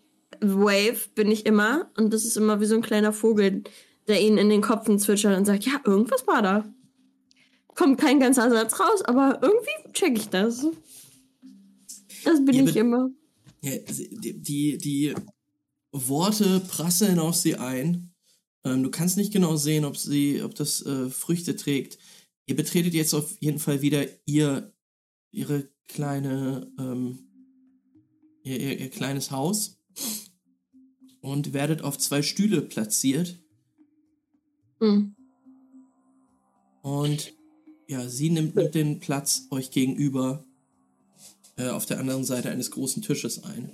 Wave, 0.41 0.97
bin 1.15 1.31
ich 1.31 1.47
immer. 1.47 1.91
Und 1.97 2.13
das 2.13 2.25
ist 2.25 2.37
immer 2.37 2.61
wie 2.61 2.67
so 2.67 2.75
ein 2.75 2.83
kleiner 2.83 3.13
Vogel, 3.13 3.63
der 4.09 4.21
ihnen 4.21 4.39
in 4.39 4.49
den 4.51 4.61
Kopfen 4.61 4.99
zwitschert 4.99 5.37
und 5.39 5.45
sagt, 5.45 5.65
ja, 5.65 5.73
irgendwas 5.85 6.27
war 6.27 6.43
da. 6.43 6.65
Kommt 7.75 8.01
kein 8.01 8.21
ganzer 8.21 8.51
Satz 8.51 8.79
raus, 8.79 9.03
aber 9.03 9.41
irgendwie 9.43 9.93
check 9.93 10.17
ich 10.17 10.29
das. 10.29 10.67
Das 12.25 12.45
bin 12.45 12.55
Ja, 12.55 12.65
ich 12.65 12.77
immer. 12.77 13.11
Ja, 13.63 13.73
die, 13.89 14.41
die, 14.41 14.79
die 14.79 15.15
Worte 15.93 16.61
prasseln 16.61 17.19
auf 17.19 17.35
sie 17.35 17.57
ein. 17.57 18.15
Ähm, 18.65 18.83
du 18.83 18.91
kannst 18.91 19.17
nicht 19.17 19.33
genau 19.33 19.57
sehen, 19.57 19.85
ob 19.85 19.97
sie, 19.97 20.43
ob 20.43 20.55
das 20.55 20.85
äh, 20.85 21.11
Früchte 21.11 21.57
trägt. 21.57 21.99
Ihr 22.47 22.57
betretet 22.57 22.95
jetzt 22.95 23.15
auf 23.15 23.37
jeden 23.41 23.59
Fall 23.59 23.83
wieder 23.83 24.07
ihr, 24.27 24.73
ihre 25.31 25.69
kleine, 25.89 26.71
ähm, 26.79 27.19
ihr, 28.43 28.61
ihr, 28.61 28.81
ihr 28.81 28.91
kleines 28.91 29.31
Haus 29.31 29.79
und 31.21 31.53
werdet 31.53 31.83
auf 31.83 31.97
zwei 31.99 32.23
Stühle 32.23 32.61
platziert. 32.61 33.39
Hm. 34.81 35.15
Und 36.83 37.33
ja, 37.89 38.09
sie 38.09 38.31
nimmt, 38.31 38.55
nimmt 38.57 38.75
den 38.75 39.01
Platz 39.01 39.47
euch 39.51 39.71
gegenüber 39.71 40.45
äh, 41.57 41.69
auf 41.69 41.87
der 41.87 42.01
anderen 42.01 42.25
Seite 42.25 42.51
eines 42.51 42.71
großen 42.71 43.03
Tisches 43.03 43.43
ein, 43.45 43.71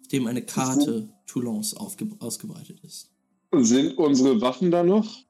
auf 0.00 0.08
dem 0.08 0.26
eine 0.26 0.42
Karte 0.42 1.08
Toulons 1.26 1.74
ausgebreitet 1.74 2.80
ist. 2.84 3.10
Sind 3.52 3.96
unsere 3.98 4.40
Waffen 4.40 4.70
da 4.70 4.82
noch? 4.84 5.24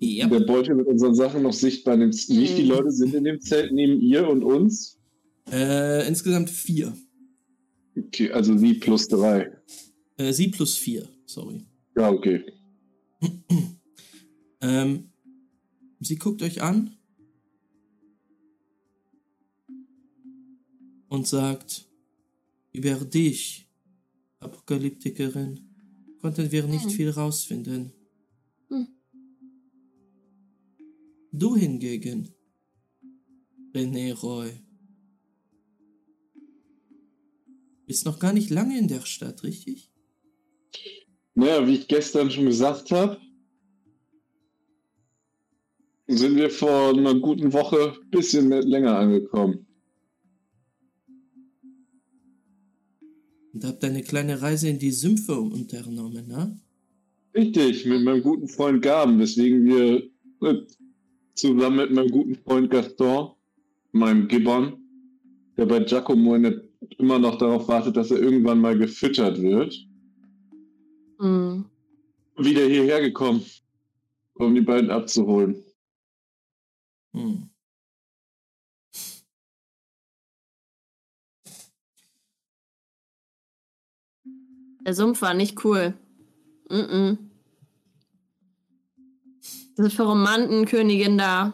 Ja. 0.00 0.28
der 0.28 0.40
Beutel 0.40 0.76
mit 0.76 0.86
unseren 0.86 1.14
Sachen 1.16 1.42
noch 1.42 1.52
sichtbar? 1.52 1.96
Z- 2.12 2.28
Wie 2.28 2.46
viele 2.46 2.74
Leute 2.74 2.92
sind 2.92 3.12
in 3.14 3.24
dem 3.24 3.40
Zelt 3.40 3.72
neben 3.72 4.00
ihr 4.00 4.28
und 4.28 4.44
uns? 4.44 4.98
Äh, 5.50 6.06
insgesamt 6.06 6.48
vier. 6.50 6.96
Okay, 7.96 8.30
also 8.30 8.60
wie 8.62 8.74
plus 8.74 9.08
drei. 9.08 9.50
Äh, 10.16 10.32
sie 10.32 10.48
plus 10.48 10.76
vier, 10.76 11.08
sorry. 11.26 11.64
Ja, 11.96 12.10
okay. 12.10 12.44
Ähm, 14.60 15.12
sie 16.00 16.16
guckt 16.16 16.42
euch 16.42 16.62
an 16.62 16.96
und 21.08 21.26
sagt, 21.26 21.88
über 22.72 22.94
dich, 22.96 23.68
Apokalyptikerin, 24.40 25.60
konnten 26.20 26.50
wir 26.52 26.64
nicht 26.64 26.84
Hm. 26.84 26.90
viel 26.90 27.10
rausfinden. 27.10 27.92
Hm. 28.68 28.88
Du 31.32 31.56
hingegen, 31.56 32.34
René 33.74 34.12
Roy, 34.14 34.50
bist 37.86 38.04
noch 38.04 38.18
gar 38.18 38.32
nicht 38.32 38.50
lange 38.50 38.78
in 38.78 38.88
der 38.88 39.00
Stadt, 39.00 39.42
richtig? 39.42 39.90
Naja, 41.34 41.66
wie 41.66 41.74
ich 41.76 41.88
gestern 41.88 42.30
schon 42.30 42.46
gesagt 42.46 42.90
habe, 42.90 43.18
sind 46.08 46.36
wir 46.36 46.50
vor 46.50 46.90
einer 46.90 47.14
guten 47.14 47.52
Woche 47.52 47.94
ein 48.02 48.10
bisschen 48.10 48.50
länger 48.50 48.98
angekommen. 48.98 49.67
Und 53.52 53.64
habt 53.64 53.82
eine 53.84 54.02
kleine 54.02 54.40
Reise 54.42 54.68
in 54.68 54.78
die 54.78 54.90
Sümpfe 54.90 55.40
unternommen, 55.40 56.28
ne? 56.28 56.58
Richtig, 57.34 57.86
mit 57.86 58.02
meinem 58.02 58.22
guten 58.22 58.48
Freund 58.48 58.82
Gaben, 58.82 59.18
weswegen 59.18 59.64
wir 59.64 60.02
äh, 60.42 60.66
zusammen 61.34 61.76
mit 61.76 61.92
meinem 61.92 62.10
guten 62.10 62.34
Freund 62.36 62.70
Gaston, 62.70 63.32
meinem 63.92 64.28
Gibbon, 64.28 64.76
der 65.56 65.66
bei 65.66 65.80
Giacomo 65.80 66.34
in 66.34 66.42
der, 66.42 66.62
immer 66.98 67.18
noch 67.18 67.38
darauf 67.38 67.68
wartet, 67.68 67.96
dass 67.96 68.10
er 68.10 68.20
irgendwann 68.20 68.60
mal 68.60 68.76
gefüttert 68.76 69.40
wird, 69.40 69.74
Hm. 71.20 71.64
wieder 72.36 72.64
hierher 72.66 73.00
gekommen, 73.00 73.44
um 74.34 74.54
die 74.54 74.60
beiden 74.60 74.90
abzuholen. 74.90 75.64
Hm. 77.12 77.47
Der 84.88 84.94
Sumpf 84.94 85.20
war 85.20 85.34
nicht 85.34 85.62
cool. 85.66 85.92
Mm 86.70 86.74
-mm. 86.74 87.18
Diese 89.76 89.90
Ferromantenkönigin 89.90 91.18
da. 91.18 91.52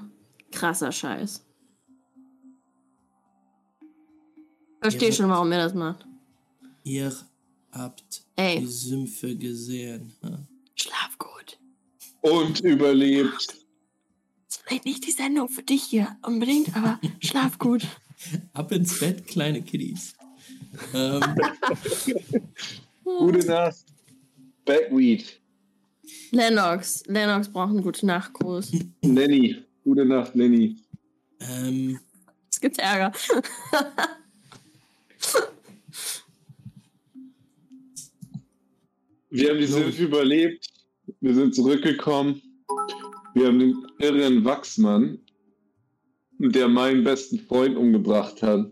Krasser 0.52 0.92
Scheiß. 0.92 1.44
Verstehe 4.80 5.12
schon, 5.12 5.28
warum 5.30 5.50
ihr 5.50 5.58
das 5.58 5.74
macht. 5.74 6.06
Ihr 6.84 7.12
habt 7.72 8.24
Ey. 8.36 8.60
die 8.60 8.66
Sümpfe 8.68 9.34
gesehen. 9.36 10.12
ha? 10.22 10.38
Schlaf 10.76 11.18
gut. 11.18 11.58
Und 12.20 12.60
überlebt. 12.60 13.48
Ist 14.48 14.62
vielleicht 14.64 14.84
nicht 14.84 15.04
die 15.08 15.10
Sendung 15.10 15.48
für 15.48 15.64
dich 15.64 15.82
hier 15.82 16.16
unbedingt, 16.22 16.76
aber 16.76 17.00
schlaf 17.18 17.58
gut. 17.58 17.84
Ab 18.52 18.70
ins 18.70 19.00
Bett, 19.00 19.26
kleine 19.26 19.60
Kiddies. 19.60 20.14
ähm, 20.94 21.20
Gute 23.04 23.46
Nacht. 23.46 23.84
Backweed. 24.64 25.40
Lennox. 26.32 27.02
Lennox 27.06 27.48
braucht 27.48 27.70
einen 27.70 27.82
gute 27.82 28.06
Nachtgruß. 28.06 28.72
Lenny. 29.02 29.56
Gute 29.84 30.04
Nacht, 30.04 30.34
Lenny. 30.34 30.76
ähm, 31.40 31.98
Es 32.50 32.60
gibt 32.60 32.78
Ärger. 32.78 33.12
Wir 39.30 39.50
haben 39.50 39.58
die 39.58 39.66
Sümpfe 39.66 40.04
überlebt. 40.04 40.68
Wir 41.20 41.34
sind 41.34 41.54
zurückgekommen. 41.54 42.40
Wir 43.34 43.48
haben 43.48 43.58
den 43.58 43.74
irren 43.98 44.44
Wachsmann, 44.44 45.18
der 46.38 46.68
meinen 46.68 47.02
besten 47.02 47.40
Freund 47.40 47.76
umgebracht 47.76 48.42
hat. 48.42 48.70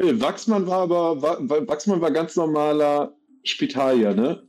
Äh, 0.00 0.18
Wachsmann 0.20 0.66
war 0.66 0.78
aber, 0.80 1.20
Wa- 1.20 1.38
Wa- 1.42 1.68
Wachsmann 1.68 2.00
war 2.00 2.10
ganz 2.10 2.34
normaler 2.36 3.14
Spitalier, 3.44 4.14
ne? 4.14 4.42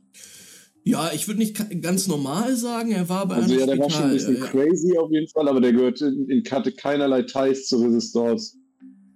ja, 0.84 1.12
ich 1.14 1.28
würde 1.28 1.38
nicht 1.38 1.56
ganz 1.80 2.08
normal 2.08 2.56
sagen, 2.56 2.90
er 2.90 3.08
war 3.08 3.28
bei 3.28 3.36
Also 3.36 3.50
einem 3.52 3.60
ja, 3.60 3.66
der 3.66 3.78
war 3.78 3.88
schon 3.90 4.02
ein 4.10 4.18
Spital, 4.18 4.32
bisschen 4.34 4.44
ja, 4.44 4.50
crazy 4.66 4.96
auf 4.98 5.10
jeden 5.12 5.28
Fall, 5.28 5.46
aber 5.48 5.60
der 5.60 5.72
gehörte 5.72 6.06
in, 6.06 6.28
in 6.28 6.50
hatte 6.50 6.72
keinerlei 6.72 7.22
Ties 7.22 7.66
zur 7.68 7.84
Resistance. 7.84 8.56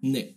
Nee. 0.02 0.36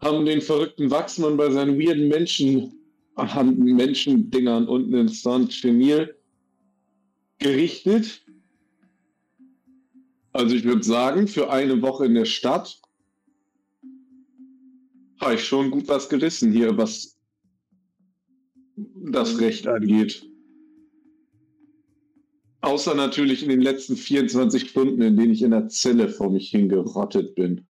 Haben 0.00 0.24
den 0.26 0.40
verrückten 0.40 0.90
Wachsmann 0.90 1.36
bei 1.36 1.50
seinen 1.50 1.80
weirden 1.80 2.06
Menschen, 2.08 2.72
Hand- 3.16 3.58
Menschendingern 3.58 4.68
unten 4.68 4.94
in 4.94 5.08
Saint-Chenil 5.08 6.14
gerichtet. 7.38 8.22
Also 10.32 10.54
ich 10.54 10.62
würde 10.62 10.84
sagen, 10.84 11.26
für 11.26 11.50
eine 11.50 11.82
Woche 11.82 12.04
in 12.06 12.14
der 12.14 12.26
Stadt 12.26 12.80
habe 15.20 15.34
ich 15.34 15.44
schon 15.44 15.70
gut 15.70 15.88
was 15.88 16.08
gerissen 16.08 16.52
hier, 16.52 16.76
was 16.76 17.18
das 18.76 19.38
Recht 19.40 19.66
angeht. 19.66 20.24
Außer 22.60 22.94
natürlich 22.94 23.42
in 23.42 23.48
den 23.48 23.60
letzten 23.60 23.96
24 23.96 24.68
Stunden, 24.68 25.00
in 25.02 25.16
denen 25.16 25.32
ich 25.32 25.42
in 25.42 25.52
der 25.52 25.68
Zelle 25.68 26.08
vor 26.08 26.30
mich 26.30 26.50
hingerottet 26.50 27.34
bin. 27.34 27.66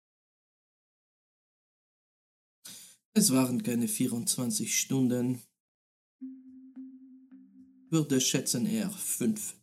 Es 3.15 3.33
waren 3.33 3.63
keine 3.63 3.89
24 3.89 4.77
Stunden. 4.77 5.43
Würde 7.91 8.21
schätzen 8.21 8.67
eher 8.67 8.91
fünf. 8.91 9.55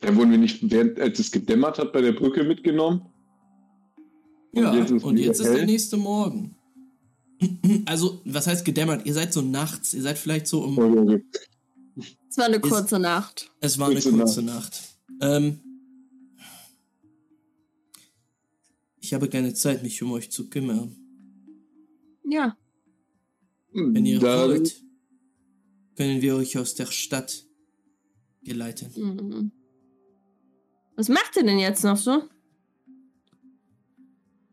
Dann 0.00 0.16
wurden 0.16 0.30
wir 0.30 0.38
nicht, 0.38 0.70
während, 0.70 0.98
als 0.98 1.18
es 1.18 1.30
gedämmert 1.30 1.78
hat, 1.78 1.92
bei 1.92 2.00
der 2.00 2.12
Brücke 2.12 2.44
mitgenommen. 2.44 3.02
Und 4.52 4.62
ja, 4.62 4.74
jetzt 4.74 4.90
ist 4.90 5.04
und 5.04 5.16
jetzt 5.18 5.40
ist 5.40 5.52
der 5.52 5.66
nächste 5.66 5.96
Morgen. 5.96 6.54
Also, 7.86 8.20
was 8.24 8.48
heißt 8.48 8.64
gedämmert? 8.64 9.06
Ihr 9.06 9.14
seid 9.14 9.32
so 9.32 9.40
nachts, 9.42 9.94
ihr 9.94 10.02
seid 10.02 10.18
vielleicht 10.18 10.48
so 10.48 10.64
um. 10.64 10.76
Okay. 10.76 11.24
Es 12.28 12.36
war 12.36 12.46
eine 12.46 12.60
kurze 12.60 12.98
Nacht. 12.98 13.50
Es 13.60 13.78
war 13.78 13.86
eine 13.86 14.00
Kurze 14.00 14.12
kurze 14.12 14.42
Nacht. 14.42 14.80
Ähm, 15.20 15.60
ich 19.00 19.14
habe 19.14 19.28
keine 19.28 19.54
Zeit, 19.54 19.82
mich 19.82 20.02
um 20.02 20.12
euch 20.12 20.30
zu 20.30 20.50
kümmern. 20.50 20.96
Ja. 22.28 22.56
Wenn 23.72 24.04
ihr 24.04 24.18
Dann, 24.18 24.48
wollt, 24.48 24.82
können 25.96 26.20
wir 26.20 26.36
euch 26.36 26.58
aus 26.58 26.74
der 26.74 26.86
Stadt 26.86 27.46
geleiten. 28.42 28.90
Mhm. 28.96 29.52
Was 30.96 31.08
macht 31.08 31.36
ihr 31.36 31.44
denn 31.44 31.58
jetzt 31.58 31.84
noch 31.84 31.96
so? 31.96 32.22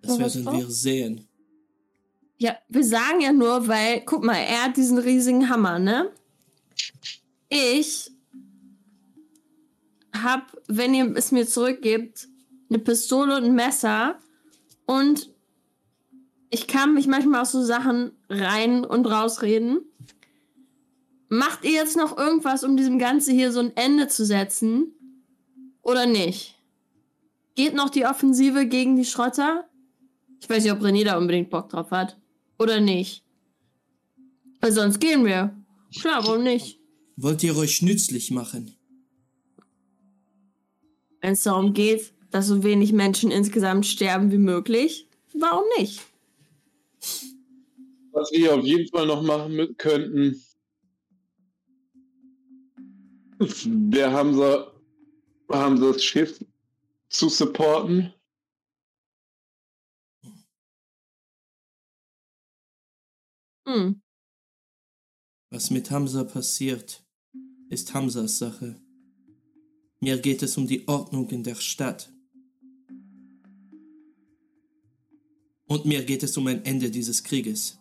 Das 0.06 0.19
werden 0.19 0.57
wir 0.57 0.69
sehen. 0.69 1.27
Ja, 2.38 2.57
wir 2.68 2.84
sagen 2.84 3.22
ja 3.22 3.32
nur, 3.32 3.68
weil, 3.68 4.02
guck 4.02 4.23
mal, 4.23 4.36
er 4.36 4.65
hat 4.65 4.77
diesen 4.77 4.98
riesigen 4.98 5.49
Hammer, 5.49 5.80
ne? 5.80 6.11
Ich 7.49 8.11
hab, 10.14 10.57
wenn 10.68 10.94
ihr 10.94 11.15
es 11.15 11.32
mir 11.32 11.48
zurückgebt, 11.48 12.27
eine 12.69 12.80
Pistole 12.80 13.38
und 13.38 13.44
ein 13.45 13.56
Messer 13.56 14.19
und 14.86 15.30
ich 16.49 16.68
kann 16.68 16.94
mich 16.94 17.07
manchmal 17.07 17.41
aus 17.41 17.52
so 17.52 17.64
Sachen 17.64 18.11
rein 18.30 18.86
und 18.86 19.06
rausreden. 19.07 19.80
Macht 21.27 21.64
ihr 21.64 21.72
jetzt 21.72 21.98
noch 21.98 22.18
irgendwas, 22.18 22.64
um 22.64 22.77
diesem 22.77 22.99
Ganze 22.99 23.32
hier 23.32 23.52
so 23.52 23.60
ein 23.60 23.76
Ende 23.76 24.07
zu 24.07 24.26
setzen? 24.26 24.94
Oder 25.82 26.06
nicht? 26.06 26.56
Geht 27.56 27.73
noch 27.73 27.90
die 27.90 28.06
Offensive 28.06 28.68
gegen 28.68 28.95
die 28.95 29.06
Schrotter? 29.06 29.68
Ich 30.45 30.49
weiß 30.49 30.63
nicht, 30.63 30.72
ob 30.72 30.81
René 30.81 31.03
da 31.03 31.17
unbedingt 31.17 31.49
Bock 31.49 31.69
drauf 31.69 31.89
hat. 31.89 32.17
Oder 32.59 32.80
nicht. 32.80 33.23
Weil 34.61 34.72
sonst 34.72 34.99
gehen 34.99 35.26
wir. 35.26 35.55
Klar, 35.99 36.23
warum 36.26 36.43
nicht? 36.43 36.80
Wollt 37.17 37.41
ihr 37.43 37.57
euch 37.57 37.81
nützlich 37.81 38.30
machen? 38.30 38.76
Wenn 41.19 41.34
es 41.34 41.41
darum 41.41 41.73
geht, 41.73 42.13
dass 42.30 42.45
so 42.47 42.63
wenig 42.63 42.93
Menschen 42.93 43.31
insgesamt 43.31 43.88
sterben 43.88 44.31
wie 44.31 44.38
möglich, 44.38 45.07
warum 45.34 45.65
nicht? 45.80 46.01
was 48.15 48.31
wir 48.31 48.55
auf 48.55 48.63
jeden 48.63 48.88
Fall 48.88 49.05
noch 49.05 49.22
machen 49.22 49.76
könnten, 49.77 50.41
wir 53.38 54.11
haben 54.11 54.34
so, 54.34 54.67
haben 55.51 55.77
so 55.77 55.91
das 55.91 56.03
Schiff 56.03 56.39
zu 57.09 57.27
supporten. 57.27 58.13
Hm. 63.66 64.02
Was 65.50 65.72
mit 65.72 65.90
Hamza 65.90 66.24
passiert, 66.24 67.04
ist 67.70 67.94
Hamzas 67.94 68.38
Sache. 68.38 68.80
Mir 70.00 70.18
geht 70.18 70.44
es 70.44 70.58
um 70.58 70.68
die 70.68 70.88
Ordnung 70.88 71.30
in 71.30 71.44
der 71.44 71.56
Stadt. 71.56 72.12
Und 75.68 75.86
mir 75.86 76.04
geht 76.04 76.22
es 76.24 76.38
um 76.38 76.46
ein 76.48 76.64
Ende 76.64 76.92
dieses 76.92 77.24
Krieges. 77.24 77.80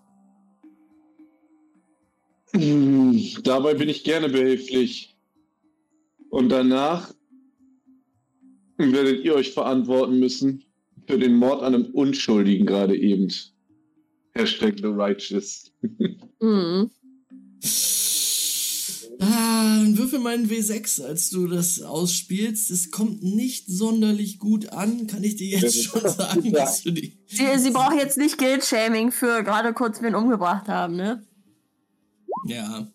Hm, 2.52 3.42
Dabei 3.42 3.74
bin 3.74 3.88
ich 3.88 4.04
gerne 4.04 4.28
behilflich. 4.28 5.16
Und 6.30 6.48
danach 6.48 7.14
werdet 8.78 9.24
ihr 9.24 9.34
euch 9.34 9.52
verantworten 9.52 10.18
müssen 10.18 10.64
für 11.06 11.18
den 11.18 11.34
Mord 11.34 11.62
an 11.62 11.74
einem 11.74 11.94
Unschuldigen 11.94 12.66
gerade 12.66 12.96
eben. 12.96 13.30
Hashtag 14.34 14.78
the 14.78 14.88
righteous. 14.88 15.70
Hm. 16.40 16.90
Ah, 19.20 19.78
dann 19.78 19.96
würfel 19.96 20.18
meinen 20.18 20.50
W6, 20.50 21.02
als 21.02 21.30
du 21.30 21.46
das 21.46 21.80
ausspielst. 21.80 22.70
Es 22.70 22.90
kommt 22.90 23.22
nicht 23.22 23.66
sonderlich 23.68 24.38
gut 24.38 24.70
an, 24.70 25.06
kann 25.06 25.22
ich 25.22 25.36
dir 25.36 25.58
jetzt 25.58 25.84
schon 25.84 26.00
sagen, 26.08 26.44
ja. 26.46 26.52
dass 26.52 26.82
du 26.82 26.90
die. 26.90 27.16
Sie, 27.26 27.44
sie 27.58 27.70
braucht 27.70 27.96
jetzt 27.96 28.18
nicht 28.18 28.38
Guild-Shaming 28.38 29.12
für 29.12 29.42
gerade 29.44 29.72
kurz 29.72 30.02
wen 30.02 30.14
umgebracht 30.14 30.68
haben, 30.68 30.96
ne? 30.96 31.24
Ja. 32.46 32.90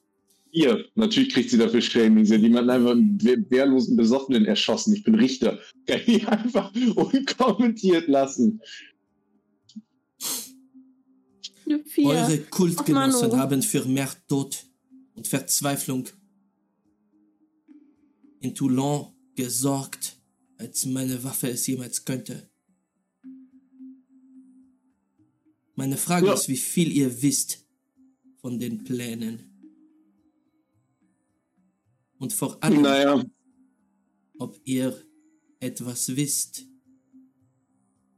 Ihr, 0.52 0.86
natürlich 0.96 1.32
kriegt 1.32 1.52
sie 1.52 1.58
dafür 1.58 1.82
Shaming. 1.82 2.26
Sie 2.26 2.34
hat 2.34 2.42
jemanden 2.42 2.72
einfach 2.72 2.92
einen 2.92 3.18
wehr- 3.20 3.50
wehrlosen 3.50 3.96
Besoffenen 3.96 4.46
erschossen. 4.46 4.94
Ich 4.94 5.04
bin 5.04 5.16
Richter. 5.16 5.60
Kann 5.86 6.02
ich 6.06 6.28
einfach 6.28 6.74
unkommentiert 6.96 8.08
lassen. 8.08 8.60
Eure 11.98 12.40
Kultgenossen 12.50 13.38
haben 13.38 13.62
für 13.62 13.86
mehr 13.86 14.12
Tod 14.28 14.66
und 15.14 15.28
Verzweiflung 15.28 16.08
in 18.40 18.56
Toulon 18.56 19.14
gesorgt, 19.36 20.18
als 20.58 20.86
meine 20.86 21.24
Waffe 21.24 21.50
es 21.50 21.68
jemals 21.68 22.04
könnte. 22.06 22.50
Meine 25.76 25.98
Frage 25.98 26.28
Ja. 26.28 26.34
ist, 26.34 26.50
wie 26.50 26.58
viel 26.58 26.92
ihr 26.92 27.22
wisst 27.22 27.66
von 28.42 28.60
den 28.60 28.84
Plänen. 28.84 29.46
Und 32.18 32.34
vor 32.34 32.62
allem, 32.64 32.82
Naja, 32.82 33.24
ob 34.40 34.60
ihr 34.66 35.02
etwas 35.60 36.16
wisst 36.16 36.66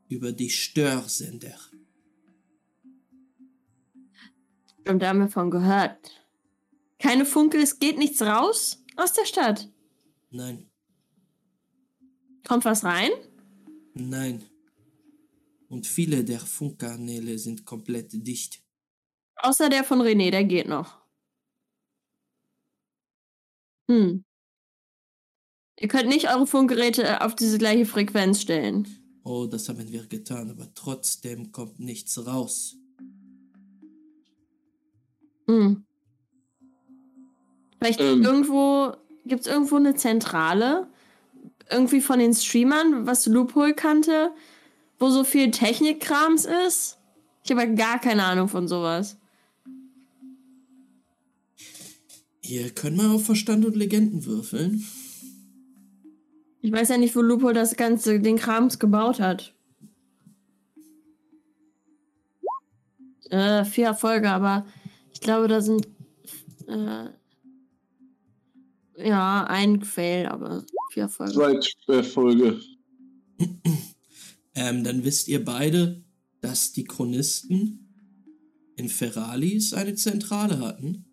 über 0.10 0.32
die 0.32 0.50
Störsender. 0.50 1.58
Stimmt, 4.82 5.02
da 5.02 5.10
haben 5.10 5.20
wir 5.20 5.28
von 5.30 5.52
gehört. 5.52 6.12
Keine 7.00 7.26
Funke, 7.26 7.58
es 7.58 7.80
geht 7.80 7.98
nichts 7.98 8.22
raus 8.22 8.84
aus 8.96 9.14
der 9.14 9.26
Stadt. 9.26 9.70
Nein, 10.30 10.68
Kommt 12.48 12.66
was 12.66 12.84
rein? 12.84 13.12
nein. 13.94 14.44
Und 15.70 15.88
viele 15.88 16.24
der 16.26 16.40
Funkkanäle 16.40 17.38
sind 17.38 17.66
komplett 17.66 18.10
dicht. 18.12 18.62
Außer 19.36 19.70
der 19.70 19.84
von 19.86 20.02
René, 20.02 20.30
der 20.32 20.44
geht 20.44 20.68
noch. 20.68 21.00
Hm. 23.90 24.26
Ihr 25.80 25.88
könnt 25.88 26.10
nicht 26.10 26.28
eure 26.30 26.46
Funkgeräte 26.46 27.22
auf 27.22 27.36
diese 27.36 27.58
gleiche 27.58 27.86
Frequenz 27.86 28.42
stellen. 28.42 28.88
Oh, 29.24 29.48
das 29.48 29.70
haben 29.70 29.88
wir 29.92 30.08
getan, 30.08 30.50
aber 30.52 30.74
trotzdem 30.74 31.52
kommt 31.52 31.80
nichts 31.80 32.26
raus. 32.26 32.76
Hm. 35.52 35.84
Vielleicht 37.78 38.00
Ähm. 38.00 38.24
irgendwo, 38.24 38.94
gibt 39.26 39.42
es 39.42 39.48
irgendwo 39.48 39.76
eine 39.76 39.96
Zentrale? 39.96 40.88
Irgendwie 41.70 42.02
von 42.02 42.20
den 42.20 42.34
Streamern, 42.34 43.06
was 43.06 43.26
Loophole 43.26 43.74
kannte, 43.74 44.32
wo 45.00 45.10
so 45.10 45.24
viel 45.24 45.52
Technikkrams 45.52 46.46
ist? 46.68 47.00
Ich 47.44 47.52
habe 47.52 47.64
ja 47.64 47.74
gar 47.74 48.00
keine 48.00 48.24
Ahnung 48.24 48.48
von 48.48 48.68
sowas. 48.68 49.18
Hier 52.42 52.70
können 52.72 52.98
wir 52.98 53.12
auf 53.12 53.26
Verstand 53.26 53.66
und 53.66 53.76
Legenden 53.76 54.26
würfeln. 54.26 54.86
Ich 56.62 56.72
weiß 56.72 56.90
ja 56.90 56.98
nicht, 56.98 57.16
wo 57.16 57.22
Loophole 57.22 57.54
das 57.54 57.76
ganze, 57.76 58.20
den 58.20 58.38
Krams 58.38 58.80
gebaut 58.80 59.20
hat. 59.20 59.54
Äh, 63.30 63.64
vier 63.66 63.88
Erfolge, 63.88 64.30
aber 64.30 64.66
ich 65.22 65.26
glaube, 65.26 65.48
da 65.48 65.62
sind 65.62 65.88
äh, 66.68 67.10
ja 68.98 69.44
ein 69.44 69.84
Fail, 69.84 70.26
aber 70.26 70.66
vier 70.92 71.04
Erfolge. 71.04 71.60
Zweitfolge. 71.86 72.60
Ähm, 74.54 74.84
dann 74.84 75.06
wisst 75.06 75.30
ihr 75.30 75.46
beide, 75.46 76.04
dass 76.42 76.74
die 76.74 76.84
Chronisten 76.84 77.88
in 78.76 78.90
Ferralis 78.90 79.74
eine 79.74 79.96
Zentrale 79.96 80.60
hatten. 80.60 81.06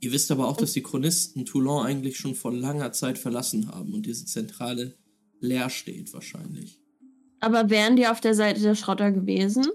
Ihr 0.00 0.10
wisst 0.10 0.32
aber 0.32 0.48
auch, 0.48 0.56
dass 0.56 0.72
die 0.72 0.82
Chronisten 0.82 1.44
Toulon 1.44 1.86
eigentlich 1.86 2.16
schon 2.18 2.34
vor 2.34 2.52
langer 2.52 2.90
Zeit 2.90 3.18
verlassen 3.18 3.68
haben 3.68 3.94
und 3.94 4.04
diese 4.04 4.26
Zentrale 4.26 4.98
leer 5.38 5.70
steht 5.70 6.12
wahrscheinlich. 6.12 6.80
Aber 7.38 7.70
wären 7.70 7.94
die 7.94 8.08
auf 8.08 8.20
der 8.20 8.34
Seite 8.34 8.60
der 8.60 8.74
Schrotter 8.74 9.12
gewesen, 9.12 9.66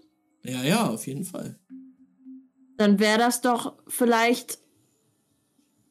Ja, 0.44 0.66
ja, 0.66 0.90
auf 0.90 1.08
jeden 1.08 1.24
Fall. 1.24 1.61
Dann 2.82 3.00
wäre 3.00 3.18
das 3.20 3.42
doch 3.42 3.74
vielleicht 3.88 4.60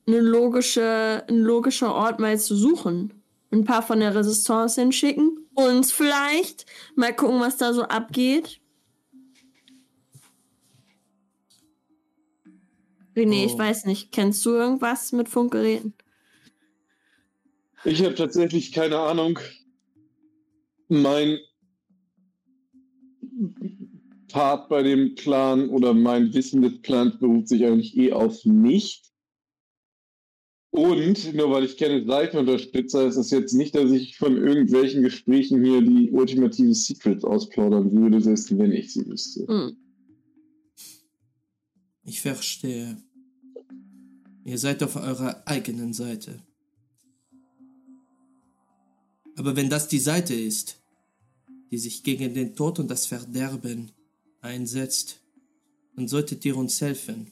eine 0.06 0.20
logische, 0.20 1.24
ein 1.28 1.38
logischer 1.38 1.94
Ort 1.94 2.18
mal 2.20 2.38
zu 2.38 2.56
suchen. 2.56 3.14
Ein 3.52 3.64
paar 3.64 3.82
von 3.82 4.00
der 4.00 4.14
Resistance 4.14 4.80
hinschicken. 4.80 5.48
Uns 5.54 5.92
vielleicht. 5.92 6.66
Mal 6.96 7.14
gucken, 7.14 7.40
was 7.40 7.56
da 7.56 7.72
so 7.72 7.82
abgeht. 7.82 8.60
René, 13.16 13.44
ich 13.46 13.52
Oh. 13.54 13.58
weiß 13.58 13.86
nicht. 13.86 14.12
Kennst 14.12 14.44
du 14.46 14.50
irgendwas 14.50 15.12
mit 15.12 15.28
Funkgeräten? 15.28 15.94
Ich 17.84 18.04
habe 18.04 18.14
tatsächlich 18.14 18.72
keine 18.72 18.98
Ahnung. 18.98 19.38
Mein 20.88 21.38
Part 24.30 24.68
bei 24.68 24.82
dem 24.82 25.14
Plan 25.14 25.68
oder 25.68 25.94
mein 25.94 26.32
Wissen 26.32 26.62
des 26.62 26.80
Plans 26.82 27.18
beruht 27.18 27.48
sich 27.48 27.64
eigentlich 27.64 27.96
eh 27.96 28.12
auf 28.12 28.44
nicht. 28.44 29.10
Und 30.72 31.34
nur 31.34 31.50
weil 31.50 31.64
ich 31.64 31.76
keine 31.76 32.06
Seite 32.06 32.38
unterstütze, 32.38 33.02
ist 33.02 33.16
es 33.16 33.30
jetzt 33.30 33.54
nicht, 33.54 33.74
dass 33.74 33.90
ich 33.90 34.16
von 34.16 34.36
irgendwelchen 34.36 35.02
Gesprächen 35.02 35.64
hier 35.64 35.82
die 35.82 36.12
ultimative 36.12 36.74
Secrets 36.74 37.24
ausplaudern 37.24 37.90
würde, 37.90 38.20
selbst 38.20 38.56
wenn 38.56 38.70
ich 38.70 38.92
sie 38.92 39.04
wüsste. 39.06 39.46
Hm. 39.48 39.76
Ich 42.04 42.20
verstehe. 42.20 42.96
Ihr 44.44 44.58
seid 44.58 44.82
auf 44.82 44.96
eurer 44.96 45.42
eigenen 45.46 45.92
Seite. 45.92 46.40
Aber 49.36 49.56
wenn 49.56 49.70
das 49.70 49.88
die 49.88 49.98
Seite 49.98 50.34
ist, 50.34 50.80
die 51.70 51.78
sich 51.78 52.02
gegen 52.02 52.34
den 52.34 52.54
Tod 52.54 52.78
und 52.78 52.90
das 52.90 53.06
Verderben 53.06 53.90
einsetzt, 54.40 55.20
dann 55.96 56.08
solltet 56.08 56.44
ihr 56.44 56.56
uns 56.56 56.80
helfen. 56.80 57.30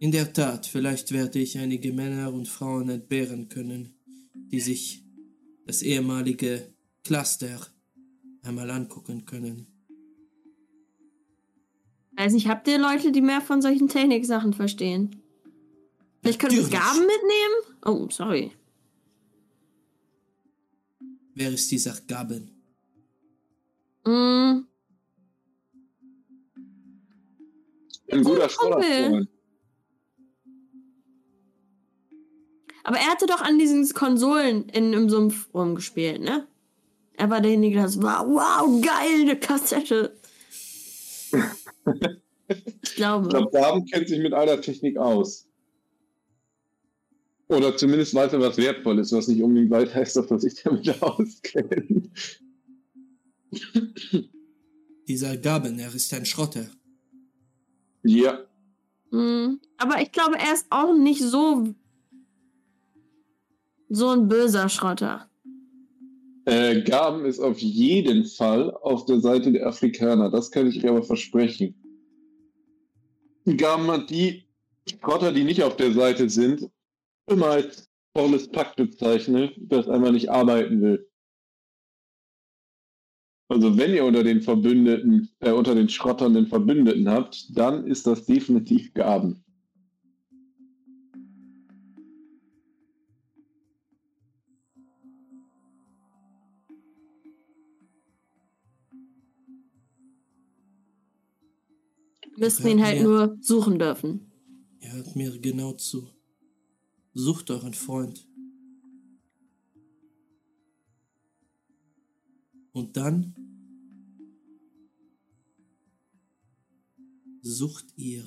In 0.00 0.10
der 0.10 0.32
Tat, 0.32 0.66
vielleicht 0.66 1.12
werde 1.12 1.38
ich 1.38 1.58
einige 1.58 1.92
Männer 1.92 2.32
und 2.32 2.48
Frauen 2.48 2.88
entbehren 2.88 3.48
können, 3.48 3.94
die 4.34 4.60
sich 4.60 5.04
das 5.64 5.82
ehemalige 5.82 6.74
Cluster 7.04 7.60
einmal 8.42 8.70
angucken 8.70 9.24
können. 9.24 9.68
Weiß 12.16 12.32
nicht, 12.32 12.48
habt 12.48 12.68
ihr 12.68 12.78
Leute, 12.78 13.12
die 13.12 13.20
mehr 13.22 13.40
von 13.40 13.62
solchen 13.62 13.88
Techniksachen 13.88 14.52
verstehen? 14.52 15.22
Vielleicht 16.20 16.40
können 16.40 16.56
wir. 16.56 16.68
Gaben 16.68 17.00
mitnehmen? 17.00 17.78
Oh, 17.84 18.08
sorry. 18.10 18.52
Wer 21.34 21.50
ist 21.50 21.70
dieser 21.70 21.98
Gaben? 22.06 22.51
Mm, 24.04 24.66
Ein 28.10 28.24
guter. 28.24 28.48
Schrotterfreund. 28.48 29.28
Aber 32.84 32.96
er 32.96 33.06
hatte 33.06 33.26
doch 33.26 33.40
an 33.40 33.58
diesen 33.58 33.88
Konsolen 33.90 34.68
in, 34.68 34.92
im 34.92 35.08
Sumpf 35.08 35.48
rumgespielt, 35.54 36.20
ne? 36.20 36.46
Er 37.14 37.30
war 37.30 37.40
derjenige, 37.40 37.76
der 37.76 37.88
so 37.88 38.02
war, 38.02 38.26
wow, 38.26 38.82
geil, 38.82 39.20
eine 39.22 39.38
Kassette. 39.38 40.16
Ich 42.82 42.96
glaube. 42.96 43.28
Ich 43.28 43.30
glaube, 43.30 43.50
Gaben 43.50 43.86
kennt 43.86 44.08
sich 44.08 44.18
mit 44.18 44.34
all 44.34 44.44
der 44.44 44.60
Technik 44.60 44.98
aus. 44.98 45.48
Oder 47.48 47.76
zumindest 47.76 48.14
weiß 48.14 48.32
er, 48.34 48.40
was 48.40 48.58
wertvoll 48.58 48.98
ist, 48.98 49.12
was 49.12 49.28
nicht 49.28 49.42
unbedingt 49.42 49.70
weit 49.70 49.94
heißt, 49.94 50.16
dass 50.16 50.30
er 50.30 50.38
sich 50.38 50.62
damit 50.62 50.88
auskennt. 51.02 52.10
Dieser 55.08 55.36
Gaben, 55.36 55.78
er 55.78 55.94
ist 55.94 56.12
ein 56.14 56.26
Schrotter. 56.26 56.66
Ja, 58.04 58.38
Mm, 59.14 59.60
aber 59.76 60.00
ich 60.00 60.10
glaube, 60.10 60.38
er 60.38 60.54
ist 60.54 60.66
auch 60.70 60.96
nicht 60.96 61.20
so 61.22 61.74
so 63.90 64.08
ein 64.08 64.26
böser 64.26 64.70
Schrotter. 64.70 65.28
äh, 66.46 66.80
Gaben 66.80 67.26
ist 67.26 67.38
auf 67.38 67.58
jeden 67.58 68.24
Fall 68.24 68.70
auf 68.70 69.04
der 69.04 69.20
Seite 69.20 69.52
der 69.52 69.66
Afrikaner. 69.66 70.30
Das 70.30 70.50
kann 70.50 70.66
ich 70.66 70.80
dir 70.80 70.88
aber 70.92 71.02
versprechen. 71.02 71.74
Gaben 73.58 73.86
hat 73.88 74.08
die 74.08 74.44
Schrotter, 74.88 75.30
die 75.30 75.44
nicht 75.44 75.62
auf 75.62 75.76
der 75.76 75.92
Seite 75.92 76.30
sind, 76.30 76.70
immer 77.26 77.48
als 77.48 77.86
volles 78.16 78.48
Pack 78.48 78.76
bezeichnet, 78.76 79.52
das 79.58 79.88
einmal 79.88 80.12
nicht 80.12 80.30
arbeiten 80.30 80.80
will. 80.80 81.06
Also 83.52 83.76
wenn 83.76 83.92
ihr 83.92 84.06
unter 84.06 84.24
den 84.24 84.40
Verbündeten, 84.40 85.28
äh, 85.40 85.50
unter 85.52 85.74
den 85.74 85.90
Schrottern 85.90 86.32
den 86.32 86.46
Verbündeten 86.46 87.06
habt, 87.06 87.54
dann 87.54 87.86
ist 87.86 88.06
das 88.06 88.24
definitiv 88.24 88.94
Gaben. 88.94 89.44
Wir 102.22 102.46
müssen 102.46 102.66
Ja, 102.66 102.72
ihn 102.72 102.82
halt 102.82 102.96
ja. 102.96 103.02
nur 103.02 103.36
suchen 103.42 103.78
dürfen. 103.78 104.32
Ihr 104.80 104.92
hört 104.92 105.14
mir 105.14 105.38
genau 105.38 105.74
zu. 105.74 106.08
Sucht 107.12 107.50
euren 107.50 107.74
Freund. 107.74 108.26
Und 112.72 112.96
dann 112.96 113.34
sucht 117.42 117.86
ihr 117.96 118.26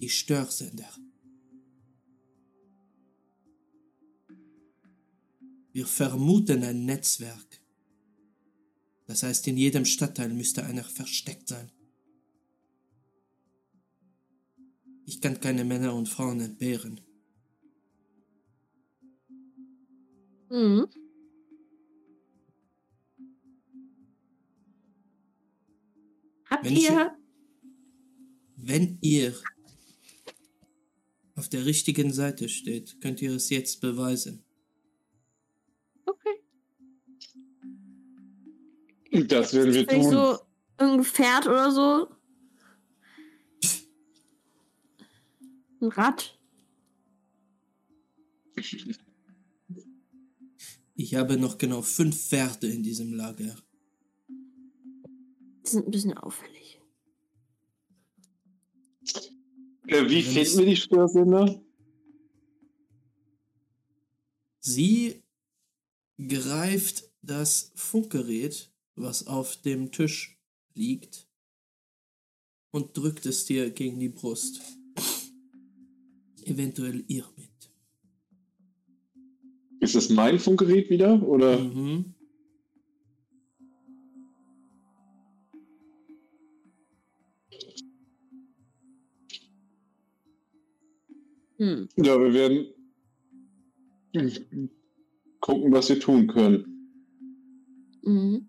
die 0.00 0.08
Störsender. 0.08 0.88
Wir 5.72 5.86
vermuten 5.86 6.62
ein 6.62 6.84
Netzwerk. 6.84 7.60
Das 9.06 9.22
heißt, 9.22 9.48
in 9.48 9.56
jedem 9.56 9.84
Stadtteil 9.84 10.32
müsste 10.32 10.64
einer 10.64 10.84
versteckt 10.84 11.48
sein. 11.48 11.70
Ich 15.06 15.20
kann 15.20 15.40
keine 15.40 15.64
Männer 15.64 15.94
und 15.94 16.08
Frauen 16.08 16.40
entbehren. 16.40 17.00
Mhm. 20.48 20.86
Wenn 26.62 26.72
ich- 26.76 26.82
ihr. 26.90 27.16
Wenn 28.56 28.98
ihr 29.02 29.34
auf 31.34 31.48
der 31.48 31.66
richtigen 31.66 32.12
Seite 32.12 32.48
steht, 32.48 33.00
könnt 33.00 33.20
ihr 33.20 33.32
es 33.34 33.50
jetzt 33.50 33.80
beweisen. 33.80 34.42
Okay. 36.06 36.40
Das 39.26 39.52
werden 39.52 39.74
wir 39.74 39.86
tun. 39.86 40.10
so 40.10 40.38
ein 40.78 41.04
Pferd 41.04 41.46
oder 41.46 41.70
so. 41.70 42.08
Ein 45.80 45.88
Rad. 45.88 46.38
Ich 50.94 51.14
habe 51.16 51.36
noch 51.36 51.58
genau 51.58 51.82
fünf 51.82 52.16
Pferde 52.28 52.68
in 52.68 52.82
diesem 52.82 53.12
Lager. 53.12 53.56
Die 55.64 55.68
sind 55.70 55.86
ein 55.86 55.90
bisschen 55.90 56.14
auffällig. 56.16 56.80
Äh, 59.86 60.08
wie 60.08 60.22
finden 60.22 60.38
es- 60.40 60.56
wir 60.58 60.66
die 60.66 60.76
Störsender? 60.76 61.60
Sie 64.60 65.22
greift 66.28 67.10
das 67.22 67.72
Funkgerät, 67.74 68.70
was 68.94 69.26
auf 69.26 69.56
dem 69.62 69.90
Tisch 69.92 70.38
liegt, 70.74 71.26
und 72.70 72.96
drückt 72.96 73.26
es 73.26 73.44
dir 73.44 73.70
gegen 73.70 74.00
die 74.00 74.08
Brust. 74.08 74.60
Eventuell 76.44 77.04
ihr 77.08 77.24
mit. 77.36 77.50
Ist 79.80 79.94
das 79.94 80.08
mein 80.08 80.38
Funkgerät 80.38 80.88
wieder? 80.90 81.22
Oder? 81.22 81.58
Mhm. 81.58 82.13
Hm. 91.64 91.88
Ja, 91.96 92.20
wir 92.20 92.34
werden 92.34 92.66
gucken, 95.40 95.72
was 95.72 95.88
wir 95.88 95.98
tun 95.98 96.26
können. 96.26 96.90
Mhm. 98.02 98.48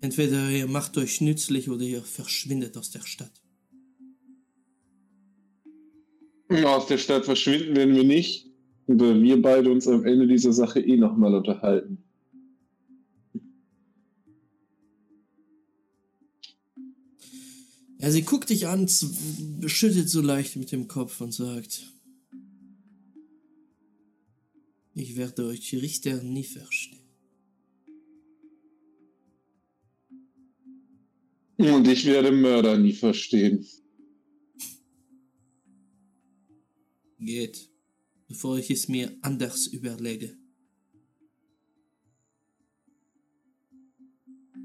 Entweder 0.00 0.50
ihr 0.50 0.66
macht 0.66 0.98
euch 0.98 1.20
nützlich 1.20 1.70
oder 1.70 1.84
ihr 1.84 2.02
verschwindet 2.02 2.76
aus 2.76 2.90
der 2.90 3.00
Stadt. 3.00 3.40
Aus 6.50 6.86
der 6.86 6.98
Stadt 6.98 7.24
verschwinden 7.24 7.76
werden 7.76 7.94
wir 7.94 8.04
nicht, 8.04 8.52
weil 8.86 9.22
wir 9.22 9.40
beide 9.40 9.70
uns 9.70 9.88
am 9.88 10.04
Ende 10.04 10.26
dieser 10.26 10.52
Sache 10.52 10.80
eh 10.80 10.96
nochmal 10.96 11.34
unterhalten. 11.34 12.03
Ja, 18.04 18.10
sie 18.10 18.20
guckt 18.20 18.50
dich 18.50 18.66
an, 18.66 18.86
schüttelt 18.86 20.10
so 20.10 20.20
leicht 20.20 20.56
mit 20.56 20.72
dem 20.72 20.88
Kopf 20.88 21.22
und 21.22 21.32
sagt: 21.32 21.90
Ich 24.92 25.16
werde 25.16 25.46
euch 25.46 25.72
Richter 25.72 26.22
nie 26.22 26.44
verstehen. 26.44 26.98
Und 31.56 31.88
ich 31.88 32.04
werde 32.04 32.30
Mörder 32.30 32.76
nie 32.76 32.92
verstehen. 32.92 33.66
Geht, 37.18 37.70
bevor 38.28 38.58
ich 38.58 38.70
es 38.70 38.86
mir 38.86 39.16
anders 39.22 39.66
überlege. 39.66 40.36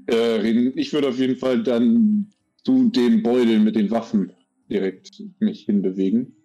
Ich 0.06 0.92
würde 0.92 1.08
auf 1.08 1.18
jeden 1.18 1.36
Fall 1.36 1.62
dann 1.62 2.30
zu 2.64 2.90
dem 2.90 3.22
Beutel 3.22 3.58
mit 3.60 3.76
den 3.76 3.90
Waffen 3.90 4.32
direkt 4.68 5.22
mich 5.38 5.64
hinbewegen. 5.64 6.36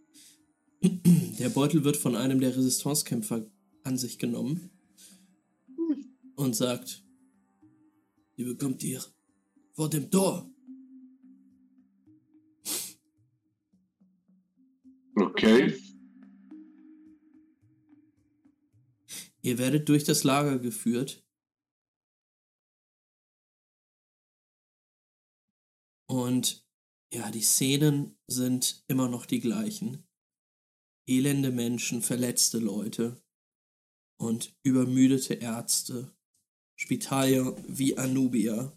Der 1.39 1.49
Beutel 1.49 1.83
wird 1.83 1.97
von 1.97 2.15
einem 2.15 2.39
der 2.39 2.55
Resistancekämpfer 2.55 3.45
an 3.83 3.97
sich 3.97 4.19
genommen 4.19 4.69
und 6.35 6.55
sagt: 6.55 7.03
Die 8.37 8.43
bekommt 8.43 8.83
ihr 8.83 9.01
vor 9.73 9.89
dem 9.89 10.09
Tor. 10.11 10.49
Okay. 15.15 15.73
Ihr 19.41 19.57
werdet 19.57 19.87
durch 19.87 20.03
das 20.03 20.23
Lager 20.23 20.59
geführt. 20.59 21.24
Und 26.15 26.65
ja, 27.11 27.29
die 27.29 27.41
Szenen 27.41 28.17
sind 28.25 28.85
immer 28.87 29.09
noch 29.09 29.25
die 29.25 29.41
gleichen. 29.41 30.07
Elende 31.05 31.51
Menschen, 31.51 32.01
verletzte 32.01 32.57
Leute 32.57 33.21
und 34.15 34.55
übermüdete 34.63 35.33
Ärzte, 35.33 36.15
Spitalier 36.77 37.53
wie 37.67 37.97
Anubia, 37.97 38.71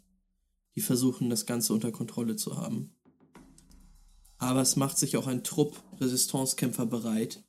die 0.74 0.80
versuchen, 0.80 1.30
das 1.30 1.46
Ganze 1.46 1.72
unter 1.72 1.92
Kontrolle 1.92 2.34
zu 2.34 2.56
haben. 2.56 2.96
Aber 4.38 4.60
es 4.60 4.74
macht 4.74 4.98
sich 4.98 5.16
auch 5.16 5.28
ein 5.28 5.44
Trupp 5.44 5.80
Resistancekämpfer 6.00 6.86
bereit, 6.86 7.44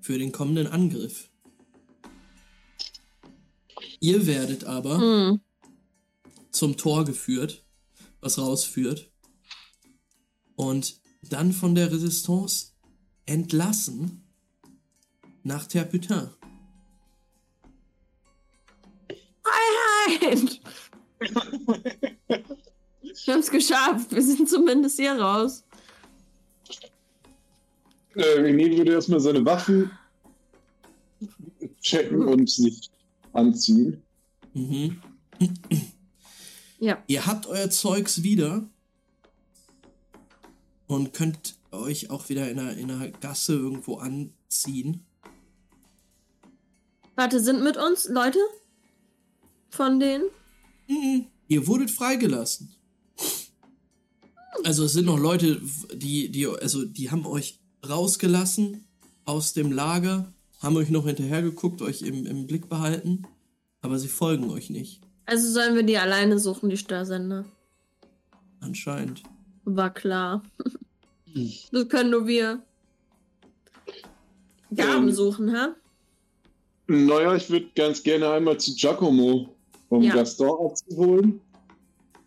für 0.00 0.16
den 0.16 0.30
kommenden 0.30 0.68
Angriff. 0.68 1.28
Ihr 3.98 4.28
werdet 4.28 4.62
aber 4.62 4.98
Hm. 5.00 5.40
Zum 6.56 6.76
Tor 6.76 7.04
geführt, 7.04 7.64
was 8.20 8.38
rausführt, 8.38 9.10
und 10.56 11.00
dann 11.22 11.52
von 11.52 11.74
der 11.74 11.92
Resistance 11.92 12.72
entlassen 13.26 14.24
nach 15.42 15.66
Terputin. 15.66 16.30
Freiheit! 19.42 20.60
Wir 23.24 23.32
haben 23.32 23.40
es 23.40 23.50
geschafft. 23.50 24.12
Wir 24.12 24.22
sind 24.22 24.48
zumindest 24.48 24.98
hier 24.98 25.18
raus. 25.18 25.64
Äh, 28.14 28.40
René 28.40 28.76
würde 28.76 28.92
erstmal 28.92 29.20
seine 29.20 29.44
Waffen 29.44 29.90
checken 31.80 32.26
und 32.26 32.48
sich 32.48 32.90
anziehen. 33.32 34.02
Mhm. 34.54 35.00
Ja. 36.78 37.02
Ihr 37.06 37.26
habt 37.26 37.46
euer 37.46 37.70
Zeugs 37.70 38.22
wieder 38.22 38.68
und 40.86 41.12
könnt 41.12 41.56
euch 41.70 42.10
auch 42.10 42.28
wieder 42.28 42.50
in 42.50 42.58
einer, 42.58 42.76
in 42.76 42.90
einer 42.90 43.10
Gasse 43.10 43.54
irgendwo 43.54 43.96
anziehen. 43.96 45.04
Warte, 47.14 47.40
sind 47.40 47.62
mit 47.62 47.76
uns 47.76 48.08
Leute? 48.08 48.38
Von 49.70 49.98
denen? 50.00 50.24
Mhm. 50.88 51.26
Ihr 51.48 51.66
wurdet 51.66 51.90
freigelassen. 51.90 52.74
Also 54.64 54.84
es 54.84 54.92
sind 54.92 55.06
noch 55.06 55.18
Leute, 55.18 55.60
die, 55.94 56.30
die, 56.30 56.46
also 56.46 56.84
die 56.84 57.10
haben 57.10 57.26
euch 57.26 57.60
rausgelassen 57.86 58.86
aus 59.24 59.52
dem 59.52 59.70
Lager, 59.70 60.32
haben 60.60 60.76
euch 60.76 60.90
noch 60.90 61.06
hinterhergeguckt, 61.06 61.82
euch 61.82 62.02
im, 62.02 62.26
im 62.26 62.46
Blick 62.46 62.68
behalten, 62.68 63.26
aber 63.80 63.98
sie 63.98 64.08
folgen 64.08 64.50
euch 64.50 64.70
nicht, 64.70 65.05
Also 65.26 65.48
sollen 65.50 65.74
wir 65.74 65.82
die 65.82 65.98
alleine 65.98 66.38
suchen, 66.38 66.70
die 66.70 66.76
Störsender? 66.76 67.44
anscheinend. 68.60 69.22
War 69.64 69.92
klar. 69.92 70.42
Das 71.70 71.88
können 71.88 72.10
nur 72.10 72.26
wir. 72.26 72.62
Gaben 74.74 75.08
Ähm. 75.08 75.14
suchen, 75.14 75.54
hä? 75.54 75.68
Naja, 76.88 77.36
ich 77.36 77.48
würde 77.50 77.66
ganz 77.76 78.02
gerne 78.02 78.30
einmal 78.30 78.58
zu 78.58 78.74
Giacomo, 78.74 79.54
um 79.88 80.02
Ja. 80.02 80.14
Gaston 80.14 80.66
abzuholen. 80.70 81.40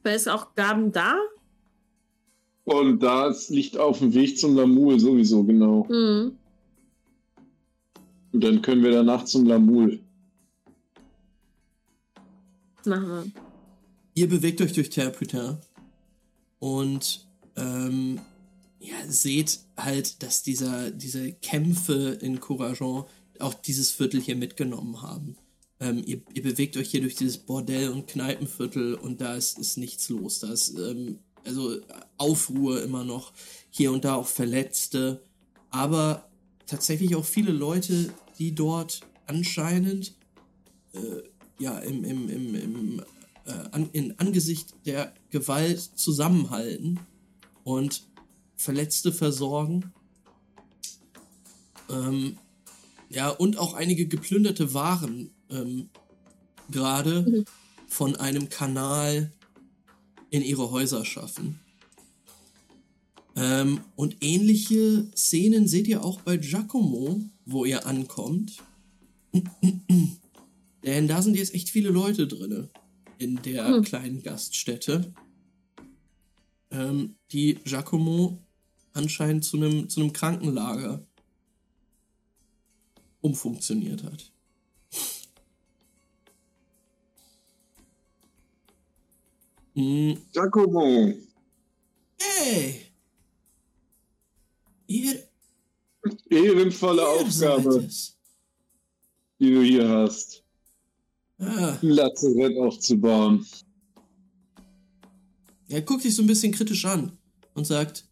Wer 0.04 0.16
ist 0.16 0.30
auch 0.30 0.54
Gaben 0.56 0.92
da? 0.92 1.16
Und 2.66 3.00
das 3.00 3.50
liegt 3.50 3.78
auf 3.78 4.00
dem 4.00 4.14
Weg 4.14 4.38
zum 4.38 4.56
Lamul 4.56 5.00
sowieso, 5.00 5.44
genau. 5.44 5.88
Hm. 5.90 6.38
Und 8.32 8.44
dann 8.44 8.62
können 8.62 8.84
wir 8.84 8.92
danach 8.92 9.26
zum 9.26 9.46
Lamul. 9.46 10.00
Machen 12.86 13.08
wir. 13.08 13.32
Ihr 14.16 14.30
bewegt 14.30 14.62
euch 14.62 14.74
durch 14.74 14.90
Terputin 14.90 15.58
und 16.60 17.28
ähm, 17.56 18.20
ja, 18.80 18.96
seht 19.08 19.60
halt, 19.78 20.24
dass 20.24 20.44
dieser, 20.44 20.92
diese 20.92 21.34
Kämpfe 21.34 22.18
in 22.22 22.40
Courageon 22.40 23.06
auch 23.40 23.54
dieses 23.54 23.92
Viertel 23.92 24.22
hier 24.22 24.36
mitgenommen 24.36 25.02
haben. 25.02 25.38
Ähm, 25.80 26.04
ihr, 26.06 26.22
ihr 26.34 26.44
bewegt 26.44 26.76
euch 26.78 26.90
hier 26.90 27.02
durch 27.02 27.16
dieses 27.16 27.38
Bordell- 27.38 27.90
und 27.90 28.08
Kneipenviertel 28.08 28.96
und 28.96 29.22
da 29.22 29.36
ist, 29.36 29.58
ist 29.58 29.78
nichts 29.78 30.10
los. 30.10 30.40
Da 30.40 30.52
ist 30.52 30.78
ähm, 30.78 31.20
also 31.46 31.78
Aufruhr 32.18 32.84
immer 32.84 33.04
noch, 33.04 33.32
hier 33.70 33.92
und 33.92 34.04
da 34.04 34.16
auch 34.16 34.28
Verletzte, 34.28 35.24
aber 35.70 36.30
tatsächlich 36.66 37.16
auch 37.16 37.26
viele 37.26 37.52
Leute, 37.52 38.14
die 38.38 38.54
dort 38.54 39.02
anscheinend 39.26 40.16
äh, 40.94 41.00
ja, 41.60 41.78
im, 41.80 42.04
im, 42.04 42.30
im, 42.30 42.56
im 42.56 43.04
äh, 43.46 43.52
an, 43.72 43.90
in 43.92 44.18
Angesicht 44.20 44.74
der 44.86 45.14
Gewalt 45.30 45.80
zusammenhalten 45.80 47.00
und 47.64 48.08
Verletzte 48.56 49.14
versorgen. 49.14 49.94
Ähm, 51.90 52.38
ja, 53.10 53.30
und 53.30 53.58
auch 53.58 53.74
einige 53.74 54.06
geplünderte 54.08 54.74
Waren 54.74 55.32
ähm, 55.50 55.90
gerade 56.70 57.22
Mhm. 57.22 57.46
von 57.88 58.16
einem 58.18 58.50
Kanal 58.50 59.32
in 60.30 60.42
ihre 60.44 60.72
Häuser 60.72 61.06
schaffen. 61.06 61.60
Ähm, 63.36 63.82
und 63.96 64.18
ähnliche 64.22 65.10
Szenen 65.16 65.68
seht 65.68 65.88
ihr 65.88 66.04
auch 66.04 66.22
bei 66.22 66.38
Giacomo, 66.38 67.22
wo 67.46 67.66
ihr 67.66 67.86
ankommt. 67.88 68.62
Denn 70.84 71.08
da 71.08 71.22
sind 71.22 71.36
jetzt 71.36 71.54
echt 71.54 71.70
viele 71.70 71.90
Leute 71.90 72.28
drin 72.28 72.70
in 73.18 73.42
der 73.42 73.68
Hm. 73.68 73.84
kleinen 73.84 74.24
Gaststätte, 74.24 75.14
ähm, 76.72 77.16
die 77.32 77.56
Giacomo 77.66 78.38
anscheinend 78.94 79.44
zu 79.46 79.58
einem 79.58 79.90
zu 79.90 80.00
einem 80.02 80.14
Krankenlager 80.14 81.06
umfunktioniert 83.22 84.04
hat. 84.04 84.32
Hm, 89.76 90.18
Giacomo, 90.34 91.14
Hey! 92.20 92.86
Ihr, 94.88 95.24
ehrenvolle 96.30 97.02
ihr 97.02 97.08
Aufgabe, 97.08 97.88
die 99.40 99.52
du 99.54 99.62
hier 99.62 99.88
hast. 99.88 100.44
Ein 101.40 101.78
Lazarett 101.82 102.58
aufzubauen. 102.58 103.46
er 105.70 105.82
guckt 105.84 106.04
dich 106.04 106.16
so 106.16 106.22
ein 106.24 106.28
bisschen 106.28 106.52
kritisch 106.52 106.84
an 106.86 107.18
und 107.54 107.66
sagt, 107.66 108.06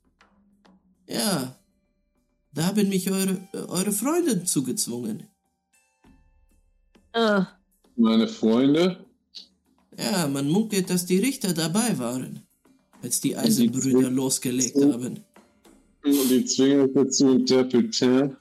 ja, 1.08 1.56
da 2.54 2.66
haben 2.68 2.88
mich 2.90 3.10
eure, 3.12 3.38
eure 3.54 3.92
Freunde 3.92 4.44
zugezwungen. 4.46 5.24
Ah, 7.14 7.48
Meine 7.96 8.28
Freunde, 8.28 9.06
Ja, 9.98 10.28
man 10.28 10.48
munkelt, 10.50 10.90
dass 10.90 11.06
die 11.08 11.18
Richter 11.18 11.54
dabei 11.54 11.98
waren, 11.98 12.44
als 13.02 13.20
die 13.22 13.36
Eisenbrüder 13.36 14.10
losgelegt 14.12 14.76
so- 14.78 14.94
haben. 14.94 15.24
und 16.04 16.30
die 16.30 16.46
zwingen 16.46 16.94
dazu, 16.94 17.32
Interpreter 17.32 18.38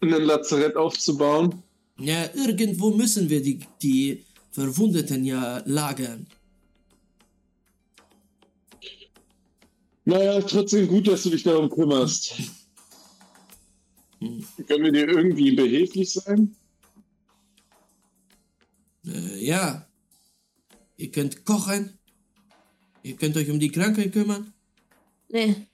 ein 0.00 0.08
Lazarett 0.10 0.76
aufzubauen. 0.76 1.62
Ja, 1.98 2.28
irgendwo 2.34 2.90
müssen 2.90 3.28
wir 3.30 3.42
die, 3.42 3.60
die 3.82 4.24
Verwundeten 4.50 5.24
ja 5.24 5.62
lagern. 5.64 6.26
Naja, 10.04 10.40
trotzdem 10.42 10.88
gut, 10.88 11.08
dass 11.08 11.22
du 11.22 11.30
dich 11.30 11.44
darum 11.44 11.70
kümmerst. 11.70 12.34
Hm. 14.20 14.44
Können 14.66 14.84
wir 14.84 14.92
dir 14.92 15.08
irgendwie 15.08 15.52
behilflich 15.52 16.10
sein? 16.10 16.54
Äh, 19.06 19.44
ja. 19.44 19.86
Ihr 20.96 21.10
könnt 21.10 21.44
kochen. 21.44 21.98
Ihr 23.02 23.16
könnt 23.16 23.36
euch 23.36 23.50
um 23.50 23.58
die 23.58 23.70
Kranken 23.70 24.10
kümmern. 24.10 24.52
nee. 25.28 25.66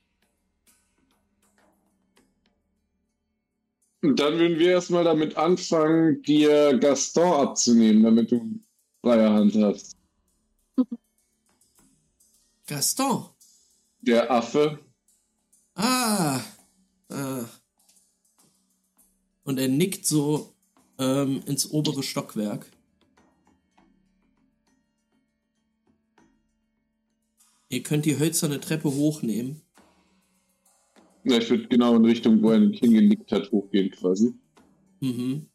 Dann 4.02 4.38
würden 4.38 4.58
wir 4.58 4.70
erstmal 4.72 5.04
damit 5.04 5.36
anfangen, 5.36 6.22
dir 6.22 6.78
Gaston 6.78 7.48
abzunehmen, 7.48 8.02
damit 8.02 8.30
du 8.30 8.60
freie 9.02 9.30
Hand 9.30 9.54
hast. 9.56 9.96
Gaston. 12.66 13.28
Der 14.00 14.30
Affe. 14.30 14.78
Ah. 15.74 16.40
ah. 17.10 17.44
Und 19.44 19.58
er 19.58 19.68
nickt 19.68 20.06
so 20.06 20.54
ähm, 20.98 21.42
ins 21.46 21.70
obere 21.70 22.02
Stockwerk. 22.02 22.70
Ihr 27.68 27.82
könnt 27.82 28.04
die 28.04 28.18
hölzerne 28.18 28.60
Treppe 28.60 28.90
hochnehmen. 28.90 29.62
Ja, 31.24 31.38
ich 31.38 31.50
würde 31.50 31.68
genau 31.68 31.96
in 31.96 32.04
Richtung, 32.04 32.42
wo 32.42 32.50
er 32.50 32.60
hingelegt 32.60 33.30
hat, 33.30 33.50
hochgehen 33.52 33.90
quasi. 33.90 34.32
Mhm. 35.00 35.46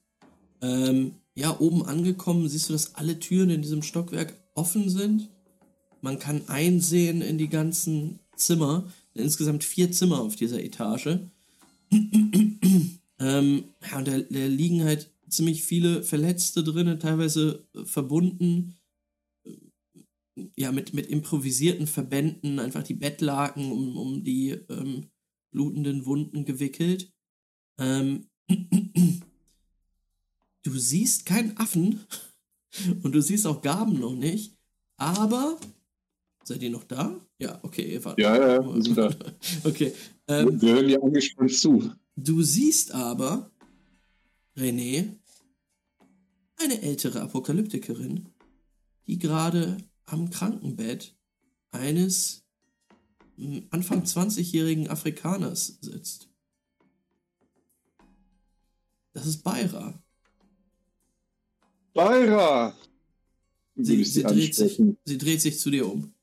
Ähm, 0.61 1.15
ja, 1.35 1.59
oben 1.59 1.83
angekommen 1.83 2.47
siehst 2.47 2.69
du, 2.69 2.73
dass 2.73 2.95
alle 2.95 3.19
Türen 3.19 3.49
in 3.49 3.61
diesem 3.61 3.81
Stockwerk 3.81 4.35
offen 4.53 4.89
sind. 4.89 5.29
Man 6.01 6.19
kann 6.19 6.47
einsehen 6.47 7.21
in 7.21 7.37
die 7.37 7.49
ganzen 7.49 8.19
Zimmer. 8.35 8.91
Insgesamt 9.13 9.63
vier 9.63 9.91
Zimmer 9.91 10.21
auf 10.21 10.35
dieser 10.35 10.63
Etage. 10.63 11.19
ähm, 13.19 13.63
ja, 13.89 13.97
und 13.97 14.07
da, 14.07 14.19
da 14.19 14.45
liegen 14.45 14.83
halt 14.83 15.11
ziemlich 15.29 15.63
viele 15.63 16.03
Verletzte 16.03 16.63
drin, 16.63 16.99
teilweise 16.99 17.67
äh, 17.75 17.85
verbunden. 17.85 18.75
äh, 19.45 19.51
Ja, 20.57 20.71
mit, 20.71 20.93
mit 20.93 21.07
improvisierten 21.07 21.87
Verbänden, 21.87 22.59
einfach 22.59 22.83
die 22.83 22.93
Bettlaken 22.93 23.71
um, 23.71 23.97
um 23.97 24.23
die 24.23 24.51
ähm, 24.69 25.07
blutenden 25.55 26.05
Wunden 26.05 26.43
gewickelt. 26.43 27.13
Ähm, 27.79 28.27
du 30.63 30.71
siehst 30.71 31.25
keinen 31.25 31.55
Affen 31.55 32.01
und 33.03 33.15
du 33.15 33.21
siehst 33.21 33.47
auch 33.47 33.61
Gaben 33.61 33.99
noch 33.99 34.15
nicht, 34.15 34.57
aber 34.97 35.57
seid 36.43 36.61
ihr 36.61 36.71
noch 36.71 36.83
da? 36.83 37.25
Ja, 37.39 37.59
okay, 37.63 37.93
ihr 37.93 38.03
wart. 38.03 38.19
Ja, 38.19 38.35
ja, 38.35 38.75
wir 38.75 38.83
sind 38.83 38.97
da. 38.97 39.15
okay. 39.63 39.93
Ähm, 40.27 40.61
wir 40.61 40.73
hören 40.73 40.87
dir 40.87 41.01
angespannt 41.01 41.53
zu. 41.53 41.91
du 42.17 42.41
siehst 42.43 42.93
aber, 42.93 43.49
René, 44.57 45.15
eine 46.57 46.81
ältere 46.81 47.21
Apokalyptikerin, 47.21 48.27
die 49.07 49.19
gerade 49.19 49.77
am 50.05 50.29
Krankenbett 50.29 51.15
eines 51.71 52.44
Anfang 53.69 54.03
20-jährigen 54.03 54.89
Afrikaners 54.89 55.77
sitzt. 55.81 56.29
Das 59.13 59.25
ist 59.25 59.43
Beira. 59.43 59.93
Beira! 61.93 62.75
Sie, 63.77 64.03
sie, 64.03 64.23
dreht 64.23 64.55
sich, 64.55 64.81
sie 65.03 65.17
dreht 65.17 65.41
sich 65.41 65.59
zu 65.59 65.69
dir 65.69 65.89
um. 65.91 66.13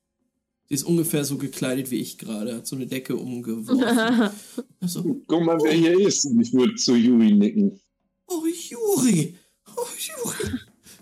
Sie 0.67 0.75
ist 0.75 0.83
ungefähr 0.83 1.23
so 1.23 1.37
gekleidet 1.37 1.91
wie 1.91 1.97
ich 1.99 2.17
gerade, 2.17 2.55
hat 2.55 2.67
so 2.67 2.75
eine 2.75 2.87
Decke 2.87 3.15
umgeworfen. 3.15 4.31
Also, 4.79 5.01
Guck 5.27 5.45
mal, 5.45 5.57
wer 5.63 5.71
hier 5.71 5.97
ist. 5.97 6.25
Und 6.25 6.41
ich 6.41 6.51
würde 6.51 6.75
zu 6.75 6.95
Yuri 6.95 7.31
nicken. 7.31 7.79
oh, 8.27 8.43
Juri! 8.45 9.37
Oh, 9.77 9.85
Juri! 9.97 10.59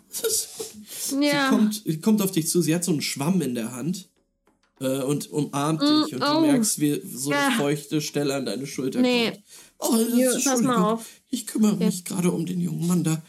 Das 0.07 0.21
ist, 0.21 0.51
Sie 1.09 1.25
ja. 1.25 1.49
kommt, 1.49 1.81
sie 1.83 1.99
kommt 1.99 2.21
auf 2.21 2.31
dich 2.31 2.47
zu, 2.47 2.61
sie 2.61 2.75
hat 2.75 2.83
so 2.83 2.91
einen 2.91 3.01
Schwamm 3.01 3.41
in 3.41 3.55
der 3.55 3.71
Hand 3.71 4.10
äh, 4.81 5.03
und 5.03 5.29
umarmt 5.31 5.81
Mm, 5.81 6.03
dich 6.05 6.15
und 6.15 6.23
oh. 6.23 6.33
du 6.35 6.41
merkst, 6.41 6.79
wie 6.79 7.01
so 7.05 7.31
eine 7.31 7.55
feuchte 7.55 8.01
Stelle 8.01 8.35
an 8.35 8.45
deine 8.45 8.65
Schulter 8.67 8.99
Nee. 9.01 9.31
kommt. 9.31 9.43
Oh, 9.79 9.95
das 9.97 10.13
Hier, 10.13 10.31
ist, 10.35 10.43
pass 10.45 10.61
mal 10.61 10.75
auf. 10.93 11.07
ich 11.29 11.47
kümmere 11.47 11.77
Ja. 11.79 11.85
mich 11.85 12.03
gerade 12.03 12.31
um 12.31 12.45
den 12.45 12.59
jungen 12.59 12.87
Mann 12.87 13.03
da. 13.03 13.21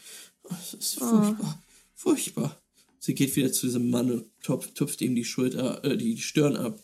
Oh, 0.44 0.48
Das 0.50 0.74
ist 0.74 1.00
Oh. 1.02 1.06
furchtbar, 1.08 1.62
furchtbar. 1.94 2.58
Sie 2.98 3.14
geht 3.14 3.34
wieder 3.36 3.52
zu 3.52 3.66
diesem 3.66 3.90
Mann 3.90 4.10
und 4.10 4.26
tupft, 4.42 4.74
tupft 4.74 5.00
ihm 5.02 5.14
die 5.14 5.24
Schulter, 5.24 5.84
äh, 5.84 5.96
die, 5.96 6.14
die 6.14 6.20
Stirn 6.22 6.56
ab. 6.56 6.78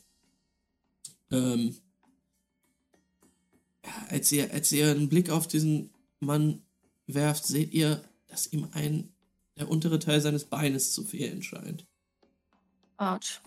Ähm, 1.30 1.76
als 4.10 4.30
ihr, 4.32 4.52
als 4.52 4.72
ihr 4.72 4.90
einen 4.90 5.08
Blick 5.08 5.30
auf 5.30 5.46
diesen 5.46 5.90
Mann 6.20 6.62
werft, 7.06 7.46
seht 7.46 7.72
ihr, 7.72 8.02
dass 8.26 8.52
ihm 8.52 8.68
ein 8.72 9.12
der 9.56 9.68
untere 9.68 9.98
Teil 9.98 10.20
seines 10.20 10.44
Beines 10.44 10.92
zu 10.92 11.02
fehlen 11.04 11.42
scheint. 11.42 11.84
Autsch. 12.96 13.40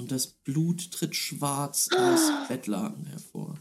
Und 0.00 0.10
das 0.10 0.28
Blut 0.28 0.92
tritt 0.92 1.14
schwarz 1.14 1.90
aus 1.94 2.32
Bettlaken 2.48 3.04
hervor. 3.04 3.54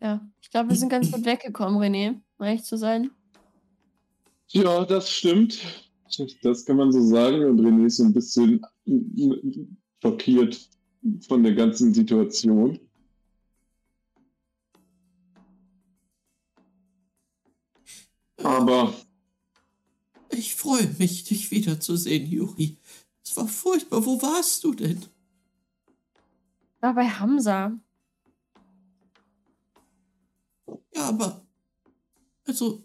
Ja, 0.00 0.24
ich 0.40 0.48
glaube, 0.50 0.70
wir 0.70 0.76
sind 0.76 0.90
ganz 0.90 1.10
gut 1.10 1.24
weggekommen, 1.24 1.82
René, 1.82 2.20
um 2.38 2.46
ehrlich 2.46 2.62
zu 2.62 2.76
sein. 2.76 3.10
Ja, 4.46 4.84
das 4.84 5.10
stimmt. 5.10 5.58
Das 6.42 6.64
kann 6.64 6.76
man 6.76 6.92
so 6.92 7.02
sagen. 7.02 7.44
Und 7.44 7.60
René 7.60 7.86
ist 7.86 7.96
so 7.96 8.04
ein 8.04 8.12
bisschen 8.12 8.64
schockiert 10.00 10.70
von 11.26 11.42
der 11.42 11.54
ganzen 11.54 11.92
Situation. 11.92 12.78
Aber 18.36 18.94
Ich 20.30 20.54
freue 20.54 20.94
mich, 20.98 21.24
dich 21.24 21.50
wiederzusehen, 21.50 22.30
Juri. 22.30 22.78
Es 23.30 23.36
war 23.36 23.46
furchtbar. 23.46 24.04
Wo 24.04 24.20
warst 24.20 24.64
du 24.64 24.74
denn? 24.74 25.06
War 26.80 26.94
bei 26.94 27.08
Hamza. 27.08 27.78
Ja, 30.92 31.04
aber. 31.04 31.40
Also. 32.44 32.82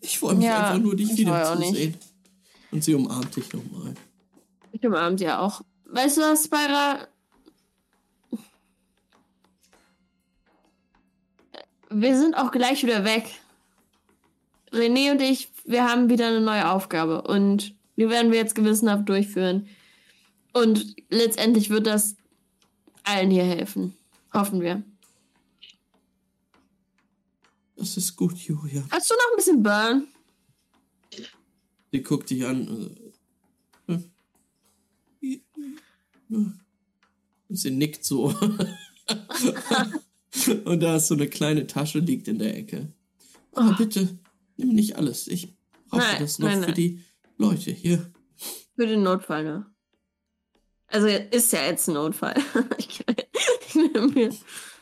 Ich 0.00 0.18
freue 0.18 0.36
mich 0.36 0.46
Ja, 0.46 0.68
einfach 0.70 0.82
nur, 0.82 0.96
dich 0.96 1.10
ich 1.10 1.18
wieder 1.18 1.32
freu 1.32 1.50
auch 1.50 1.54
zu 1.56 1.60
nicht. 1.60 1.74
sehen. 1.74 1.98
Und 2.70 2.82
sie 2.82 2.94
umarmt 2.94 3.36
dich 3.36 3.52
nochmal. 3.52 3.94
Ich 4.72 4.86
umarmt 4.86 5.20
ja 5.20 5.38
auch. 5.40 5.60
Weißt 5.84 6.16
du 6.16 6.22
was, 6.22 6.44
Spyra? 6.44 7.08
Wir 11.90 12.18
sind 12.18 12.34
auch 12.38 12.52
gleich 12.52 12.82
wieder 12.84 13.04
weg. 13.04 13.26
René 14.72 15.10
und 15.10 15.20
ich, 15.20 15.50
wir 15.64 15.86
haben 15.86 16.08
wieder 16.08 16.28
eine 16.28 16.40
neue 16.40 16.70
Aufgabe 16.70 17.20
und 17.22 17.77
die 17.98 18.08
werden 18.08 18.32
wir 18.32 18.38
jetzt 18.38 18.54
gewissenhaft 18.54 19.06
durchführen. 19.08 19.68
Und 20.54 20.96
letztendlich 21.10 21.68
wird 21.68 21.86
das 21.86 22.16
allen 23.04 23.30
hier 23.30 23.44
helfen. 23.44 23.94
Hoffen 24.32 24.60
wir. 24.62 24.82
Das 27.76 27.96
ist 27.96 28.16
gut, 28.16 28.36
Julia. 28.38 28.82
Hast 28.90 29.10
du 29.10 29.14
noch 29.14 29.30
ein 29.32 29.36
bisschen 29.36 29.62
Burn? 29.62 30.08
Sie 31.92 32.02
guckt 32.02 32.28
dich 32.30 32.44
an. 32.44 32.96
äh, 33.88 33.98
Und 36.30 37.56
sie 37.56 37.70
nickt 37.70 38.04
so. 38.04 38.24
Und 40.64 40.80
da 40.80 40.96
ist 40.96 41.08
so 41.08 41.14
eine 41.14 41.28
kleine 41.28 41.66
Tasche, 41.66 41.98
liegt 42.00 42.28
in 42.28 42.38
der 42.38 42.56
Ecke. 42.56 42.92
Aber 43.52 43.70
Oh. 43.70 43.74
bitte, 43.76 44.18
nimm 44.56 44.68
nicht 44.74 44.96
alles. 44.96 45.26
Ich 45.28 45.54
brauche 45.88 46.18
das 46.18 46.38
noch 46.38 46.48
nein, 46.48 46.60
für 46.60 46.66
nein. 46.66 46.74
die 46.74 47.00
Leute 47.38 47.70
hier. 47.70 48.10
Für 48.76 48.86
den 48.86 49.02
Notfall, 49.02 49.44
ne? 49.44 49.66
Also 50.86 51.06
ist 51.08 51.52
ja 51.52 51.66
jetzt 51.66 51.88
ein 51.88 51.94
Notfall. 51.94 52.34
ich, 52.78 53.04
nehme 53.74 54.08
mir. 54.08 54.30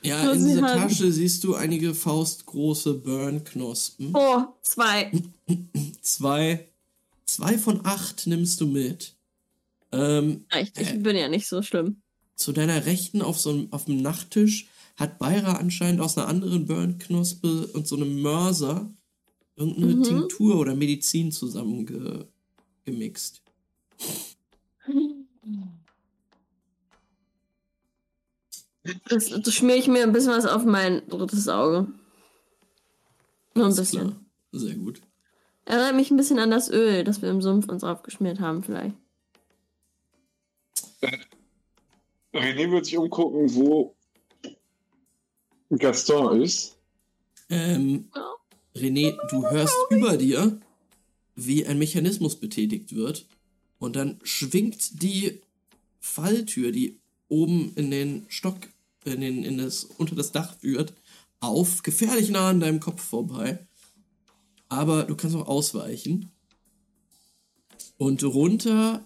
Ja, 0.02 0.30
in 0.32 0.44
dieser 0.46 0.62
haben- 0.68 0.80
Tasche 0.88 1.10
siehst 1.10 1.42
du 1.44 1.54
einige 1.54 1.94
faustgroße 1.94 2.94
Burn-Knospen. 2.94 4.10
Oh, 4.14 4.42
zwei. 4.62 5.10
Zwei, 6.00 6.68
zwei 7.24 7.58
von 7.58 7.80
acht 7.84 8.26
nimmst 8.26 8.60
du 8.60 8.66
mit. 8.66 9.16
Ähm, 9.92 10.44
Echt, 10.50 10.78
ich 10.80 11.02
bin 11.02 11.16
ja 11.16 11.28
nicht 11.28 11.48
so 11.48 11.62
schlimm. 11.62 12.02
zu 12.36 12.52
deiner 12.52 12.86
Rechten 12.86 13.22
auf 13.22 13.40
so 13.40 13.50
einem, 13.50 13.72
auf 13.72 13.86
dem 13.86 14.00
Nachttisch 14.02 14.68
hat 14.96 15.18
Beira 15.18 15.54
anscheinend 15.54 16.00
aus 16.00 16.16
einer 16.16 16.28
anderen 16.28 16.66
Burn-Knospe 16.66 17.66
und 17.68 17.86
so 17.88 17.96
einem 17.96 18.20
Mörser 18.22 18.90
irgendeine 19.56 19.96
Mhm. 19.96 20.02
Tinktur 20.04 20.56
oder 20.58 20.74
Medizin 20.74 21.32
zusammengemixt. 21.32 22.26
Gemixt. 22.86 23.42
Das, 29.08 29.28
das 29.28 29.54
schmier 29.54 29.76
ich 29.76 29.88
mir 29.88 30.04
ein 30.04 30.12
bisschen 30.12 30.32
was 30.32 30.46
auf 30.46 30.64
mein 30.64 31.06
drittes 31.08 31.48
Auge. 31.48 31.88
Nur 33.54 33.66
ein 33.66 33.74
bisschen. 33.74 34.08
klar. 34.08 34.20
Sehr 34.52 34.74
gut. 34.76 35.02
Erinnert 35.64 35.96
mich 35.96 36.10
ein 36.10 36.16
bisschen 36.16 36.38
an 36.38 36.50
das 36.50 36.70
Öl, 36.70 37.02
das 37.02 37.20
wir 37.20 37.30
im 37.30 37.42
Sumpf 37.42 37.68
uns 37.68 37.82
aufgeschmiert 37.82 38.38
haben, 38.38 38.62
vielleicht. 38.62 38.94
René 42.32 42.70
wird 42.70 42.86
sich 42.86 42.96
umgucken, 42.96 43.52
wo 43.54 43.96
Gaston 45.70 46.42
ist. 46.42 46.78
Ähm, 47.48 48.10
René, 48.74 49.16
du 49.30 49.48
hörst 49.50 49.76
über 49.90 50.16
dir, 50.16 50.60
wie 51.36 51.66
ein 51.66 51.78
Mechanismus 51.78 52.40
betätigt 52.40 52.94
wird. 52.94 53.26
Und 53.78 53.94
dann 53.94 54.18
schwingt 54.24 55.02
die 55.02 55.40
Falltür, 56.00 56.72
die 56.72 56.98
oben 57.28 57.72
in 57.74 57.90
den 57.90 58.24
Stock, 58.28 58.56
in, 59.04 59.20
den, 59.20 59.44
in 59.44 59.58
das, 59.58 59.84
unter 59.84 60.16
das 60.16 60.32
Dach 60.32 60.56
führt, 60.58 60.94
auf, 61.40 61.82
gefährlich 61.82 62.30
nah 62.30 62.48
an 62.48 62.60
deinem 62.60 62.80
Kopf 62.80 63.02
vorbei. 63.02 63.66
Aber 64.68 65.04
du 65.04 65.14
kannst 65.14 65.36
auch 65.36 65.46
ausweichen. 65.46 66.32
Und 67.98 68.24
runter, 68.24 69.04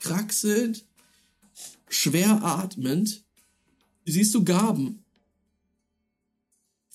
kraxelnd, 0.00 0.84
schwer 1.88 2.44
atmend, 2.44 3.24
siehst 4.04 4.34
du 4.34 4.44
Gaben. 4.44 5.01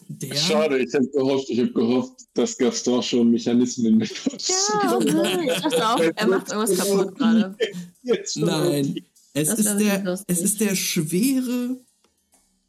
Der, 0.09 0.35
Schade, 0.35 0.79
ich 0.79 0.93
habe 0.93 1.07
gehofft, 1.09 1.49
ich 1.49 1.59
habe 1.59 1.73
gehofft, 1.73 2.21
dass 2.34 2.57
Gaston 2.57 3.03
schon 3.03 3.29
Mechanismen 3.31 3.99
benutzt. 3.99 4.49
Ja, 4.84 4.95
oh 4.97 4.99
nein. 5.05 5.49
Ich 5.49 5.61
dachte 5.61 5.89
auch, 5.89 5.99
er 5.99 6.27
macht 6.27 6.49
irgendwas 6.51 6.77
kaputt 6.77 7.15
gerade. 7.15 7.55
Jetzt 8.03 8.34
schon. 8.34 8.45
Nein, 8.45 8.95
es 9.34 9.49
Das 9.49 9.59
ist, 9.59 9.77
der, 9.77 10.19
es 10.27 10.41
ist 10.41 10.61
der 10.61 10.75
schwere, 10.75 11.77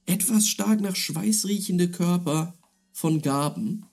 etwas 0.06 0.48
stark 0.48 0.80
nach 0.80 0.96
Schweiß 0.96 1.46
riechende 1.46 1.90
Körper 1.90 2.54
von 2.92 3.22
Gaben. 3.22 3.84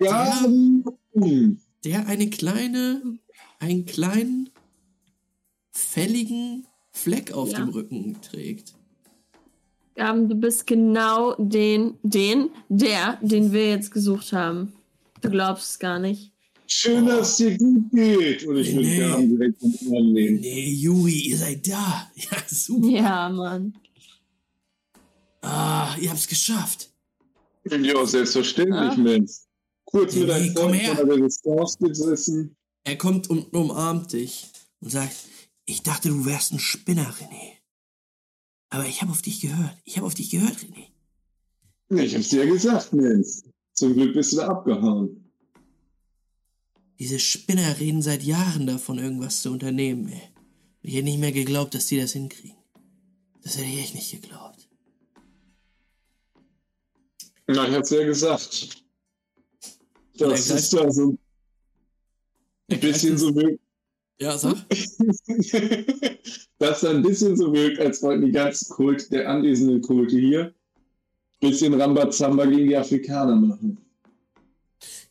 Ja. 0.00 0.44
Hm. 1.12 1.60
der 1.84 2.06
eine 2.06 2.30
kleine, 2.30 3.02
einen 3.58 3.84
kleinen, 3.84 4.50
fälligen 5.72 6.66
Fleck 6.92 7.32
auf 7.32 7.50
Ja. 7.52 7.58
dem 7.58 7.70
Rücken 7.70 8.16
trägt. 8.22 8.74
Gaben, 9.96 10.28
du 10.28 10.34
bist 10.34 10.66
genau 10.66 11.34
den, 11.38 11.94
den, 12.02 12.50
der, 12.68 13.18
den 13.22 13.52
wir 13.52 13.68
jetzt 13.70 13.90
gesucht 13.90 14.32
haben. 14.32 14.72
Du 15.20 15.30
glaubst 15.30 15.70
es 15.72 15.78
gar 15.78 15.98
nicht. 15.98 16.32
Schön, 16.66 17.04
dass 17.06 17.30
es 17.30 17.36
dir 17.36 17.58
gut 17.58 17.90
geht. 17.92 18.44
Und 18.46 18.56
ich 18.58 18.72
Nee. 18.72 18.98
Gaben 19.00 19.28
direkt 19.28 19.60
den 19.60 19.74
Arm 19.94 20.12
nehmen. 20.12 20.40
Nee, 20.40 20.70
Yui, 20.70 21.12
ihr 21.30 21.36
seid 21.36 21.66
da. 21.68 22.10
Ja, 22.14 22.38
super. 22.48 22.86
Ja, 22.88 23.28
Mann. 23.28 23.74
Ah, 25.42 25.94
ihr 26.00 26.10
habt's 26.10 26.28
geschafft. 26.28 26.90
Ja, 27.68 28.06
selbstverständlich, 28.06 28.76
Ah. 28.92 28.96
Mensch. 28.96 29.32
Kurz 29.84 30.14
mit 30.14 30.26
Nee, 30.28 30.32
einem 30.32 30.54
komm 30.54 30.68
Freund 30.70 30.82
her. 30.82 30.96
von 30.96 31.08
der 31.08 31.16
Resistance 31.16 31.78
gesessen. 31.80 32.56
Er 32.84 32.96
kommt 32.96 33.28
und 33.28 33.52
umarmt 33.52 34.12
dich 34.12 34.46
und 34.80 34.90
sagt, 34.90 35.16
ich 35.66 35.82
dachte, 35.82 36.08
du 36.08 36.24
wärst 36.24 36.52
ein 36.52 36.58
Spinner, 36.58 37.12
René. 37.12 37.58
Aber 38.70 38.86
ich 38.86 39.02
habe 39.02 39.10
auf 39.10 39.22
dich 39.22 39.40
gehört. 39.40 39.76
Ich 39.84 39.96
habe 39.96 40.06
auf 40.06 40.14
dich 40.14 40.30
gehört, 40.30 40.56
René. 40.58 40.86
Ich 42.02 42.14
hab's 42.14 42.28
dir 42.28 42.44
ja 42.44 42.50
gesagt, 42.50 42.92
Mensch. 42.92 43.42
Zum 43.74 43.94
Glück 43.94 44.14
bist 44.14 44.32
du 44.32 44.36
da 44.36 44.48
abgehauen. 44.48 45.32
Diese 46.98 47.18
Spinner 47.18 47.80
reden 47.80 48.02
seit 48.02 48.22
Jahren 48.22 48.66
davon, 48.66 48.98
irgendwas 48.98 49.42
zu 49.42 49.50
unternehmen, 49.50 50.08
ey. 50.08 50.22
Ich 50.82 50.94
hätte 50.94 51.04
nicht 51.04 51.18
mehr 51.18 51.32
geglaubt, 51.32 51.74
dass 51.74 51.86
die 51.86 51.98
das 52.00 52.12
hinkriegen. 52.12 52.56
Das 53.42 53.56
hätte 53.56 53.68
ich 53.68 53.78
echt 53.78 53.94
nicht 53.94 54.10
geglaubt. 54.10 54.68
Na, 57.46 57.68
ich 57.68 57.74
hab's 57.74 57.90
ja 57.90 58.04
gesagt. 58.04 58.84
Und 60.20 60.30
Das 60.30 60.48
ist 60.50 60.72
da 60.72 60.90
so 60.90 61.16
ein 62.70 62.80
bisschen 62.80 63.18
so 63.18 63.34
wirkt. 63.34 63.60
Ja, 64.20 64.36
sag. 64.36 64.56
dass 66.58 66.80
da 66.80 66.90
ein 66.90 67.02
bisschen 67.02 67.36
so 67.36 67.52
wirkt, 67.54 67.80
als 67.80 68.02
wollten 68.02 68.26
die 68.26 68.32
ganzen 68.32 68.68
Kult, 68.68 69.10
der 69.10 69.28
anwesenden 69.28 69.80
Kulte 69.80 70.18
hier, 70.18 70.54
bisschen 71.40 71.72
Rambazamba 71.80 72.44
gegen 72.44 72.68
die 72.68 72.76
Afrikaner 72.76 73.34
machen. 73.34 73.78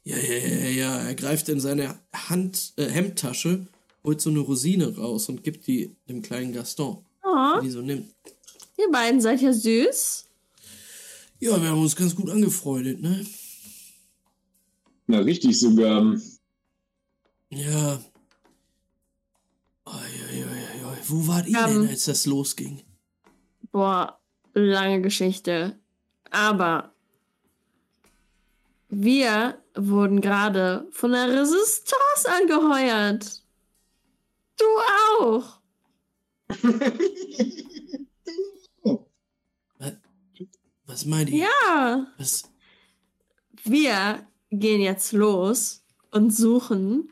Ja, 0.03 0.15
ja, 0.17 0.37
ja, 0.37 0.69
ja. 0.69 0.99
Er 1.07 1.15
greift 1.15 1.49
in 1.49 1.59
seine 1.59 1.99
Hand, 2.13 2.73
äh, 2.77 2.85
Hemdtasche, 2.85 3.65
holt 4.03 4.21
so 4.21 4.29
eine 4.29 4.39
Rosine 4.39 4.95
raus 4.95 5.27
und 5.29 5.43
gibt 5.43 5.65
die 5.65 5.95
dem 6.07 6.21
kleinen 6.21 6.53
Gaston, 6.53 7.03
Oh, 7.23 7.53
der 7.55 7.61
die 7.61 7.69
so 7.71 7.81
nimmt. 7.81 8.13
ihr 8.77 8.91
beiden 8.91 9.21
seid 9.21 9.41
ja 9.41 9.51
süß. 9.51 10.25
Ja, 11.39 11.61
wir 11.61 11.69
haben 11.69 11.81
uns 11.81 11.95
ganz 11.95 12.15
gut 12.15 12.29
angefreundet, 12.29 13.01
ne? 13.01 13.25
Na, 15.07 15.19
richtig 15.19 15.59
sogar. 15.59 16.15
Ja. 17.49 17.99
Oi, 19.91 19.95
oi, 19.95 20.85
oi. 20.85 20.97
Wo 21.07 21.27
wart 21.27 21.47
ihr 21.47 21.57
Ähm. 21.57 21.81
denn, 21.81 21.89
als 21.89 22.05
das 22.05 22.25
losging? 22.25 22.81
Boah, 23.71 24.19
lange 24.53 25.01
Geschichte. 25.01 25.77
Aber 26.31 26.93
wir 28.89 29.61
wurden 29.75 30.21
gerade 30.21 30.87
von 30.91 31.11
der 31.11 31.27
Resistance 31.29 32.27
angeheuert. 32.27 33.43
Du 34.57 34.65
auch. 35.23 35.59
Was 40.85 41.05
meint 41.05 41.29
ihr? 41.29 41.45
Ja. 41.67 42.07
Was? 42.17 42.43
Wir 43.63 44.25
gehen 44.49 44.81
jetzt 44.81 45.13
los 45.13 45.83
und 46.11 46.31
suchen 46.31 47.09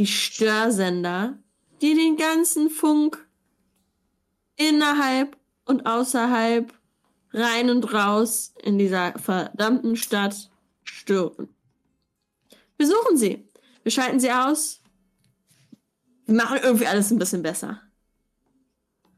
die 0.00 0.06
Störsender, 0.06 1.38
die 1.82 1.94
den 1.94 2.16
ganzen 2.16 2.70
Funk 2.70 3.28
innerhalb 4.56 5.36
und 5.66 5.84
außerhalb, 5.84 6.72
rein 7.34 7.68
und 7.68 7.92
raus 7.92 8.54
in 8.62 8.78
dieser 8.78 9.18
verdammten 9.18 9.96
Stadt 9.96 10.50
stören. 10.84 11.54
Wir 12.78 12.86
suchen 12.86 13.18
sie. 13.18 13.46
Wir 13.82 13.92
schalten 13.92 14.20
sie 14.20 14.32
aus. 14.32 14.80
Wir 16.24 16.34
machen 16.34 16.60
irgendwie 16.62 16.86
alles 16.86 17.10
ein 17.10 17.18
bisschen 17.18 17.42
besser. 17.42 17.82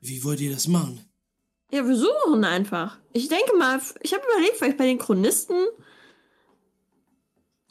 Wie 0.00 0.24
wollt 0.24 0.40
ihr 0.40 0.50
das 0.50 0.66
machen? 0.66 1.08
Ja, 1.70 1.86
wir 1.86 1.96
suchen 1.96 2.44
einfach. 2.44 2.98
Ich 3.12 3.28
denke 3.28 3.56
mal, 3.56 3.80
ich 4.00 4.12
habe 4.12 4.24
überlegt, 4.32 4.56
vielleicht 4.56 4.78
bei 4.78 4.86
den 4.86 4.98
Chronisten. 4.98 5.64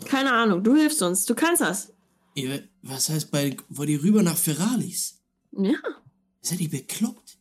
Keine 0.05 0.31
Ahnung, 0.31 0.63
du 0.63 0.77
hilfst 0.77 1.01
uns, 1.01 1.25
du 1.25 1.35
kannst 1.35 1.61
das. 1.61 1.93
Ihr, 2.33 2.63
was 2.81 3.09
heißt 3.09 3.31
bei, 3.31 3.55
wollt 3.69 3.89
ihr 3.89 4.01
rüber 4.03 4.23
nach 4.23 4.37
Ferralis? 4.37 5.19
Ja. 5.51 5.75
Seid 6.41 6.59
ihr 6.61 6.69
bekloppt? 6.69 7.37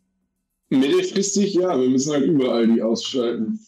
Mittelfristig 0.68 1.54
ja, 1.54 1.78
wir 1.80 1.88
müssen 1.88 2.12
halt 2.12 2.26
überall 2.26 2.66
die 2.66 2.82
ausschalten. 2.82 3.58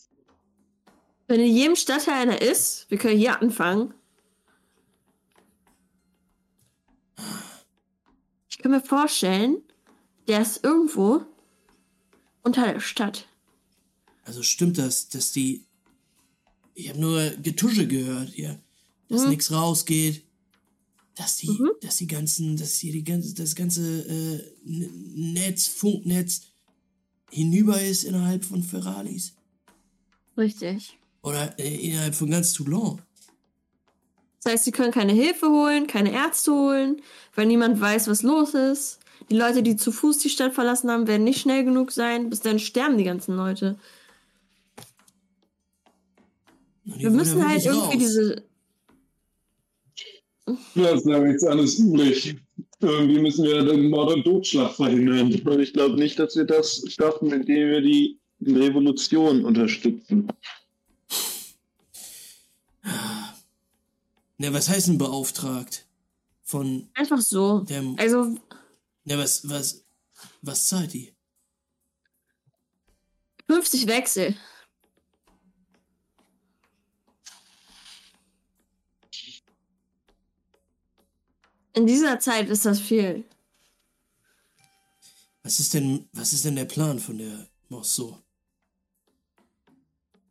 Wenn 1.29 1.41
in 1.41 1.55
jedem 1.55 1.77
Stadtteil 1.77 2.15
einer 2.23 2.43
ist, 2.43 2.87
wir 2.91 2.99
können 2.99 3.19
hier 3.19 3.41
anfangen. 3.41 3.95
Ich 8.51 8.59
kann 8.59 8.71
mir 8.71 8.81
vorstellen, 8.83 9.63
der 10.29 10.43
ist 10.43 10.63
irgendwo 10.65 11.23
unter 12.43 12.73
der 12.73 12.81
Stadt. 12.81 13.27
Also 14.25 14.43
stimmt 14.43 14.79
das, 14.79 15.09
dass 15.09 15.33
die. 15.33 15.65
Ich 16.75 16.89
habe 16.89 17.01
nur 17.01 17.31
Getusche 17.43 17.87
gehört, 17.87 18.37
ja. 18.37 18.57
Dass 19.09 19.25
Mhm. 19.25 19.31
nichts 19.31 19.51
rausgeht. 19.53 20.25
Dass 21.15 21.37
die, 21.37 21.51
Mhm. 21.51 21.71
dass 21.83 21.99
die 21.99 22.07
ganzen, 22.07 22.57
dass 22.57 22.77
hier 22.77 22.93
die 22.93 23.05
ganze, 23.05 23.35
das 23.35 23.55
ganze 23.55 23.83
äh, 24.09 24.41
Netz, 24.65 25.67
Funknetz 25.69 26.43
hinüber 27.31 27.81
ist 27.81 28.05
innerhalb 28.05 28.45
von 28.45 28.63
Ferralis. 28.63 29.35
Richtig. 30.37 30.99
Oder 31.23 31.59
äh, 31.59 31.75
innerhalb 31.89 32.15
von 32.15 32.31
ganz 32.31 32.53
Toulon. 32.55 33.03
Das 34.43 34.53
heißt, 34.55 34.65
sie 34.65 34.73
können 34.73 34.91
keine 34.91 35.13
Hilfe 35.13 35.49
holen, 35.51 35.87
keine 35.87 36.13
Ärzte 36.13 36.53
holen, 36.53 37.01
weil 37.35 37.47
niemand 37.47 37.81
weiß, 37.81 38.09
was 38.09 38.23
los 38.23 38.55
ist. 38.55 38.99
Die 39.31 39.37
Leute, 39.37 39.63
die 39.63 39.77
zu 39.77 39.93
Fuß 39.93 40.19
die 40.19 40.31
Stadt 40.31 40.53
verlassen 40.53 40.91
haben, 40.91 41.07
werden 41.07 41.23
nicht 41.25 41.41
schnell 41.41 41.65
genug 41.65 41.93
sein. 41.93 42.29
Bis 42.29 42.41
dann 42.41 42.59
sterben 42.59 42.99
die 42.99 43.05
ganzen 43.05 43.37
Leute. 43.37 43.79
Wir 46.85 47.11
müssen 47.11 47.47
halt 47.47 47.65
irgendwie 47.65 47.87
raus. 47.87 47.95
diese. 47.99 48.43
Ja, 50.75 50.91
ist 50.91 51.07
ja 51.07 51.19
nichts 51.21 51.45
anderes 51.45 51.79
übrig. 51.79 52.37
Irgendwie 52.81 53.21
müssen 53.21 53.45
wir 53.45 53.65
den 53.65 53.91
Mord 53.91 54.13
und 54.15 54.25
Totschlag 54.25 54.73
verhindern. 54.75 55.33
Und 55.45 55.61
ich 55.61 55.73
glaube 55.73 55.95
nicht, 55.95 56.19
dass 56.19 56.35
wir 56.37 56.45
das 56.45 56.85
schaffen, 56.89 57.33
indem 57.33 57.71
wir 57.71 57.81
die 57.81 58.19
Revolution 58.45 59.45
unterstützen. 59.45 60.27
Ne, 64.39 64.53
was 64.53 64.69
heißt 64.69 64.89
denn 64.89 64.99
beauftragt? 64.99 65.87
Von 66.43 66.89
Einfach 66.95 67.21
so. 67.21 67.61
dem. 67.61 67.97
Also, 67.99 68.35
Ne, 69.05 69.19
was, 69.19 69.49
was, 69.49 69.85
was 70.43 70.69
zahlt 70.69 70.93
die? 70.93 71.13
50 73.49 73.87
Wechsel. 73.87 74.35
In 81.75 81.87
dieser 81.87 82.21
Zeit 82.21 82.49
ist 82.49 82.67
das 82.67 82.81
viel. 82.81 83.25
Was 85.43 85.59
ist 85.59 85.75
denn, 85.75 86.09
was 86.13 86.33
ist 86.33 86.45
denn 86.45 86.57
der 86.57 86.67
Plan 86.67 86.99
von 86.99 87.19
der 87.19 87.47
Morceau? 87.69 88.19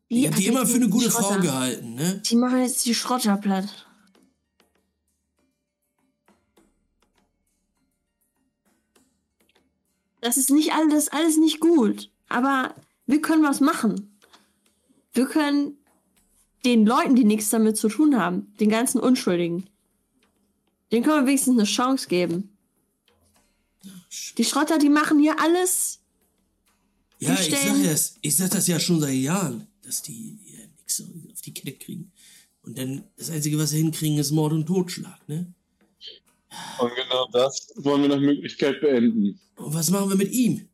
Wie 0.07 0.21
Ich 0.21 0.27
hab 0.27 0.35
die 0.35 0.47
immer 0.47 0.65
für 0.65 0.75
eine 0.75 0.89
gute 0.89 1.05
die 1.05 1.11
Frau 1.11 1.39
gehalten, 1.39 1.95
ne? 1.95 2.21
Die 2.25 2.35
machen 2.35 2.61
jetzt 2.61 2.85
die 2.85 2.95
Schrotter 2.95 3.37
platt. 3.37 3.87
Das 10.21 10.37
ist 10.37 10.51
nicht 10.51 10.71
alles, 10.73 11.09
alles 11.09 11.37
nicht 11.37 11.59
gut. 11.59 12.11
Aber 12.29 12.75
wir 13.07 13.21
können 13.21 13.43
was 13.43 13.59
machen. 13.59 14.17
Wir 15.13 15.25
können 15.25 15.77
den 16.63 16.85
Leuten, 16.85 17.15
die 17.15 17.23
nichts 17.23 17.49
damit 17.49 17.75
zu 17.75 17.89
tun 17.89 18.17
haben, 18.17 18.53
den 18.59 18.69
ganzen 18.69 18.99
Unschuldigen, 18.99 19.67
denen 20.91 21.03
können 21.03 21.23
wir 21.23 21.27
wenigstens 21.27 21.57
eine 21.57 21.63
Chance 21.67 22.07
geben. 22.07 22.49
Die 24.37 24.43
Schrotter, 24.45 24.77
die 24.77 24.89
machen 24.89 25.19
hier 25.19 25.39
alles. 25.39 25.99
Ja, 27.19 27.33
ich 27.33 27.49
sag 27.49 27.59
stellen- 27.59 27.83
das, 27.83 28.15
ich 28.21 28.35
sag 28.35 28.49
das 28.51 28.67
ja 28.67 28.79
schon 28.79 28.99
seit 28.99 29.13
Jahren, 29.13 29.67
dass 29.83 30.01
die 30.01 30.37
ja, 30.45 30.59
nix 30.79 30.97
so 30.97 31.03
auf 31.31 31.41
die 31.41 31.53
Kette 31.53 31.73
kriegen. 31.77 32.11
Und 32.63 32.77
dann 32.77 33.03
das 33.17 33.29
Einzige, 33.29 33.57
was 33.57 33.71
sie 33.71 33.77
hinkriegen, 33.77 34.17
ist 34.19 34.31
Mord 34.31 34.53
und 34.53 34.65
Totschlag, 34.65 35.17
ne? 35.27 35.51
Und 36.79 36.91
genau 36.95 37.27
das 37.31 37.71
wollen 37.77 38.01
wir 38.01 38.09
nach 38.09 38.19
Möglichkeit 38.19 38.81
beenden. 38.81 39.39
Und 39.55 39.73
was 39.73 39.89
machen 39.89 40.09
wir 40.09 40.17
mit 40.17 40.31
ihm? 40.31 40.67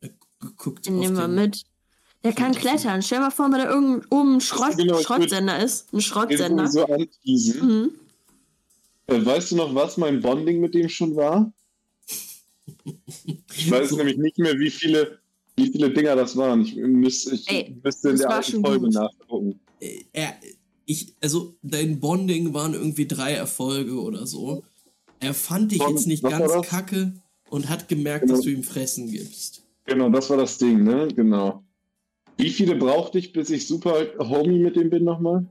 Er 0.00 0.10
gu- 0.38 0.50
guckt 0.56 0.86
Den 0.86 0.94
auf 0.94 1.00
nehmen 1.00 1.16
wir 1.16 1.26
den- 1.26 1.34
mit. 1.34 1.64
Der 2.22 2.32
kann 2.32 2.52
klettern. 2.54 3.02
Stell 3.02 3.18
dir 3.18 3.24
mal 3.24 3.30
vor, 3.30 3.46
wenn 3.46 3.58
da 3.58 3.68
irgend 3.68 4.06
oben 4.12 4.36
ein 4.36 4.40
Schrott, 4.40 4.76
Genau, 4.76 5.00
Schrottsender 5.02 5.58
ist. 5.62 5.86
Ein 5.92 5.96
Den 5.96 6.00
Schrottsender. 6.02 6.68
so. 6.68 6.86
Mhm. 6.86 7.90
Äh, 9.12 9.24
Weißt 9.26 9.52
du 9.52 9.56
noch, 9.56 9.74
was 9.74 9.96
mein 9.96 10.20
Bonding 10.20 10.60
mit 10.60 10.74
dem 10.74 10.88
schon 10.88 11.14
war? 11.16 11.52
Ich 13.56 13.70
weiß 13.70 13.92
nämlich 13.92 14.16
nicht 14.18 14.38
mehr, 14.38 14.58
wie 14.58 14.70
viele, 14.70 15.18
wie 15.56 15.70
viele 15.70 15.90
Dinger 15.90 16.16
das 16.16 16.36
waren. 16.36 16.62
Ich, 16.62 16.74
müsste, 16.76 17.34
ich 17.34 17.48
Ey, 17.50 17.76
müsste 17.82 18.10
in 18.10 18.16
der 18.16 18.30
alten 18.30 18.64
Folge 18.64 18.86
gut. 18.86 18.94
nachgucken. 18.94 19.60
Äh, 19.80 20.00
er, 20.12 20.34
ich, 20.86 21.14
also 21.20 21.54
dein 21.62 22.00
Bonding 22.00 22.54
waren 22.54 22.74
irgendwie 22.74 23.06
drei 23.06 23.32
Erfolge 23.32 24.00
oder 24.00 24.26
so. 24.26 24.62
Er 25.20 25.34
fand 25.34 25.72
dich 25.72 25.82
Von- 25.82 25.92
jetzt 25.96 26.06
nicht 26.06 26.22
ganz 26.22 26.52
kacke 26.66 27.14
und 27.50 27.68
hat 27.68 27.88
gemerkt, 27.88 28.22
Genau. 28.22 28.34
dass 28.36 28.44
du 28.44 28.50
ihm 28.50 28.62
Fressen 28.64 29.10
gibst. 29.10 29.62
Genau, 29.84 30.08
das 30.10 30.30
war 30.30 30.36
das 30.36 30.58
Ding, 30.58 30.82
ne? 30.84 31.08
Genau. 31.14 31.62
Wie 32.38 32.50
viele 32.50 32.74
brauchte 32.76 33.18
ich, 33.18 33.32
bis 33.32 33.50
ich 33.50 33.66
super 33.66 34.06
Homie 34.18 34.58
mit 34.58 34.74
dem 34.76 34.90
bin 34.90 35.04
nochmal? 35.04 35.46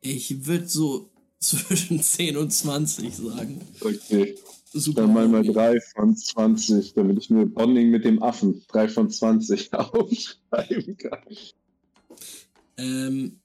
Ich 0.00 0.46
würde 0.46 0.68
so 0.68 1.08
zwischen 1.42 2.02
10 2.02 2.36
und 2.36 2.52
20 2.52 3.14
sagen. 3.14 3.60
Okay. 3.80 4.36
Super. 4.74 5.02
Dann 5.02 5.12
mal 5.12 5.28
mal 5.28 5.40
Homie. 5.40 5.52
drei 5.52 5.80
von 5.80 6.16
20, 6.16 6.94
damit 6.94 7.18
ich 7.18 7.28
mir 7.28 7.44
Bonding 7.44 7.90
mit 7.90 8.06
dem 8.06 8.22
Affen 8.22 8.64
drei 8.68 8.88
von 8.88 9.10
20 9.10 9.74
aufschreiben 9.74 10.96
kann. 10.96 11.20
Ähm, 12.78 13.40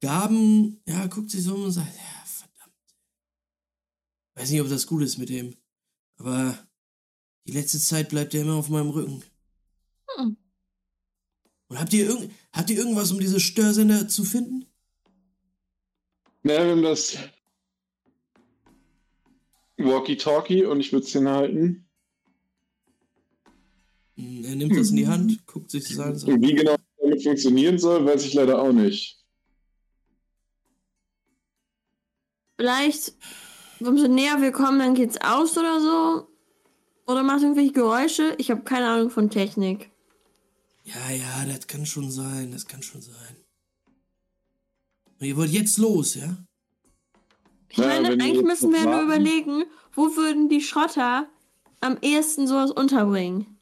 Gaben, 0.00 0.80
ja, 0.86 1.06
guckt 1.06 1.30
sich 1.30 1.42
so 1.42 1.54
um 1.54 1.64
und 1.64 1.72
sagt, 1.72 1.94
ja, 1.96 2.24
verdammt. 2.24 2.74
Weiß 4.36 4.50
nicht, 4.50 4.60
ob 4.60 4.68
das 4.68 4.86
gut 4.86 5.02
ist 5.02 5.18
mit 5.18 5.30
dem. 5.30 5.56
Aber 6.16 6.56
die 7.46 7.52
letzte 7.52 7.80
Zeit 7.80 8.08
bleibt 8.08 8.34
er 8.34 8.42
immer 8.42 8.54
auf 8.54 8.68
meinem 8.68 8.90
Rücken. 8.90 9.22
Hm. 10.16 10.36
Und 11.68 11.80
habt 11.80 11.92
ihr, 11.92 12.06
irgend, 12.06 12.30
habt 12.52 12.70
ihr 12.70 12.78
irgendwas, 12.78 13.10
um 13.10 13.18
diese 13.18 13.40
Störsender 13.40 14.06
zu 14.08 14.24
finden? 14.24 14.66
Naja, 16.42 16.64
wir 16.64 16.72
haben 16.72 16.82
das 16.82 17.16
Walkie-Talkie 19.78 20.64
und 20.64 20.80
ich 20.80 20.92
würde 20.92 21.06
es 21.06 21.12
hinhalten. 21.12 21.88
Hm, 24.16 24.44
Er 24.44 24.56
nimmt 24.56 24.76
das 24.76 24.90
in 24.90 24.96
die 24.96 25.08
Hand, 25.08 25.46
guckt 25.46 25.70
sich 25.70 25.84
das 25.88 25.98
an 25.98 26.12
Und 26.32 26.42
wie 26.42 26.54
genau 26.54 26.72
das 26.76 26.86
damit 27.00 27.22
funktionieren 27.22 27.78
soll, 27.78 28.04
weiß 28.04 28.24
ich 28.24 28.34
leider 28.34 28.60
auch 28.60 28.72
nicht. 28.72 29.18
Vielleicht, 32.58 33.14
umso 33.80 34.06
näher 34.08 34.40
wir 34.40 34.52
kommen, 34.52 34.78
dann 34.78 34.94
geht's 34.94 35.20
aus 35.20 35.56
oder 35.58 35.80
so. 35.80 36.28
Oder 37.06 37.22
macht 37.22 37.42
irgendwelche 37.42 37.72
Geräusche. 37.72 38.34
Ich 38.38 38.50
habe 38.50 38.62
keine 38.62 38.88
Ahnung 38.88 39.10
von 39.10 39.30
Technik. 39.30 39.90
ja, 40.84 41.10
ja, 41.10 41.44
das 41.46 41.66
kann 41.66 41.86
schon 41.86 42.10
sein, 42.10 42.50
das 42.52 42.66
kann 42.66 42.82
schon 42.82 43.02
sein. 43.02 43.41
Und 45.22 45.28
ihr 45.28 45.36
wollt 45.36 45.52
jetzt 45.52 45.78
los, 45.78 46.16
ja? 46.16 46.36
Ich 47.68 47.78
meine, 47.78 48.08
eigentlich 48.08 48.42
müssen 48.42 48.72
wir 48.72 48.82
nur 48.82 49.02
überlegen, 49.02 49.62
wo 49.92 50.16
würden 50.16 50.48
die 50.48 50.60
Schrotter 50.60 51.28
am 51.80 51.96
ehesten 52.02 52.48
sowas 52.48 52.72
unterbringen? 52.72 53.56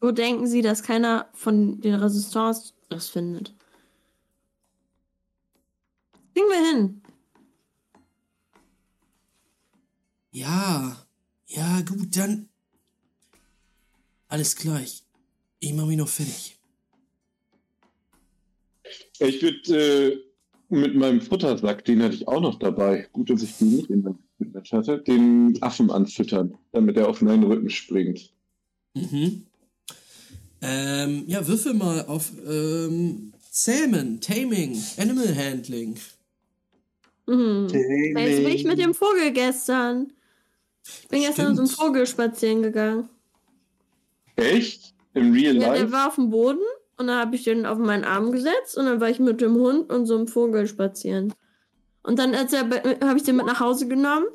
Wo 0.00 0.12
denken 0.12 0.46
Sie, 0.46 0.62
dass 0.62 0.84
keiner 0.84 1.28
von 1.32 1.80
den 1.80 1.96
Resistance 1.96 2.74
das 2.90 3.08
findet? 3.08 3.56
Kriegen 6.32 6.48
wir 6.48 6.70
hin. 6.70 7.02
Ja, 10.30 11.04
ja, 11.48 11.80
gut, 11.80 12.16
dann. 12.16 12.48
Alles 14.28 14.54
klar, 14.54 14.80
ich, 14.80 15.02
ich 15.58 15.72
mach 15.72 15.86
mich 15.86 15.96
noch 15.96 16.08
fertig. 16.08 16.59
Ich 19.20 19.42
würde 19.42 20.10
äh, 20.10 20.18
mit 20.70 20.94
meinem 20.94 21.20
Futtersack, 21.20 21.84
den 21.84 22.02
hatte 22.02 22.14
ich 22.14 22.26
auch 22.26 22.40
noch 22.40 22.58
dabei, 22.58 23.08
gut, 23.12 23.30
dass 23.30 23.42
ich 23.42 23.56
den 23.58 23.76
nicht 23.76 23.90
in 23.90 24.02
meinem 24.02 24.18
hatte, 24.72 24.98
den 24.98 25.58
Affen 25.60 25.90
anfüttern, 25.90 26.56
damit 26.72 26.96
er 26.96 27.08
auf 27.08 27.20
meinen 27.20 27.44
Rücken 27.44 27.70
springt. 27.70 28.32
Mhm. 28.94 29.46
Ähm, 30.62 31.24
ja, 31.26 31.46
würfel 31.46 31.74
mal 31.74 32.04
auf 32.06 32.32
ähm, 32.46 33.32
Zähmen, 33.50 34.20
Taming, 34.20 34.82
Animal 34.96 35.34
Handling. 35.36 35.96
Mhm. 37.26 37.68
Jetzt 37.68 38.42
bin 38.42 38.52
ich 38.52 38.64
mit 38.64 38.78
dem 38.78 38.94
Vogel 38.94 39.32
gestern. 39.32 40.12
Ich 41.02 41.08
bin 41.08 41.20
gestern 41.22 41.48
mit 41.48 41.56
so 41.56 41.62
einem 41.62 41.70
Stimmt. 41.70 41.86
Vogel 41.86 42.06
spazieren 42.06 42.62
gegangen. 42.62 43.08
Echt? 44.36 44.94
Im 45.14 45.32
Real 45.32 45.56
Ja, 45.56 45.72
der 45.72 45.82
Life? 45.82 45.92
war 45.92 46.08
auf 46.08 46.14
dem 46.14 46.30
Boden 46.30 46.60
und 47.00 47.06
dann 47.06 47.18
habe 47.18 47.34
ich 47.34 47.44
den 47.44 47.64
auf 47.64 47.78
meinen 47.78 48.04
Arm 48.04 48.30
gesetzt 48.30 48.76
und 48.76 48.84
dann 48.84 49.00
war 49.00 49.08
ich 49.08 49.18
mit 49.18 49.40
dem 49.40 49.54
Hund 49.54 49.90
und 49.90 50.04
so 50.04 50.16
einem 50.16 50.28
Vogel 50.28 50.66
spazieren. 50.66 51.32
Und 52.02 52.18
dann 52.18 52.36
habe 52.36 53.16
ich 53.16 53.22
den 53.22 53.36
mit 53.36 53.46
nach 53.46 53.60
Hause 53.60 53.88
genommen 53.88 54.26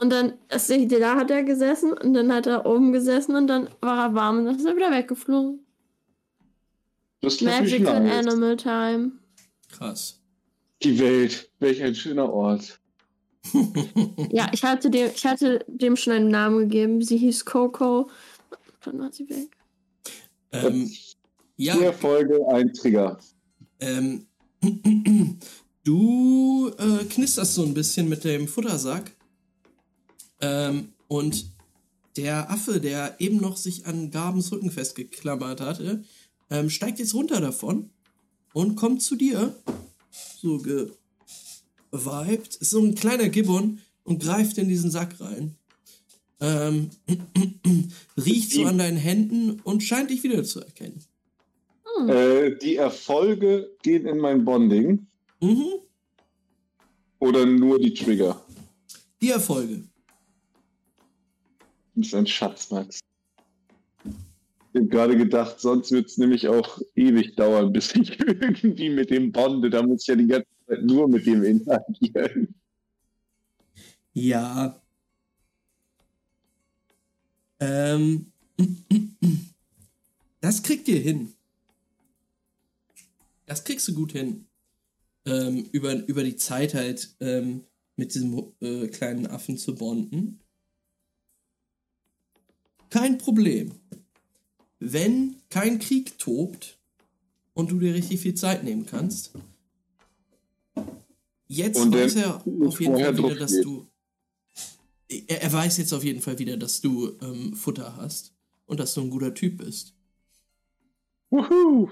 und 0.00 0.10
dann 0.10 0.34
als 0.48 0.70
ich, 0.70 0.86
da 0.86 1.16
hat 1.16 1.32
er 1.32 1.42
gesessen 1.42 1.92
und 1.92 2.14
dann 2.14 2.32
hat 2.32 2.46
er 2.46 2.64
oben 2.64 2.92
gesessen 2.92 3.34
und 3.34 3.48
dann 3.48 3.68
war 3.80 4.06
er 4.06 4.14
warm 4.14 4.38
und 4.38 4.44
dann 4.46 4.56
ist 4.56 4.64
er 4.64 4.76
wieder 4.76 4.92
weggeflogen. 4.92 5.66
Das 7.22 7.40
Magical. 7.40 8.08
Animal 8.08 8.56
Time. 8.56 9.12
Krass. 9.68 10.20
Die 10.84 10.98
Welt. 11.00 11.50
Welch 11.58 11.82
ein 11.82 11.94
schöner 11.94 12.32
Ort. 12.32 12.78
Ja, 14.30 14.50
ich 14.52 14.64
hatte 14.64 14.90
dem, 14.90 15.10
ich 15.14 15.24
hatte 15.24 15.64
dem 15.68 15.96
schon 15.96 16.12
einen 16.12 16.28
Namen 16.28 16.58
gegeben. 16.60 17.02
Sie 17.02 17.16
hieß 17.16 17.44
Coco. 17.44 18.10
Dann 18.84 18.98
war 18.98 19.12
sie 19.12 19.28
weg. 19.28 19.56
ähm, 20.52 20.90
ja, 21.56 21.74
Hier 21.74 21.92
Folge 21.92 22.38
ein 22.48 22.72
Trigger. 22.72 23.18
Ähm, 23.80 24.26
du 25.84 26.70
äh, 26.78 27.04
knisterst 27.04 27.54
so 27.54 27.64
ein 27.64 27.74
bisschen 27.74 28.08
mit 28.08 28.24
dem 28.24 28.48
Futtersack. 28.48 29.12
Ähm, 30.40 30.92
und 31.08 31.46
der 32.16 32.50
Affe, 32.50 32.80
der 32.80 33.16
eben 33.20 33.38
noch 33.38 33.56
sich 33.56 33.86
an 33.86 34.10
Gabens 34.10 34.52
Rücken 34.52 34.70
festgeklammert 34.70 35.60
hatte, 35.60 36.04
ähm, 36.50 36.70
steigt 36.70 36.98
jetzt 36.98 37.14
runter 37.14 37.40
davon 37.40 37.90
und 38.52 38.76
kommt 38.76 39.02
zu 39.02 39.16
dir. 39.16 39.54
So 40.40 40.58
geweibt. 41.90 42.56
Ist 42.56 42.70
so 42.70 42.80
ein 42.80 42.94
kleiner 42.94 43.28
Gibbon 43.28 43.80
und 44.04 44.22
greift 44.22 44.58
in 44.58 44.68
diesen 44.68 44.90
Sack 44.90 45.20
rein. 45.20 45.56
Ähm, 46.40 46.90
riecht 48.16 48.52
so 48.52 48.64
an 48.64 48.78
deinen 48.78 48.98
Händen 48.98 49.60
und 49.60 49.82
scheint 49.82 50.10
dich 50.10 50.22
wiederzuerkennen. 50.22 51.02
Hm. 51.98 52.08
Äh, 52.08 52.56
die 52.58 52.76
Erfolge 52.76 53.70
gehen 53.82 54.06
in 54.06 54.18
mein 54.18 54.44
Bonding 54.44 55.06
Mhm. 55.40 55.80
oder 57.18 57.46
nur 57.46 57.78
die 57.78 57.94
Trigger? 57.94 58.42
Die 59.20 59.30
Erfolge. 59.30 59.76
Du 61.94 62.00
bist 62.00 62.14
ein 62.14 62.26
Schatz, 62.26 62.70
Max. 62.70 63.00
Ich 64.04 64.80
habe 64.80 64.88
gerade 64.88 65.16
gedacht, 65.16 65.58
sonst 65.58 65.90
wird 65.90 66.06
es 66.06 66.18
nämlich 66.18 66.48
auch 66.48 66.78
ewig 66.94 67.34
dauern, 67.36 67.72
bis 67.72 67.94
ich 67.94 68.18
irgendwie 68.20 68.90
mit 68.90 69.10
dem 69.10 69.32
bonde. 69.32 69.70
Da 69.70 69.82
muss 69.82 70.02
ich 70.02 70.08
ja 70.08 70.16
die 70.16 70.26
ganze 70.26 70.46
Zeit 70.68 70.82
nur 70.82 71.08
mit 71.08 71.24
dem 71.26 71.42
interagieren. 71.42 72.54
Ja. 74.12 74.80
Ähm. 77.60 78.32
Das 80.42 80.62
kriegt 80.62 80.86
ihr 80.86 81.00
hin. 81.00 81.32
Das 83.46 83.64
kriegst 83.64 83.86
du 83.88 83.94
gut 83.94 84.12
hin. 84.12 84.46
Ähm, 85.24 85.68
über, 85.72 85.94
über 86.06 86.22
die 86.22 86.36
Zeit 86.36 86.74
halt 86.74 87.16
ähm, 87.20 87.64
mit 87.96 88.14
diesem 88.14 88.52
äh, 88.60 88.88
kleinen 88.88 89.26
Affen 89.26 89.56
zu 89.58 89.74
bonden. 89.74 90.40
Kein 92.90 93.18
Problem. 93.18 93.74
Wenn 94.78 95.36
kein 95.48 95.78
Krieg 95.78 96.18
tobt 96.18 96.78
und 97.54 97.70
du 97.70 97.78
dir 97.78 97.94
richtig 97.94 98.20
viel 98.20 98.34
Zeit 98.34 98.62
nehmen 98.62 98.86
kannst. 98.86 99.32
Jetzt 101.48 101.78
Und 101.78 101.94
weiß 101.94 102.16
er 102.16 102.36
auf 102.46 102.80
jeden 102.80 102.98
Fall 102.98 103.16
wieder, 103.16 103.34
dass 103.34 103.52
gehen. 103.52 103.62
du. 103.62 103.86
Er, 105.08 105.42
er 105.42 105.52
weiß 105.52 105.78
jetzt 105.78 105.92
auf 105.92 106.04
jeden 106.04 106.20
Fall 106.20 106.38
wieder, 106.38 106.56
dass 106.56 106.80
du 106.80 107.16
ähm, 107.20 107.54
Futter 107.54 107.96
hast 107.96 108.34
und 108.66 108.80
dass 108.80 108.94
du 108.94 109.02
ein 109.02 109.10
guter 109.10 109.32
Typ 109.32 109.58
bist. 109.58 109.94
Wuhu! 111.30 111.90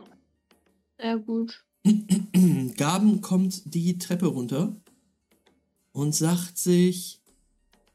Sehr 0.99 1.19
gut. 1.19 1.65
Gaben 2.77 3.21
kommt 3.21 3.63
die 3.75 3.99
Treppe 3.99 4.27
runter 4.27 4.75
und 5.93 6.15
sagt 6.15 6.59
sich 6.59 7.21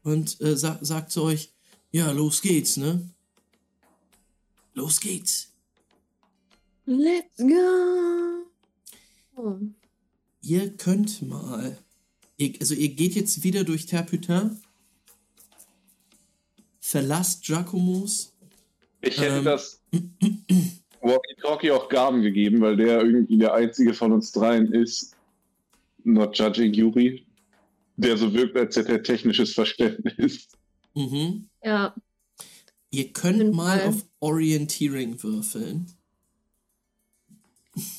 und 0.04 0.40
äh, 0.42 0.56
sa 0.56 0.78
sagt 0.82 1.12
zu 1.12 1.24
euch, 1.24 1.52
ja, 1.92 2.12
los 2.12 2.42
geht's, 2.42 2.78
ne? 2.78 3.10
Los 4.74 5.00
geht's. 5.00 5.52
Let's 6.86 7.38
go. 7.38 8.46
Oh. 9.36 9.58
Ihr 10.42 10.76
könnt 10.78 11.22
mal. 11.22 11.78
Ihr, 12.38 12.54
also 12.60 12.74
ihr 12.74 12.90
geht 12.90 13.16
jetzt 13.16 13.44
wieder 13.44 13.64
durch 13.64 13.86
Terputin. 13.86 14.60
Verlasst 16.80 17.44
Giacomos. 17.44 18.34
Ich 19.02 19.18
hätte 19.20 19.38
Ähm. 19.38 19.46
das 19.46 19.82
Walkie-Talkie 21.02 21.72
auch 21.72 21.90
Gaben 21.90 22.22
gegeben, 22.22 22.62
weil 22.62 22.76
der 22.76 23.02
irgendwie 23.02 23.38
der 23.38 23.54
einzige 23.54 23.94
von 23.94 24.12
uns 24.12 24.32
dreien 24.32 24.72
ist, 24.74 25.16
not 26.04 26.38
judging 26.38 26.74
Yuri, 26.74 27.26
der 27.96 28.18
so 28.18 28.34
wirkt, 28.34 28.58
als 28.58 28.76
hätte 28.76 28.94
er 28.94 29.04
technisches 29.04 29.54
Verständnis. 29.54 30.48
Mhm. 30.96 31.50
Ja. 31.64 31.96
Ihr 32.92 33.14
könnt 33.14 33.54
mal 33.54 33.82
auf 33.82 34.06
Orienteering 34.20 35.22
würfeln. 35.22 35.88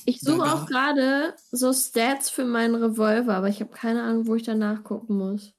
Ich 0.05 0.19
suche 0.19 0.43
auch 0.43 0.65
gerade 0.67 1.33
so 1.51 1.73
Stats 1.73 2.29
für 2.29 2.45
meinen 2.45 2.75
Revolver, 2.75 3.33
aber 3.33 3.47
ich 3.47 3.61
habe 3.61 3.71
keine 3.71 4.03
Ahnung, 4.03 4.27
wo 4.27 4.35
ich 4.35 4.43
da 4.43 4.53
nachgucken 4.53 5.17
muss. 5.17 5.53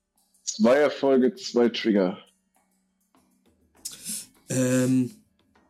Zwei 0.44 0.76
Erfolge, 0.76 1.34
zwei 1.34 1.68
Trigger. 1.70 2.18
Ähm. 4.48 5.10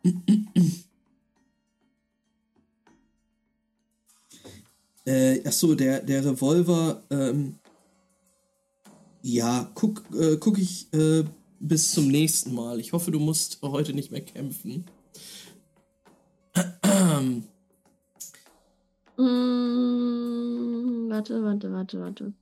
Äh, 5.05 5.45
achso, 5.45 5.75
der, 5.75 6.01
der 6.01 6.25
Revolver, 6.25 7.03
ähm, 7.09 7.55
ja, 9.21 9.69
guck, 9.73 10.03
äh, 10.13 10.37
guck 10.37 10.57
ich 10.57 10.87
äh, 10.93 11.23
bis 11.59 11.91
zum 11.91 12.07
nächsten 12.07 12.53
Mal. 12.53 12.79
Ich 12.79 12.93
hoffe, 12.93 13.11
du 13.11 13.19
musst 13.19 13.61
heute 13.61 13.93
nicht 13.93 14.11
mehr 14.11 14.21
kämpfen. 14.21 14.85
Mm, 19.17 21.09
warte, 21.09 21.43
warte, 21.43 21.71
warte, 21.71 21.99
warte. 21.99 22.33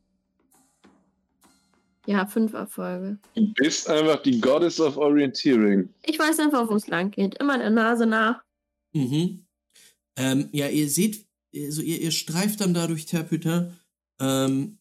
Ja, 2.08 2.26
fünf 2.26 2.54
Erfolge. 2.54 3.20
Du 3.36 3.54
bist 3.54 3.90
einfach 3.90 4.24
die 4.24 4.42
Goddess 4.42 4.80
of 4.80 4.98
Orienteering. 4.98 5.90
Ich 6.04 6.18
weiß 6.18 6.40
einfach, 6.40 6.68
wo 6.70 6.76
es 6.76 6.88
lang 6.88 7.12
geht. 7.12 7.38
Immer 7.38 7.58
der 7.60 7.70
Nase 7.70 8.06
nach. 8.06 8.42
Mhm. 8.94 9.46
Ähm, 10.16 10.50
ja, 10.52 10.68
ihr 10.68 10.90
seht, 10.90 11.26
also 11.56 11.82
ihr, 11.82 12.02
ihr 12.02 12.12
streift 12.12 12.62
dann 12.62 12.74
da 12.74 12.88
durch 12.88 13.06
Terputin. 13.06 13.74
Ähm, 14.20 14.78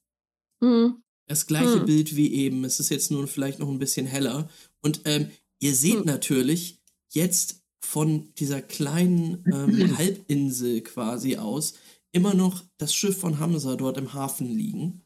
Hm. 0.62 1.02
Das 1.26 1.46
gleiche 1.46 1.80
Hm. 1.80 1.86
Bild 1.86 2.16
wie 2.16 2.32
eben. 2.34 2.64
Es 2.64 2.80
ist 2.80 2.90
jetzt 2.90 3.10
nur 3.10 3.26
vielleicht 3.26 3.58
noch 3.60 3.68
ein 3.68 3.78
bisschen 3.78 4.06
heller. 4.06 4.48
Und 4.82 5.02
ähm, 5.04 5.30
ihr 5.58 5.74
seht 5.74 6.00
Hm. 6.00 6.04
natürlich 6.04 6.80
jetzt 7.08 7.62
von 7.80 8.32
dieser 8.34 8.60
kleinen 8.60 9.42
ähm, 9.50 9.96
Halbinsel 9.98 10.82
quasi 10.82 11.36
aus 11.36 11.74
immer 12.12 12.34
noch 12.34 12.62
das 12.76 12.92
Schiff 12.94 13.18
von 13.18 13.38
Hamza 13.38 13.76
dort 13.76 13.96
im 13.96 14.12
Hafen 14.12 14.46
liegen. 14.52 15.02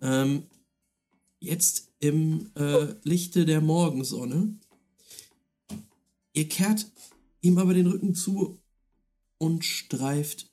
Ähm, 0.00 0.44
jetzt 1.40 1.92
im 1.98 2.50
äh, 2.54 2.94
Lichte 3.02 3.44
der 3.44 3.60
Morgensonne. 3.60 4.56
Ihr 6.32 6.48
kehrt 6.48 6.90
ihm 7.42 7.58
aber 7.58 7.74
den 7.74 7.88
Rücken 7.88 8.14
zu 8.14 8.61
und 9.42 9.64
streift 9.64 10.52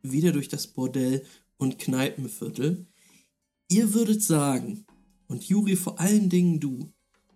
wieder 0.00 0.32
durch 0.32 0.48
das 0.48 0.66
Bordell 0.66 1.26
und 1.58 1.78
Kneipenviertel. 1.78 2.86
Ihr 3.68 3.92
würdet 3.92 4.22
sagen, 4.22 4.86
und 5.28 5.44
Juri 5.46 5.76
vor 5.76 6.00
allen 6.00 6.30
Dingen 6.30 6.58
du, 6.58 6.90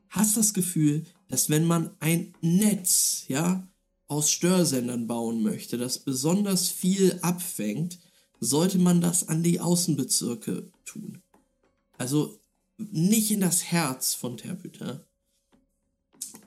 hast 0.08 0.38
das 0.38 0.54
Gefühl, 0.54 1.04
dass 1.28 1.50
wenn 1.50 1.66
man 1.66 1.90
ein 2.00 2.32
Netz, 2.40 3.26
ja, 3.28 3.68
aus 4.06 4.30
Störsendern 4.30 5.06
bauen 5.06 5.42
möchte, 5.42 5.76
das 5.76 5.98
besonders 5.98 6.70
viel 6.70 7.18
abfängt, 7.20 7.98
sollte 8.40 8.78
man 8.78 9.02
das 9.02 9.28
an 9.28 9.42
die 9.42 9.60
Außenbezirke 9.60 10.72
tun. 10.86 11.20
Also 11.98 12.40
nicht 12.78 13.30
in 13.30 13.40
das 13.40 13.64
Herz 13.64 14.14
von 14.14 14.38
Terputin. 14.38 15.00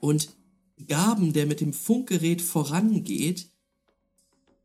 Und 0.00 0.34
Gaben, 0.88 1.32
der 1.32 1.46
mit 1.46 1.60
dem 1.60 1.72
Funkgerät 1.72 2.42
vorangeht, 2.42 3.52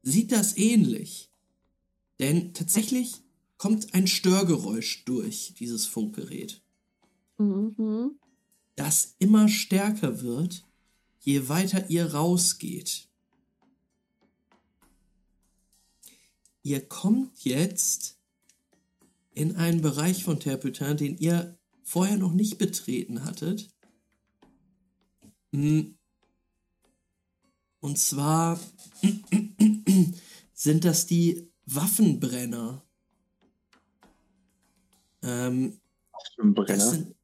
sieht 0.03 0.31
das 0.31 0.57
ähnlich. 0.57 1.31
Denn 2.19 2.53
tatsächlich 2.53 3.15
kommt 3.57 3.93
ein 3.93 4.07
Störgeräusch 4.07 5.05
durch 5.05 5.55
dieses 5.57 5.85
Funkgerät, 5.85 6.61
Mhm. 7.37 8.19
das 8.75 9.15
immer 9.19 9.47
stärker 9.49 10.21
wird, 10.21 10.65
je 11.21 11.47
weiter 11.49 11.89
ihr 11.89 12.13
rausgeht. 12.13 13.07
Ihr 16.61 16.87
kommt 16.87 17.43
jetzt 17.43 18.17
in 19.33 19.55
einen 19.55 19.81
Bereich 19.81 20.23
von 20.23 20.39
Terputin, 20.39 20.97
den 20.97 21.17
ihr 21.17 21.57
vorher 21.83 22.17
noch 22.17 22.33
nicht 22.33 22.57
betreten 22.57 23.25
hattet. 23.25 23.69
Hm. 25.51 25.97
Und 27.81 27.97
zwar 27.97 28.59
sind 30.53 30.85
das 30.85 31.05
die 31.05 31.49
Waffenbrenner. 31.65 32.83
Ähm, 35.21 35.79
das 36.11 36.53
Brenner. 36.53 36.89
sind, 36.89 37.15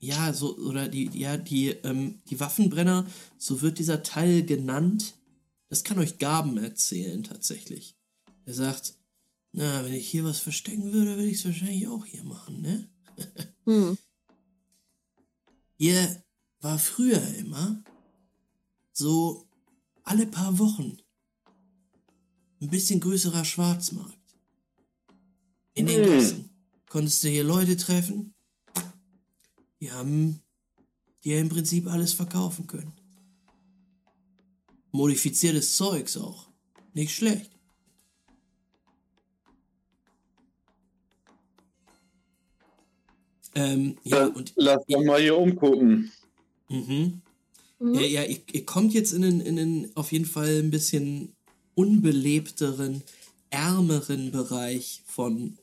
ja, 0.00 0.32
so, 0.32 0.56
oder 0.58 0.88
die, 0.88 1.10
ja, 1.18 1.36
die, 1.36 1.70
ähm, 1.70 2.20
die 2.30 2.38
Waffenbrenner, 2.38 3.06
so 3.36 3.62
wird 3.62 3.78
dieser 3.78 4.02
Teil 4.02 4.44
genannt. 4.44 5.14
Das 5.68 5.84
kann 5.84 5.98
euch 5.98 6.18
Gaben 6.18 6.56
erzählen, 6.58 7.22
tatsächlich. 7.22 7.96
Er 8.44 8.54
sagt, 8.54 8.94
na, 9.52 9.84
wenn 9.84 9.94
ich 9.94 10.08
hier 10.08 10.24
was 10.24 10.38
verstecken 10.38 10.92
würde, 10.92 11.16
würde 11.16 11.26
ich 11.28 11.38
es 11.38 11.44
wahrscheinlich 11.44 11.88
auch 11.88 12.04
hier 12.04 12.24
machen, 12.24 12.60
ne? 12.62 12.88
Hm. 13.64 13.98
Hier 15.76 16.22
war 16.60 16.78
früher 16.78 17.22
immer 17.36 17.82
so 18.92 19.46
alle 20.04 20.26
paar 20.26 20.58
Wochen 20.58 20.96
ein 22.60 22.68
bisschen 22.70 23.00
größerer 23.00 23.44
Schwarzmarkt. 23.44 24.18
In 25.74 25.86
den. 25.86 26.02
Gassen 26.02 26.50
konntest 26.88 27.22
du 27.22 27.28
hier 27.28 27.44
Leute 27.44 27.76
treffen, 27.76 28.34
die 29.80 29.92
haben 29.92 30.40
dir 31.24 31.38
im 31.38 31.48
Prinzip 31.48 31.86
alles 31.86 32.12
verkaufen 32.12 32.66
können. 32.66 32.92
Modifiziertes 34.90 35.76
Zeugs 35.76 36.16
auch. 36.16 36.48
Nicht 36.94 37.14
schlecht. 37.14 37.50
Ähm, 43.54 43.96
ja, 44.04 44.26
und 44.26 44.52
Lass 44.56 44.84
doch 44.86 45.04
mal 45.04 45.20
hier 45.20 45.36
umgucken. 45.36 46.10
mhm. 46.68 47.22
Mhm. 47.80 47.94
Ja, 47.94 48.00
ja, 48.00 48.24
ihr, 48.24 48.40
ihr 48.50 48.66
kommt 48.66 48.92
jetzt 48.92 49.12
in 49.12 49.22
den, 49.22 49.40
in 49.40 49.54
den 49.56 49.96
auf 49.96 50.10
jeden 50.10 50.24
Fall 50.24 50.58
ein 50.58 50.70
bisschen 50.70 51.36
unbelebteren, 51.78 53.04
ärmeren 53.50 54.32
Bereich 54.32 55.04
von, 55.06 55.56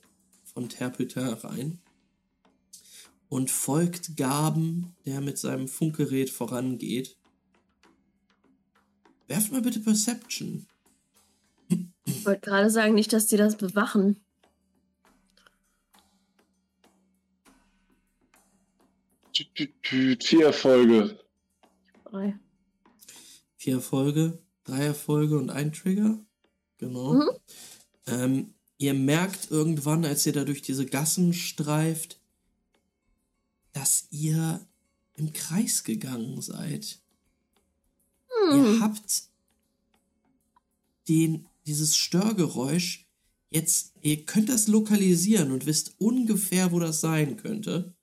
von 0.45 0.69
Terpüter 0.69 1.43
rein 1.43 1.81
und 3.27 3.51
folgt 3.51 4.15
Gaben, 4.15 4.95
der 5.05 5.19
mit 5.19 5.37
seinem 5.37 5.67
Funkgerät 5.67 6.29
vorangeht. 6.29 7.17
Werft 9.27 9.51
mal 9.51 9.61
bitte 9.61 9.81
Perception. 9.81 10.65
Ich 12.05 12.25
wollte 12.25 12.49
gerade 12.49 12.69
sagen, 12.69 12.93
nicht, 12.93 13.11
dass 13.11 13.27
die 13.27 13.35
das 13.35 13.57
bewachen. 13.57 14.21
Vier 19.83 20.45
Erfolge. 20.45 21.19
Drei. 22.05 22.39
Vier 23.57 23.75
Erfolge, 23.75 24.44
drei 24.65 24.83
Erfolge 24.85 25.37
und 25.37 25.49
ein 25.49 25.71
Trigger. 25.71 26.19
Genau. 26.77 27.13
Mhm. 27.13 27.29
Ähm, 28.07 28.53
ihr 28.77 28.93
merkt 28.93 29.49
irgendwann, 29.49 30.03
als 30.05 30.25
ihr 30.25 30.33
da 30.33 30.43
durch 30.43 30.61
diese 30.61 30.85
Gassen 30.85 31.33
streift, 31.33 32.19
dass 33.71 34.07
ihr 34.11 34.65
im 35.15 35.31
Kreis 35.33 35.83
gegangen 35.83 36.41
seid. 36.41 36.99
Ihr 38.51 38.63
Hm. 38.63 38.81
habt 38.81 39.23
den, 41.07 41.45
dieses 41.65 41.95
Störgeräusch 41.95 43.07
jetzt, 43.49 43.93
ihr 44.01 44.25
könnt 44.25 44.49
das 44.49 44.67
lokalisieren 44.67 45.51
und 45.51 45.65
wisst 45.65 45.95
ungefähr, 45.99 46.71
wo 46.71 46.79
das 46.79 46.99
sein 47.01 47.37
könnte. 47.37 47.93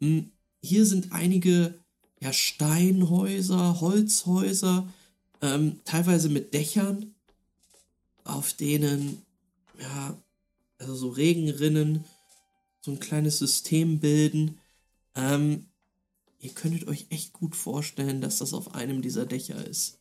Hm, 0.00 0.32
Hier 0.60 0.86
sind 0.86 1.12
einige 1.12 1.78
ja, 2.20 2.32
Steinhäuser, 2.32 3.80
Holzhäuser, 3.80 4.92
ähm, 5.42 5.80
teilweise 5.84 6.28
mit 6.28 6.54
Dächern, 6.54 7.14
auf 8.24 8.52
denen, 8.52 9.22
ja, 9.80 10.16
also 10.78 10.94
so 10.94 11.08
Regenrinnen, 11.08 12.04
so 12.80 12.92
ein 12.92 13.00
kleines 13.00 13.38
System 13.38 14.00
bilden. 14.00 14.58
Ähm, 15.14 15.66
ihr 16.40 16.50
könntet 16.50 16.88
euch 16.88 17.06
echt 17.10 17.32
gut 17.32 17.56
vorstellen, 17.56 18.20
dass 18.20 18.38
das 18.38 18.54
auf 18.54 18.74
einem 18.74 19.02
dieser 19.02 19.26
Dächer 19.26 19.66
ist. 19.66 19.98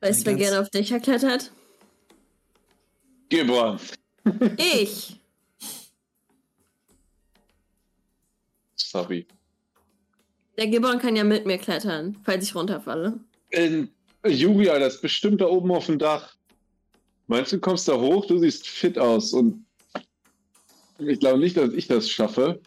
Weißt 0.00 0.22
du, 0.22 0.26
wer 0.26 0.34
gerne 0.34 0.60
auf 0.60 0.70
Dächer 0.70 0.98
klettert? 0.98 1.52
Gibber. 3.28 3.78
Ich. 4.56 5.16
Sorry. 8.76 9.26
Der 10.56 10.66
Gibbon 10.66 10.98
kann 10.98 11.16
ja 11.16 11.24
mit 11.24 11.46
mir 11.46 11.58
klettern, 11.58 12.18
falls 12.24 12.44
ich 12.44 12.54
runterfalle. 12.54 13.20
In 13.50 13.90
Julia, 14.26 14.78
das 14.78 14.96
ist 14.96 15.02
bestimmt 15.02 15.40
da 15.40 15.46
oben 15.46 15.70
auf 15.72 15.86
dem 15.86 15.98
Dach. 15.98 16.34
Meinst 17.26 17.52
du, 17.52 17.56
du 17.56 17.60
kommst 17.60 17.88
da 17.88 17.98
hoch? 17.98 18.26
Du 18.26 18.38
siehst 18.38 18.66
fit 18.66 18.98
aus 18.98 19.32
und 19.32 19.64
ich 20.98 21.20
glaube 21.20 21.38
nicht, 21.38 21.56
dass 21.56 21.72
ich 21.72 21.86
das 21.86 22.10
schaffe. 22.10 22.60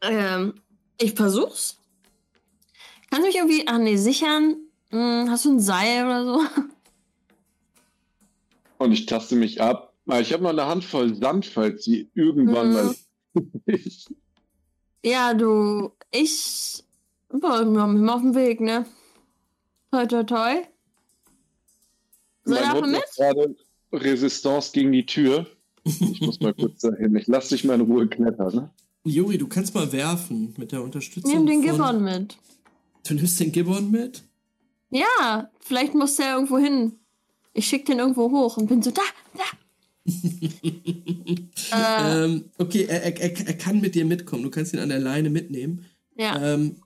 Ähm, 0.00 0.54
ich 1.00 1.14
versuch's. 1.14 1.78
Kannst 3.10 3.24
du 3.24 3.26
mich 3.26 3.36
irgendwie, 3.36 3.64
ach 3.66 3.78
nee, 3.78 3.96
sichern? 3.96 4.56
Hm, 4.90 5.28
hast 5.30 5.44
du 5.44 5.52
ein 5.52 5.60
Seil 5.60 6.06
oder 6.06 6.24
so? 6.24 6.40
Und 8.78 8.92
ich 8.92 9.06
taste 9.06 9.36
mich 9.36 9.60
ab. 9.60 9.94
Ah, 10.06 10.20
Ich 10.20 10.32
habe 10.32 10.42
noch 10.42 10.50
eine 10.50 10.66
Handvoll 10.66 11.14
Sand, 11.14 11.46
falls 11.46 11.84
sie 11.84 12.10
irgendwann 12.14 12.72
mal. 12.72 12.94
Ja, 15.04 15.34
du, 15.34 15.92
ich 16.10 16.82
bin 17.28 17.44
auf 18.08 18.22
dem 18.22 18.34
Weg, 18.34 18.60
ne? 18.60 18.86
Toi, 19.96 20.04
toi, 20.06 20.22
toi. 20.24 20.54
Soll 22.44 22.54
Mein 22.60 22.72
Hund 22.74 22.92
mit? 22.92 23.02
gerade 23.16 23.56
Resistance 23.92 24.70
gegen 24.72 24.92
die 24.92 25.06
Tür. 25.06 25.46
Ich 25.84 26.20
muss 26.20 26.38
mal 26.38 26.52
kurz 26.52 26.80
dahin. 26.82 27.16
Ich 27.16 27.26
lass 27.28 27.48
dich 27.48 27.64
mal 27.64 27.76
in 27.76 27.80
Ruhe 27.80 28.06
klettern. 28.06 28.54
Ne? 28.54 28.70
Juri, 29.04 29.38
du 29.38 29.46
kannst 29.48 29.74
mal 29.74 29.90
werfen 29.92 30.52
mit 30.58 30.70
der 30.72 30.82
Unterstützung. 30.82 31.32
Nimm 31.32 31.46
den 31.46 31.62
von- 31.62 31.70
Gibbon 31.76 32.04
mit. 32.04 32.36
Du 33.08 33.14
nimmst 33.14 33.40
den 33.40 33.52
Gibbon 33.52 33.90
mit? 33.90 34.22
Ja, 34.90 35.50
vielleicht 35.60 35.94
muss 35.94 36.16
der 36.16 36.34
irgendwo 36.34 36.58
hin. 36.58 36.98
Ich 37.54 37.66
schick 37.66 37.86
den 37.86 37.98
irgendwo 37.98 38.30
hoch 38.30 38.58
und 38.58 38.66
bin 38.66 38.82
so, 38.82 38.90
da, 38.90 39.00
da. 39.32 39.44
äh, 41.72 42.24
Ähm, 42.24 42.50
okay, 42.58 42.84
er, 42.84 43.02
er, 43.02 43.18
er, 43.18 43.46
er 43.46 43.54
kann 43.56 43.80
mit 43.80 43.94
dir 43.94 44.04
mitkommen. 44.04 44.42
Du 44.42 44.50
kannst 44.50 44.74
ihn 44.74 44.80
an 44.80 44.90
der 44.90 44.98
Leine 45.00 45.30
mitnehmen. 45.30 45.86
ja, 46.16 46.52
Ähm, 46.52 46.76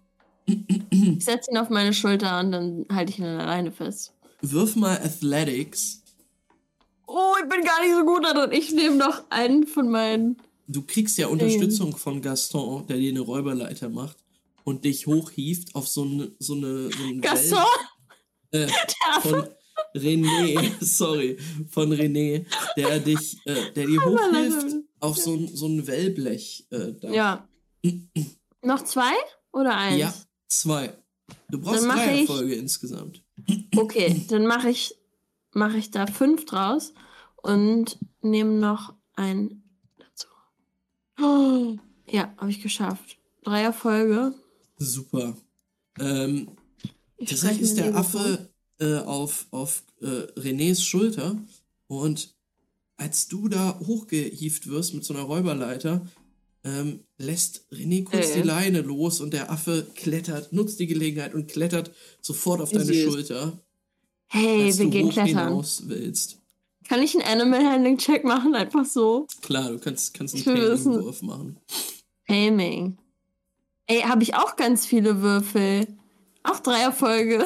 ich 0.90 1.24
setze 1.24 1.51
ihn 1.51 1.56
auf 1.59 1.68
meine 1.70 1.93
Schulter 1.93 2.40
und 2.40 2.52
dann 2.52 2.86
halte 2.93 3.12
ich 3.12 3.18
ihn 3.18 3.24
an 3.24 3.39
der 3.39 3.47
Leine 3.47 3.72
fest. 3.72 4.12
wirf 4.43 4.77
mal 4.77 4.97
Athletics. 4.98 6.02
Oh, 7.06 7.35
ich 7.43 7.48
bin 7.48 7.64
gar 7.64 7.81
nicht 7.82 7.94
so 7.97 8.05
gut 8.05 8.24
darin. 8.24 8.52
Ich 8.52 8.72
nehme 8.72 8.97
noch 8.97 9.24
einen 9.31 9.66
von 9.66 9.89
meinen. 9.90 10.36
Du 10.68 10.82
kriegst 10.82 11.18
ja 11.18 11.27
Unterstützung 11.27 11.97
von 11.97 12.22
Gaston, 12.22 12.86
der 12.86 12.97
dir 12.98 13.10
eine 13.10 13.20
Räuberleiter 13.20 13.89
macht 13.89 14.18
und 14.62 14.85
dich 14.85 15.06
hochhieft 15.09 15.74
auf 15.74 15.89
so 15.89 16.02
eine 16.02 16.31
so 16.39 16.55
eine 16.55 16.90
so 16.93 17.02
ein 17.05 17.20
Gaston? 17.20 17.59
Wellen- 18.52 18.68
äh, 18.68 18.68
von 19.22 19.48
René, 19.97 20.72
sorry, 20.85 21.36
von 21.68 21.93
René, 21.93 22.44
der 22.77 23.01
dich, 23.01 23.39
äh, 23.44 23.72
der 23.72 23.86
dir 23.86 24.05
hochhilft 24.05 24.77
auf 25.01 25.16
so 25.16 25.35
ein, 25.35 25.48
so 25.48 25.66
ein 25.66 25.86
Wellblech. 25.86 26.66
Äh, 26.70 26.93
da. 27.01 27.10
Ja. 27.10 27.48
noch 28.62 28.85
zwei 28.85 29.12
oder 29.52 29.77
eins? 29.77 29.98
Ja, 29.98 30.14
zwei. 30.51 30.94
Du 31.48 31.60
brauchst 31.60 31.85
Dann 31.85 31.97
drei 31.97 32.14
ich- 32.14 32.20
Erfolge 32.28 32.55
insgesamt. 32.55 33.22
Okay, 33.77 34.24
dann 34.28 34.47
mache 34.47 34.68
ich, 34.68 34.94
mach 35.52 35.74
ich 35.74 35.90
da 35.90 36.06
fünf 36.06 36.44
draus 36.44 36.93
und 37.36 37.98
nehme 38.20 38.52
noch 38.52 38.94
ein 39.14 39.62
dazu. 39.97 40.27
Oh, 41.20 41.77
ja, 42.10 42.35
habe 42.36 42.51
ich 42.51 42.60
geschafft. 42.60 43.16
Drei 43.43 43.62
Erfolge. 43.62 44.35
Super. 44.77 45.36
Ähm, 45.98 46.48
Ich 47.16 47.28
tatsächlich 47.31 47.62
ist 47.62 47.78
der 47.78 47.94
Affe 47.97 48.51
äh, 48.78 48.97
auf, 48.98 49.47
auf 49.51 49.82
äh, 50.01 50.06
Renés 50.39 50.82
Schulter 50.82 51.36
und 51.86 52.35
als 52.97 53.28
du 53.28 53.48
da 53.48 53.78
hochgehieft 53.81 54.66
wirst 54.68 54.93
mit 54.94 55.05
so 55.05 55.14
einer 55.14 55.22
Räuberleiter, 55.22 56.06
ähm, 56.65 57.01
lässt 57.19 57.65
René 57.73 58.05
kurz 58.05 58.31
Äh. 58.31 58.35
die 58.43 58.43
Leine 58.49 58.81
los 58.82 59.20
und 59.20 59.32
der 59.32 59.51
Affe 59.51 59.87
klettert, 59.95 60.53
nutzt 60.53 60.78
die 60.81 60.87
Gelegenheit 60.87 61.35
und 61.35 61.49
klettert 61.49 61.91
sofort 62.20 62.61
auf 62.61 62.70
deine 62.70 62.85
süß. 62.85 63.05
Schulter, 63.05 63.59
Hey, 64.27 64.66
als 64.66 64.78
wir 64.78 64.85
du 64.87 64.91
gehen 64.91 65.07
hoch 65.09 65.12
klettern. 65.12 65.28
hinaus 65.49 65.82
willst. 65.87 66.39
Kann 66.89 67.03
ich 67.03 67.15
einen 67.15 67.41
Animal 67.41 67.65
Handling 67.65 67.99
Check 67.99 68.24
machen? 68.24 68.55
Einfach 68.55 68.85
so. 68.85 69.27
Klar, 69.43 69.70
du 69.70 69.78
kannst, 69.78 70.15
kannst 70.15 70.35
einen. 70.35 70.45
Taming-Wurf 70.45 71.23
machen. 71.23 71.57
Taming. 72.28 72.99
Ey, 73.87 74.03
habe 74.03 74.23
ich 74.23 74.35
auch 74.35 74.57
ganz 74.57 74.87
viele 74.87 75.20
Würfel. 75.23 75.87
Auch 76.43 76.61
drei 76.61 76.81
Erfolge. 76.82 77.45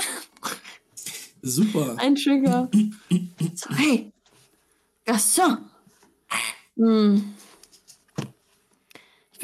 Super. 1.43 1.97
Ein 1.99 2.15
Trigger. 2.16 2.70
So, 3.55 3.70
hey. 3.77 4.11
Gaston. 5.05 5.59
Hm. 6.77 7.35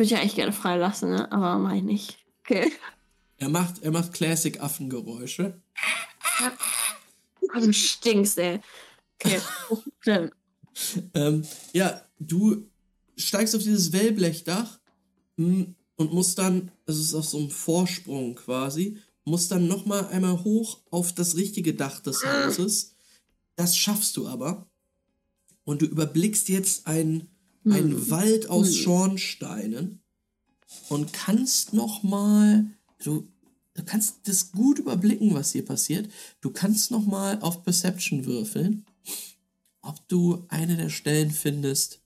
Ich 0.00 0.04
Würde 0.04 0.06
ich 0.06 0.10
ja 0.12 0.18
eigentlich 0.20 0.34
gerne 0.36 0.52
freilassen, 0.52 1.10
ne? 1.10 1.30
aber 1.30 1.58
mach 1.58 1.74
ich 1.74 1.82
nicht. 1.82 2.16
Okay. 2.40 2.72
Er 3.36 3.50
macht, 3.50 3.82
er 3.82 3.90
macht 3.90 4.14
Classic-Affengeräusche. 4.14 5.60
Oh, 7.54 7.60
du 7.60 7.70
stinkst, 7.70 8.38
ey. 8.38 8.60
Okay. 9.16 9.40
Ähm, 11.12 11.44
ja, 11.74 12.00
du 12.18 12.66
steigst 13.16 13.54
auf 13.54 13.62
dieses 13.62 13.92
Wellblechdach 13.92 14.78
mm, 15.36 15.64
und 15.96 16.12
musst 16.14 16.38
dann, 16.38 16.70
das 16.86 16.96
ist 16.96 17.12
auf 17.12 17.26
so 17.26 17.36
einem 17.36 17.50
Vorsprung 17.50 18.36
quasi, 18.36 18.96
musst 19.24 19.50
dann 19.50 19.68
nochmal 19.68 20.06
einmal 20.06 20.42
hoch 20.42 20.78
auf 20.90 21.12
das 21.12 21.36
richtige 21.36 21.74
Dach 21.74 22.00
des 22.00 22.24
Hauses. 22.24 22.94
Das 23.56 23.76
schaffst 23.76 24.16
du 24.16 24.26
aber. 24.26 24.70
Und 25.64 25.82
du 25.82 25.86
überblickst 25.86 26.48
jetzt 26.48 26.86
einen, 26.86 27.29
einen 27.64 28.10
Wald 28.10 28.48
aus 28.48 28.76
Schornsteinen 28.76 30.00
und 30.88 31.12
kannst 31.12 31.72
nochmal, 31.72 32.66
du, 33.02 33.28
du 33.74 33.84
kannst 33.84 34.20
das 34.24 34.52
gut 34.52 34.78
überblicken, 34.78 35.34
was 35.34 35.52
hier 35.52 35.64
passiert. 35.64 36.10
Du 36.40 36.50
kannst 36.50 36.90
nochmal 36.90 37.40
auf 37.40 37.62
Perception 37.62 38.24
würfeln 38.24 38.84
ob 39.82 40.06
du 40.08 40.44
eine 40.48 40.76
der 40.76 40.90
Stellen 40.90 41.30
findest. 41.30 42.00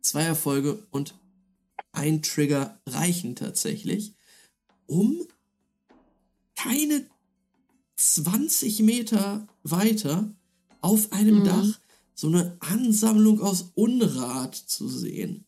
Zwei 0.00 0.22
Erfolge 0.22 0.82
und 0.90 1.14
ein 1.92 2.22
Trigger 2.22 2.80
reichen 2.86 3.36
tatsächlich, 3.36 4.14
um 4.86 5.26
keine 6.56 7.06
20 7.96 8.80
Meter 8.80 9.46
weiter 9.62 10.34
auf 10.80 11.12
einem 11.12 11.40
Mhm. 11.40 11.44
Dach 11.44 11.80
so 12.14 12.28
eine 12.28 12.56
Ansammlung 12.60 13.40
aus 13.40 13.72
Unrat 13.74 14.54
zu 14.54 14.88
sehen. 14.88 15.46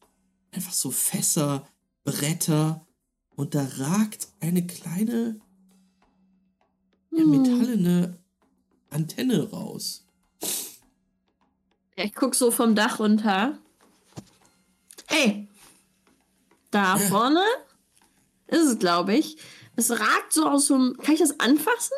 Einfach 0.51 0.73
so 0.73 0.91
Fässer, 0.91 1.67
Bretter 2.05 2.87
und 3.37 3.55
da 3.55 3.65
ragt 3.79 4.29
eine 4.41 4.67
kleine 4.67 5.41
ja, 7.11 7.23
Hm. 7.23 7.31
metallene 7.31 8.19
Antenne 8.91 9.51
raus. 9.51 10.05
Ja, 11.97 12.05
ich 12.05 12.15
guck 12.15 12.35
so 12.35 12.51
vom 12.51 12.75
Dach 12.75 12.99
runter. 12.99 13.59
Ey! 15.09 15.49
Da 16.71 16.97
Ja. 16.97 17.09
vorne 17.09 17.43
ist 18.49 18.67
es, 18.67 18.79
glaube 18.79 19.15
ich. 19.17 19.37
Es 19.77 19.91
ragt 19.91 20.33
so 20.33 20.47
aus 20.49 20.67
so 20.67 20.75
einem. 20.75 20.97
Kann 20.97 21.15
ich 21.15 21.21
das 21.21 21.39
anfassen? 21.41 21.95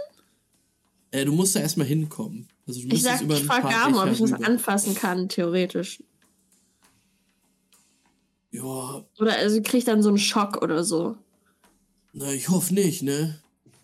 Äh, 1.10 1.24
du 1.24 1.32
musst 1.32 1.54
da 1.56 1.60
erstmal 1.60 1.86
hinkommen. 1.86 2.48
Also 2.66 2.80
du 2.82 2.88
Ich 2.94 3.02
sag, 3.02 3.20
über 3.22 3.36
ich 3.36 3.44
frage 3.44 3.68
Gaben, 3.68 3.96
ob 3.96 4.08
ich 4.10 4.18
das 4.18 4.32
anfassen 4.32 4.94
kann, 4.94 5.28
theoretisch. 5.28 6.02
Ja, 8.50 9.04
Oder 9.18 9.36
also 9.36 9.60
krieg 9.62 9.74
ich 9.78 9.84
dann 9.84 10.02
so 10.02 10.08
einen 10.08 10.18
Schock 10.18 10.62
oder 10.62 10.82
so. 10.84 11.16
na, 12.12 12.32
ich 12.32 12.48
hoffe 12.48 12.72
nicht, 12.74 13.02
ne? 13.02 13.38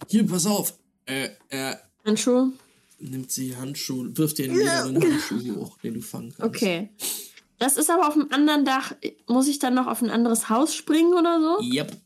Hier, 0.08 0.26
pass 0.26 0.46
auf. 0.46 0.78
Äh, 1.06 1.30
er 1.48 1.82
Handschuhe? 2.04 2.52
nimmt 2.98 3.30
sie 3.30 3.56
Handschuhe, 3.56 4.16
wirft 4.16 4.38
dir 4.38 4.50
wieder 4.52 4.84
einen 4.84 5.02
Handschuh 5.02 5.56
hoch, 5.56 5.78
den 5.78 5.94
du 5.94 6.00
fangen 6.00 6.32
kannst. 6.36 6.56
Okay. 6.56 6.88
Das 7.58 7.76
ist 7.76 7.90
aber 7.90 8.08
auf 8.08 8.14
einem 8.14 8.28
anderen 8.30 8.64
Dach. 8.64 8.94
Muss 9.26 9.48
ich 9.48 9.58
dann 9.58 9.74
noch 9.74 9.86
auf 9.86 10.02
ein 10.02 10.10
anderes 10.10 10.48
Haus 10.48 10.74
springen 10.74 11.14
oder 11.14 11.40
so? 11.40 11.62
Yep. 11.64 11.96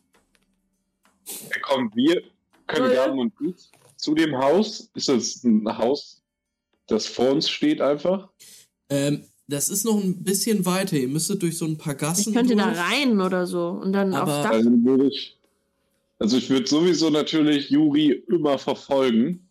Da 1.50 1.58
kommen 1.60 1.90
wir, 1.94 2.22
können 2.66 2.86
Ja, 2.90 2.92
ja. 2.92 3.06
Gaben 3.06 3.18
und 3.18 3.32
ich 3.40 3.70
zu 3.96 4.14
dem 4.14 4.36
Haus. 4.36 4.90
Ist 4.94 5.08
das 5.08 5.44
ein 5.44 5.66
Haus, 5.78 6.22
das 6.86 7.06
vor 7.06 7.30
uns 7.32 7.48
steht 7.48 7.80
einfach? 7.80 8.28
Ähm, 8.88 9.24
das 9.48 9.68
ist 9.68 9.84
noch 9.84 9.96
ein 10.02 10.22
bisschen 10.22 10.64
weiter. 10.66 10.96
Ihr 10.96 11.08
müsstet 11.08 11.42
durch 11.42 11.56
so 11.58 11.66
ein 11.66 11.78
paar 11.78 11.94
Gassen 11.94 12.30
Ich 12.30 12.34
könnte 12.34 12.56
da 12.56 12.66
durch. 12.66 12.78
rein 12.78 13.20
oder 13.20 13.46
so. 13.46 13.68
Und 13.68 13.92
dann 13.92 14.14
Aber- 14.14 14.32
aufs 14.38 14.42
Dach. 14.44 14.50
Also 14.52 14.70
würde 14.70 15.06
ich, 15.08 15.36
also 16.18 16.36
ich 16.36 16.48
würde 16.50 16.66
sowieso 16.66 17.10
natürlich 17.10 17.70
Juri 17.70 18.10
immer 18.28 18.58
verfolgen, 18.58 19.48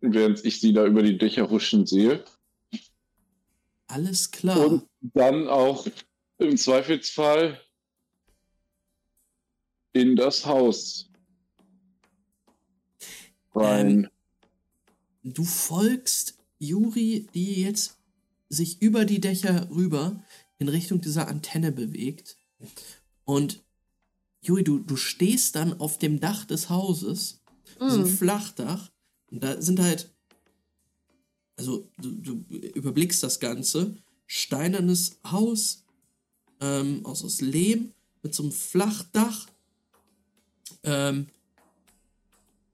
während 0.00 0.44
ich 0.44 0.60
sie 0.60 0.72
da 0.72 0.86
über 0.86 1.02
die 1.02 1.18
Dächer 1.18 1.48
huschen 1.50 1.86
sehe. 1.86 2.24
Alles 3.88 4.30
klar. 4.30 4.58
Und 4.66 4.82
dann 5.14 5.48
auch 5.48 5.86
im 6.38 6.56
Zweifelsfall 6.56 7.60
in 9.92 10.14
das 10.16 10.46
Haus 10.46 11.10
rein. 13.54 14.08
Du 15.22 15.44
folgst 15.44 16.38
Juri, 16.58 17.26
die 17.34 17.62
jetzt 17.62 17.96
sich 18.48 18.82
über 18.82 19.04
die 19.04 19.20
Dächer 19.20 19.70
rüber 19.70 20.22
in 20.58 20.68
Richtung 20.68 21.00
dieser 21.00 21.28
Antenne 21.28 21.72
bewegt. 21.72 22.36
Und 23.24 23.62
Juri, 24.42 24.64
du, 24.64 24.78
du 24.78 24.96
stehst 24.96 25.56
dann 25.56 25.78
auf 25.80 25.98
dem 25.98 26.20
Dach 26.20 26.44
des 26.44 26.68
Hauses, 26.68 27.40
diesem 27.80 28.04
Mm. 28.04 28.06
Flachdach. 28.06 28.90
Und 29.30 29.42
da 29.42 29.60
sind 29.60 29.80
halt, 29.80 30.10
also 31.56 31.88
du, 31.98 32.10
du 32.16 32.44
überblickst 32.74 33.22
das 33.22 33.40
Ganze, 33.40 33.96
steinernes 34.26 35.18
Haus 35.24 35.84
ähm, 36.60 37.04
aus, 37.04 37.24
aus 37.24 37.40
Lehm 37.40 37.92
mit 38.22 38.34
so 38.34 38.42
einem 38.42 38.52
Flachdach 38.52 39.46
ähm, 40.82 41.26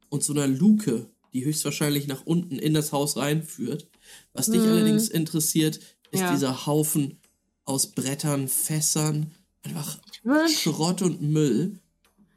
und 0.09 0.23
so 0.25 0.33
einer 0.33 0.47
Luke, 0.47 1.09
die 1.33 1.45
höchstwahrscheinlich 1.45 2.07
nach 2.07 2.25
unten 2.25 2.59
in 2.59 2.75
das 2.75 2.93
Haus 2.93 3.17
reinführt. 3.17 3.87
Was 4.33 4.47
dich 4.51 4.63
Hm. 4.63 4.69
allerdings 4.71 5.09
interessiert, 5.09 5.81
ist 6.11 6.21
Ja. 6.21 6.33
dieser 6.33 6.67
Haufen 6.67 7.19
aus 7.65 7.89
Brettern, 7.89 8.49
Fässern, 8.49 9.33
einfach 9.63 9.99
Schrott 10.49 11.03
und 11.03 11.21
Müll, 11.23 11.79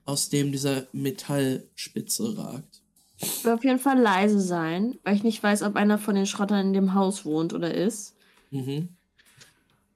aus 0.05 0.29
dem 0.29 0.51
dieser 0.51 0.87
Metallspitze 0.91 2.37
ragt. 2.37 2.81
Ich 3.21 3.43
will 3.43 3.51
auf 3.51 3.63
jeden 3.63 3.79
Fall 3.79 3.99
leise 3.99 4.39
sein, 4.39 4.97
weil 5.03 5.15
ich 5.15 5.23
nicht 5.23 5.43
weiß, 5.43 5.61
ob 5.63 5.75
einer 5.75 5.97
von 5.99 6.15
den 6.15 6.25
Schrottern 6.25 6.67
in 6.67 6.73
dem 6.73 6.93
Haus 6.93 7.25
wohnt 7.25 7.53
oder 7.53 7.73
ist. 7.73 8.15
Mhm. 8.49 8.89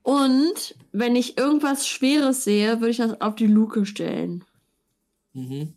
Und 0.03 0.76
wenn 0.91 1.15
ich 1.15 1.38
irgendwas 1.38 1.88
Schweres 1.88 2.44
sehe, 2.44 2.80
würde 2.82 2.90
ich 2.91 2.98
das 2.98 3.22
auf 3.22 3.36
die 3.36 3.48
Luke 3.48 3.86
stellen. 3.86 4.44
Mhm. 5.34 5.74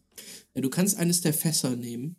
Ja, 0.55 0.61
du 0.61 0.69
kannst 0.69 0.99
eines 0.99 1.21
der 1.21 1.33
Fässer 1.33 1.77
nehmen. 1.77 2.17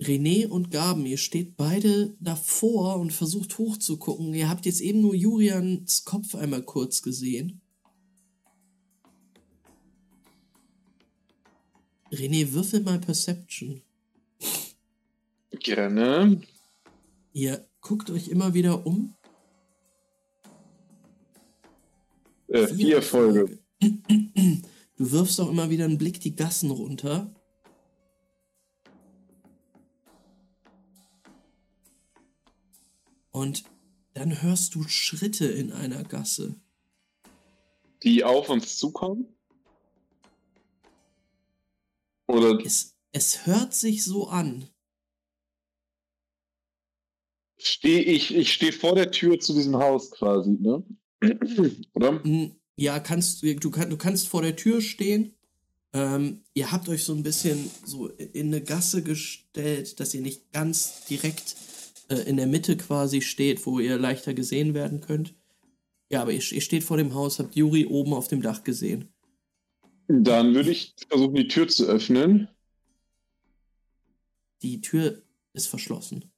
René 0.00 0.46
und 0.46 0.70
Gaben, 0.70 1.06
ihr 1.06 1.18
steht 1.18 1.56
beide 1.56 2.14
davor 2.20 2.96
und 3.00 3.12
versucht 3.12 3.58
hochzugucken. 3.58 4.32
Ihr 4.32 4.48
habt 4.48 4.64
jetzt 4.64 4.80
eben 4.80 5.00
nur 5.00 5.14
Julians 5.14 6.04
Kopf 6.04 6.36
einmal 6.36 6.62
kurz 6.62 7.02
gesehen. 7.02 7.60
René, 12.12 12.52
würfel 12.52 12.80
mal 12.80 13.00
Perception. 13.00 13.82
Gerne. 15.50 16.40
Ihr 17.32 17.66
guckt 17.80 18.10
euch 18.10 18.28
immer 18.28 18.54
wieder 18.54 18.86
um. 18.86 19.14
Äh, 22.46 22.68
vier 22.68 22.96
Erfolge. 22.96 23.58
Du 23.80 25.12
wirfst 25.12 25.40
auch 25.40 25.50
immer 25.50 25.70
wieder 25.70 25.84
einen 25.84 25.98
Blick 25.98 26.20
die 26.20 26.34
Gassen 26.34 26.70
runter. 26.70 27.34
Und 33.30 33.64
dann 34.14 34.42
hörst 34.42 34.74
du 34.74 34.84
Schritte 34.88 35.46
in 35.46 35.72
einer 35.72 36.02
Gasse. 36.04 36.56
Die 38.02 38.24
auf 38.24 38.48
uns 38.48 38.78
zukommen? 38.78 39.26
Oder 42.26 42.58
Es, 42.64 42.96
es 43.12 43.46
hört 43.46 43.74
sich 43.74 44.04
so 44.04 44.28
an. 44.28 44.68
stehe 47.58 48.02
ich, 48.02 48.34
ich 48.34 48.52
stehe 48.52 48.72
vor 48.72 48.94
der 48.94 49.10
Tür 49.10 49.38
zu 49.40 49.52
diesem 49.52 49.76
Haus 49.76 50.10
quasi, 50.10 50.50
ne? 50.50 50.84
Oder? 51.94 52.22
Ja, 52.76 53.00
kannst 53.00 53.42
du, 53.42 53.54
du, 53.56 53.70
kann, 53.70 53.90
du 53.90 53.96
kannst 53.96 54.28
vor 54.28 54.42
der 54.42 54.56
Tür 54.56 54.80
stehen. 54.80 55.34
Ähm, 55.92 56.44
ihr 56.54 56.70
habt 56.70 56.88
euch 56.88 57.02
so 57.04 57.14
ein 57.14 57.22
bisschen 57.22 57.70
so 57.84 58.08
in 58.08 58.48
eine 58.48 58.62
Gasse 58.62 59.02
gestellt, 59.02 59.98
dass 59.98 60.14
ihr 60.14 60.20
nicht 60.20 60.52
ganz 60.52 61.04
direkt 61.06 61.56
äh, 62.08 62.16
in 62.22 62.36
der 62.36 62.46
Mitte 62.46 62.76
quasi 62.76 63.20
steht, 63.20 63.64
wo 63.66 63.80
ihr 63.80 63.98
leichter 63.98 64.34
gesehen 64.34 64.74
werden 64.74 65.00
könnt. 65.00 65.34
Ja, 66.10 66.22
aber 66.22 66.32
ihr, 66.32 66.42
ihr 66.52 66.60
steht 66.60 66.84
vor 66.84 66.96
dem 66.96 67.14
Haus, 67.14 67.38
habt 67.38 67.54
Juri 67.54 67.86
oben 67.86 68.14
auf 68.14 68.28
dem 68.28 68.42
Dach 68.42 68.64
gesehen. 68.64 69.12
Dann 70.08 70.54
würde 70.54 70.70
ich 70.70 70.94
versuchen, 71.08 71.34
die 71.34 71.48
Tür 71.48 71.68
zu 71.68 71.86
öffnen. 71.86 72.48
Die 74.62 74.80
Tür 74.80 75.22
ist 75.52 75.68
verschlossen. 75.68 76.32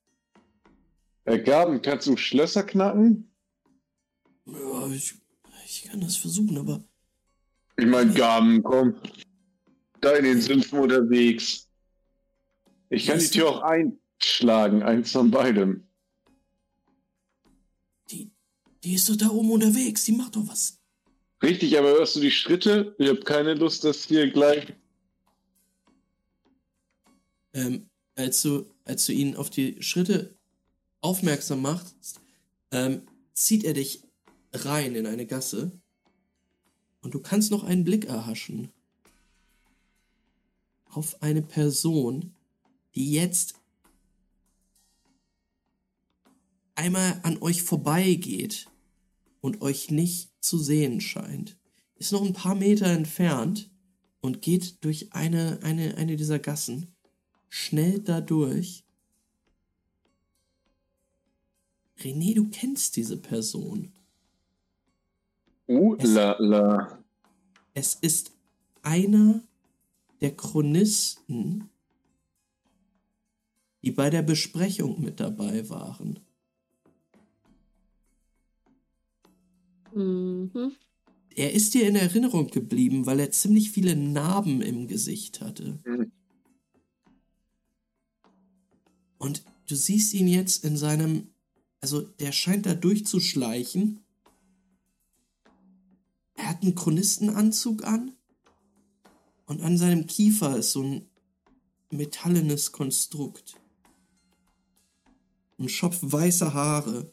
Herr 1.25 1.39
Gaben, 1.39 1.81
kannst 1.81 2.09
du 2.09 2.17
Schlösser 2.17 2.65
knacken? 2.65 3.31
Ja, 4.47 4.89
ich, 4.89 5.15
ich 5.65 5.85
kann 5.85 6.01
das 6.01 6.17
versuchen, 6.17 6.59
aber 6.59 6.83
Ich 7.77 7.87
meine, 7.87 8.13
Gaben, 8.13 8.63
komm. 8.63 8.97
Da 10.01 10.17
in 10.17 10.25
den 10.25 10.41
Sümpfen 10.41 10.81
unterwegs. 10.81 11.69
Ich 12.89 13.07
kann 13.07 13.21
die 13.21 13.29
Tür 13.29 13.51
auch 13.51 13.63
einschlagen, 14.21 14.83
eins 14.83 15.13
von 15.13 15.31
beidem. 15.31 15.87
die, 18.11 18.31
die 18.85 18.95
ist 18.95 19.09
doch 19.09 19.17
da 19.17 19.29
oben 19.31 19.51
unterwegs, 19.51 20.05
die 20.05 20.13
macht 20.13 20.37
doch 20.37 20.47
was. 20.47 20.79
Richtig, 21.43 21.79
aber 21.79 21.91
hörst 21.91 22.17
du 22.17 22.21
die 22.21 22.31
Schritte? 22.31 22.95
Ich 22.99 23.09
habe 23.09 23.21
keine 23.21 23.55
Lust, 23.55 23.85
dass 23.85 24.05
hier 24.05 24.31
gleich. 24.31 24.75
Ähm, 27.55 27.89
als, 28.15 28.43
du, 28.43 28.67
als 28.85 29.07
du 29.07 29.13
ihn 29.13 29.37
auf 29.37 29.49
die 29.49 29.83
Schritte 29.83 30.35
aufmerksam 31.01 31.63
machst, 31.63 32.21
ähm, 32.71 33.03
zieht 33.33 33.65
er 33.65 33.73
dich 33.73 34.03
rein 34.53 34.95
in 34.95 35.07
eine 35.07 35.27
Gasse 35.27 35.73
und 37.01 37.15
du 37.15 37.21
kannst 37.21 37.51
noch 37.51 37.65
einen 37.65 37.85
Blick 37.85 38.05
erhaschen 38.05 38.71
auf 40.91 41.23
eine 41.23 41.41
Person, 41.41 42.35
die 42.95 43.13
jetzt 43.13 43.60
einmal 46.81 47.21
an 47.23 47.41
euch 47.43 47.63
vorbeigeht 47.63 48.67
und 49.41 49.61
euch 49.61 49.91
nicht 49.91 50.31
zu 50.41 50.59
sehen 50.59 51.01
scheint. 51.01 51.59
Ist 51.97 52.13
noch 52.13 52.25
ein 52.25 52.33
paar 52.33 52.55
Meter 52.55 52.87
entfernt 52.87 53.71
und 54.21 54.41
geht 54.41 54.83
durch 54.83 55.13
eine, 55.13 55.61
eine, 55.63 55.97
eine 55.99 56.17
dieser 56.17 56.39
Gassen 56.39 56.95
schnell 57.51 58.01
dadurch. 58.01 58.85
René, 61.99 62.35
du 62.35 62.49
kennst 62.49 62.97
diese 62.97 63.19
Person. 63.19 63.93
Uh, 65.69 65.97
la, 66.01 66.37
la. 66.39 67.05
Es 67.75 67.95
ist 67.95 68.33
einer 68.83 69.43
der 70.23 70.35
Chronisten, 70.35 71.69
die 73.83 73.91
bei 73.91 74.09
der 74.09 74.23
Besprechung 74.23 75.01
mit 75.03 75.21
dabei 75.21 75.69
waren. 75.69 76.21
Mhm. 79.95 80.73
Er 81.35 81.53
ist 81.53 81.75
dir 81.75 81.87
in 81.87 81.97
Erinnerung 81.97 82.49
geblieben, 82.49 83.07
weil 83.07 83.21
er 83.21 83.31
ziemlich 83.31 83.71
viele 83.71 83.97
Narben 83.97 84.63
im 84.63 84.89
Gesicht 84.89 85.41
hatte. 85.41 85.79
Mhm. 85.85 86.13
Und 89.19 89.45
du 89.69 89.77
siehst 89.77 90.15
ihn 90.15 90.29
jetzt 90.29 90.65
in 90.65 90.77
seinem, 90.77 91.29
also 91.81 92.01
der 92.01 92.33
scheint 92.33 92.67
da 92.67 92.75
durchzuschleichen. 92.75 94.01
Er 96.35 96.49
hat 96.49 96.63
einen 96.63 96.75
Chronistenanzug 96.75 97.85
an 97.85 98.13
und 99.47 99.61
an 99.61 99.77
seinem 99.77 100.07
Kiefer 100.07 100.57
ist 100.57 100.73
so 100.73 100.83
ein 100.83 101.07
metallenes 101.91 102.73
Konstrukt. 102.73 103.61
Ein 105.59 105.69
Schopf 105.69 105.99
weißer 106.01 106.55
Haare. 106.55 107.13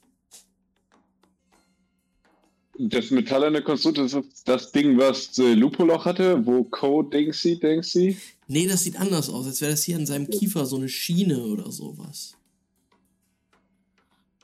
Das 2.79 3.09
metallene 3.09 3.63
Konstrukt 3.63 3.97
das 3.97 4.13
ist 4.13 4.47
das 4.47 4.71
Ding, 4.71 4.97
was 4.97 5.37
äh, 5.39 5.53
Lupoloch 5.53 6.05
hatte, 6.05 6.45
wo 6.45 6.63
Code 6.63 7.09
Dingsy, 7.09 7.59
Dingsy. 7.59 8.17
Nee, 8.47 8.67
das 8.67 8.83
sieht 8.83 8.99
anders 8.99 9.29
aus, 9.29 9.47
als 9.47 9.61
wäre 9.61 9.71
das 9.71 9.83
hier 9.83 9.95
an 9.95 10.05
seinem 10.05 10.29
Kiefer 10.29 10.65
so 10.65 10.75
eine 10.75 10.87
Schiene 10.87 11.39
oder 11.43 11.71
sowas. 11.71 12.37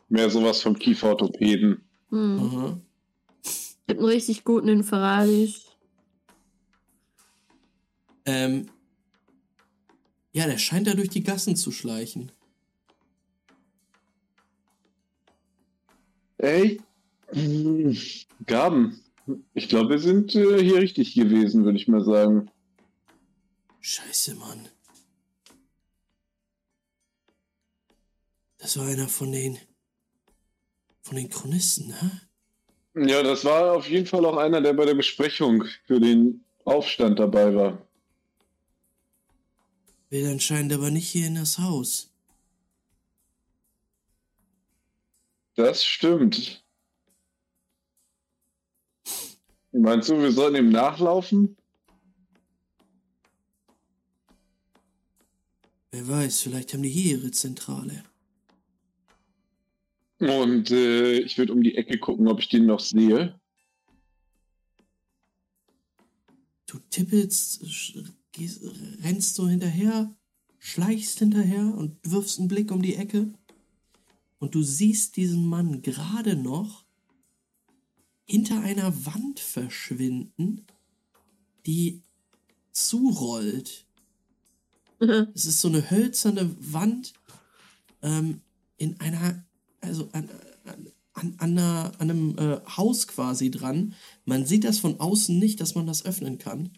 Mehr 0.09 0.29
sowas 0.29 0.61
vom 0.61 0.77
Kieferorthopäden. 0.77 1.81
Hm. 2.09 2.39
Aha. 2.39 2.79
Gibt 3.87 3.99
einen 3.99 4.09
richtig 4.09 4.43
guten 4.43 4.67
in 4.67 4.83
Ferraris. 4.83 5.65
Ähm, 8.25 8.67
ja, 10.31 10.47
der 10.47 10.57
scheint 10.57 10.87
da 10.87 10.95
durch 10.95 11.09
die 11.09 11.23
Gassen 11.23 11.55
zu 11.55 11.71
schleichen. 11.71 12.31
Ey, 16.37 16.81
Gaben. 18.45 18.99
Ich 19.53 19.69
glaube, 19.69 19.91
wir 19.91 19.99
sind 19.99 20.35
äh, 20.35 20.61
hier 20.61 20.77
richtig 20.77 21.15
gewesen, 21.15 21.63
würde 21.65 21.77
ich 21.77 21.87
mal 21.87 22.03
sagen. 22.03 22.49
Scheiße, 23.79 24.35
Mann. 24.35 24.67
Das 28.57 28.77
war 28.77 28.87
einer 28.87 29.07
von 29.07 29.31
den. 29.31 29.57
von 31.01 31.17
den 31.17 31.29
Chronisten, 31.29 31.87
ne? 31.87 32.21
Ja, 32.95 33.23
das 33.23 33.43
war 33.43 33.73
auf 33.73 33.89
jeden 33.89 34.05
Fall 34.05 34.25
auch 34.25 34.37
einer, 34.37 34.61
der 34.61 34.73
bei 34.73 34.85
der 34.85 34.93
Besprechung 34.93 35.65
für 35.85 35.99
den 35.99 36.45
Aufstand 36.63 37.19
dabei 37.19 37.53
war. 37.55 37.87
Will 40.09 40.27
anscheinend 40.27 40.71
aber 40.73 40.91
nicht 40.91 41.09
hier 41.09 41.27
in 41.27 41.35
das 41.35 41.57
Haus. 41.57 42.13
Das 45.55 45.83
stimmt. 45.83 46.62
Meinst 49.75 50.07
du, 50.09 50.19
wir 50.19 50.31
sollten 50.31 50.57
ihm 50.57 50.69
nachlaufen? 50.69 51.57
Wer 55.89 56.07
weiß, 56.07 56.41
vielleicht 56.41 56.73
haben 56.73 56.83
die 56.83 56.89
hier 56.89 57.17
ihre 57.17 57.31
Zentrale. 57.31 58.03
Und 60.19 60.69
äh, 60.69 61.19
ich 61.19 61.37
würde 61.39 61.53
um 61.53 61.63
die 61.63 61.75
Ecke 61.75 61.97
gucken, 61.97 62.27
ob 62.27 62.39
ich 62.39 62.49
den 62.49 62.67
noch 62.67 62.79
sehe. 62.79 63.39
Du 66.67 66.77
tippelst, 66.91 67.61
gehst, 68.31 68.63
rennst 69.01 69.35
so 69.35 69.49
hinterher, 69.49 70.15
schleichst 70.59 71.17
hinterher 71.19 71.73
und 71.75 71.97
wirfst 72.03 72.39
einen 72.39 72.47
Blick 72.47 72.71
um 72.71 72.81
die 72.83 72.95
Ecke. 72.95 73.33
Und 74.37 74.53
du 74.53 74.61
siehst 74.61 75.17
diesen 75.17 75.47
Mann 75.47 75.81
gerade 75.81 76.35
noch 76.35 76.82
hinter 78.25 78.61
einer 78.61 79.05
Wand 79.05 79.39
verschwinden, 79.39 80.65
die 81.65 82.01
zurollt. 82.71 83.85
Es 85.35 85.45
ist 85.45 85.61
so 85.61 85.67
eine 85.67 85.89
hölzerne 85.89 86.55
Wand 86.59 87.13
ähm, 88.01 88.41
in 88.77 88.99
einer, 88.99 89.43
also 89.81 90.09
an, 90.13 90.29
an, 90.65 90.87
an, 91.13 91.35
einer, 91.39 91.91
an 91.99 92.09
einem 92.09 92.37
äh, 92.37 92.61
Haus 92.77 93.07
quasi 93.07 93.51
dran. 93.51 93.95
Man 94.25 94.45
sieht 94.45 94.63
das 94.63 94.79
von 94.79 94.99
außen 94.99 95.37
nicht, 95.37 95.59
dass 95.59 95.75
man 95.75 95.87
das 95.87 96.05
öffnen 96.05 96.37
kann. 96.37 96.71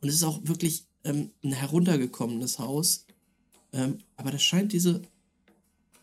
Und 0.00 0.08
es 0.08 0.16
ist 0.16 0.24
auch 0.24 0.40
wirklich 0.42 0.86
ähm, 1.04 1.30
ein 1.42 1.52
heruntergekommenes 1.52 2.58
Haus. 2.58 3.06
Ähm, 3.72 3.98
aber 4.16 4.30
das 4.30 4.42
scheint 4.42 4.72
diese 4.72 5.02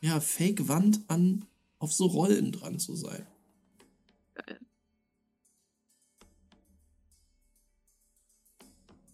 ja, 0.01 0.19
Fake-Wand 0.19 1.01
an 1.07 1.45
auf 1.79 1.93
so 1.93 2.05
Rollen 2.05 2.51
dran 2.51 2.79
zu 2.79 2.95
sein. 2.95 3.25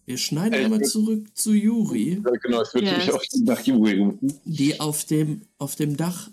Wir 0.04 0.18
schneiden 0.18 0.54
Ey, 0.54 0.64
einmal 0.64 0.82
zurück 0.82 1.26
zu 1.36 1.52
Juri. 1.52 2.20
Ja, 2.24 2.30
genau, 2.32 2.62
es 2.62 2.74
wird 2.74 2.84
Ja. 2.84 2.96
mich 2.98 3.12
auch 3.12 3.22
nach 3.44 3.64
Juri 3.64 3.98
rufen. 4.00 4.40
die 4.44 4.80
auf 4.80 5.04
dem, 5.04 5.42
auf 5.58 5.76
dem 5.76 5.96
Dach 5.96 6.30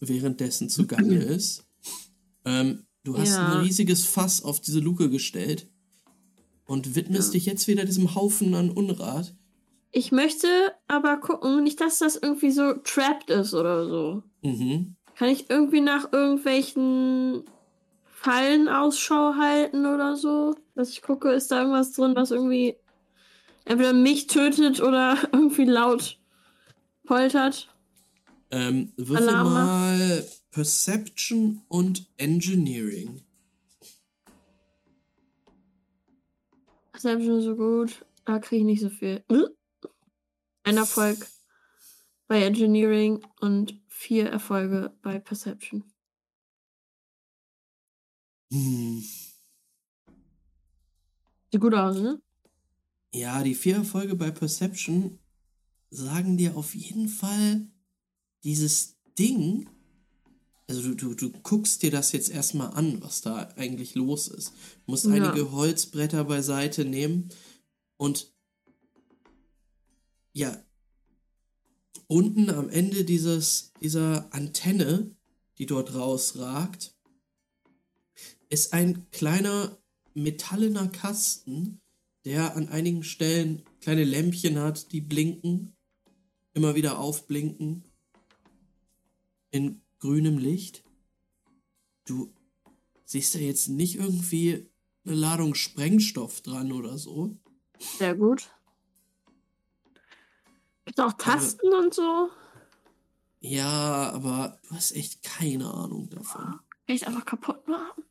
währenddessen 0.00 0.68
zugange 0.68 1.16
ist. 1.22 1.64
Ähm, 2.44 2.84
du 3.04 3.16
hast 3.16 3.30
Ja. 3.36 3.52
ein 3.52 3.60
riesiges 3.62 4.04
Fass 4.04 4.42
auf 4.42 4.60
diese 4.60 4.80
Luke 4.80 5.08
gestellt 5.10 5.68
und 6.66 6.96
widmest 6.96 7.28
Ja. 7.28 7.32
dich 7.38 7.46
jetzt 7.46 7.68
wieder 7.68 7.84
diesem 7.84 8.14
Haufen 8.16 8.54
an 8.54 8.70
Unrat. 8.70 9.34
Ich 9.92 10.10
möchte 10.10 10.48
aber 10.88 11.18
gucken, 11.18 11.62
nicht, 11.62 11.80
dass 11.80 11.98
das 11.98 12.16
irgendwie 12.16 12.50
so 12.50 12.72
trapped 12.82 13.30
ist 13.30 13.54
oder 13.54 13.86
so. 13.86 14.22
Mhm. 14.42 14.96
Kann 15.14 15.28
ich 15.28 15.50
irgendwie 15.50 15.82
nach 15.82 16.12
irgendwelchen 16.12 17.44
Fallen 18.06 18.68
Ausschau 18.68 19.34
halten 19.34 19.84
oder 19.86 20.16
so? 20.16 20.56
Dass 20.74 20.90
ich 20.90 21.02
gucke, 21.02 21.30
ist 21.30 21.50
da 21.50 21.60
irgendwas 21.60 21.92
drin, 21.92 22.14
was 22.16 22.30
irgendwie 22.30 22.76
entweder 23.64 23.92
mich 23.92 24.26
tötet 24.26 24.80
oder 24.80 25.16
irgendwie 25.32 25.64
laut 25.64 26.18
poltert? 27.04 27.68
Ähm, 28.50 28.92
würfel 28.96 29.28
Alarm 29.28 29.52
mal 29.52 30.26
Perception 30.50 31.62
und 31.68 32.06
Engineering. 32.18 33.22
Perception 36.92 37.38
ist 37.38 37.44
so 37.44 37.56
gut. 37.56 38.04
Da 38.24 38.38
kriege 38.38 38.60
ich 38.60 38.66
nicht 38.66 38.80
so 38.80 38.90
viel. 38.90 39.24
Ein 40.64 40.76
Erfolg 40.76 41.26
bei 42.28 42.42
Engineering 42.42 43.24
und 43.40 43.80
vier 43.88 44.30
Erfolge 44.30 44.96
bei 45.02 45.18
Perception. 45.18 45.84
Hm. 48.52 49.02
Sieht 51.52 51.60
gut 51.60 51.74
aus, 51.74 51.98
ne? 51.98 52.20
Ja, 53.14 53.42
die 53.42 53.54
vier 53.54 53.76
Erfolge 53.76 54.14
bei 54.14 54.30
Perception 54.30 55.18
sagen 55.90 56.38
dir 56.38 56.56
auf 56.56 56.74
jeden 56.74 57.08
Fall 57.08 57.66
dieses 58.42 58.96
Ding. 59.18 59.68
Also 60.66 60.80
du, 60.82 60.94
du, 60.94 61.14
du 61.14 61.30
guckst 61.42 61.82
dir 61.82 61.90
das 61.90 62.12
jetzt 62.12 62.30
erstmal 62.30 62.70
an, 62.70 63.02
was 63.02 63.20
da 63.20 63.48
eigentlich 63.56 63.94
los 63.94 64.28
ist. 64.28 64.52
Du 64.86 64.92
musst 64.92 65.04
Ja. 65.04 65.12
einige 65.12 65.52
Holzbretter 65.52 66.24
beiseite 66.24 66.86
nehmen 66.86 67.28
und 67.98 68.32
ja, 70.32 70.56
unten 72.06 72.48
am 72.48 72.70
Ende 72.70 73.04
dieses, 73.04 73.72
dieser 73.82 74.32
Antenne, 74.32 75.14
die 75.58 75.66
dort 75.66 75.94
rausragt, 75.94 76.96
ist 78.48 78.72
ein 78.72 79.10
kleiner 79.10 79.81
metallener 80.14 80.88
Kasten, 80.88 81.80
der 82.24 82.56
an 82.56 82.68
einigen 82.68 83.02
Stellen 83.02 83.62
kleine 83.80 84.04
Lämpchen 84.04 84.58
hat, 84.58 84.92
die 84.92 85.00
blinken, 85.00 85.76
immer 86.54 86.74
wieder 86.74 86.98
aufblinken, 86.98 87.84
in 89.50 89.82
grünem 89.98 90.38
Licht. 90.38 90.84
Du 92.04 92.32
siehst 93.04 93.34
da 93.34 93.38
jetzt 93.38 93.68
nicht 93.68 93.96
irgendwie 93.96 94.68
eine 95.04 95.14
Ladung 95.14 95.54
Sprengstoff 95.54 96.40
dran 96.40 96.72
oder 96.72 96.98
so. 96.98 97.36
Sehr 97.98 98.14
gut. 98.14 98.50
Gibt 100.84 101.00
auch 101.00 101.12
Tasten 101.12 101.72
und 101.74 101.94
so? 101.94 102.30
Ja, 103.40 104.10
aber 104.12 104.58
du 104.68 104.76
hast 104.76 104.92
echt 104.92 105.22
keine 105.22 105.72
Ahnung 105.72 106.08
davon. 106.10 106.60
Ich 106.86 107.06
einfach 107.06 107.24
kaputt 107.24 107.66
machen? 107.66 108.04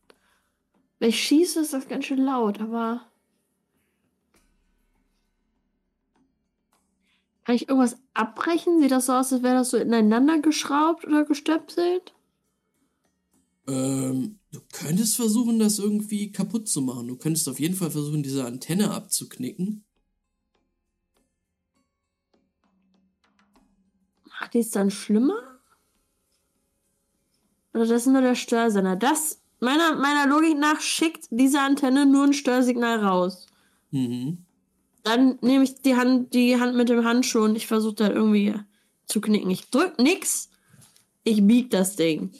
Wenn 1.01 1.09
ich 1.09 1.19
schieße, 1.19 1.61
ist 1.61 1.73
das 1.73 1.87
ganz 1.87 2.05
schön 2.05 2.19
laut, 2.19 2.61
aber. 2.61 3.01
Kann 7.43 7.55
ich 7.55 7.67
irgendwas 7.67 7.97
abbrechen? 8.13 8.79
Sieht 8.79 8.91
das 8.91 9.07
so 9.07 9.13
aus, 9.13 9.33
als 9.33 9.41
wäre 9.41 9.55
das 9.55 9.71
so 9.71 9.77
ineinander 9.77 10.37
geschraubt 10.37 11.03
oder 11.03 11.25
gestöpselt? 11.25 12.13
Ähm, 13.67 14.37
du 14.51 14.59
könntest 14.73 15.15
versuchen, 15.15 15.57
das 15.57 15.79
irgendwie 15.79 16.31
kaputt 16.31 16.69
zu 16.69 16.83
machen. 16.83 17.07
Du 17.07 17.17
könntest 17.17 17.49
auf 17.49 17.59
jeden 17.59 17.73
Fall 17.73 17.89
versuchen, 17.89 18.21
diese 18.21 18.45
Antenne 18.45 18.91
abzuknicken. 18.91 19.83
Macht 24.25 24.53
die 24.53 24.59
es 24.59 24.69
dann 24.69 24.91
schlimmer? 24.91 25.59
Oder 27.73 27.87
das 27.87 28.03
ist 28.03 28.13
nur 28.13 28.21
der 28.21 28.35
Störsender? 28.35 28.95
Das, 28.95 29.40
meiner, 29.61 29.95
meiner 29.95 30.27
Logik 30.27 30.57
nach, 30.57 30.81
schickt 30.81 31.27
diese 31.29 31.61
Antenne 31.61 32.05
nur 32.05 32.25
ein 32.25 32.33
Störsignal 32.33 32.99
raus. 32.99 33.45
Mhm. 33.91 34.39
Dann 35.03 35.39
nehme 35.41 35.63
ich 35.63 35.81
die 35.81 35.95
Hand, 35.95 36.33
die 36.33 36.59
Hand 36.59 36.75
mit 36.75 36.89
dem 36.89 37.05
Handschuh 37.05 37.43
und 37.43 37.55
ich 37.55 37.67
versuche 37.67 37.95
da 37.95 38.09
irgendwie 38.09 38.53
zu 39.07 39.21
knicken. 39.21 39.49
Ich 39.49 39.69
drück 39.69 39.97
nix. 39.99 40.49
Ich 41.23 41.45
bieg 41.45 41.69
das 41.69 41.95
Ding. 41.95 42.31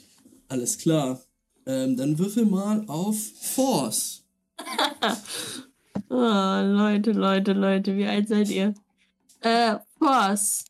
Alles 0.48 0.78
klar. 0.78 1.20
Ähm, 1.66 1.96
dann 1.96 2.18
würfel 2.18 2.44
mal 2.44 2.84
auf 2.88 3.16
Force. 3.40 4.24
Oh, 6.08 6.14
Leute, 6.14 7.12
Leute, 7.12 7.52
Leute, 7.52 7.96
wie 7.96 8.06
alt 8.06 8.28
seid 8.28 8.50
ihr? 8.50 8.74
Äh, 9.40 9.76
Force. 9.98 10.64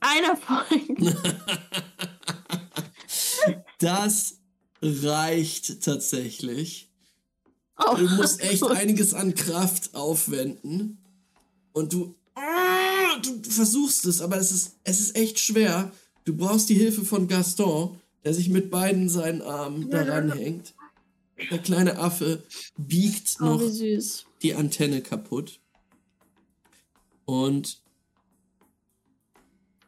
Ein 0.00 0.24
Erfolg. 0.24 1.16
Das 3.78 4.38
reicht 4.82 5.82
tatsächlich. 5.82 6.88
Oh, 7.78 7.96
Du 7.96 8.08
musst 8.10 8.40
echt 8.42 8.62
einiges 8.68 9.14
an 9.14 9.34
Kraft 9.34 9.94
aufwenden. 9.94 10.98
Und 11.72 11.92
du, 11.92 12.14
Ah, 12.34 13.18
du 13.22 13.42
versuchst 13.50 14.04
es, 14.06 14.20
aber 14.20 14.36
es 14.38 14.52
ist, 14.52 14.76
es 14.84 15.00
ist 15.00 15.16
echt 15.16 15.38
schwer. 15.38 15.92
Du 16.24 16.34
brauchst 16.36 16.68
die 16.68 16.74
Hilfe 16.74 17.04
von 17.04 17.28
Gaston, 17.28 17.98
der 18.24 18.32
sich 18.34 18.48
mit 18.48 18.70
beiden 18.70 19.08
seinen 19.08 19.42
Armen 19.42 19.90
daran 19.90 20.32
hängt. 20.32 20.74
Der 21.50 21.58
kleine 21.58 21.98
Affe 21.98 22.42
biegt 22.78 23.36
Oh, 23.40 23.44
noch 23.44 23.60
süß. 23.68 24.26
die 24.42 24.54
Antenne 24.54 25.02
kaputt. 25.02 25.60
Und 27.24 27.82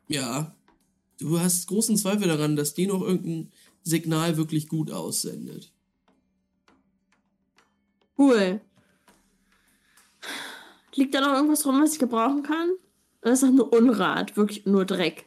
ja, 0.08 0.54
du 1.18 1.38
hast 1.40 1.66
großen 1.68 1.96
Zweifel 1.96 2.28
daran, 2.28 2.56
dass 2.56 2.74
die 2.74 2.86
noch 2.86 3.02
irgendein 3.02 3.52
Signal 3.84 4.36
wirklich 4.36 4.68
gut 4.68 4.90
aussendet. 4.90 5.70
Cool. 8.18 8.60
Liegt 10.94 11.14
da 11.14 11.20
noch 11.20 11.34
irgendwas 11.34 11.66
rum, 11.66 11.80
was 11.82 11.92
ich 11.92 11.98
gebrauchen 11.98 12.42
kann? 12.42 12.70
Das 13.20 13.42
ist 13.42 13.48
doch 13.48 13.52
nur 13.52 13.72
Unrat, 13.72 14.36
wirklich 14.36 14.66
nur 14.66 14.84
Dreck. 14.84 15.26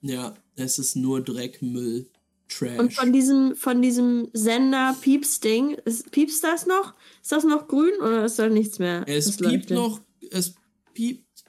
Ja, 0.00 0.34
es 0.56 0.78
ist 0.78 0.96
nur 0.96 1.22
Dreck, 1.22 1.62
Müll, 1.62 2.08
Trash. 2.48 2.78
Und 2.78 2.92
von 2.92 3.12
diesem, 3.12 3.56
von 3.56 3.80
diesem 3.82 4.28
Sender 4.32 4.94
Pieps-Ding, 5.00 5.74
ist, 5.84 6.10
pieps 6.10 6.40
das 6.40 6.66
noch? 6.66 6.94
Ist 7.22 7.32
das 7.32 7.44
noch 7.44 7.68
grün 7.68 7.94
oder 8.00 8.24
ist 8.24 8.38
da 8.38 8.48
nichts 8.48 8.78
mehr? 8.78 9.04
es 9.06 9.24
das 9.24 9.36
piept 9.36 9.70
noch, 9.70 10.00
es 10.30 10.54
piept 10.92 11.44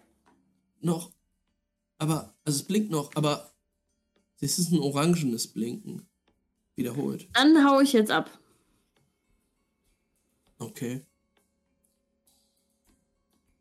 noch, 0.81 1.11
aber, 1.97 2.33
also 2.45 2.59
es 2.59 2.63
blinkt 2.63 2.91
noch, 2.91 3.11
aber 3.15 3.51
es 4.39 4.59
ist 4.59 4.71
ein 4.71 4.79
orangenes 4.79 5.47
Blinken. 5.47 6.07
Wiederholt. 6.75 7.27
Dann 7.33 7.65
hau 7.67 7.79
ich 7.81 7.93
jetzt 7.93 8.11
ab. 8.11 8.29
Okay. 10.59 11.05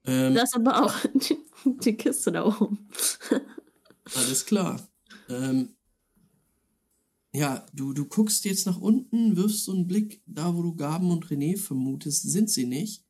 Ähm, 0.05 0.35
Das 0.35 0.55
aber 0.55 0.83
auch 0.85 0.95
die, 1.15 1.39
die 1.85 1.97
Kiste 1.97 2.33
da 2.33 2.47
oben. 2.47 2.89
Alles 4.17 4.45
klar. 4.47 4.81
Ähm, 5.29 5.75
ja, 7.35 7.65
du, 7.73 7.93
du 7.93 8.05
guckst 8.05 8.45
jetzt 8.45 8.67
nach 8.67 8.79
unten, 8.79 9.37
wirfst 9.37 9.65
so 9.65 9.73
einen 9.73 9.87
Blick 9.87 10.23
da, 10.27 10.55
wo 10.55 10.63
du 10.63 10.75
Gaben 10.75 11.11
und 11.11 11.27
René 11.27 11.57
vermutest, 11.57 12.23
sind 12.31 12.51
sie 12.51 12.67
nicht. 12.67 13.05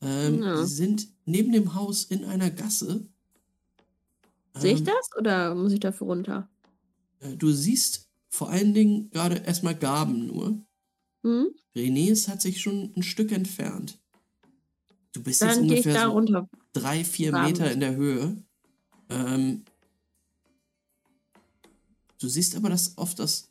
Ähm, 0.00 0.42
Ja. 0.42 0.64
Sie 0.64 0.74
sind 0.74 1.08
neben 1.24 1.52
dem 1.52 1.74
Haus 1.74 2.04
in 2.04 2.24
einer 2.24 2.50
Gasse. 2.50 3.06
Sehe 4.56 4.72
ich 4.74 4.80
Ähm, 4.80 4.86
das 4.86 5.10
oder 5.18 5.54
muss 5.54 5.72
ich 5.72 5.80
dafür 5.80 6.08
runter? 6.08 6.48
äh, 7.20 7.36
Du 7.36 7.52
siehst 7.52 8.09
vor 8.30 8.48
allen 8.48 8.72
Dingen 8.72 9.10
gerade 9.10 9.36
erstmal 9.36 9.74
Gaben 9.74 10.26
nur. 10.26 10.64
Hm? 11.22 11.48
Renés 11.74 12.28
hat 12.28 12.40
sich 12.40 12.60
schon 12.60 12.92
ein 12.96 13.02
Stück 13.02 13.32
entfernt. 13.32 13.98
Du 15.12 15.22
bist 15.22 15.42
jetzt 15.42 15.56
Dann 15.56 15.64
ich 15.64 15.70
ungefähr 15.70 15.94
da 15.94 16.10
so 16.10 16.48
drei, 16.72 17.04
vier 17.04 17.32
Graben. 17.32 17.52
Meter 17.52 17.70
in 17.70 17.80
der 17.80 17.96
Höhe. 17.96 18.42
Ähm, 19.08 19.64
du 22.20 22.28
siehst 22.28 22.54
aber, 22.56 22.70
dass 22.70 22.96
oft 22.96 23.18
das. 23.18 23.50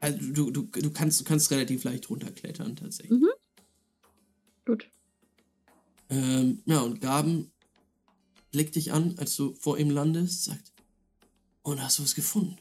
Also 0.00 0.18
du, 0.32 0.50
du, 0.50 0.62
du, 0.62 0.90
kannst, 0.90 1.20
du 1.20 1.24
kannst 1.24 1.50
relativ 1.50 1.84
leicht 1.84 2.08
runterklettern, 2.08 2.76
tatsächlich. 2.76 3.20
Mhm. 3.20 3.30
Gut. 4.64 4.90
Ähm, 6.08 6.62
ja, 6.64 6.80
und 6.80 7.00
Gaben 7.00 7.50
blickt 8.50 8.74
dich 8.76 8.92
an, 8.92 9.14
als 9.18 9.36
du 9.36 9.54
vor 9.54 9.78
ihm 9.78 9.90
landest, 9.90 10.44
sagt: 10.44 10.72
Und 11.62 11.82
hast 11.82 11.98
du 11.98 12.02
was 12.02 12.14
gefunden? 12.14 12.56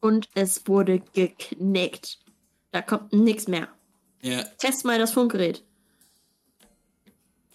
Und 0.00 0.28
es 0.34 0.66
wurde 0.66 1.00
geknickt. 1.12 2.18
Da 2.70 2.82
kommt 2.82 3.12
nichts 3.12 3.48
mehr. 3.48 3.68
Er, 4.20 4.56
Test 4.58 4.84
mal 4.84 4.98
das 4.98 5.12
Funkgerät. 5.12 5.64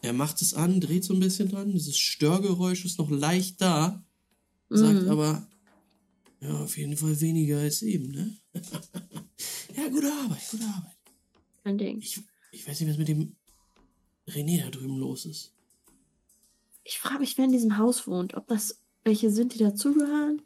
er 0.02 0.14
macht 0.14 0.42
es 0.42 0.54
an, 0.54 0.82
dreht 0.82 1.04
so 1.06 1.14
ein 1.14 1.20
bisschen 1.20 1.50
dran. 1.50 1.72
Dieses 1.72 1.98
Störgeräusch 1.98 2.84
ist 2.86 3.00
noch 3.00 3.10
leicht 3.10 3.62
da, 3.62 4.04
sagt 4.70 5.04
Mhm. 5.04 5.10
aber: 5.10 5.48
Ja, 6.42 6.64
auf 6.64 6.78
jeden 6.78 6.98
Fall 6.98 7.20
weniger 7.22 7.60
als 7.60 7.82
eben, 7.82 8.12
ne? 8.12 8.38
ja, 9.76 9.88
gute 9.90 10.12
Arbeit, 10.12 10.42
gute 10.52 10.64
Arbeit. 10.66 10.98
Kein 11.64 11.78
Ding. 11.78 12.00
Ich, 12.00 12.20
ich 12.52 12.68
weiß 12.68 12.80
nicht, 12.82 12.90
was 12.90 12.98
mit 12.98 13.08
dem 13.08 13.36
René 14.28 14.62
da 14.64 14.70
drüben 14.70 14.98
los 14.98 15.26
ist. 15.26 15.54
Ich 16.84 17.00
frage 17.00 17.20
mich, 17.20 17.38
wer 17.38 17.46
in 17.46 17.52
diesem 17.54 17.78
Haus 17.78 18.08
wohnt. 18.08 18.34
Ob 18.34 18.48
das 18.48 18.80
welche 19.06 19.30
sind, 19.32 19.54
die 19.54 19.60
dazugehören? 19.60 20.42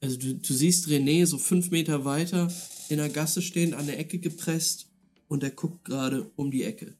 Also 0.00 0.16
du, 0.16 0.34
du 0.34 0.54
siehst 0.54 0.86
René 0.86 1.26
so 1.26 1.38
fünf 1.38 1.70
Meter 1.70 2.04
weiter 2.04 2.52
in 2.88 2.98
der 2.98 3.08
Gasse 3.08 3.42
stehen, 3.42 3.74
an 3.74 3.86
der 3.86 3.98
Ecke 3.98 4.18
gepresst 4.18 4.88
und 5.28 5.42
er 5.42 5.50
guckt 5.50 5.84
gerade 5.84 6.30
um 6.36 6.50
die 6.50 6.62
Ecke. 6.62 6.96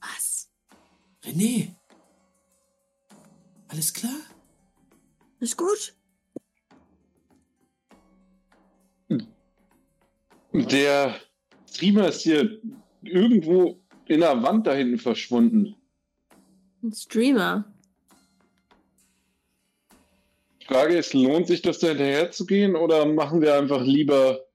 Was? 0.00 0.48
René! 1.24 1.74
Alles 3.68 3.92
klar? 3.92 4.18
Ist 5.40 5.56
gut? 5.56 5.94
Der 10.52 11.20
Streamer 11.70 12.08
ist 12.08 12.22
hier 12.22 12.60
irgendwo 13.02 13.78
in 14.06 14.20
der 14.20 14.42
Wand 14.42 14.66
da 14.66 14.74
hinten 14.74 14.98
verschwunden. 14.98 15.76
Ein 16.82 16.92
Streamer. 16.92 17.72
Die 20.68 20.74
Frage 20.74 20.98
ist, 20.98 21.14
lohnt 21.14 21.46
sich 21.46 21.62
das 21.62 21.78
da 21.78 21.88
hinterher 21.88 22.30
zu 22.30 22.44
gehen 22.44 22.76
oder 22.76 23.06
machen 23.06 23.40
wir 23.40 23.56
einfach 23.56 23.80
lieber 23.80 24.46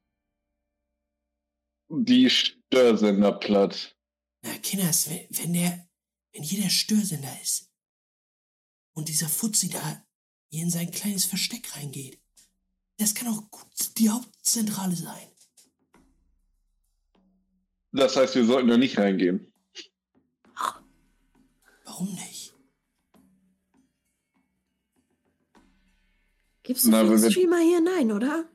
die 1.90 2.30
Störsender 2.30 3.32
platt? 3.32 3.96
Na, 4.44 4.56
Kinders, 4.60 5.10
wenn, 5.10 5.54
der, 5.54 5.90
wenn 6.34 6.44
hier 6.44 6.62
der 6.62 6.70
Störsender 6.70 7.36
ist 7.42 7.72
und 8.94 9.10
dieser 9.10 9.28
Fuzzi 9.28 9.70
da 9.70 10.06
hier 10.50 10.64
in 10.64 10.70
sein 10.70 10.92
kleines 10.92 11.26
Versteck 11.26 11.76
reingeht, 11.76 12.20
das 12.98 13.16
kann 13.16 13.30
auch 13.30 13.50
gut 13.50 13.98
die 13.98 14.10
Hauptzentrale 14.10 14.96
sein. 14.96 15.28
Das 17.92 18.16
heißt, 18.16 18.36
wir 18.36 18.46
sollten 18.46 18.70
da 18.70 18.78
nicht 18.78 18.98
reingehen. 19.00 19.52
Warum 21.86 22.14
nicht? 22.14 22.43
Gibt 26.64 26.80
es 26.80 26.90
wir- 26.90 27.32
Streamer 27.32 27.60
hier? 27.60 27.82
Nein, 27.82 28.12
oder? 28.12 28.46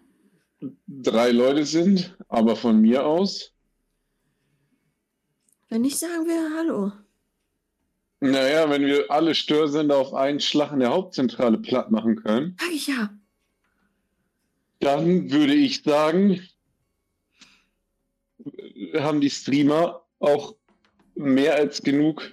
Drei 0.87 1.31
Leute 1.31 1.65
sind, 1.65 2.17
aber 2.28 2.57
von 2.57 2.81
mir 2.81 3.07
aus. 3.07 3.53
Wenn 5.69 5.83
nicht, 5.83 5.99
sagen 5.99 6.27
wir 6.27 6.51
Hallo. 6.57 6.93
Naja, 8.20 8.69
wenn 8.69 8.85
wir 8.85 9.11
alle 9.11 9.35
Störsender 9.35 9.97
auf 9.97 10.12
einen 10.15 10.41
Schlag 10.41 10.73
in 10.73 10.81
der 10.81 10.91
Hauptzentrale 10.91 11.59
platt 11.59 11.91
machen 11.93 12.17
können, 12.17 12.57
Sag 12.59 12.73
ich 12.73 12.87
ja. 12.89 13.11
dann 14.81 15.31
würde 15.31 15.55
ich 15.55 15.83
sagen, 15.85 16.41
haben 18.97 19.20
die 19.20 19.31
Streamer 19.31 20.03
auch 20.19 20.57
mehr 21.15 21.55
als 21.55 21.83
genug. 21.83 22.33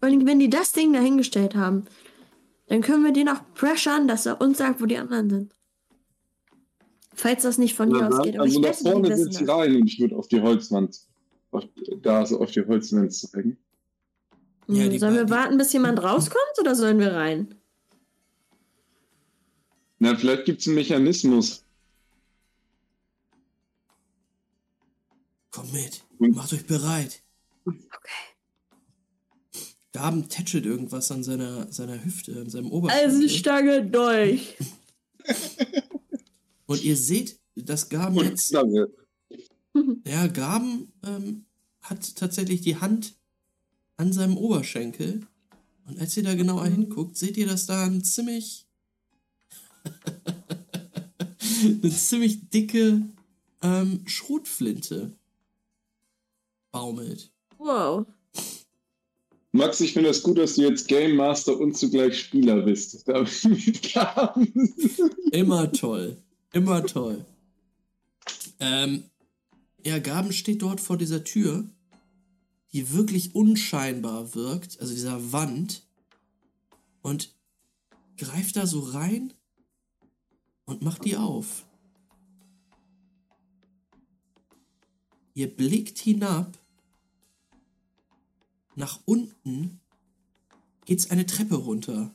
Wenn 0.00 0.38
die 0.38 0.50
das 0.50 0.70
Ding 0.72 0.92
dahingestellt 0.92 1.56
haben, 1.56 1.86
dann 2.70 2.82
können 2.82 3.04
wir 3.04 3.12
den 3.12 3.28
auch 3.28 3.42
pressern, 3.54 4.06
dass 4.06 4.26
er 4.26 4.40
uns 4.40 4.58
sagt, 4.58 4.80
wo 4.80 4.86
die 4.86 4.96
anderen 4.96 5.28
sind. 5.28 5.54
Falls 7.12 7.42
das 7.42 7.58
nicht 7.58 7.74
von 7.74 7.90
hier 7.92 8.06
aus 8.08 8.22
geht. 8.22 8.38
Also 8.38 8.60
ich 8.60 8.64
da 8.64 8.72
vorne 8.72 9.16
sind 9.16 9.34
sie 9.34 9.44
rein 9.44 9.74
und 9.76 9.86
ich 9.88 9.98
würde 9.98 10.16
auf 10.16 10.28
die 10.28 10.40
Holzwand, 10.40 11.00
auf, 11.50 11.64
da 12.00 12.24
so 12.24 12.40
auf 12.40 12.52
die 12.52 12.64
Holzwand 12.64 13.12
zeigen. 13.12 13.58
Ja, 14.68 14.84
Hm, 14.84 14.90
die 14.90 14.98
sollen 15.00 15.16
wir 15.16 15.28
warten, 15.28 15.58
bis 15.58 15.72
jemand 15.72 16.00
rauskommt 16.00 16.58
oder 16.60 16.76
sollen 16.76 17.00
wir 17.00 17.12
rein? 17.12 17.56
Na, 19.98 20.16
vielleicht 20.16 20.44
gibt 20.44 20.60
es 20.60 20.68
einen 20.68 20.76
Mechanismus. 20.76 21.64
Kommt 25.50 25.72
mit. 25.72 26.04
Und- 26.20 26.36
Macht 26.36 26.52
euch 26.52 26.64
bereit. 26.66 27.20
Okay. 27.66 27.80
Gaben 29.92 30.28
tätschelt 30.28 30.66
irgendwas 30.66 31.10
an 31.10 31.24
seiner, 31.24 31.70
seiner 31.72 32.04
Hüfte, 32.04 32.40
an 32.40 32.50
seinem 32.50 32.70
Oberschenkel. 32.70 33.08
Eisenstange 33.08 33.84
durch. 33.84 34.56
Und 36.66 36.84
ihr 36.84 36.96
seht, 36.96 37.40
dass 37.56 37.88
Gaben 37.88 38.16
Und 38.16 38.26
jetzt. 38.26 38.52
Ja, 40.06 40.26
Gaben 40.28 40.92
ähm, 41.04 41.44
hat 41.82 42.14
tatsächlich 42.16 42.60
die 42.60 42.76
Hand 42.76 43.14
an 43.96 44.12
seinem 44.12 44.36
Oberschenkel. 44.36 45.26
Und 45.86 45.98
als 45.98 46.16
ihr 46.16 46.22
da 46.22 46.34
genauer 46.34 46.66
hinguckt, 46.66 47.16
seht 47.16 47.36
ihr, 47.36 47.46
dass 47.46 47.66
da 47.66 47.84
ein 47.84 48.04
ziemlich. 48.04 48.66
eine 51.82 51.90
ziemlich 51.90 52.48
dicke 52.50 53.02
ähm, 53.62 54.02
Schrotflinte 54.06 55.12
baumelt. 56.70 57.32
Wow. 57.58 58.06
Max, 59.52 59.80
ich 59.80 59.92
finde 59.92 60.08
das 60.08 60.22
gut, 60.22 60.38
dass 60.38 60.54
du 60.54 60.62
jetzt 60.62 60.86
Game 60.86 61.16
Master 61.16 61.58
und 61.58 61.76
zugleich 61.76 62.18
Spieler 62.18 62.62
bist. 62.62 63.04
Immer 65.32 65.72
toll. 65.72 66.16
Immer 66.52 66.86
toll. 66.86 67.24
Ähm, 68.60 69.04
ja, 69.84 69.98
Gaben 69.98 70.32
steht 70.32 70.62
dort 70.62 70.80
vor 70.80 70.96
dieser 70.96 71.24
Tür, 71.24 71.64
die 72.72 72.92
wirklich 72.92 73.34
unscheinbar 73.34 74.34
wirkt, 74.34 74.80
also 74.80 74.94
dieser 74.94 75.32
Wand, 75.32 75.82
und 77.02 77.34
greift 78.16 78.56
da 78.56 78.66
so 78.66 78.80
rein 78.80 79.32
und 80.66 80.82
macht 80.82 81.04
die 81.04 81.16
auf. 81.16 81.64
Ihr 85.34 85.48
blickt 85.48 85.98
hinab. 85.98 86.59
Nach 88.74 89.00
unten 89.04 89.80
geht's 90.84 91.10
eine 91.10 91.26
Treppe 91.26 91.56
runter. 91.56 92.14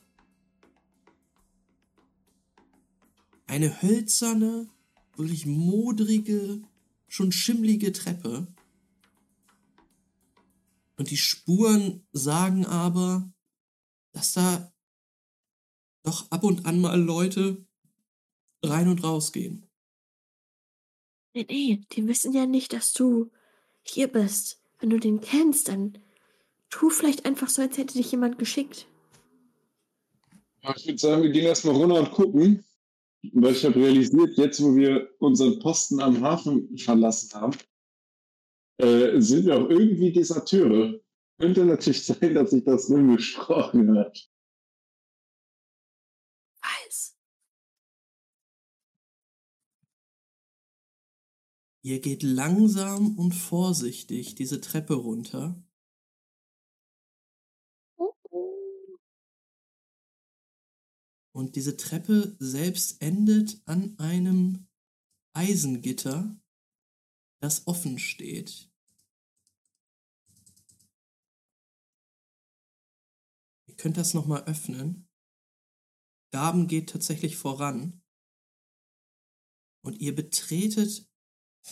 Eine 3.46 3.82
hölzerne, 3.82 4.68
wirklich 5.16 5.46
modrige, 5.46 6.62
schon 7.08 7.32
schimmlige 7.32 7.92
Treppe. 7.92 8.46
Und 10.96 11.10
die 11.10 11.16
Spuren 11.16 12.06
sagen 12.12 12.66
aber, 12.66 13.30
dass 14.12 14.32
da 14.32 14.72
doch 16.02 16.30
ab 16.30 16.44
und 16.44 16.66
an 16.66 16.80
mal 16.80 17.00
Leute 17.00 17.66
rein 18.62 18.88
und 18.88 19.04
raus 19.04 19.32
gehen. 19.32 19.68
Nee, 21.34 21.46
nee, 21.50 21.82
die 21.92 22.06
wissen 22.06 22.32
ja 22.32 22.46
nicht, 22.46 22.72
dass 22.72 22.92
du 22.92 23.30
hier 23.82 24.08
bist. 24.08 24.62
Wenn 24.78 24.90
du 24.90 24.98
den 24.98 25.20
kennst, 25.20 25.68
dann 25.68 25.98
tu 26.76 26.90
vielleicht 26.90 27.24
einfach 27.24 27.48
so, 27.48 27.62
als 27.62 27.78
hätte 27.78 27.94
dich 27.94 28.10
jemand 28.12 28.38
geschickt. 28.38 28.86
Ich 30.76 30.86
würde 30.86 30.98
sagen, 30.98 31.22
wir 31.22 31.30
gehen 31.30 31.46
erstmal 31.46 31.74
runter 31.74 32.00
und 32.00 32.10
gucken. 32.12 32.64
Weil 33.32 33.52
ich 33.52 33.64
habe 33.64 33.76
realisiert, 33.76 34.36
jetzt 34.36 34.62
wo 34.62 34.76
wir 34.76 35.10
unseren 35.18 35.58
Posten 35.58 36.00
am 36.00 36.20
Hafen 36.20 36.76
verlassen 36.76 37.32
haben, 37.32 37.56
äh, 38.78 39.20
sind 39.20 39.46
wir 39.46 39.56
auch 39.56 39.70
irgendwie 39.70 40.12
Deserteure. 40.12 41.00
Könnte 41.38 41.64
natürlich 41.64 42.04
sein, 42.06 42.34
dass 42.34 42.50
sich 42.50 42.62
das 42.64 42.90
rumgesprochen 42.90 43.98
hat. 43.98 44.28
Weiß. 46.60 47.16
Ihr 51.82 52.00
geht 52.00 52.22
langsam 52.22 53.18
und 53.18 53.32
vorsichtig 53.32 54.34
diese 54.34 54.60
Treppe 54.60 54.94
runter. 54.94 55.65
Und 61.36 61.54
diese 61.54 61.76
Treppe 61.76 62.34
selbst 62.38 63.02
endet 63.02 63.60
an 63.66 63.98
einem 63.98 64.66
Eisengitter, 65.34 66.34
das 67.42 67.66
offen 67.66 67.98
steht. 67.98 68.72
Ihr 73.66 73.76
könnt 73.76 73.98
das 73.98 74.14
nochmal 74.14 74.44
öffnen. 74.44 75.10
Gaben 76.30 76.68
geht 76.68 76.88
tatsächlich 76.88 77.36
voran. 77.36 78.02
Und 79.84 80.00
ihr 80.00 80.14
betretet 80.14 81.06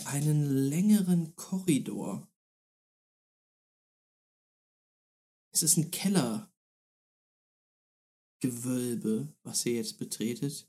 einen 0.05 0.45
längeren 0.45 1.37
Korridor. 1.37 2.31
Es 5.53 5.63
ist 5.63 5.79
ein 5.79 5.91
Kellergewölbe, 8.41 9.35
was 9.43 9.65
ihr 9.67 9.75
jetzt 9.75 9.99
betretet. 9.99 10.69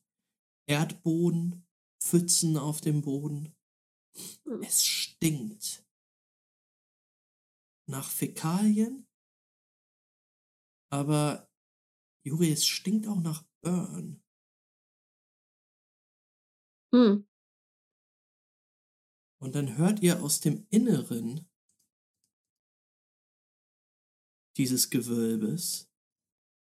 Erdboden, 0.68 1.66
Pfützen 2.02 2.58
auf 2.58 2.82
dem 2.82 3.02
Boden. 3.02 3.56
Es 4.62 4.86
stinkt. 4.86 5.86
Nach 7.88 8.10
Fäkalien. 8.10 9.08
Aber 10.90 11.52
Juri, 12.24 12.52
es 12.52 12.66
stinkt 12.66 13.08
auch 13.08 13.22
nach 13.22 13.44
Burn. 13.62 14.24
Hm. 16.94 17.28
Und 19.40 19.54
dann 19.56 19.78
hört 19.78 20.02
ihr 20.02 20.24
aus 20.24 20.40
dem 20.40 20.66
Inneren 20.70 21.48
dieses 24.58 24.90
Gewölbes 24.90 25.92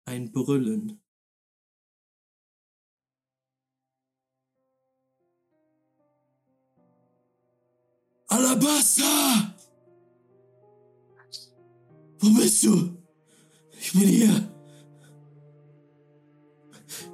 ein 0.08 0.32
Brüllen. 0.32 0.98
Alabasta! 8.28 9.54
Wo 12.20 12.30
bist 12.30 12.64
du? 12.64 12.96
Ich 13.78 13.92
bin 13.92 14.08
hier. 14.08 14.48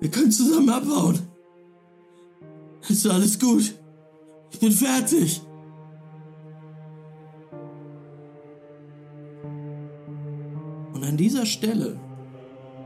Wir 0.00 0.10
können 0.10 0.30
zusammen 0.30 0.70
abhauen. 0.70 1.18
Ist 2.88 3.06
alles 3.06 3.38
gut? 3.38 3.74
Ich 4.52 4.60
bin 4.60 4.72
fertig. 4.72 5.40
Und 10.92 11.02
an 11.04 11.16
dieser 11.16 11.44
Stelle 11.44 11.98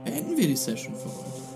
beenden 0.09 0.37
wir 0.37 0.47
die 0.47 0.57
Session 0.57 0.95
für 0.95 1.09
heute. 1.09 1.48